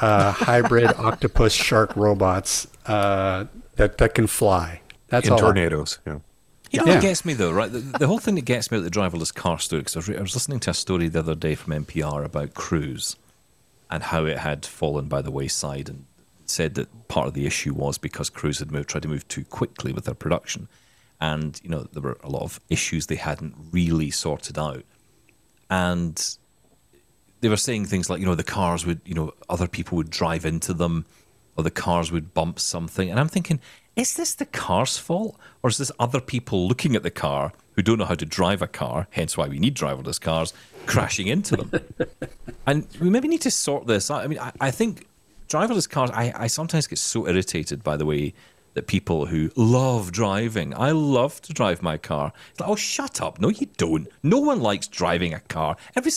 uh, 0.00 0.30
hybrid 0.46 0.92
octopus 0.96 1.52
shark 1.52 1.96
robots 1.96 2.68
uh, 2.86 3.46
that 3.74 3.98
that 3.98 4.14
can 4.14 4.28
fly 4.28 4.82
that's 5.08 5.26
in 5.26 5.32
all 5.32 5.38
I- 5.40 5.42
tornadoes. 5.42 5.98
Yeah. 6.06 6.20
You 6.70 6.80
know 6.80 6.86
Yeah. 6.86 6.94
what 6.94 7.02
gets 7.02 7.24
me 7.24 7.34
though, 7.34 7.50
right? 7.52 7.70
The, 7.70 7.80
the 7.80 8.06
whole 8.06 8.18
thing 8.18 8.36
that 8.36 8.44
gets 8.44 8.70
me 8.70 8.78
about 8.78 8.90
the 8.90 9.00
driverless 9.00 9.34
car 9.34 9.58
story, 9.58 9.80
because 9.82 9.96
I, 9.96 9.98
was 9.98 10.08
re- 10.08 10.16
I 10.18 10.20
was 10.20 10.34
listening 10.34 10.60
to 10.60 10.70
a 10.70 10.74
story 10.74 11.08
the 11.08 11.18
other 11.18 11.34
day 11.34 11.54
from 11.54 11.72
NPR 11.84 12.24
about 12.24 12.54
Cruise 12.54 13.16
and 13.90 14.04
how 14.04 14.24
it 14.24 14.38
had 14.38 14.64
fallen 14.64 15.06
by 15.08 15.20
the 15.20 15.32
wayside, 15.32 15.88
and 15.88 16.04
said 16.46 16.74
that 16.76 17.08
part 17.08 17.26
of 17.26 17.34
the 17.34 17.44
issue 17.46 17.74
was 17.74 17.98
because 17.98 18.30
Cruise 18.30 18.60
had 18.60 18.70
moved, 18.70 18.88
tried 18.88 19.02
to 19.02 19.08
move 19.08 19.26
too 19.26 19.44
quickly 19.44 19.92
with 19.92 20.04
their 20.04 20.14
production, 20.14 20.68
and 21.20 21.60
you 21.64 21.68
know 21.70 21.82
there 21.92 22.02
were 22.02 22.18
a 22.22 22.28
lot 22.28 22.42
of 22.42 22.60
issues 22.70 23.06
they 23.06 23.16
hadn't 23.16 23.54
really 23.72 24.10
sorted 24.10 24.56
out, 24.58 24.84
and 25.68 26.36
they 27.40 27.48
were 27.48 27.56
saying 27.56 27.86
things 27.86 28.10
like, 28.10 28.20
you 28.20 28.26
know, 28.26 28.34
the 28.34 28.44
cars 28.44 28.84
would, 28.84 29.00
you 29.04 29.14
know, 29.14 29.32
other 29.48 29.66
people 29.66 29.96
would 29.96 30.10
drive 30.10 30.44
into 30.44 30.74
them 30.74 31.06
or 31.56 31.64
the 31.64 31.70
cars 31.70 32.12
would 32.12 32.34
bump 32.34 32.58
something. 32.60 33.08
And 33.10 33.18
I'm 33.18 33.28
thinking, 33.28 33.60
is 33.97 34.14
this 34.14 34.34
the 34.34 34.47
car's 34.47 34.99
fault? 34.99 35.36
Or 35.62 35.68
is 35.68 35.78
this 35.78 35.93
other 35.99 36.20
people 36.20 36.66
looking 36.66 36.97
at 36.97 37.03
the 37.03 37.11
car 37.11 37.53
who 37.74 37.82
don't 37.82 37.99
know 37.99 38.05
how 38.05 38.14
to 38.14 38.24
drive 38.24 38.62
a 38.62 38.66
car, 38.66 39.09
hence 39.11 39.36
why 39.36 39.49
we 39.49 39.59
need 39.59 39.76
driverless 39.76 40.20
cars, 40.20 40.53
crashing 40.86 41.26
into 41.26 41.57
them? 41.57 41.72
and 42.66 42.86
we 43.01 43.11
maybe 43.11 43.28
need 43.28 43.43
to 43.43 43.51
sort 43.51 43.86
this 43.86 44.11
out. 44.11 44.24
I 44.24 44.26
mean, 44.26 44.38
I, 44.38 44.53
I 44.61 44.70
think 44.70 45.07
driverless 45.49 45.88
cars. 45.88 46.11
I, 46.12 46.32
I 46.34 46.47
sometimes 46.47 46.86
get 46.86 46.99
so 46.99 47.26
irritated 47.26 47.82
by 47.82 47.97
the 47.97 48.07
way 48.07 48.32
that 48.74 48.86
people 48.86 49.26
who 49.26 49.51
love 49.57 50.12
driving. 50.12 50.72
I 50.74 50.93
love 50.93 51.43
to 51.43 51.53
drive 51.53 51.82
my 51.82 51.99
car. 51.99 52.32
It's 52.53 52.61
like, 52.61 52.70
oh, 52.70 52.76
shut 52.76 53.20
up! 53.20 53.41
No, 53.41 53.49
you 53.49 53.66
don't. 53.76 54.09
No 54.22 54.38
one 54.38 54.61
likes 54.61 54.86
driving 54.86 55.34
a 55.34 55.41
car. 55.41 55.76
Every 55.97 56.12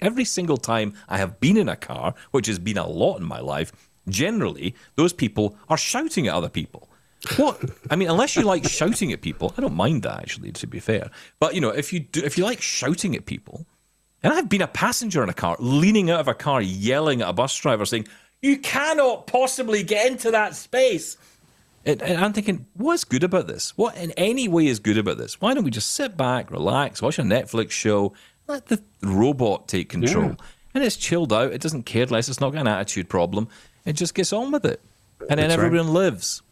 every 0.00 0.24
single 0.24 0.56
time 0.56 0.94
I 1.08 1.18
have 1.18 1.38
been 1.38 1.56
in 1.56 1.68
a 1.68 1.76
car, 1.76 2.14
which 2.30 2.46
has 2.46 2.58
been 2.58 2.78
a 2.78 2.86
lot 2.86 3.18
in 3.18 3.24
my 3.24 3.40
life, 3.40 3.72
generally 4.08 4.74
those 4.96 5.12
people 5.12 5.56
are 5.68 5.76
shouting 5.76 6.26
at 6.26 6.34
other 6.34 6.48
people. 6.48 6.88
What 7.36 7.62
I 7.90 7.96
mean, 7.96 8.08
unless 8.08 8.36
you 8.36 8.42
like 8.42 8.64
shouting 8.68 9.12
at 9.12 9.20
people, 9.20 9.52
I 9.56 9.60
don't 9.60 9.74
mind 9.74 10.02
that 10.04 10.18
actually. 10.18 10.52
To 10.52 10.66
be 10.66 10.80
fair, 10.80 11.10
but 11.40 11.54
you 11.54 11.60
know, 11.60 11.70
if 11.70 11.92
you 11.92 12.00
do, 12.00 12.20
if 12.24 12.38
you 12.38 12.44
like 12.44 12.60
shouting 12.60 13.14
at 13.16 13.26
people, 13.26 13.66
and 14.22 14.32
I've 14.32 14.48
been 14.48 14.62
a 14.62 14.66
passenger 14.68 15.22
in 15.22 15.28
a 15.28 15.34
car, 15.34 15.56
leaning 15.58 16.10
out 16.10 16.20
of 16.20 16.28
a 16.28 16.34
car, 16.34 16.60
yelling 16.62 17.22
at 17.22 17.28
a 17.28 17.32
bus 17.32 17.56
driver, 17.56 17.84
saying, 17.86 18.06
"You 18.42 18.58
cannot 18.58 19.26
possibly 19.26 19.82
get 19.82 20.10
into 20.10 20.30
that 20.30 20.54
space." 20.56 21.16
And, 21.84 22.02
and 22.02 22.22
I'm 22.22 22.32
thinking, 22.34 22.66
what's 22.74 23.04
good 23.04 23.22
about 23.22 23.46
this? 23.46 23.76
What 23.78 23.96
in 23.96 24.10
any 24.12 24.46
way 24.48 24.66
is 24.66 24.78
good 24.78 24.98
about 24.98 25.16
this? 25.16 25.40
Why 25.40 25.54
don't 25.54 25.64
we 25.64 25.70
just 25.70 25.92
sit 25.92 26.16
back, 26.18 26.50
relax, 26.50 27.00
watch 27.00 27.18
a 27.18 27.22
Netflix 27.22 27.70
show, 27.70 28.12
let 28.46 28.66
the 28.66 28.82
robot 29.02 29.68
take 29.68 29.88
control, 29.88 30.24
Yeah. 30.30 30.34
and 30.74 30.84
it's 30.84 30.96
chilled 30.96 31.32
out. 31.32 31.52
It 31.52 31.62
doesn't 31.62 31.84
care 31.84 32.04
less. 32.06 32.28
It's 32.28 32.40
not 32.40 32.52
got 32.52 32.62
an 32.62 32.66
attitude 32.66 33.08
problem. 33.08 33.48
It 33.86 33.94
just 33.94 34.14
gets 34.14 34.32
on 34.34 34.50
with 34.50 34.66
it, 34.66 34.82
and 35.30 35.38
then 35.40 35.48
That's 35.48 35.56
right. 35.58 35.66
everyone 35.66 35.94
lives. 35.94 36.42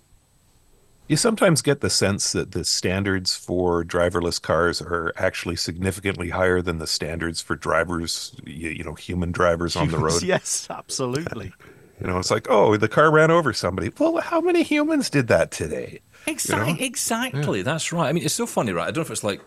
You 1.08 1.16
sometimes 1.16 1.62
get 1.62 1.80
the 1.80 1.90
sense 1.90 2.32
that 2.32 2.50
the 2.50 2.64
standards 2.64 3.36
for 3.36 3.84
driverless 3.84 4.42
cars 4.42 4.82
are 4.82 5.12
actually 5.16 5.54
significantly 5.54 6.30
higher 6.30 6.60
than 6.60 6.78
the 6.78 6.86
standards 6.86 7.40
for 7.40 7.54
drivers, 7.54 8.34
you, 8.44 8.70
you 8.70 8.82
know, 8.82 8.94
human 8.94 9.30
drivers 9.30 9.76
on 9.76 9.88
the 9.88 9.98
road. 9.98 10.22
Yes, 10.22 10.66
absolutely. 10.70 11.52
You 11.98 12.08
know, 12.08 12.18
it's 12.18 12.30
like, 12.30 12.46
oh, 12.50 12.76
the 12.76 12.88
car 12.88 13.10
ran 13.10 13.30
over 13.30 13.54
somebody. 13.54 13.90
Well, 13.98 14.18
how 14.18 14.42
many 14.42 14.62
humans 14.62 15.08
did 15.08 15.28
that 15.28 15.50
today? 15.50 16.00
Exactly. 16.26 16.84
Exactly. 16.84 17.62
That's 17.62 17.90
right. 17.90 18.08
I 18.08 18.12
mean, 18.12 18.22
it's 18.22 18.34
so 18.34 18.44
funny, 18.44 18.72
right? 18.72 18.82
I 18.82 18.86
don't 18.90 18.96
know 18.96 19.02
if 19.02 19.10
it's 19.10 19.24
like 19.24 19.40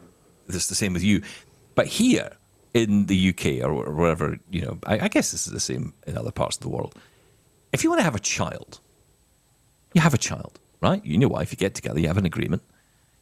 this 0.48 0.66
the 0.66 0.74
same 0.74 0.94
with 0.94 1.04
you, 1.04 1.22
but 1.76 1.86
here 1.86 2.32
in 2.74 3.06
the 3.06 3.30
UK 3.30 3.64
or 3.64 3.94
wherever, 3.94 4.40
you 4.50 4.62
know, 4.62 4.80
I, 4.88 5.02
I 5.02 5.08
guess 5.10 5.32
this 5.32 5.46
is 5.46 5.54
the 5.54 5.60
same 5.60 5.94
in 6.08 6.18
other 6.18 6.32
parts 6.32 6.58
of 6.58 6.64
the 6.64 6.70
world. 6.70 6.96
If 7.72 7.84
you 7.84 7.92
want 7.92 8.00
to 8.00 8.04
have 8.04 8.16
a 8.16 8.20
child, 8.20 8.80
you 9.94 10.02
have 10.02 10.16
a 10.16 10.18
child, 10.20 10.60
right? 10.82 11.04
You 11.06 11.14
and 11.14 11.22
your 11.22 11.30
wife, 11.30 11.52
you 11.52 11.58
get 11.58 11.76
together, 11.76 12.00
you 12.00 12.08
have 12.08 12.18
an 12.18 12.26
agreement. 12.26 12.62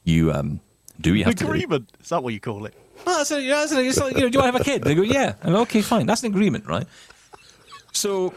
You 0.04 0.32
um, 0.32 0.60
do 1.00 1.16
you 1.16 1.24
have 1.26 1.36
to 1.36 1.44
do. 1.44 1.52
Agreement. 1.52 1.92
Is 2.02 2.10
that 2.10 2.24
what 2.24 2.34
you 2.34 2.40
call 2.40 2.66
it? 2.66 2.74
Well, 3.06 3.18
that's 3.18 3.32
a, 3.32 3.48
that's 3.48 3.72
a, 3.72 3.80
it's 3.80 4.00
like, 4.00 4.16
you 4.16 4.22
know, 4.22 4.30
do 4.30 4.38
you 4.38 4.44
want 4.44 4.56
to 4.56 4.58
have 4.58 4.62
a 4.62 4.64
kid? 4.64 4.84
They 4.84 4.96
go, 4.96 5.04
yeah. 5.04 5.36
And 5.44 5.56
okay, 5.58 5.82
fine. 5.82 6.08
That's 6.08 6.24
an 6.24 6.32
agreement, 6.32 6.66
right? 6.66 6.88
So 7.94 8.34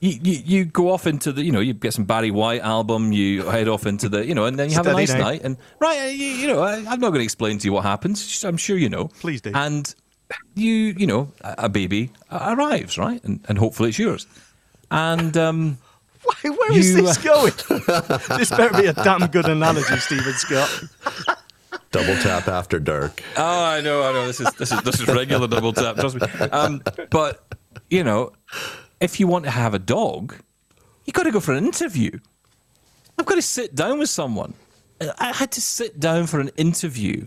you, 0.00 0.18
you, 0.22 0.42
you 0.44 0.64
go 0.64 0.92
off 0.92 1.06
into 1.06 1.32
the, 1.32 1.42
you 1.42 1.50
know, 1.50 1.60
you 1.60 1.72
get 1.72 1.94
some 1.94 2.04
Barry 2.04 2.30
White 2.30 2.62
album, 2.62 3.12
you 3.12 3.42
head 3.42 3.66
off 3.66 3.86
into 3.86 4.08
the, 4.08 4.24
you 4.24 4.34
know, 4.34 4.44
and 4.44 4.58
then 4.58 4.70
you 4.70 4.76
have 4.76 4.86
a 4.86 4.92
nice 4.92 5.12
now. 5.12 5.18
night. 5.18 5.42
And 5.42 5.56
right, 5.80 6.00
uh, 6.00 6.04
you, 6.04 6.26
you 6.26 6.46
know, 6.46 6.60
I, 6.62 6.76
I'm 6.76 7.00
not 7.00 7.10
going 7.10 7.14
to 7.14 7.24
explain 7.24 7.58
to 7.58 7.64
you 7.64 7.72
what 7.72 7.82
happens. 7.82 8.44
I'm 8.44 8.56
sure 8.56 8.78
you 8.78 8.88
know. 8.88 9.08
Please 9.20 9.40
do. 9.40 9.50
And 9.54 9.92
you, 10.54 10.94
you 10.96 11.06
know, 11.06 11.32
a, 11.40 11.54
a 11.58 11.68
baby 11.68 12.10
arrives, 12.30 12.98
right? 12.98 13.22
And, 13.24 13.40
and 13.48 13.58
hopefully 13.58 13.88
it's 13.88 13.98
yours. 13.98 14.26
And 14.90 15.36
um, 15.36 15.78
Why, 16.42 16.50
where 16.50 16.72
is 16.72 16.90
You, 16.90 17.02
this 17.02 17.18
going? 17.18 17.52
this 18.38 18.50
better 18.50 18.80
be 18.80 18.86
a 18.86 18.92
damn 18.92 19.26
good 19.28 19.46
analogy, 19.46 19.96
Steven 19.96 20.32
Scott. 20.34 20.84
Double 21.90 22.16
tap 22.16 22.48
after 22.48 22.78
dark. 22.78 23.22
Oh, 23.36 23.64
I 23.64 23.80
know, 23.80 24.02
I 24.02 24.12
know. 24.12 24.26
This 24.26 24.40
is 24.40 24.50
this 24.54 24.72
is 24.72 24.82
this 24.82 25.00
is 25.00 25.06
regular 25.06 25.48
double 25.48 25.72
tap. 25.72 25.96
Trust 25.96 26.16
me. 26.16 26.26
Um, 26.52 26.82
but 27.10 27.46
you 27.88 28.04
know, 28.04 28.32
if 29.00 29.18
you 29.18 29.26
want 29.26 29.44
to 29.46 29.50
have 29.50 29.72
a 29.72 29.78
dog, 29.78 30.36
you 31.06 31.12
got 31.12 31.22
to 31.22 31.30
go 31.30 31.40
for 31.40 31.54
an 31.54 31.64
interview. 31.64 32.18
I've 33.18 33.26
got 33.26 33.36
to 33.36 33.42
sit 33.42 33.74
down 33.74 33.98
with 33.98 34.10
someone. 34.10 34.52
I 35.18 35.32
had 35.32 35.50
to 35.52 35.60
sit 35.60 35.98
down 35.98 36.26
for 36.26 36.40
an 36.40 36.50
interview 36.56 37.26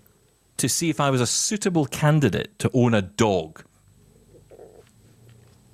to 0.58 0.70
see 0.70 0.90
if 0.90 1.00
I 1.00 1.10
was 1.10 1.22
a 1.22 1.28
suitable 1.28 1.86
candidate 1.86 2.58
to 2.60 2.70
own 2.74 2.94
a 2.94 3.02
dog. 3.02 3.64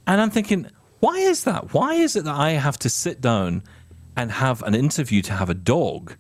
And 0.06 0.22
I'm 0.22 0.30
thinking, 0.30 0.68
why 1.00 1.18
is 1.18 1.44
that? 1.44 1.74
Why 1.74 1.94
is 1.96 2.16
it 2.16 2.26
that 2.26 2.36
I 2.36 2.52
have 2.52 2.78
to 2.80 2.90
sit 2.90 3.22
down 3.22 3.64
and 4.16 4.32
have 4.32 4.64
an 4.64 4.74
interview 4.74 5.22
to 5.24 5.34
have 5.34 5.50
a 5.50 5.54
dog, 5.54 6.16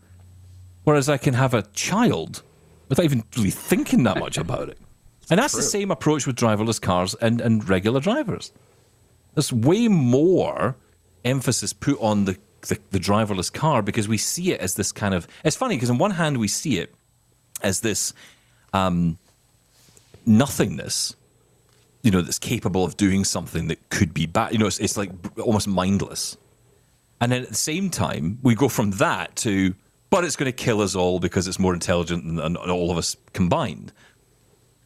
whereas 0.83 1.09
I 1.09 1.17
can 1.17 1.33
have 1.33 1.53
a 1.53 1.63
child 1.73 2.43
without 2.89 3.03
even 3.03 3.23
really 3.35 3.49
thinking 3.49 4.03
that 4.03 4.19
much 4.19 4.37
about 4.37 4.69
it? 4.69 4.77
And 5.29 5.39
that's 5.39 5.55
the 5.55 5.61
same 5.61 5.91
approach 5.91 6.25
with 6.25 6.37
driverless 6.37 6.81
cars 6.81 7.15
and, 7.15 7.41
and 7.41 7.67
regular 7.67 7.99
drivers. 7.99 8.53
There's 9.33 9.51
way 9.51 9.87
more 9.87 10.77
emphasis 11.25 11.73
put 11.73 11.99
on 11.99 12.25
the, 12.25 12.37
the, 12.61 12.79
the 12.91 12.99
driverless 12.99 13.51
car 13.51 13.81
because 13.81 14.07
we 14.07 14.17
see 14.17 14.51
it 14.51 14.61
as 14.61 14.75
this 14.75 14.91
kind 14.91 15.13
of. 15.13 15.27
It's 15.43 15.55
funny 15.55 15.75
because 15.75 15.89
on 15.89 15.97
one 15.97 16.11
hand 16.11 16.37
we 16.37 16.47
see 16.47 16.79
it 16.79 16.93
as 17.61 17.81
this 17.81 18.13
um, 18.73 19.17
nothingness, 20.25 21.15
you 22.07 22.11
know, 22.11 22.21
that's 22.21 22.39
capable 22.39 22.85
of 22.85 22.95
doing 22.95 23.25
something 23.25 23.67
that 23.67 23.89
could 23.89 24.13
be 24.13 24.25
bad. 24.25 24.53
You 24.53 24.59
know, 24.59 24.67
it's, 24.67 24.79
it's 24.79 24.95
like 24.95 25.11
almost 25.39 25.67
mindless. 25.67 26.37
And 27.19 27.33
then 27.33 27.41
at 27.43 27.49
the 27.49 27.55
same 27.55 27.89
time, 27.89 28.39
we 28.41 28.55
go 28.55 28.69
from 28.69 28.91
that 28.91 29.35
to, 29.37 29.75
but 30.09 30.23
it's 30.23 30.37
going 30.37 30.49
to 30.49 30.55
kill 30.55 30.79
us 30.79 30.95
all 30.95 31.19
because 31.19 31.49
it's 31.49 31.59
more 31.59 31.73
intelligent 31.73 32.25
than, 32.25 32.35
than 32.37 32.55
all 32.55 32.91
of 32.91 32.97
us 32.97 33.17
combined. 33.33 33.91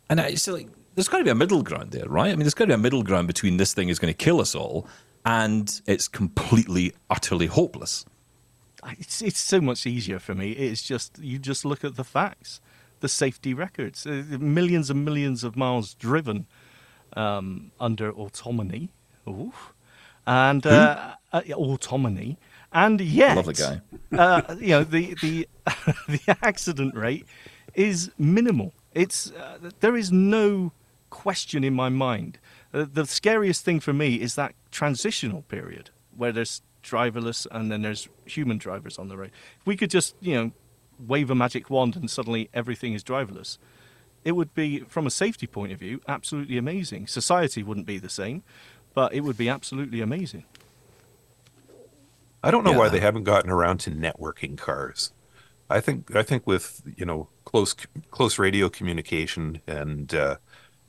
And 0.09 0.19
it's 0.19 0.47
like, 0.47 0.67
there's 0.95 1.07
got 1.09 1.19
to 1.19 1.23
be 1.23 1.29
a 1.29 1.35
middle 1.35 1.61
ground 1.61 1.91
there, 1.91 2.09
right? 2.09 2.29
I 2.29 2.31
mean, 2.31 2.39
there's 2.39 2.55
got 2.55 2.63
to 2.63 2.69
be 2.69 2.73
a 2.73 2.79
middle 2.79 3.03
ground 3.03 3.27
between 3.27 3.57
this 3.57 3.71
thing 3.71 3.89
is 3.89 3.99
going 3.99 4.11
to 4.11 4.17
kill 4.17 4.41
us 4.41 4.55
all 4.55 4.87
and 5.23 5.79
it's 5.85 6.07
completely, 6.07 6.91
utterly 7.11 7.45
hopeless. 7.45 8.03
It's, 8.97 9.21
it's 9.21 9.37
so 9.37 9.61
much 9.61 9.85
easier 9.85 10.17
for 10.17 10.33
me. 10.33 10.53
It's 10.53 10.81
just, 10.81 11.19
you 11.19 11.37
just 11.37 11.65
look 11.65 11.83
at 11.83 11.97
the 11.97 12.03
facts, 12.03 12.61
the 13.01 13.07
safety 13.07 13.53
records, 13.53 14.07
uh, 14.07 14.23
millions 14.39 14.89
and 14.89 15.05
millions 15.05 15.43
of 15.43 15.55
miles 15.55 15.93
driven 15.93 16.47
um, 17.15 17.71
under 17.79 18.11
autonomy. 18.11 18.91
Ooh. 19.27 19.53
And 20.25 20.65
uh, 20.65 21.15
uh, 21.33 21.41
autonomy. 21.51 22.37
And 22.73 23.01
yet, 23.01 23.35
Lovely 23.35 23.53
guy. 23.53 23.81
uh, 24.17 24.55
you 24.59 24.69
know, 24.69 24.83
the, 24.83 25.15
the, 25.21 25.47
the 26.07 26.37
accident 26.41 26.95
rate 26.95 27.25
is 27.73 28.11
minimal. 28.17 28.73
It's, 28.93 29.31
uh, 29.31 29.71
there 29.79 29.95
is 29.95 30.11
no 30.11 30.71
question 31.09 31.63
in 31.63 31.73
my 31.73 31.89
mind. 31.89 32.39
Uh, 32.73 32.85
the 32.91 33.05
scariest 33.05 33.65
thing 33.65 33.79
for 33.79 33.93
me 33.93 34.15
is 34.15 34.35
that 34.35 34.53
transitional 34.71 35.41
period 35.43 35.89
where 36.15 36.31
there's 36.31 36.61
driverless 36.83 37.45
and 37.51 37.71
then 37.71 37.81
there's 37.81 38.07
human 38.25 38.57
drivers 38.57 38.97
on 38.97 39.07
the 39.07 39.17
road. 39.17 39.31
If 39.59 39.67
we 39.67 39.75
could 39.75 39.91
just, 39.91 40.15
you 40.21 40.35
know, 40.35 40.51
wave 40.99 41.29
a 41.29 41.35
magic 41.35 41.69
wand 41.69 41.95
and 41.95 42.09
suddenly 42.09 42.49
everything 42.53 42.93
is 42.93 43.03
driverless, 43.03 43.57
it 44.23 44.33
would 44.33 44.53
be, 44.53 44.79
from 44.81 45.07
a 45.07 45.11
safety 45.11 45.47
point 45.47 45.71
of 45.71 45.79
view, 45.79 46.01
absolutely 46.07 46.57
amazing. 46.57 47.07
Society 47.07 47.63
wouldn't 47.63 47.87
be 47.87 47.97
the 47.97 48.09
same, 48.09 48.43
but 48.93 49.13
it 49.13 49.21
would 49.21 49.37
be 49.37 49.49
absolutely 49.49 50.01
amazing. 50.01 50.45
I 52.43 52.51
don't 52.51 52.63
know 52.63 52.73
why 52.73 52.89
they 52.89 52.99
haven't 52.99 53.23
gotten 53.23 53.51
around 53.51 53.79
to 53.81 53.91
networking 53.91 54.57
cars. 54.57 55.11
I 55.69 55.79
think 55.79 56.15
I 56.15 56.23
think 56.23 56.45
with 56.45 56.81
you 56.97 57.05
know 57.05 57.29
close 57.45 57.75
close 58.09 58.39
radio 58.39 58.67
communication 58.67 59.61
and 59.67 60.13
uh, 60.13 60.37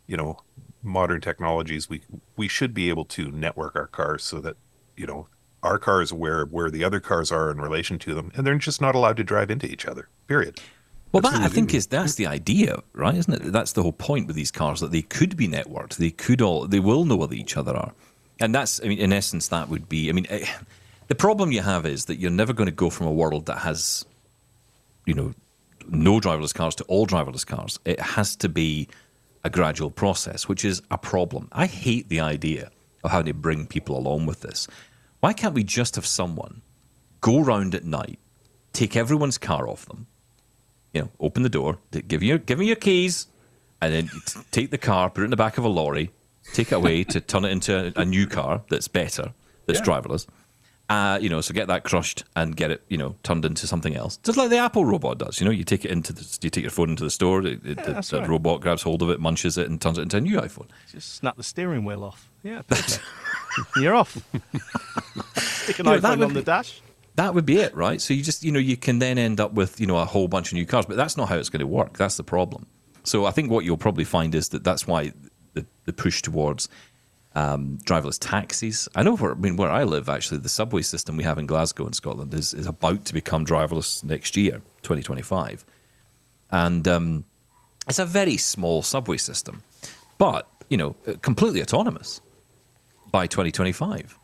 you 0.06 0.16
know 0.16 0.40
modern 0.82 1.20
technologies, 1.20 1.88
we 1.88 2.02
we 2.36 2.48
should 2.48 2.74
be 2.74 2.88
able 2.88 3.04
to 3.06 3.30
network 3.30 3.76
our 3.76 3.86
cars 3.86 4.24
so 4.24 4.40
that 4.40 4.56
you 4.96 5.06
know 5.06 5.28
our 5.62 5.78
car 5.78 6.02
is 6.02 6.10
aware 6.10 6.42
of 6.42 6.52
where 6.52 6.70
the 6.70 6.82
other 6.82 7.00
cars 7.00 7.30
are 7.30 7.50
in 7.50 7.60
relation 7.60 7.98
to 8.00 8.14
them, 8.14 8.32
and 8.34 8.46
they're 8.46 8.56
just 8.56 8.80
not 8.80 8.94
allowed 8.94 9.16
to 9.18 9.24
drive 9.24 9.50
into 9.50 9.70
each 9.70 9.86
other. 9.86 10.08
Period. 10.26 10.58
Well, 11.12 11.20
that 11.20 11.42
I 11.42 11.48
think 11.48 11.74
is 11.74 11.86
that's 11.86 12.14
the 12.14 12.26
idea, 12.26 12.82
right? 12.94 13.14
Isn't 13.14 13.34
it? 13.34 13.52
That's 13.52 13.72
the 13.72 13.82
whole 13.82 13.92
point 13.92 14.26
with 14.26 14.36
these 14.36 14.50
cars 14.50 14.80
that 14.80 14.92
they 14.92 15.02
could 15.02 15.36
be 15.36 15.46
networked. 15.46 15.96
They 15.96 16.10
could 16.10 16.40
all, 16.40 16.66
they 16.66 16.80
will 16.80 17.04
know 17.04 17.16
where 17.16 17.32
each 17.32 17.56
other 17.56 17.76
are, 17.76 17.92
and 18.40 18.54
that's, 18.54 18.80
I 18.82 18.88
mean, 18.88 18.98
in 18.98 19.12
essence, 19.12 19.48
that 19.48 19.68
would 19.68 19.88
be. 19.88 20.08
I 20.08 20.12
mean, 20.12 20.26
eh, 20.30 20.46
the 21.08 21.14
problem 21.14 21.52
you 21.52 21.60
have 21.60 21.84
is 21.84 22.06
that 22.06 22.16
you're 22.16 22.30
never 22.30 22.54
going 22.54 22.66
to 22.66 22.74
go 22.74 22.88
from 22.88 23.06
a 23.06 23.12
world 23.12 23.44
that 23.46 23.58
has, 23.58 24.06
you 25.04 25.12
know, 25.12 25.34
no 25.88 26.18
driverless 26.18 26.54
cars 26.54 26.74
to 26.76 26.84
all 26.84 27.06
driverless 27.06 27.46
cars. 27.46 27.78
It 27.84 28.00
has 28.00 28.34
to 28.36 28.48
be 28.48 28.88
a 29.44 29.50
gradual 29.50 29.90
process, 29.90 30.48
which 30.48 30.64
is 30.64 30.80
a 30.90 30.96
problem. 30.96 31.48
I 31.52 31.66
hate 31.66 32.08
the 32.08 32.20
idea 32.20 32.70
of 33.04 33.10
having 33.10 33.26
to 33.26 33.34
bring 33.34 33.66
people 33.66 33.98
along 33.98 34.26
with 34.26 34.40
this. 34.40 34.66
Why 35.20 35.32
can't 35.32 35.54
we 35.54 35.64
just 35.64 35.96
have 35.96 36.06
someone 36.06 36.62
go 37.20 37.40
round 37.40 37.74
at 37.74 37.84
night, 37.84 38.18
take 38.72 38.96
everyone's 38.96 39.38
car 39.38 39.68
off 39.68 39.86
them? 39.86 40.06
You 40.92 41.02
know, 41.02 41.10
open 41.20 41.42
the 41.42 41.48
door, 41.48 41.78
give 42.08 42.22
you 42.22 42.38
give 42.38 42.58
me 42.58 42.66
your 42.66 42.76
keys, 42.76 43.26
and 43.80 43.92
then 43.92 44.10
t- 44.26 44.40
take 44.50 44.70
the 44.70 44.78
car, 44.78 45.10
put 45.10 45.22
it 45.22 45.24
in 45.24 45.30
the 45.30 45.36
back 45.36 45.58
of 45.58 45.64
a 45.64 45.68
lorry, 45.68 46.10
take 46.52 46.72
it 46.72 46.74
away 46.76 47.04
to 47.04 47.20
turn 47.20 47.44
it 47.44 47.50
into 47.50 47.92
a, 47.96 48.02
a 48.02 48.04
new 48.04 48.26
car 48.26 48.62
that's 48.70 48.88
better, 48.88 49.32
that's 49.66 49.80
driverless. 49.80 50.26
Uh, 50.88 51.18
you 51.22 51.30
know, 51.30 51.40
so 51.40 51.54
get 51.54 51.68
that 51.68 51.84
crushed 51.84 52.22
and 52.36 52.54
get 52.54 52.70
it, 52.70 52.82
you 52.88 52.98
know, 52.98 53.14
turned 53.22 53.46
into 53.46 53.66
something 53.66 53.96
else, 53.96 54.18
just 54.18 54.36
like 54.36 54.50
the 54.50 54.58
Apple 54.58 54.84
robot 54.84 55.16
does. 55.16 55.40
You 55.40 55.46
know, 55.46 55.50
you 55.50 55.64
take 55.64 55.86
it 55.86 55.90
into 55.90 56.12
the, 56.12 56.38
you 56.42 56.50
take 56.50 56.62
your 56.62 56.70
phone 56.70 56.90
into 56.90 57.04
the 57.04 57.10
store, 57.10 57.40
it, 57.46 57.64
it- 57.64 57.76
the, 57.82 58.06
the 58.10 58.18
right. 58.20 58.28
robot 58.28 58.60
grabs 58.60 58.82
hold 58.82 59.00
of 59.00 59.08
it, 59.08 59.18
munches 59.18 59.56
it, 59.56 59.70
and 59.70 59.80
turns 59.80 59.96
it 59.96 60.02
into 60.02 60.18
a 60.18 60.20
new 60.20 60.38
iPhone. 60.38 60.66
Just 60.90 61.14
snap 61.14 61.36
the 61.38 61.42
steering 61.42 61.86
wheel 61.86 62.04
off. 62.04 62.28
Yeah. 62.42 62.60
You're 63.76 63.94
off. 63.94 64.12
Stick 65.36 65.78
an 65.78 65.86
You 65.86 65.92
know, 65.92 65.98
iPhone 66.00 66.24
on 66.26 66.34
the 66.34 66.42
dash. 66.42 66.82
That 67.16 67.34
would 67.34 67.46
be 67.46 67.58
it, 67.58 67.74
right? 67.74 68.00
So 68.00 68.14
you 68.14 68.22
just, 68.22 68.42
you 68.42 68.52
know, 68.52 68.58
you 68.58 68.76
can 68.76 68.98
then 68.98 69.18
end 69.18 69.40
up 69.40 69.52
with, 69.52 69.80
you 69.80 69.86
know, 69.86 69.98
a 69.98 70.04
whole 70.04 70.28
bunch 70.28 70.48
of 70.48 70.54
new 70.54 70.66
cars, 70.66 70.86
but 70.86 70.96
that's 70.96 71.16
not 71.16 71.28
how 71.28 71.36
it's 71.36 71.48
going 71.48 71.60
to 71.60 71.66
work. 71.66 71.98
That's 71.98 72.16
the 72.16 72.24
problem. 72.24 72.66
So 73.04 73.26
I 73.26 73.30
think 73.30 73.50
what 73.50 73.64
you'll 73.64 73.76
probably 73.76 74.04
find 74.04 74.34
is 74.34 74.48
that 74.50 74.64
that's 74.64 74.86
why 74.86 75.12
the, 75.54 75.66
the 75.84 75.92
push 75.92 76.22
towards 76.22 76.68
um, 77.34 77.78
driverless 77.84 78.18
taxis. 78.20 78.88
I 78.94 79.02
know 79.02 79.16
where, 79.16 79.32
I 79.32 79.34
mean, 79.34 79.56
where 79.56 79.70
I 79.70 79.84
live, 79.84 80.08
actually, 80.08 80.38
the 80.38 80.48
subway 80.48 80.82
system 80.82 81.16
we 81.16 81.24
have 81.24 81.38
in 81.38 81.46
Glasgow 81.46 81.86
in 81.86 81.92
Scotland 81.92 82.32
is, 82.32 82.54
is 82.54 82.66
about 82.66 83.04
to 83.06 83.14
become 83.14 83.44
driverless 83.44 84.02
next 84.04 84.36
year, 84.36 84.62
2025. 84.82 85.64
And 86.50 86.86
um, 86.88 87.24
it's 87.88 87.98
a 87.98 88.06
very 88.06 88.36
small 88.36 88.82
subway 88.82 89.16
system, 89.16 89.62
but, 90.18 90.48
you 90.70 90.76
know, 90.76 90.92
completely 91.22 91.60
autonomous 91.60 92.20
by 93.10 93.26
2025 93.26 94.18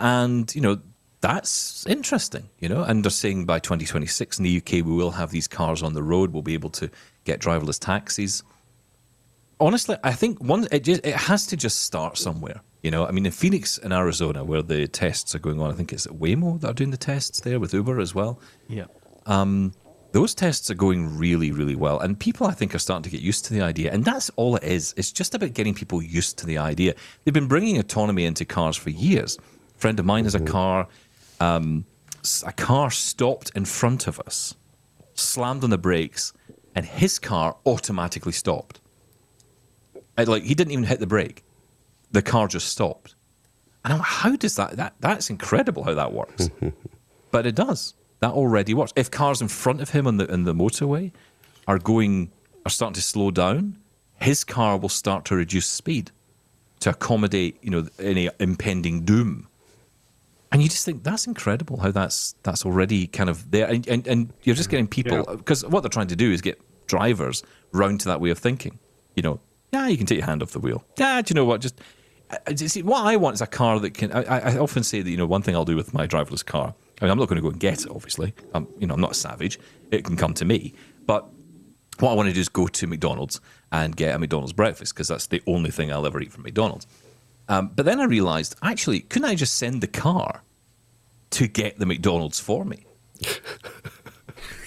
and 0.00 0.54
you 0.54 0.60
know 0.60 0.78
that's 1.24 1.86
interesting 1.86 2.48
you 2.58 2.68
know 2.68 2.82
and 2.82 3.04
they're 3.04 3.10
saying 3.10 3.44
by 3.46 3.58
2026 3.58 4.38
in 4.38 4.44
the 4.44 4.56
uk 4.58 4.70
we 4.72 4.82
will 4.82 5.12
have 5.12 5.30
these 5.30 5.48
cars 5.48 5.82
on 5.82 5.94
the 5.94 6.02
road 6.02 6.32
we'll 6.32 6.42
be 6.42 6.54
able 6.54 6.70
to 6.70 6.90
get 7.24 7.40
driverless 7.40 7.78
taxis 7.78 8.42
honestly 9.60 9.96
i 10.04 10.12
think 10.12 10.38
one 10.42 10.66
it, 10.70 10.84
just, 10.84 11.04
it 11.04 11.14
has 11.14 11.46
to 11.46 11.56
just 11.56 11.82
start 11.82 12.18
somewhere 12.18 12.60
you 12.82 12.90
know 12.90 13.06
i 13.06 13.10
mean 13.10 13.24
in 13.24 13.32
phoenix 13.32 13.78
in 13.78 13.92
arizona 13.92 14.44
where 14.44 14.62
the 14.62 14.86
tests 14.88 15.34
are 15.34 15.38
going 15.38 15.60
on 15.60 15.70
i 15.70 15.74
think 15.74 15.92
it's 15.92 16.06
at 16.06 16.12
waymo 16.12 16.60
that 16.60 16.70
are 16.70 16.74
doing 16.74 16.90
the 16.90 16.96
tests 16.96 17.40
there 17.40 17.58
with 17.58 17.72
uber 17.72 18.00
as 18.00 18.14
well 18.14 18.40
Yeah. 18.68 18.86
Um, 19.26 19.72
those 20.12 20.32
tests 20.32 20.70
are 20.70 20.76
going 20.76 21.18
really, 21.18 21.50
really 21.50 21.74
well. 21.74 21.98
And 21.98 22.16
people, 22.16 22.46
I 22.46 22.52
think, 22.52 22.72
are 22.72 22.78
starting 22.78 23.02
to 23.02 23.10
get 23.10 23.20
used 23.20 23.44
to 23.46 23.52
the 23.52 23.62
idea. 23.62 23.92
And 23.92 24.04
that's 24.04 24.30
all 24.36 24.54
it 24.54 24.62
is. 24.62 24.94
It's 24.96 25.10
just 25.10 25.34
about 25.34 25.54
getting 25.54 25.74
people 25.74 26.00
used 26.00 26.38
to 26.38 26.46
the 26.46 26.56
idea. 26.56 26.94
They've 27.24 27.34
been 27.34 27.48
bringing 27.48 27.78
autonomy 27.78 28.24
into 28.24 28.44
cars 28.44 28.76
for 28.76 28.90
years. 28.90 29.36
A 29.74 29.78
friend 29.80 29.98
of 29.98 30.06
mine 30.06 30.22
has 30.22 30.36
a 30.36 30.38
car. 30.40 30.86
Um, 31.40 31.84
a 32.44 32.52
car 32.52 32.90
stopped 32.90 33.50
in 33.54 33.64
front 33.64 34.06
of 34.06 34.20
us, 34.20 34.54
slammed 35.14 35.64
on 35.64 35.70
the 35.70 35.78
brakes, 35.78 36.32
and 36.74 36.86
his 36.86 37.18
car 37.18 37.56
automatically 37.66 38.32
stopped. 38.32 38.80
And, 40.16 40.28
like 40.28 40.44
he 40.44 40.54
didn't 40.54 40.72
even 40.72 40.84
hit 40.84 41.00
the 41.00 41.06
brake. 41.06 41.44
The 42.12 42.22
car 42.22 42.48
just 42.48 42.68
stopped. 42.68 43.14
And 43.84 43.92
I'm 43.92 44.00
how 44.00 44.36
does 44.36 44.56
that, 44.56 44.76
that? 44.76 44.94
That's 45.00 45.30
incredible 45.30 45.84
how 45.84 45.94
that 45.94 46.12
works. 46.12 46.48
but 47.30 47.46
it 47.46 47.54
does. 47.54 47.94
That 48.20 48.30
already 48.30 48.72
works. 48.72 48.92
If 48.96 49.10
cars 49.10 49.42
in 49.42 49.48
front 49.48 49.82
of 49.82 49.90
him 49.90 50.06
on 50.06 50.16
the 50.16 50.32
in 50.32 50.44
the 50.44 50.54
motorway 50.54 51.12
are 51.68 51.78
going 51.78 52.30
are 52.64 52.70
starting 52.70 52.94
to 52.94 53.02
slow 53.02 53.30
down, 53.30 53.76
his 54.20 54.44
car 54.44 54.78
will 54.78 54.88
start 54.88 55.26
to 55.26 55.36
reduce 55.36 55.66
speed 55.66 56.10
to 56.80 56.90
accommodate 56.90 57.58
you 57.62 57.70
know 57.70 57.86
any 57.98 58.30
impending 58.40 59.04
doom. 59.04 59.48
And 60.54 60.62
you 60.62 60.68
just 60.68 60.84
think 60.84 61.02
that's 61.02 61.26
incredible 61.26 61.78
how 61.78 61.90
that's 61.90 62.36
that's 62.44 62.64
already 62.64 63.08
kind 63.08 63.28
of 63.28 63.50
there, 63.50 63.66
and 63.66 63.84
and, 63.88 64.06
and 64.06 64.32
you're 64.44 64.54
just 64.54 64.68
mm. 64.68 64.70
getting 64.70 64.86
people 64.86 65.24
because 65.36 65.66
what 65.66 65.80
they're 65.80 65.90
trying 65.90 66.06
to 66.06 66.16
do 66.16 66.30
is 66.30 66.40
get 66.40 66.60
drivers 66.86 67.42
round 67.72 67.98
to 68.02 68.06
that 68.06 68.20
way 68.20 68.30
of 68.30 68.38
thinking. 68.38 68.78
You 69.16 69.24
know, 69.24 69.40
yeah, 69.72 69.88
you 69.88 69.96
can 69.96 70.06
take 70.06 70.18
your 70.18 70.26
hand 70.26 70.44
off 70.44 70.52
the 70.52 70.60
wheel. 70.60 70.84
Yeah, 70.96 71.20
do 71.22 71.32
you 71.32 71.34
know 71.34 71.44
what? 71.44 71.60
Just 71.60 71.80
uh, 72.30 72.36
I- 72.46 72.52
I- 72.52 72.54
see, 72.54 72.84
what 72.84 73.04
I 73.04 73.16
want 73.16 73.34
is 73.34 73.40
a 73.40 73.48
car 73.48 73.80
that 73.80 73.94
can. 73.94 74.12
I, 74.12 74.22
I 74.22 74.38
I 74.38 74.58
often 74.58 74.84
say 74.84 75.02
that 75.02 75.10
you 75.10 75.16
know 75.16 75.26
one 75.26 75.42
thing 75.42 75.56
I'll 75.56 75.64
do 75.64 75.74
with 75.74 75.92
my 75.92 76.06
driverless 76.06 76.46
car. 76.46 76.72
I 77.00 77.04
mean, 77.04 77.10
I'm 77.10 77.18
not 77.18 77.26
going 77.28 77.34
to 77.38 77.42
go 77.42 77.50
and 77.50 77.58
get 77.58 77.84
it. 77.84 77.90
Obviously, 77.90 78.32
I'm 78.54 78.68
you 78.78 78.86
know 78.86 78.94
I'm 78.94 79.00
not 79.00 79.10
a 79.10 79.14
savage. 79.14 79.58
It 79.90 80.04
can 80.04 80.16
come 80.16 80.34
to 80.34 80.44
me, 80.44 80.72
but 81.04 81.28
what 81.98 82.12
I 82.12 82.14
want 82.14 82.28
to 82.28 82.32
do 82.32 82.40
is 82.40 82.48
go 82.48 82.68
to 82.68 82.86
McDonald's 82.86 83.40
and 83.72 83.96
get 83.96 84.14
a 84.14 84.20
McDonald's 84.20 84.52
breakfast 84.52 84.94
because 84.94 85.08
that's 85.08 85.26
the 85.26 85.42
only 85.48 85.72
thing 85.72 85.92
I'll 85.92 86.06
ever 86.06 86.20
eat 86.20 86.30
from 86.30 86.44
McDonald's. 86.44 86.86
Um, 87.48 87.70
but 87.74 87.84
then 87.84 88.00
I 88.00 88.04
realised, 88.04 88.56
actually, 88.62 89.00
couldn't 89.00 89.28
I 89.28 89.34
just 89.34 89.56
send 89.58 89.80
the 89.82 89.86
car 89.86 90.42
to 91.30 91.46
get 91.46 91.78
the 91.78 91.86
McDonald's 91.86 92.40
for 92.40 92.64
me? 92.64 92.86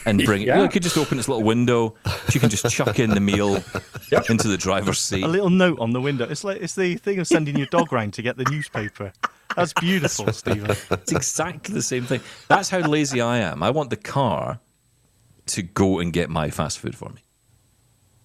And 0.05 0.23
bring 0.23 0.43
it. 0.43 0.47
Yeah. 0.47 0.57
Well, 0.57 0.65
I 0.65 0.67
could 0.69 0.83
just 0.83 0.97
open 0.97 1.19
its 1.19 1.27
little 1.27 1.43
window. 1.43 1.95
You 2.31 2.39
can 2.39 2.49
just 2.49 2.69
chuck 2.73 2.97
in 2.97 3.09
the 3.09 3.19
meal 3.19 3.55
into 4.29 4.47
the 4.47 4.57
driver's 4.57 4.99
seat. 4.99 5.23
A 5.23 5.27
little 5.27 5.49
note 5.49 5.79
on 5.79 5.91
the 5.91 5.99
window. 5.99 6.25
It's 6.29 6.45
like 6.45 6.61
it's 6.61 6.75
the 6.75 6.95
thing 6.95 7.19
of 7.19 7.27
sending 7.27 7.57
your 7.57 7.67
dog 7.67 7.91
round 7.91 8.13
to 8.13 8.21
get 8.21 8.37
the 8.37 8.45
newspaper. 8.45 9.11
That's 9.57 9.73
beautiful, 9.73 10.31
Steven. 10.31 10.69
It's 10.71 11.11
exactly 11.11 11.73
the 11.73 11.81
same 11.81 12.03
thing. 12.05 12.21
That's 12.47 12.69
how 12.69 12.79
lazy 12.79 13.19
I 13.19 13.39
am. 13.39 13.61
I 13.61 13.69
want 13.71 13.89
the 13.89 13.97
car 13.97 14.59
to 15.47 15.61
go 15.61 15.99
and 15.99 16.13
get 16.13 16.29
my 16.29 16.51
fast 16.51 16.79
food 16.79 16.95
for 16.95 17.09
me. 17.09 17.21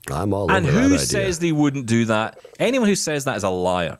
I'm 0.09 0.33
all 0.33 0.53
And 0.53 0.67
over 0.67 0.73
who 0.73 0.89
that 0.91 0.95
idea. 0.95 0.99
says 1.07 1.39
they 1.41 1.53
wouldn't 1.53 1.87
do 1.87 2.05
that? 2.05 2.39
Anyone 2.61 2.87
who 2.89 2.97
says 2.97 3.25
that 3.25 3.37
is 3.37 3.45
a 3.45 3.49
liar. 3.51 3.99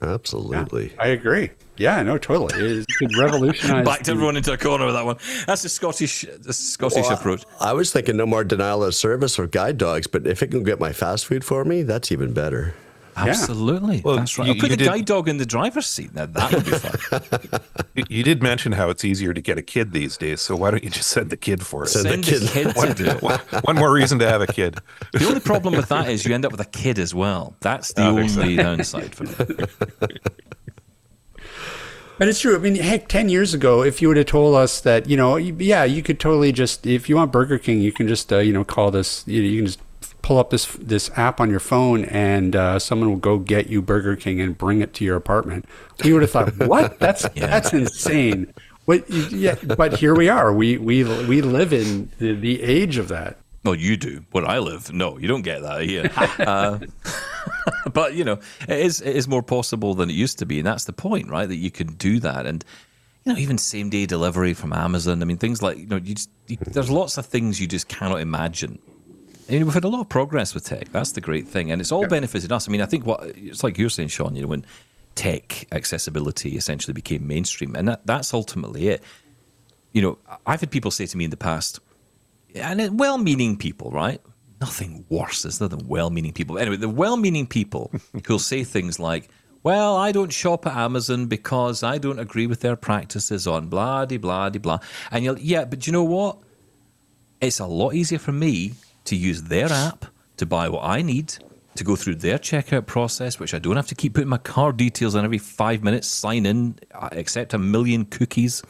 Absolutely. 0.00 0.92
I 0.98 1.08
agree. 1.08 1.50
Yeah, 1.76 2.02
no, 2.02 2.18
totally. 2.18 2.54
It, 2.58 2.70
is- 2.70 2.86
it 2.88 2.94
could 2.98 3.16
revolutionize. 3.16 3.84
Back 3.86 3.98
to 4.00 4.04
the- 4.04 4.12
everyone 4.12 4.36
into 4.36 4.52
a 4.52 4.56
corner 4.58 4.86
with 4.86 4.94
that 4.94 5.04
one. 5.04 5.16
That's 5.46 5.62
the 5.62 5.68
Scottish, 5.68 6.24
the 6.40 6.52
Scottish 6.52 7.04
Well, 7.04 7.12
approach. 7.12 7.44
I 7.60 7.72
was 7.72 7.92
thinking 7.92 8.16
no 8.16 8.26
more 8.26 8.44
denial 8.44 8.82
of 8.84 8.94
service 8.94 9.38
or 9.38 9.46
guide 9.46 9.78
dogs, 9.78 10.06
but 10.06 10.26
if 10.26 10.42
it 10.42 10.48
can 10.48 10.62
get 10.62 10.78
my 10.80 10.92
fast 10.92 11.26
food 11.26 11.44
for 11.44 11.64
me, 11.64 11.82
that's 11.82 12.10
even 12.12 12.32
better. 12.32 12.74
Absolutely, 13.26 14.02
Well, 14.04 14.16
that's 14.16 14.38
right. 14.38 14.46
you- 14.46 14.54
I'll 14.54 14.60
put 14.60 14.70
you 14.70 14.76
the 14.76 14.84
did- 14.84 14.88
guide 14.88 15.04
dog 15.06 15.28
in 15.28 15.38
the 15.38 15.46
driver's 15.46 15.86
seat. 15.86 16.14
Now 16.14 16.26
that 16.26 16.52
would 16.52 16.64
be 16.64 16.70
fun. 16.72 17.60
You- 17.94 18.04
You 18.08 18.22
did 18.22 18.42
mention 18.42 18.72
how 18.72 18.90
it's 18.90 19.04
easier 19.04 19.34
to 19.34 19.40
get 19.40 19.58
a 19.58 19.62
kid 19.62 19.92
these 19.92 20.16
days, 20.16 20.40
so 20.40 20.54
why 20.54 20.70
don't 20.70 20.84
you 20.84 20.90
just 20.90 21.08
send 21.10 21.30
the 21.30 21.36
kid 21.36 21.66
for 21.66 21.84
it? 21.84 21.88
Send 21.88 22.04
the 22.06 22.10
Send 22.10 22.24
the 22.24 22.48
kid. 22.48 22.74
kid 22.74 22.96
to 22.96 23.04
do 23.04 23.10
it. 23.10 23.22
one, 23.22 23.38
one 23.62 23.76
more 23.76 23.92
reason 23.92 24.18
to 24.20 24.28
have 24.28 24.40
a 24.40 24.46
kid. 24.46 24.78
The 25.12 25.26
only 25.26 25.40
problem 25.40 25.74
with 25.74 25.88
that 25.88 26.08
is 26.08 26.24
you 26.24 26.34
end 26.34 26.44
up 26.44 26.52
with 26.52 26.60
a 26.60 26.64
kid 26.66 26.98
as 26.98 27.14
well. 27.14 27.54
That's 27.60 27.92
the 27.94 28.12
there's 28.12 28.38
only 28.38 28.56
downside 28.56 29.14
for 29.14 29.24
me. 29.24 29.34
But 32.18 32.26
it's 32.26 32.40
true. 32.40 32.56
I 32.56 32.58
mean, 32.58 32.74
heck, 32.74 33.06
10 33.06 33.28
years 33.28 33.54
ago, 33.54 33.84
if 33.84 34.02
you 34.02 34.08
would 34.08 34.16
have 34.16 34.26
told 34.26 34.56
us 34.56 34.80
that, 34.80 35.08
you 35.08 35.16
know, 35.16 35.36
yeah, 35.36 35.84
you 35.84 36.02
could 36.02 36.18
totally 36.18 36.50
just, 36.50 36.84
if 36.84 37.08
you 37.08 37.14
want 37.14 37.30
Burger 37.30 37.58
King, 37.58 37.80
you 37.80 37.92
can 37.92 38.08
just, 38.08 38.32
uh, 38.32 38.38
you 38.38 38.52
know, 38.52 38.64
call 38.64 38.90
this, 38.90 39.22
you, 39.28 39.40
know, 39.40 39.48
you 39.48 39.58
can 39.58 39.66
just 39.66 39.78
pull 40.22 40.38
up 40.38 40.50
this 40.50 40.66
this 40.80 41.10
app 41.16 41.40
on 41.40 41.50
your 41.50 41.60
phone 41.60 42.04
and 42.04 42.54
uh, 42.54 42.78
someone 42.78 43.08
will 43.08 43.16
go 43.16 43.38
get 43.38 43.68
you 43.68 43.80
Burger 43.80 44.16
King 44.16 44.40
and 44.40 44.56
bring 44.56 44.80
it 44.80 44.94
to 44.94 45.04
your 45.04 45.16
apartment. 45.16 45.66
You 46.04 46.14
would 46.14 46.22
have 46.22 46.30
thought, 46.30 46.56
what? 46.58 46.98
That's 46.98 47.28
that's 47.36 47.72
insane. 47.72 48.52
What, 48.84 49.08
yeah, 49.10 49.56
but 49.76 49.98
here 49.98 50.14
we 50.14 50.28
are. 50.28 50.52
We 50.52 50.78
we 50.78 51.04
we 51.04 51.42
live 51.42 51.72
in 51.72 52.10
the, 52.18 52.32
the 52.34 52.62
age 52.62 52.96
of 52.96 53.08
that. 53.08 53.38
Well, 53.64 53.74
you 53.74 53.96
do. 53.96 54.24
Where 54.30 54.46
I 54.46 54.60
live, 54.60 54.92
no, 54.92 55.18
you 55.18 55.28
don't 55.28 55.42
get 55.42 55.60
that 55.60 55.82
here. 55.82 56.10
uh, 56.38 56.78
but 57.92 58.14
you 58.14 58.24
know, 58.24 58.40
it 58.66 58.78
is 58.78 59.00
it 59.00 59.14
is 59.14 59.28
more 59.28 59.42
possible 59.42 59.94
than 59.94 60.08
it 60.08 60.14
used 60.14 60.38
to 60.38 60.46
be, 60.46 60.58
and 60.58 60.66
that's 60.66 60.84
the 60.84 60.92
point, 60.92 61.28
right? 61.28 61.46
That 61.46 61.56
you 61.56 61.70
can 61.70 61.88
do 61.88 62.18
that, 62.20 62.46
and 62.46 62.64
you 63.24 63.32
know, 63.32 63.38
even 63.38 63.58
same 63.58 63.90
day 63.90 64.06
delivery 64.06 64.54
from 64.54 64.72
Amazon. 64.72 65.20
I 65.20 65.26
mean, 65.26 65.36
things 65.36 65.60
like 65.60 65.76
you 65.76 65.86
know, 65.86 65.96
you 65.96 66.14
just 66.14 66.30
you, 66.46 66.56
there's 66.60 66.90
lots 66.90 67.18
of 67.18 67.26
things 67.26 67.60
you 67.60 67.66
just 67.66 67.88
cannot 67.88 68.20
imagine. 68.20 68.78
I 69.48 69.52
mean, 69.52 69.64
we've 69.64 69.74
had 69.74 69.84
a 69.84 69.88
lot 69.88 70.00
of 70.00 70.08
progress 70.08 70.52
with 70.54 70.64
tech. 70.64 70.92
That's 70.92 71.12
the 71.12 71.20
great 71.22 71.48
thing, 71.48 71.70
and 71.72 71.80
it's 71.80 71.90
all 71.90 72.06
benefited 72.06 72.52
us. 72.52 72.68
I 72.68 72.72
mean, 72.72 72.82
I 72.82 72.86
think 72.86 73.06
what 73.06 73.24
it's 73.36 73.62
like 73.64 73.78
you're 73.78 73.88
saying, 73.88 74.08
Shaun. 74.08 74.36
You 74.36 74.42
know, 74.42 74.48
when 74.48 74.66
tech 75.14 75.66
accessibility 75.72 76.56
essentially 76.56 76.92
became 76.92 77.26
mainstream, 77.26 77.74
and 77.74 77.88
that, 77.88 78.06
that's 78.06 78.34
ultimately 78.34 78.88
it. 78.88 79.02
You 79.92 80.02
know, 80.02 80.18
I've 80.46 80.60
had 80.60 80.70
people 80.70 80.90
say 80.90 81.06
to 81.06 81.16
me 81.16 81.24
in 81.24 81.30
the 81.30 81.36
past, 81.38 81.80
and 82.54 82.80
it- 82.80 82.92
well-meaning 82.92 83.56
people, 83.56 83.90
right? 83.90 84.20
Nothing 84.60 85.06
worse 85.08 85.44
is 85.46 85.58
there 85.58 85.68
than 85.68 85.88
well-meaning 85.88 86.32
people. 86.32 86.58
Anyway, 86.58 86.76
the 86.76 86.88
well-meaning 86.88 87.46
people 87.46 87.90
who'll 88.26 88.38
say 88.38 88.64
things 88.64 88.98
like, 88.98 89.30
"Well, 89.62 89.96
I 89.96 90.12
don't 90.12 90.32
shop 90.32 90.66
at 90.66 90.76
Amazon 90.76 91.24
because 91.26 91.82
I 91.82 91.96
don't 91.96 92.18
agree 92.18 92.46
with 92.46 92.60
their 92.60 92.76
practices 92.76 93.46
on 93.46 93.68
blah 93.68 94.04
de 94.04 94.18
blah 94.18 94.50
de 94.50 94.58
blah," 94.60 94.80
and 95.10 95.24
you're 95.24 95.38
yeah, 95.38 95.64
but 95.64 95.86
you 95.86 95.92
know 95.94 96.04
what? 96.04 96.36
It's 97.40 97.60
a 97.60 97.66
lot 97.66 97.94
easier 97.94 98.18
for 98.18 98.32
me 98.32 98.72
to 99.08 99.16
use 99.16 99.42
their 99.44 99.70
app 99.72 100.04
to 100.36 100.46
buy 100.46 100.68
what 100.68 100.84
I 100.84 101.02
need, 101.02 101.34
to 101.76 101.84
go 101.84 101.96
through 101.96 102.16
their 102.16 102.38
checkout 102.38 102.86
process, 102.86 103.38
which 103.38 103.54
I 103.54 103.58
don't 103.58 103.76
have 103.76 103.86
to 103.88 103.94
keep 103.94 104.14
putting 104.14 104.28
my 104.28 104.38
card 104.38 104.76
details 104.76 105.14
in 105.14 105.24
every 105.24 105.38
five 105.38 105.82
minutes, 105.82 106.06
sign 106.06 106.46
in, 106.46 106.78
uh, 106.94 107.08
accept 107.12 107.54
a 107.54 107.58
million 107.58 108.04
cookies, 108.04 108.62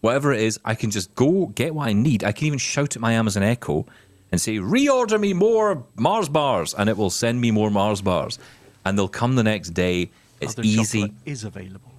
whatever 0.00 0.32
it 0.32 0.40
is. 0.40 0.58
I 0.64 0.74
can 0.74 0.90
just 0.90 1.14
go 1.14 1.46
get 1.46 1.74
what 1.74 1.88
I 1.88 1.92
need. 1.92 2.24
I 2.24 2.32
can 2.32 2.46
even 2.46 2.58
shout 2.58 2.96
at 2.96 3.02
my 3.02 3.12
Amazon 3.12 3.42
Echo 3.42 3.86
and 4.30 4.40
say, 4.40 4.56
reorder 4.56 5.18
me 5.20 5.32
more 5.32 5.84
Mars 5.96 6.28
bars, 6.28 6.74
and 6.74 6.88
it 6.88 6.96
will 6.96 7.10
send 7.10 7.40
me 7.40 7.50
more 7.50 7.70
Mars 7.70 8.00
bars. 8.00 8.38
And 8.84 8.98
they'll 8.98 9.08
come 9.08 9.36
the 9.36 9.42
next 9.42 9.70
day. 9.70 10.10
It's 10.40 10.54
Other 10.54 10.62
easy. 10.64 11.12
is 11.24 11.44
available. 11.44 11.92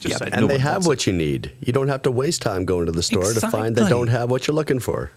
Just 0.00 0.20
Yeah, 0.20 0.28
And 0.32 0.42
No 0.42 0.46
they 0.46 0.58
have 0.58 0.72
wants 0.72 0.86
what 0.86 1.06
you 1.06 1.12
need. 1.12 1.52
You 1.60 1.72
don't 1.72 1.88
have 1.88 2.02
to 2.02 2.10
waste 2.10 2.40
time 2.42 2.64
going 2.64 2.86
to 2.86 2.92
the 2.92 3.02
store 3.02 3.32
to 3.32 3.40
find 3.50 3.76
they 3.76 3.88
don't 3.88 4.08
have 4.08 4.30
what 4.30 4.46
you're 4.46 4.54
looking 4.54 4.80
for. 4.80 5.10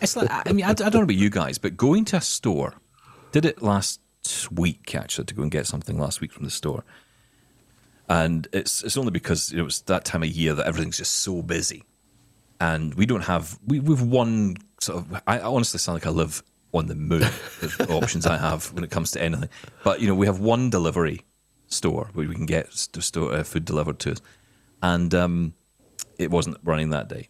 It's 0.00 0.16
like 0.16 0.28
I 0.30 0.52
mean 0.52 0.64
I, 0.64 0.70
I 0.70 0.74
don't 0.74 0.94
know 0.94 1.02
about 1.02 1.16
you 1.16 1.30
guys, 1.30 1.58
but 1.58 1.76
going 1.76 2.04
to 2.06 2.16
a 2.16 2.20
store, 2.20 2.74
did 3.32 3.44
it 3.44 3.62
last 3.62 4.00
week 4.50 4.94
actually 4.94 5.24
to 5.26 5.34
go 5.34 5.42
and 5.42 5.50
get 5.50 5.66
something 5.66 5.98
last 5.98 6.20
week 6.20 6.32
from 6.32 6.44
the 6.44 6.50
store, 6.50 6.84
and 8.08 8.46
it's 8.52 8.82
it's 8.82 8.96
only 8.96 9.10
because 9.10 9.52
it 9.52 9.62
was 9.62 9.82
that 9.82 10.04
time 10.04 10.22
of 10.22 10.28
year 10.28 10.54
that 10.54 10.66
everything's 10.66 10.98
just 10.98 11.14
so 11.20 11.42
busy, 11.42 11.84
and 12.60 12.94
we 12.94 13.06
don't 13.06 13.24
have 13.24 13.58
we 13.66 13.80
we've 13.80 14.02
one 14.02 14.56
sort 14.80 14.98
of 14.98 15.22
I, 15.26 15.40
honestly 15.40 15.78
sound 15.78 15.96
like 15.96 16.06
I 16.06 16.10
live 16.10 16.42
on 16.72 16.86
the 16.86 16.94
moon 16.94 17.20
the 17.60 17.86
options 17.90 18.26
I 18.26 18.36
have 18.36 18.72
when 18.72 18.84
it 18.84 18.90
comes 18.90 19.10
to 19.12 19.22
anything, 19.22 19.48
but 19.84 20.00
you 20.00 20.08
know 20.08 20.14
we 20.14 20.26
have 20.26 20.40
one 20.40 20.70
delivery 20.70 21.22
store 21.68 22.10
where 22.12 22.28
we 22.28 22.34
can 22.34 22.46
get 22.46 22.72
st- 22.72 23.02
store 23.02 23.32
uh, 23.32 23.42
food 23.42 23.64
delivered 23.64 23.98
to 24.00 24.12
us. 24.12 24.20
and 24.82 25.14
um, 25.14 25.54
it 26.18 26.30
wasn't 26.30 26.56
running 26.62 26.90
that 26.90 27.08
day. 27.08 27.28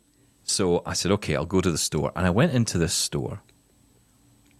So 0.48 0.82
I 0.86 0.92
said, 0.92 1.10
okay, 1.12 1.34
I'll 1.34 1.44
go 1.44 1.60
to 1.60 1.70
the 1.70 1.76
store. 1.76 2.12
And 2.14 2.24
I 2.24 2.30
went 2.30 2.54
into 2.54 2.78
this 2.78 2.94
store, 2.94 3.42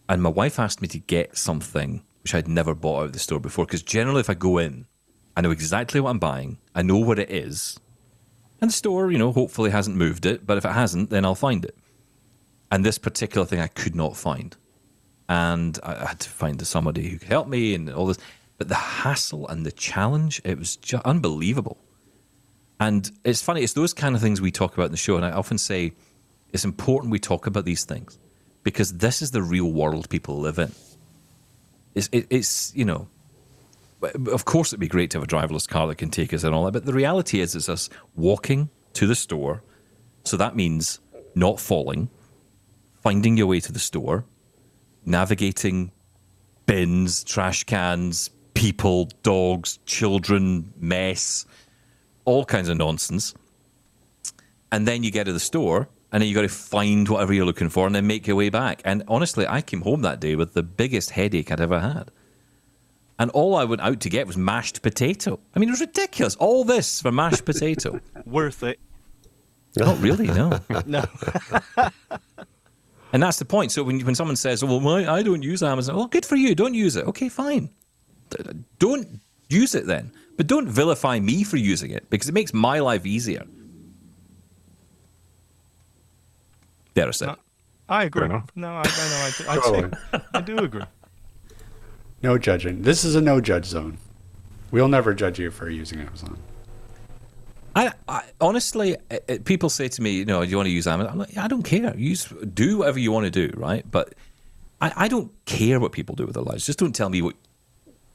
and 0.09 0.20
my 0.20 0.28
wife 0.28 0.59
asked 0.59 0.82
me 0.82 0.89
to 0.89 0.99
get 0.99 1.39
something 1.39 2.03
which 2.22 2.34
I'd 2.34 2.49
never 2.49 2.74
bought 2.74 2.99
out 2.99 3.05
of 3.07 3.12
the 3.12 3.20
store 3.20 3.39
before. 3.39 3.66
Because 3.66 3.84
generally, 3.84 4.20
if 4.20 4.28
I 4.28 4.34
go 4.34 4.59
in, 4.59 4.87
I 5.37 5.43
know 5.43 5.53
exactly 5.53 6.01
what 6.01 6.11
I'm 6.11 6.18
buying, 6.18 6.59
I 6.74 6.82
know 6.82 6.99
what 6.99 7.20
it 7.20 7.30
is, 7.30 7.78
and 8.61 8.70
the 8.70 8.74
store, 8.74 9.12
you 9.12 9.18
know, 9.18 9.32
hopefully 9.32 9.70
hasn't 9.70 9.97
moved 9.97 10.26
it. 10.26 10.45
But 10.45 10.59
if 10.59 10.64
it 10.64 10.72
hasn't, 10.72 11.11
then 11.11 11.24
I'll 11.24 11.34
find 11.34 11.64
it. 11.64 11.76
And 12.70 12.84
this 12.84 12.99
particular 12.99 13.47
thing 13.47 13.61
I 13.61 13.68
could 13.68 13.95
not 13.95 14.16
find. 14.16 14.57
And 15.28 15.78
I 15.82 16.07
had 16.07 16.20
to 16.20 16.30
find 16.30 16.66
somebody 16.66 17.09
who 17.09 17.18
could 17.18 17.28
help 17.28 17.49
me 17.49 17.74
and 17.74 17.89
all 17.91 18.07
this. 18.07 18.18
But 18.59 18.68
the 18.68 18.74
hassle 18.74 19.47
and 19.47 19.64
the 19.64 19.72
challenge, 19.72 20.41
it 20.45 20.59
was 20.59 20.76
just 20.76 21.05
unbelievable. 21.05 21.78
And 22.79 23.11
it's 23.24 23.43
funny, 23.43 23.62
it's 23.62 23.72
those 23.72 23.95
kind 23.95 24.14
of 24.14 24.20
things 24.20 24.41
we 24.41 24.51
talk 24.51 24.74
about 24.74 24.87
in 24.87 24.91
the 24.91 24.99
show. 24.99 25.16
And 25.16 25.24
I 25.24 25.33
often 25.33 25.59
say 25.59 25.93
it's 26.53 26.64
important 26.64 27.11
we 27.11 27.18
talk 27.18 27.47
about 27.47 27.64
these 27.64 27.85
things 27.85 28.18
because 28.62 28.99
this 28.99 29.22
is 29.22 29.31
the 29.31 29.43
real 29.43 29.70
world 29.72 30.09
people 30.11 30.39
live 30.39 30.59
in. 30.59 30.72
It's, 31.95 32.09
it, 32.12 32.27
it's 32.29 32.74
you 32.74 32.85
know, 32.85 33.09
of 34.03 34.45
course 34.45 34.70
it'd 34.70 34.81
be 34.81 34.89
great 34.89 35.11
to 35.12 35.18
have 35.18 35.24
a 35.24 35.27
driverless 35.27 35.66
car 35.66 35.87
that 35.87 35.97
can 35.97 36.11
take 36.11 36.35
us 36.35 36.45
and 36.45 36.55
all 36.55 36.64
that. 36.66 36.72
But 36.72 36.85
the 36.85 36.93
reality 36.93 37.41
is, 37.41 37.55
it's 37.55 37.68
us 37.68 37.89
walking 38.14 38.68
to 38.95 39.07
the 39.07 39.14
store. 39.14 39.62
So 40.24 40.37
that 40.37 40.55
means 40.55 41.01
not 41.35 41.61
falling, 41.61 42.11
finding 43.03 43.37
your 43.37 43.47
way 43.47 43.61
to 43.61 43.72
the 43.72 43.79
store, 43.79 44.24
navigating 45.05 45.93
bins, 46.66 47.24
trash 47.24 47.64
cans, 47.64 48.31
people, 48.55 49.09
dogs, 49.22 49.79
children, 49.87 50.72
mess, 50.79 51.47
all 52.27 52.45
kinds 52.45 52.68
of 52.68 52.77
nonsense. 52.77 53.35
And 54.70 54.87
then 54.87 55.03
you 55.03 55.11
get 55.11 55.24
to 55.24 55.33
the 55.33 55.41
store 55.41 55.89
and 56.12 56.20
then 56.20 56.29
you 56.29 56.35
got 56.35 56.43
to 56.43 56.49
find 56.49 57.09
whatever 57.09 57.33
you're 57.33 57.47
looking 57.47 57.70
for 57.70 57.87
and 57.87 57.95
then 57.95 58.07
make 58.07 58.27
your 58.27 58.37
way 58.37 58.51
back. 58.51 58.83
And 58.85 59.03
honestly, 59.09 59.47
I 59.47 59.62
came 59.62 59.81
home 59.81 60.03
that 60.03 60.20
day 60.20 60.37
with 60.37 60.53
the 60.53 60.62
biggest 60.62 61.11
headache 61.11 61.51
I'd 61.51 61.61
ever 61.61 61.81
had. 61.81 62.11
And 63.18 63.31
all 63.31 63.57
I 63.57 63.64
went 63.64 63.81
out 63.81 64.01
to 64.01 64.11
get 64.11 64.27
was 64.27 64.37
mashed 64.37 64.83
potato. 64.83 65.41
I 65.55 65.59
mean, 65.59 65.70
it 65.70 65.72
was 65.72 65.81
ridiculous. 65.81 66.37
All 66.37 66.64
this 66.64 67.01
for 67.01 67.11
mashed 67.11 67.47
potato. 67.47 68.01
Worth 68.27 68.62
it. 68.62 68.79
Not 69.77 70.01
really, 70.01 70.27
no. 70.27 70.61
No. 70.87 71.05
And 73.12 73.22
that's 73.22 73.39
the 73.39 73.45
point. 73.45 73.72
So 73.72 73.83
when 73.83 74.01
when 74.01 74.14
someone 74.14 74.37
says, 74.37 74.64
"Well, 74.64 74.81
my, 74.81 75.11
I 75.11 75.22
don't 75.22 75.43
use 75.43 75.62
Amazon," 75.62 75.97
well, 75.97 76.07
good 76.07 76.27
for 76.27 76.37
you. 76.37 76.55
Don't 76.55 76.74
use 76.74 76.97
it. 76.97 77.07
Okay, 77.07 77.29
fine. 77.29 77.70
Don't 78.79 79.20
use 79.49 79.74
it 79.74 79.87
then, 79.87 80.12
but 80.37 80.47
don't 80.47 80.68
vilify 80.68 81.18
me 81.18 81.45
for 81.45 81.57
using 81.57 81.91
it 81.91 82.09
because 82.11 82.28
it 82.28 82.32
makes 82.32 82.53
my 82.53 82.78
life 82.80 83.07
easier. 83.07 83.45
There 86.95 87.09
I 87.09 87.11
said. 87.11 87.26
No. 87.28 87.37
I 87.89 88.05
agree. 88.05 88.28
No, 88.28 88.43
I, 88.57 88.57
I 88.57 88.68
know. 88.68 88.82
I 88.84 89.30
do, 89.37 89.45
I, 89.49 89.55
Totally. 89.57 89.91
do, 89.91 90.20
I 90.34 90.41
do 90.41 90.59
agree. 90.59 90.82
No 92.22 92.39
judging. 92.39 92.82
This 92.82 93.05
is 93.05 93.14
a 93.14 93.20
no 93.20 93.41
judge 93.41 93.66
zone. 93.66 93.99
We'll 94.70 94.89
never 94.89 95.14
judge 95.14 95.39
you 95.39 95.51
for 95.51 95.70
using 95.70 96.01
Amazon. 96.01 96.39
I, 97.76 97.93
I 98.09 98.22
honestly, 98.41 98.97
uh, 99.11 99.18
uh, 99.28 99.37
people 99.45 99.68
say 99.68 99.87
to 99.89 100.03
me, 100.03 100.12
you 100.12 100.24
know, 100.24 100.43
do 100.43 100.51
you 100.51 100.57
want 100.57 100.66
to 100.66 100.70
use 100.72 100.87
Amazon? 100.87 101.12
I'm 101.12 101.18
like, 101.18 101.37
I 101.37 101.47
don't 101.47 101.62
care. 101.62 101.95
Use 101.97 102.24
do 102.55 102.78
whatever 102.78 102.99
you 102.99 103.12
want 103.12 103.24
to 103.26 103.30
do, 103.30 103.55
right? 103.57 103.84
But 103.89 104.14
I, 104.80 104.93
I 104.97 105.09
don't 105.09 105.30
care 105.45 105.78
what 105.78 105.93
people 105.93 106.14
do 106.14 106.24
with 106.24 106.34
their 106.34 106.43
lives. 106.43 106.64
Just 106.64 106.78
don't 106.78 106.95
tell 106.95 107.11
me 107.11 107.20
what 107.22 107.37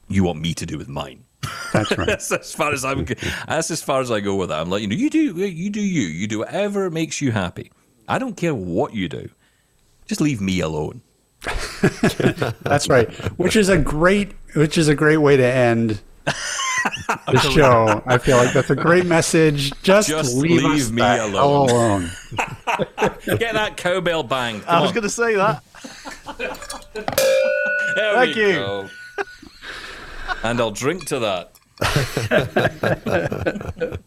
you 0.08 0.24
want 0.24 0.40
me 0.40 0.52
to 0.54 0.66
do 0.66 0.76
with 0.76 0.88
mine. 0.88 1.24
That's 1.72 1.96
right. 1.96 2.06
that's 2.06 2.30
as 2.32 2.52
far 2.54 2.72
as 2.72 2.84
I'm. 2.84 3.04
That's 3.48 3.70
as 3.70 3.82
far 3.82 4.00
as 4.00 4.10
I 4.10 4.20
go 4.20 4.34
with 4.36 4.50
that. 4.50 4.60
I'm 4.60 4.70
like, 4.70 4.82
you 4.82 4.88
know, 4.88 4.96
you 4.96 5.10
do, 5.10 5.36
you 5.36 5.70
do 5.70 5.80
you. 5.80 6.02
You 6.02 6.26
do 6.26 6.38
whatever 6.40 6.90
makes 6.90 7.20
you 7.20 7.32
happy. 7.32 7.70
I 8.08 8.18
don't 8.18 8.36
care 8.36 8.54
what 8.54 8.94
you 8.94 9.08
do. 9.08 9.28
Just 10.06 10.20
leave 10.20 10.40
me 10.40 10.60
alone. 10.60 11.02
That's 12.62 12.88
right. 12.88 13.10
Which 13.38 13.56
is 13.56 13.68
a 13.68 13.78
great, 13.78 14.32
which 14.54 14.76
is 14.78 14.88
a 14.88 14.94
great 14.94 15.16
way 15.18 15.36
to 15.36 15.44
end 15.46 16.00
the 16.24 17.38
show. 17.54 18.02
I 18.06 18.18
feel 18.18 18.36
like 18.36 18.52
that's 18.52 18.70
a 18.70 18.76
great 18.76 19.06
message. 19.06 19.72
Just, 19.82 20.08
Just 20.08 20.36
leave, 20.36 20.62
leave 20.62 20.82
us 20.82 20.90
me 20.90 21.02
the 21.02 21.08
hell 21.08 21.28
alone. 21.30 21.70
alone. 21.70 22.10
Get 23.38 23.54
that 23.54 23.76
cowbell 23.76 24.22
banged. 24.22 24.64
I 24.66 24.80
was 24.80 24.92
going 24.92 25.02
to 25.02 25.10
say 25.10 25.34
that. 25.34 25.62
There 26.38 28.14
Thank 28.14 28.36
we 28.36 28.42
you. 28.46 28.52
go. 28.54 28.88
And 30.42 30.60
I'll 30.60 30.70
drink 30.70 31.06
to 31.06 31.18
that. 31.20 31.58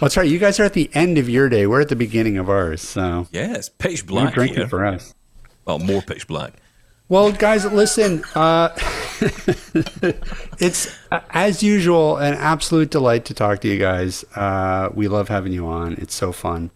That's 0.00 0.16
right. 0.16 0.28
You 0.28 0.38
guys 0.38 0.60
are 0.60 0.64
at 0.64 0.74
the 0.74 0.90
end 0.94 1.18
of 1.18 1.28
your 1.28 1.48
day. 1.48 1.66
We're 1.66 1.80
at 1.80 1.88
the 1.88 1.96
beginning 1.96 2.38
of 2.38 2.48
ours. 2.48 2.80
So 2.82 3.26
Yeah, 3.32 3.54
it's 3.54 3.68
pitch 3.68 4.06
black 4.06 4.34
drinking 4.34 4.58
here. 4.58 4.68
for 4.68 4.86
us. 4.86 5.14
well, 5.64 5.78
more 5.78 6.02
pitch 6.02 6.26
black. 6.28 6.54
Well, 7.08 7.32
guys, 7.32 7.64
listen. 7.64 8.22
Uh, 8.34 8.68
it's 10.60 10.94
as 11.30 11.62
usual 11.62 12.18
an 12.18 12.34
absolute 12.34 12.90
delight 12.90 13.24
to 13.26 13.34
talk 13.34 13.60
to 13.62 13.68
you 13.68 13.78
guys. 13.78 14.24
Uh, 14.36 14.90
we 14.94 15.08
love 15.08 15.28
having 15.28 15.52
you 15.52 15.66
on. 15.66 15.94
It's 15.94 16.14
so 16.14 16.32
fun. 16.32 16.70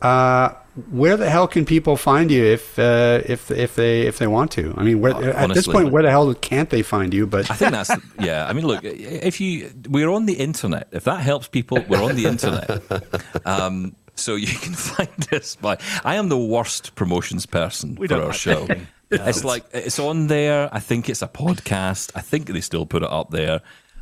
Uh, 0.00 0.50
where 0.90 1.16
the 1.16 1.30
hell 1.30 1.46
can 1.46 1.64
people 1.64 1.96
find 1.96 2.30
you 2.30 2.44
if 2.44 2.78
uh, 2.78 3.22
if 3.24 3.50
if 3.50 3.76
they 3.76 4.02
if 4.02 4.18
they 4.18 4.26
want 4.26 4.50
to? 4.52 4.74
I 4.76 4.82
mean, 4.82 5.00
where, 5.00 5.14
at 5.14 5.54
this 5.54 5.68
point, 5.68 5.90
where 5.90 6.02
the 6.02 6.10
hell 6.10 6.34
can't 6.34 6.68
they 6.70 6.82
find 6.82 7.14
you? 7.14 7.26
But 7.26 7.50
I 7.50 7.54
think 7.54 7.72
that's 7.72 7.90
yeah. 8.20 8.46
I 8.46 8.52
mean, 8.52 8.66
look, 8.66 8.82
if 8.82 9.40
you 9.40 9.70
we're 9.88 10.10
on 10.10 10.26
the 10.26 10.34
internet. 10.34 10.88
If 10.90 11.04
that 11.04 11.20
helps 11.20 11.48
people, 11.48 11.84
we're 11.88 12.02
on 12.02 12.16
the 12.16 12.26
internet. 12.26 12.82
Um, 13.46 13.94
so 14.14 14.36
you 14.36 14.46
can 14.64 14.74
find 14.74 15.32
us 15.32 15.56
by. 15.56 15.78
I 16.04 16.16
am 16.16 16.28
the 16.28 16.38
worst 16.38 16.94
promotions 16.94 17.46
person 17.46 17.96
We 17.96 18.08
for 18.08 18.14
our 18.14 18.26
like 18.26 18.34
show. 18.34 18.66
It's 19.10 19.44
like 19.44 19.64
it's 19.72 19.98
on 19.98 20.28
there. 20.28 20.68
I 20.72 20.80
think 20.80 21.08
it's 21.08 21.22
a 21.22 21.28
podcast. 21.28 22.10
I 22.14 22.20
think 22.20 22.46
they 22.46 22.60
still 22.60 22.86
put 22.86 23.02
it 23.02 23.10
up 23.10 23.30
there. 23.30 23.60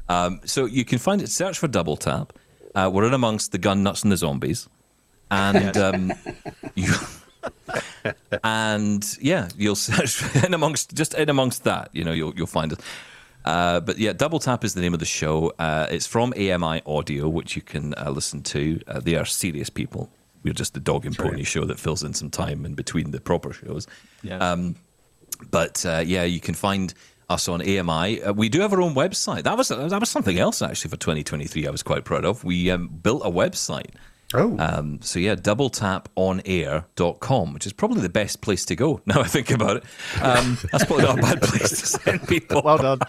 Um, 0.09 0.41
so 0.45 0.65
you 0.65 0.85
can 0.85 0.99
find 0.99 1.23
it. 1.23 1.29
Search 1.29 1.59
for 1.59 1.69
Double 1.69 1.97
Tap. 1.97 2.33
Uh, 2.75 2.91
we're 2.93 3.07
in 3.07 3.15
amongst 3.15 3.53
the 3.53 3.59
gun 3.59 3.83
nuts 3.83 4.03
and 4.03 4.13
the 4.13 4.17
zombies, 4.17 4.69
and 5.33 5.77
um, 5.77 6.13
you. 6.75 6.93
and 8.45 9.19
yeah, 9.21 9.49
you'll 9.57 9.75
search 9.75 10.23
in 10.45 10.55
amongst 10.55 10.95
just 10.95 11.15
in 11.15 11.29
amongst 11.29 11.65
that. 11.65 11.89
You 11.93 12.05
know, 12.05 12.13
you'll 12.13 12.35
you'll 12.35 12.47
find 12.47 12.73
us. 12.73 12.79
Uh, 13.45 13.81
but 13.81 13.99
yeah, 13.99 14.13
Double 14.13 14.39
Tap 14.39 14.65
is 14.65 14.75
the 14.75 14.81
name 14.81 14.95
of 14.95 15.01
the 15.01 15.07
show. 15.07 15.53
Uh, 15.59 15.87
it's 15.91 16.07
from 16.07 16.33
AMI 16.35 16.83
Audio, 16.87 17.29
which 17.29 17.57
you 17.57 17.63
can 17.63 17.95
uh, 17.95 18.11
listen 18.11 18.43
to. 18.43 18.81
Uh, 18.87 19.01
they 19.01 19.17
are 19.17 19.25
serious 19.25 19.69
people. 19.69 20.11
We're 20.45 20.55
just 20.55 20.75
the 20.75 20.81
dog 20.81 21.07
and 21.07 21.17
pony 21.17 21.45
show 21.45 21.65
that 21.65 21.79
fills 21.79 22.03
in 22.03 22.15
some 22.15 22.31
time 22.31 22.65
in 22.65 22.75
between 22.75 23.11
the 23.11 23.21
proper 23.21 23.53
shows. 23.53 23.87
Yeah. 24.23 24.39
Um, 24.39 24.77
but 25.51 25.85
uh, 25.87 26.03
yeah, 26.05 26.25
you 26.25 26.41
can 26.41 26.55
find 26.55 26.95
us 27.29 27.49
on 27.49 27.63
AMI. 27.63 28.23
Uh, 28.23 28.33
we 28.33 28.49
do 28.49 28.61
have 28.61 28.73
our 28.73 28.81
own 28.81 28.95
website. 28.95 29.45
That 29.45 29.57
was 29.57 29.69
that 29.69 30.01
was 30.01 30.11
something 30.11 30.39
else 30.39 30.63
actually 30.63 30.91
for 30.91 30.97
2023. 30.97 31.67
I 31.67 31.71
was 31.71 31.83
quite 31.83 32.05
proud 32.05 32.25
of. 32.25 32.45
We 32.45 32.71
um, 32.71 32.89
built 32.89 33.23
a 33.25 33.31
website. 33.31 33.91
Oh, 34.35 34.57
Um, 34.59 35.01
so 35.03 35.19
yeah, 35.19 35.35
doubletaponair.com, 35.35 37.53
which 37.55 37.67
is 37.67 37.73
probably 37.73 38.01
the 38.01 38.09
best 38.09 38.41
place 38.41 38.65
to 38.67 38.77
go. 38.77 39.01
Now 39.07 39.21
I 39.21 39.25
think 39.29 39.51
about 39.51 39.79
it, 39.79 39.85
um, 40.23 40.57
that's 40.71 40.85
probably 40.85 41.05
not 41.05 41.19
a 41.19 41.23
bad 41.23 41.43
place 41.43 41.71
to 41.81 41.87
send 41.87 42.29
people. 42.35 42.63
well 42.65 42.79
done. 42.79 43.01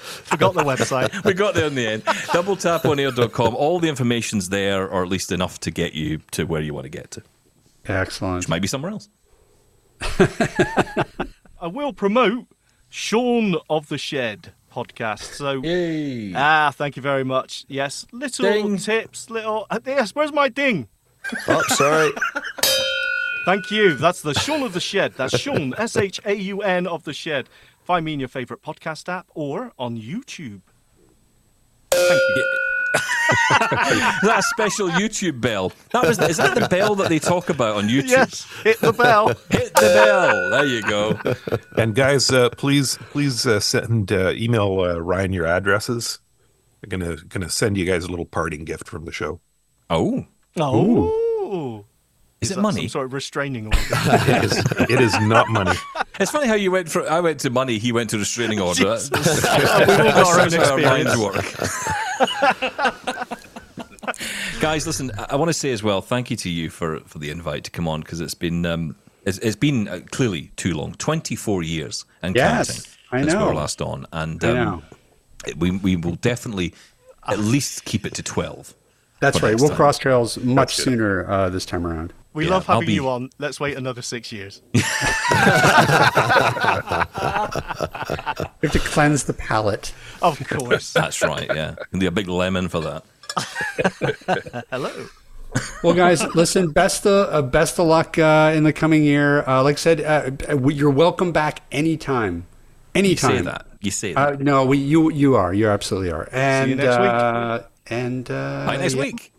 Forgot 0.00 0.54
the 0.54 0.62
website. 0.62 1.24
we 1.28 1.32
got 1.34 1.54
there 1.54 1.66
in 1.66 1.74
the 1.74 1.86
end. 1.86 2.04
Doubletaponair.com. 2.04 3.54
All 3.56 3.80
the 3.80 3.88
information's 3.88 4.48
there, 4.50 4.86
or 4.88 5.02
at 5.02 5.08
least 5.08 5.32
enough 5.32 5.58
to 5.60 5.70
get 5.70 5.94
you 5.94 6.18
to 6.32 6.44
where 6.44 6.60
you 6.60 6.74
want 6.74 6.84
to 6.84 6.90
get 6.90 7.10
to. 7.12 7.22
excellent. 7.86 8.36
Which 8.38 8.48
might 8.48 8.62
be 8.62 8.68
somewhere 8.68 8.92
else. 8.92 9.08
I 11.60 11.66
will 11.66 11.92
promote 11.92 12.46
Shaun 12.88 13.56
of 13.68 13.88
the 13.88 13.98
Shed 13.98 14.52
podcast. 14.70 15.34
So, 15.34 15.62
Yay! 15.62 16.32
ah, 16.34 16.70
thank 16.74 16.96
you 16.96 17.02
very 17.02 17.24
much. 17.24 17.64
Yes, 17.68 18.06
little 18.12 18.44
Ding. 18.44 18.76
tips, 18.78 19.28
little. 19.30 19.66
Uh, 19.70 19.80
yes, 19.84 20.14
where's 20.14 20.32
my 20.32 20.48
ding? 20.48 20.88
Oh, 21.48 21.62
sorry. 21.68 22.10
Thank 23.46 23.70
you. 23.70 23.94
That's 23.94 24.20
the 24.20 24.34
Shaun 24.34 24.62
of 24.62 24.74
the 24.74 24.80
Shed. 24.80 25.14
That's 25.16 25.38
Shaun, 25.38 25.74
S 25.78 25.96
H 25.96 26.20
A 26.24 26.34
U 26.34 26.60
N 26.62 26.86
of 26.86 27.04
the 27.04 27.12
Shed. 27.14 27.48
Find 27.82 28.04
me 28.04 28.12
in 28.12 28.20
your 28.20 28.28
favourite 28.28 28.62
podcast 28.62 29.08
app 29.08 29.26
or 29.34 29.72
on 29.78 29.96
YouTube. 29.98 30.60
Thank 31.90 32.20
you. 32.36 32.69
That 34.22 34.42
special 34.48 34.88
YouTube 34.88 35.40
bell. 35.40 35.72
That 35.92 36.06
was 36.06 36.18
is 36.18 36.36
that 36.38 36.54
the 36.54 36.68
bell 36.68 36.94
that 36.96 37.08
they 37.08 37.18
talk 37.18 37.48
about 37.50 37.76
on 37.76 37.88
YouTube? 37.88 38.08
Yes, 38.10 38.46
hit 38.62 38.80
the 38.80 38.92
bell. 38.92 39.28
Hit 39.50 39.74
the 39.74 39.80
bell. 39.80 40.50
There 40.50 40.66
you 40.66 40.82
go. 40.82 41.18
And 41.76 41.94
guys, 41.94 42.30
uh, 42.30 42.50
please 42.50 42.98
please 43.10 43.46
uh, 43.46 43.60
send 43.60 44.12
uh, 44.12 44.30
email 44.32 44.80
uh, 44.80 44.98
Ryan 44.98 45.32
your 45.32 45.46
addresses. 45.46 46.18
I'm 46.82 46.88
gonna 46.88 47.16
gonna 47.28 47.50
send 47.50 47.76
you 47.76 47.84
guys 47.84 48.04
a 48.04 48.08
little 48.08 48.24
parting 48.26 48.64
gift 48.64 48.88
from 48.88 49.04
the 49.04 49.12
show. 49.12 49.40
Oh, 49.88 50.26
Oh. 50.56 51.84
Is 52.40 52.50
it 52.50 52.58
money? 52.58 52.82
Some 52.82 52.88
sort 52.88 53.06
of 53.06 53.12
restraining 53.12 53.66
order. 53.66 53.78
It 53.78 54.44
is 54.44 54.58
it 54.90 55.00
is 55.00 55.18
not 55.20 55.48
money. 55.48 55.76
It's 56.18 56.30
funny 56.30 56.46
how 56.48 56.54
you 56.54 56.70
went 56.70 56.88
from 56.88 57.06
I 57.06 57.20
went 57.20 57.40
to 57.40 57.50
money, 57.50 57.78
he 57.78 57.92
went 57.92 58.10
to 58.10 58.18
restraining 58.18 58.60
order. 58.60 58.84
We've 59.12 59.12
all 59.12 59.26
got 59.86 60.26
our 60.26 60.40
own 60.40 60.52
how 60.52 60.72
our 60.72 60.78
minds 60.78 61.12
experience. 61.12 61.54
work. 63.10 63.38
Guys, 64.60 64.86
listen, 64.86 65.10
I, 65.18 65.26
I 65.30 65.36
want 65.36 65.48
to 65.48 65.54
say 65.54 65.70
as 65.72 65.82
well, 65.82 66.00
thank 66.00 66.30
you 66.30 66.36
to 66.38 66.50
you 66.50 66.70
for, 66.70 67.00
for 67.00 67.18
the 67.18 67.30
invite 67.30 67.64
to 67.64 67.70
come 67.70 67.86
on 67.88 68.00
because 68.00 68.20
it's 68.20 68.34
been 68.34 68.66
um, 68.66 68.96
it's, 69.24 69.38
it's 69.38 69.56
been 69.56 69.88
uh, 69.88 70.00
clearly 70.10 70.50
too 70.56 70.74
long 70.74 70.92
24 70.94 71.62
years 71.62 72.04
and 72.22 72.34
Yes, 72.34 72.68
counting 72.68 72.84
I 73.12 73.20
since 73.22 73.32
we 73.34 73.38
know. 73.38 73.46
were 73.48 73.54
last 73.54 73.80
on. 73.82 74.06
And 74.12 74.42
I 74.44 74.48
um, 74.50 74.54
know. 74.56 74.82
it- 75.46 75.56
we, 75.58 75.70
we 75.70 75.96
will 75.96 76.16
definitely 76.16 76.74
at 77.26 77.38
least 77.38 77.84
keep 77.84 78.04
it 78.06 78.14
to 78.14 78.22
12. 78.22 78.74
That's 79.20 79.42
right. 79.42 79.54
We'll 79.58 79.68
time. 79.68 79.76
cross 79.76 79.98
trails 79.98 80.38
much 80.38 80.74
sooner 80.76 81.30
uh, 81.30 81.48
this 81.50 81.64
time 81.66 81.86
around. 81.86 82.12
We 82.32 82.44
Yeah, 82.44 82.50
love 82.52 82.66
having 82.66 82.86
be- 82.86 82.94
you 82.94 83.08
on. 83.08 83.30
Let's 83.38 83.58
wait 83.58 83.76
another 83.76 84.02
six 84.02 84.30
years. 84.32 84.62
We 88.62 88.68
have 88.68 88.72
to 88.72 88.78
cleanse 88.78 89.24
the 89.24 89.32
palate. 89.32 89.92
Of 90.22 90.46
course. 90.48 90.92
That's 90.94 91.22
right, 91.22 91.46
yeah. 91.54 91.74
Can 91.90 91.98
be 92.00 92.06
a 92.06 92.10
big 92.10 92.28
lemon 92.28 92.68
for 92.68 92.80
that. 92.80 93.04
Hello. 94.70 95.06
Well, 95.82 95.94
guys, 95.94 96.22
listen. 96.34 96.70
Best 96.72 97.06
of 97.06 97.32
uh, 97.34 97.42
best 97.42 97.78
of 97.78 97.86
luck 97.86 98.18
uh, 98.18 98.52
in 98.54 98.62
the 98.64 98.72
coming 98.72 99.02
year. 99.02 99.42
Uh, 99.48 99.62
like 99.62 99.74
I 99.74 99.78
said, 99.78 100.00
uh, 100.00 100.30
uh, 100.52 100.68
you're 100.68 100.90
welcome 100.90 101.32
back 101.32 101.62
anytime. 101.72 102.46
Anytime. 102.94 103.30
You 103.30 103.36
Anytime. 103.36 103.36
say 103.38 103.42
that. 103.50 103.66
You 103.80 103.90
say 103.90 104.12
that. 104.12 104.32
Uh, 104.32 104.36
no, 104.38 104.64
we 104.66 104.78
you 104.78 105.10
you 105.10 105.34
are 105.36 105.52
you 105.54 105.68
absolutely 105.68 106.12
are. 106.12 106.28
And 106.32 106.70
you 106.70 106.76
next 106.76 106.98
week. 106.98 107.08
uh, 107.08 107.60
and 107.86 108.30
uh, 108.30 108.66
Bye 108.66 108.76
next 108.76 108.94
yeah. 108.94 109.02
week. 109.02 109.32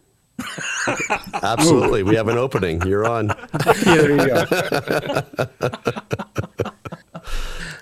Absolutely. 1.43 2.03
We 2.03 2.15
have 2.15 2.27
an 2.27 2.37
opening. 2.37 2.81
You're 2.87 3.07
on. 3.07 3.27
Yeah, 3.27 3.73
there 3.83 4.11
you 4.11 4.17
go. 4.27 4.45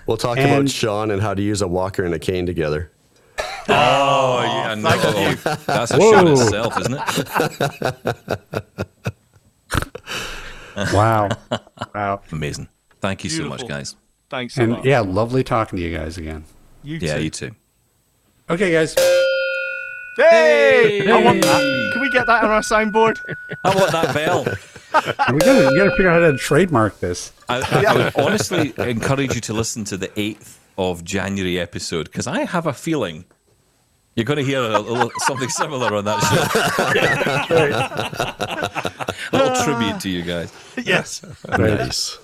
We'll 0.06 0.16
talk 0.16 0.38
And- 0.38 0.50
about 0.50 0.68
Shaun 0.68 1.10
and 1.12 1.22
how 1.22 1.34
to 1.34 1.42
use 1.42 1.62
a 1.62 1.68
walker 1.68 2.04
and 2.04 2.12
a 2.14 2.18
cane 2.18 2.44
together. 2.44 2.90
Oh, 3.68 4.40
yeah, 4.42 4.72
oh, 4.72 4.74
no. 4.74 4.90
thank 4.90 5.42
That's 5.66 5.92
a 5.92 5.98
Whoa. 5.98 6.10
show 6.10 6.18
in 6.20 6.28
itself, 6.28 6.76
isn't 6.80 6.94
it? 10.76 10.92
Wow, 10.92 11.28
wow. 11.94 12.20
Amazing. 12.32 12.68
Thank 13.00 13.22
you 13.22 13.30
so 13.30 13.44
much, 13.48 13.68
guys. 13.68 13.94
Thanks 14.30 14.54
so 14.54 14.62
And 14.62 14.72
much. 14.72 14.84
yeah, 14.84 14.98
lovely 15.00 15.44
talking 15.44 15.78
to 15.78 15.84
you 15.84 15.96
guys 15.96 16.18
again. 16.18 16.44
You 16.82 16.98
Yeah, 17.00 17.18
too. 17.18 17.22
you 17.24 17.30
too. 17.30 17.50
Okay, 18.48 18.72
guys. 18.72 18.96
Hey! 20.28 21.10
I 21.10 21.22
want 21.22 21.42
that. 21.42 21.90
Can 21.92 22.02
we 22.02 22.10
get 22.10 22.26
that 22.26 22.44
on 22.44 22.50
our 22.50 22.62
signboard? 22.62 23.18
I 23.64 23.74
want 23.74 23.92
that 23.92 24.14
bell. 24.14 24.44
We 25.32 25.38
gotta 25.38 25.70
we 25.72 25.78
gotta 25.78 25.90
figure 25.92 26.08
out 26.10 26.22
how 26.22 26.30
to 26.32 26.36
trademark 26.38 27.00
this. 27.00 27.32
I, 27.48 27.60
I, 27.60 27.84
I 27.92 27.96
would 27.96 28.16
honestly 28.16 28.72
encourage 28.78 29.34
you 29.34 29.40
to 29.42 29.52
listen 29.52 29.84
to 29.84 29.96
the 29.96 30.08
8th 30.08 30.58
of 30.78 31.04
January 31.04 31.58
episode 31.58 32.04
because 32.06 32.26
I 32.26 32.44
have 32.44 32.66
a 32.66 32.72
feeling 32.72 33.24
you're 34.16 34.24
going 34.24 34.38
to 34.38 34.44
hear 34.44 34.60
a, 34.60 34.78
little, 34.78 35.10
something 35.18 35.48
similar 35.48 35.94
on 35.94 36.04
that 36.04 36.20
show. 36.20 37.76
a 39.32 39.36
little 39.36 39.64
tribute 39.64 40.00
to 40.00 40.08
you 40.10 40.22
guys. 40.22 40.52
yes. 40.76 41.24
Nice. 41.48 42.18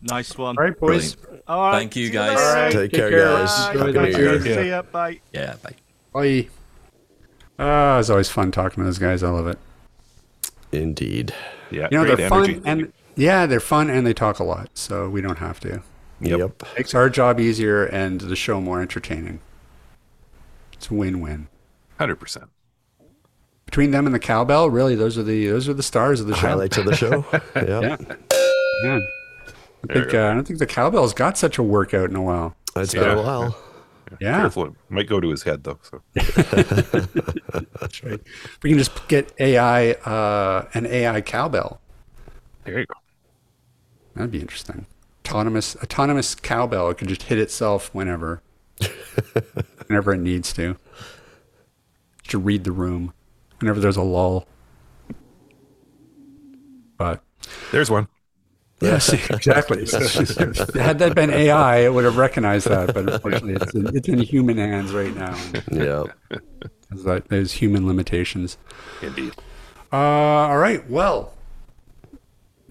Nice 0.00 0.38
one. 0.38 0.56
All 0.56 0.64
right, 0.64 0.78
boys. 0.78 1.16
All 1.48 1.60
right. 1.70 1.78
Thank 1.78 1.96
you, 1.96 2.06
See 2.06 2.12
guys. 2.12 2.36
later. 2.36 2.70
Take, 2.70 2.90
Take 2.92 3.00
care, 3.00 3.10
care. 3.10 3.24
guys. 3.24 3.48
Bye. 3.66 3.78
Happy 3.78 3.92
New 3.92 4.06
Year. 4.18 4.44
year. 4.44 4.62
See 4.62 4.68
ya. 4.68 4.82
Bye. 4.82 5.20
Yeah, 5.32 5.56
bye. 5.62 5.74
Bye. 6.12 6.48
Ah, 7.58 7.98
it's 7.98 8.10
always 8.10 8.28
fun 8.28 8.50
talking 8.50 8.82
to 8.82 8.84
those 8.84 8.98
guys. 8.98 9.22
I 9.22 9.30
love 9.30 9.46
it. 9.46 9.58
Indeed. 10.72 11.32
Yeah, 11.70 11.88
You 11.90 11.98
know, 11.98 12.04
they're 12.16 12.26
energy. 12.26 12.54
fun 12.54 12.62
and 12.64 12.92
yeah, 13.16 13.46
they're 13.46 13.60
fun 13.60 13.90
and 13.90 14.06
they 14.06 14.12
talk 14.14 14.38
a 14.40 14.44
lot, 14.44 14.70
so 14.74 15.08
we 15.08 15.20
don't 15.20 15.38
have 15.38 15.60
to. 15.60 15.82
Yep. 16.20 16.38
Yep. 16.38 16.62
Makes 16.76 16.94
our 16.94 17.08
job 17.10 17.38
easier 17.40 17.84
and 17.84 18.20
the 18.20 18.36
show 18.36 18.60
more 18.60 18.80
entertaining. 18.80 19.40
It's 20.72 20.90
a 20.90 20.94
win-win. 20.94 21.48
Hundred 21.98 22.16
percent. 22.16 22.46
Between 23.66 23.92
them 23.92 24.06
and 24.06 24.14
the 24.14 24.18
cowbell, 24.20 24.68
really, 24.70 24.94
those 24.94 25.16
are 25.16 25.22
the 25.22 25.46
those 25.48 25.68
are 25.68 25.74
the 25.74 25.82
stars 25.82 26.20
of 26.20 26.26
the 26.26 26.34
show. 26.34 26.48
Highlights 26.48 26.76
of 26.76 26.84
the 26.86 26.94
show. 26.96 27.24
Yeah, 27.56 27.80
Yeah. 27.80 27.96
yeah. 28.84 28.98
I 29.88 29.92
think 29.92 30.14
uh, 30.14 30.28
I 30.28 30.34
don't 30.34 30.44
think 30.46 30.58
the 30.58 30.66
cowbell's 30.66 31.12
got 31.14 31.36
such 31.38 31.58
a 31.58 31.62
workout 31.62 32.10
in 32.10 32.16
a 32.16 32.22
while. 32.22 32.56
It's 32.76 32.94
been 32.94 33.18
a 33.18 33.22
while. 33.22 33.56
Yeah, 34.20 34.40
Careful, 34.40 34.66
it 34.66 34.72
might 34.88 35.08
go 35.08 35.20
to 35.20 35.28
his 35.28 35.42
head 35.42 35.64
though. 35.64 35.78
So 35.82 36.02
that's 37.80 38.02
right. 38.04 38.20
We 38.62 38.70
can 38.70 38.78
just 38.78 39.08
get 39.08 39.32
AI 39.38 39.92
uh, 39.92 40.68
an 40.74 40.86
AI 40.86 41.20
cowbell. 41.20 41.80
there 42.64 42.80
you 42.80 42.86
go. 42.86 42.94
That'd 44.14 44.30
be 44.30 44.40
interesting. 44.40 44.86
Autonomous 45.26 45.76
autonomous 45.76 46.34
cowbell. 46.34 46.90
It 46.90 46.98
can 46.98 47.08
just 47.08 47.24
hit 47.24 47.38
itself 47.38 47.94
whenever, 47.94 48.42
whenever 49.86 50.12
it 50.14 50.20
needs 50.20 50.52
to. 50.54 50.76
To 52.28 52.38
read 52.38 52.64
the 52.64 52.72
room, 52.72 53.12
whenever 53.60 53.80
there's 53.80 53.96
a 53.98 54.02
lull. 54.02 54.46
But 56.96 57.22
There's 57.72 57.90
one. 57.90 58.08
Yes, 58.84 59.12
exactly. 59.30 59.86
So, 59.86 59.98
had 60.78 60.98
that 61.00 61.14
been 61.14 61.30
AI, 61.30 61.78
it 61.78 61.92
would 61.92 62.04
have 62.04 62.16
recognized 62.16 62.68
that. 62.68 62.94
But 62.94 63.08
unfortunately, 63.08 63.54
it's 63.54 63.74
in, 63.74 63.96
it's 63.96 64.08
in 64.08 64.18
human 64.18 64.56
hands 64.58 64.92
right 64.92 65.14
now. 65.14 65.36
Yeah. 65.70 66.04
There's 66.90 67.22
There's 67.28 67.52
human 67.52 67.86
limitations. 67.86 68.56
Indeed. 69.02 69.32
Uh, 69.92 69.96
all 69.96 70.58
right. 70.58 70.88
Well, 70.90 71.32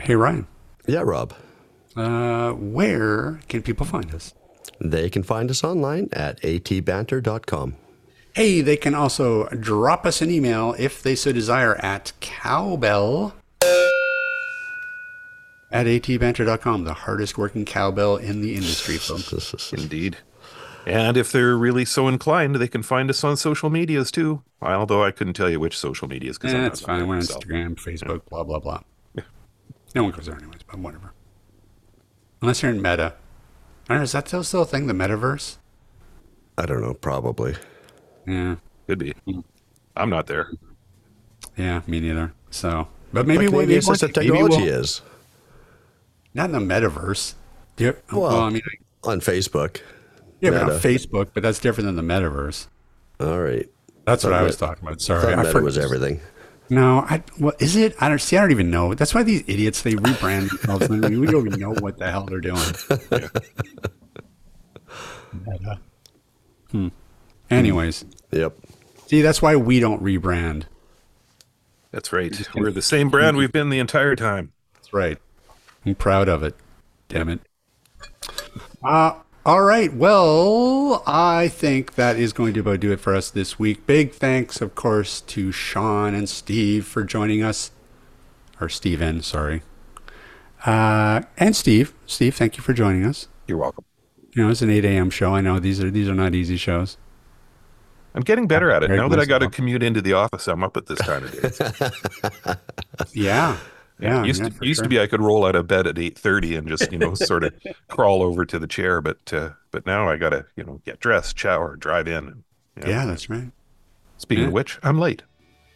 hey 0.02 0.16
Ryan, 0.16 0.48
Yeah, 0.88 1.02
Rob. 1.02 1.34
uh, 1.96 2.52
where 2.54 3.40
can 3.48 3.62
people 3.62 3.86
find 3.86 4.14
us? 4.14 4.34
They 4.82 5.10
can 5.10 5.24
find 5.24 5.50
us 5.50 5.64
online 5.64 6.10
at 6.12 6.42
atbanter.com. 6.42 7.76
Hey, 8.36 8.62
they 8.62 8.76
can 8.78 8.96
also 8.96 9.48
drop 9.50 10.06
us 10.06 10.22
an 10.22 10.32
email 10.32 10.76
if 10.80 11.04
they 11.04 11.16
so 11.16 11.32
desire 11.32 11.76
at 11.78 12.12
cowbell 12.20 13.34
at 15.74 15.86
atbanter.com, 15.88 16.86
the 16.86 16.94
hardest 16.94 17.38
working 17.38 17.66
cowbell 17.66 18.16
in 18.16 18.42
the 18.42 18.56
industry, 18.56 18.96
folks. 18.98 19.74
Indeed. 19.74 20.18
And 20.86 21.16
if 21.18 21.32
they're 21.32 21.58
really 21.58 21.86
so 21.86 22.08
inclined, 22.08 22.56
they 22.58 22.68
can 22.68 22.84
find 22.84 23.10
us 23.10 23.24
on 23.24 23.36
social 23.38 23.70
medias 23.70 24.12
too. 24.12 24.44
Although 24.62 25.04
I 25.04 25.12
couldn't 25.12 25.34
tell 25.34 25.50
you 25.50 25.60
which 25.60 25.78
social 25.78 26.08
medias 26.08 26.38
because 26.38 26.54
Eh, 26.54 26.62
that's 26.62 26.82
fine. 26.82 27.08
We're 27.08 27.16
on. 27.16 27.22
Instagram, 27.22 27.76
Facebook, 27.76 28.22
blah, 28.30 28.44
blah, 28.44 28.60
blah. 28.60 28.82
No 29.96 30.04
one 30.04 30.12
goes 30.12 30.26
there 30.26 30.36
anyways, 30.36 30.62
but 30.64 30.80
whatever. 30.80 31.14
Unless 32.42 32.62
you're 32.64 32.72
in 32.72 32.82
Meta. 32.82 33.14
I 33.88 33.94
don't 33.94 33.98
know, 33.98 34.04
is 34.04 34.12
that 34.14 34.28
still, 34.28 34.44
still 34.44 34.62
a 34.64 34.66
thing, 34.66 34.88
the 34.88 34.94
metaverse? 34.94 35.58
I 36.58 36.66
don't 36.66 36.82
know, 36.82 36.94
probably. 36.94 37.56
Yeah. 38.26 38.56
Could 38.88 39.00
be. 39.00 39.14
I'm 39.96 40.10
not 40.10 40.28
there. 40.28 40.52
Yeah, 41.58 41.82
me 41.88 42.00
neither. 42.00 42.34
So, 42.50 42.88
but 43.14 43.28
maybe, 43.28 43.40
Maybe, 43.46 43.52
we'll- 43.52 43.62
maybe 43.62 43.76
it's 43.76 43.88
just 43.88 44.02
maybe 44.02 44.14
the 44.14 44.22
technology 44.22 44.64
we'll- 44.64 44.80
is. 44.82 45.02
Not 46.34 46.50
in 46.50 46.52
the 46.52 46.60
metaverse. 46.74 47.36
Yeah, 47.78 47.92
well, 48.12 48.22
Well, 48.22 48.40
I 48.42 48.50
mean, 48.50 48.62
on 49.04 49.20
Facebook. 49.20 49.82
yeah, 50.42 50.52
but 50.52 50.64
on 50.64 50.70
Facebook, 50.80 51.30
but 51.34 51.44
that's 51.44 51.60
different 51.60 51.86
than 51.88 51.96
the 51.96 52.14
metaverse. 52.14 52.68
All 53.20 53.40
right. 53.40 53.68
That's 54.06 54.24
what 54.24 54.34
I 54.34 54.42
was 54.44 54.56
Meta- 54.60 54.66
talking 54.74 54.88
about. 54.88 55.02
Sorry, 55.02 55.22
thought 55.22 55.34
I 55.34 55.36
Meta 55.38 55.50
forgot- 55.52 55.64
was 55.64 55.78
everything. 55.78 56.20
No, 56.70 57.00
I 57.00 57.22
what 57.38 57.62
is 57.62 57.76
it? 57.76 57.96
I 58.00 58.10
don't 58.10 58.20
see. 58.22 58.38
I 58.38 58.42
don't 58.42 58.52
even 58.52 58.72
know. 58.72 58.94
That's 58.94 59.14
why 59.14 59.22
these 59.24 59.44
idiots 59.48 59.82
they 59.82 59.94
rebrand 59.94 60.50
themselves. 60.50 60.86
and 60.90 61.20
we 61.20 61.28
don't 61.28 61.46
even 61.48 61.60
know 61.60 61.74
what 61.74 61.98
the 62.00 62.10
hell 62.10 62.26
they're 62.26 62.40
doing. 62.40 62.62
Meta. 65.34 65.80
Hmm. 66.72 66.88
Anyways, 67.50 68.06
Yep. 68.32 68.58
see, 69.08 69.22
that's 69.22 69.42
why 69.42 69.56
we 69.56 69.80
don't 69.80 70.02
rebrand. 70.04 70.64
That's 71.92 72.12
right. 72.12 72.34
We're 72.56 72.72
the 72.72 72.82
same 72.82 73.10
brand 73.10 73.38
we've 73.38 73.52
been 73.52 73.70
the 73.70 73.80
entire 73.80 74.16
time. 74.16 74.52
That's 74.74 74.94
right. 74.94 75.20
I'm 75.86 75.96
proud 75.96 76.30
of 76.30 76.44
it. 76.44 76.56
Damn 77.10 77.30
it. 77.30 77.40
Uh, 78.84 79.14
all 79.46 79.64
right. 79.64 79.94
Well, 79.94 81.04
I 81.06 81.48
think 81.50 81.96
that 81.96 82.18
is 82.18 82.32
going 82.34 82.54
to 82.54 82.62
about 82.62 82.80
do 82.80 82.92
it 82.92 83.00
for 83.00 83.14
us 83.16 83.30
this 83.30 83.60
week. 83.60 83.86
Big 83.86 84.12
thanks, 84.12 84.62
of 84.62 84.76
course, 84.76 85.22
to 85.22 85.52
Shaun 85.52 86.16
and 86.16 86.30
Steve 86.30 86.86
for 86.86 87.04
joining 87.04 87.44
us. 87.44 87.72
Or 88.62 88.70
Steven, 88.70 89.22
sorry. 89.22 89.62
Uh, 90.66 91.24
and 91.38 91.56
Steve. 91.56 91.94
Steve, 92.06 92.36
thank 92.36 92.56
you 92.56 92.64
for 92.64 92.74
joining 92.74 93.04
us. 93.04 93.28
You're 93.48 93.58
welcome. 93.58 93.84
You 94.32 94.44
know, 94.44 94.50
it's 94.50 94.62
an 94.62 94.70
8 94.70 94.86
a.m. 94.86 95.10
show. 95.10 95.36
I 95.36 95.42
know 95.42 95.60
these 95.60 95.84
are 95.84 95.92
these 95.92 96.08
are 96.08 96.16
not 96.16 96.34
easy 96.34 96.58
shows. 96.58 96.98
I'm 98.16 98.22
getting 98.22 98.48
better 98.48 98.72
at 98.72 98.84
it. 98.84 98.88
Very 98.88 99.00
Now 99.00 99.10
that 99.10 99.20
I 99.20 99.26
got 99.26 99.40
to 99.40 99.50
commute 99.50 99.84
into 99.84 100.02
the 100.02 100.14
office, 100.14 100.48
I'm 100.48 100.64
up 100.64 100.78
at 100.78 100.86
this 100.86 101.00
time 101.00 101.24
of 101.24 102.46
day. 102.46 102.56
Yeah. 103.14 103.58
Yeah. 104.00 104.24
used 104.24 104.42
yeah, 104.42 104.50
to, 104.50 104.56
for 104.56 104.66
used 104.66 104.80
sure. 104.80 104.84
to 104.84 104.90
be 104.90 105.00
I 105.00 105.08
could 105.08 105.22
roll 105.22 105.46
out 105.46 105.56
of 105.56 105.68
bed 105.68 105.88
at 105.88 105.96
8:30 105.96 106.58
and 106.58 106.68
just, 106.68 106.92
you 106.92 106.98
know, 106.98 107.14
sort 107.16 107.44
of 107.44 107.54
crawl 107.88 108.22
over 108.24 108.46
to 108.46 108.60
the 108.60 108.68
chair, 108.68 109.02
but 109.02 109.32
uh, 109.32 109.52
but 109.72 109.86
now 109.86 110.10
I 110.10 110.18
got 110.18 110.30
to, 110.30 110.46
you 110.56 110.64
know, 110.64 110.82
get 110.86 111.00
dressed, 111.00 111.38
shower, 111.38 111.76
drive 111.76 112.08
in. 112.08 112.28
And, 112.28 112.44
you 112.76 112.84
know. 112.84 112.90
Yeah, 112.90 113.06
that's 113.06 113.30
right. 113.30 113.52
Speaking 114.18 114.44
Yeah. 114.44 114.48
of 114.48 114.54
which, 114.54 114.80
I'm 114.84 115.00
late. 115.00 115.24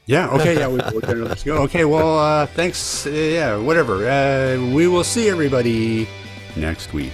Yeah. 0.05 0.29
Okay. 0.29 0.57
Yeah. 0.57 0.67
We, 0.67 0.79
we're 0.93 1.15
let's 1.25 1.43
go. 1.43 1.57
Okay. 1.63 1.85
Well, 1.85 2.17
uh, 2.17 2.45
thanks. 2.47 3.05
Uh, 3.05 3.09
yeah. 3.11 3.57
Whatever. 3.57 4.07
Uh, 4.07 4.73
we 4.73 4.87
will 4.87 5.03
see 5.03 5.29
everybody 5.29 6.07
next 6.55 6.93
week. 6.93 7.13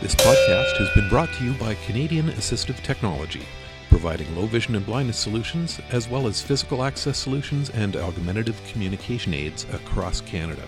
This 0.00 0.14
podcast 0.14 0.78
has 0.78 0.88
been 0.94 1.08
brought 1.10 1.30
to 1.34 1.44
you 1.44 1.52
by 1.54 1.74
Canadian 1.86 2.30
Assistive 2.30 2.82
Technology, 2.82 3.42
providing 3.90 4.34
low 4.34 4.46
vision 4.46 4.74
and 4.76 4.86
blindness 4.86 5.18
solutions, 5.18 5.78
as 5.90 6.08
well 6.08 6.26
as 6.26 6.40
physical 6.40 6.82
access 6.82 7.18
solutions 7.18 7.68
and 7.70 7.96
augmentative 7.96 8.58
communication 8.64 9.34
aids 9.34 9.66
across 9.72 10.22
Canada. 10.22 10.62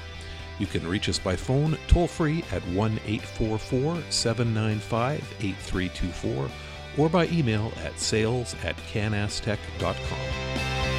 You 0.57 0.67
can 0.67 0.87
reach 0.87 1.09
us 1.09 1.19
by 1.19 1.35
phone 1.35 1.77
toll 1.87 2.07
free 2.07 2.45
at 2.51 2.65
1 2.69 2.99
844 3.05 4.01
795 4.09 5.35
8324 5.41 6.49
or 6.97 7.09
by 7.09 7.27
email 7.27 7.71
at 7.83 7.99
sales 7.99 8.55
at 8.63 8.77
canasstech.com. 8.77 10.94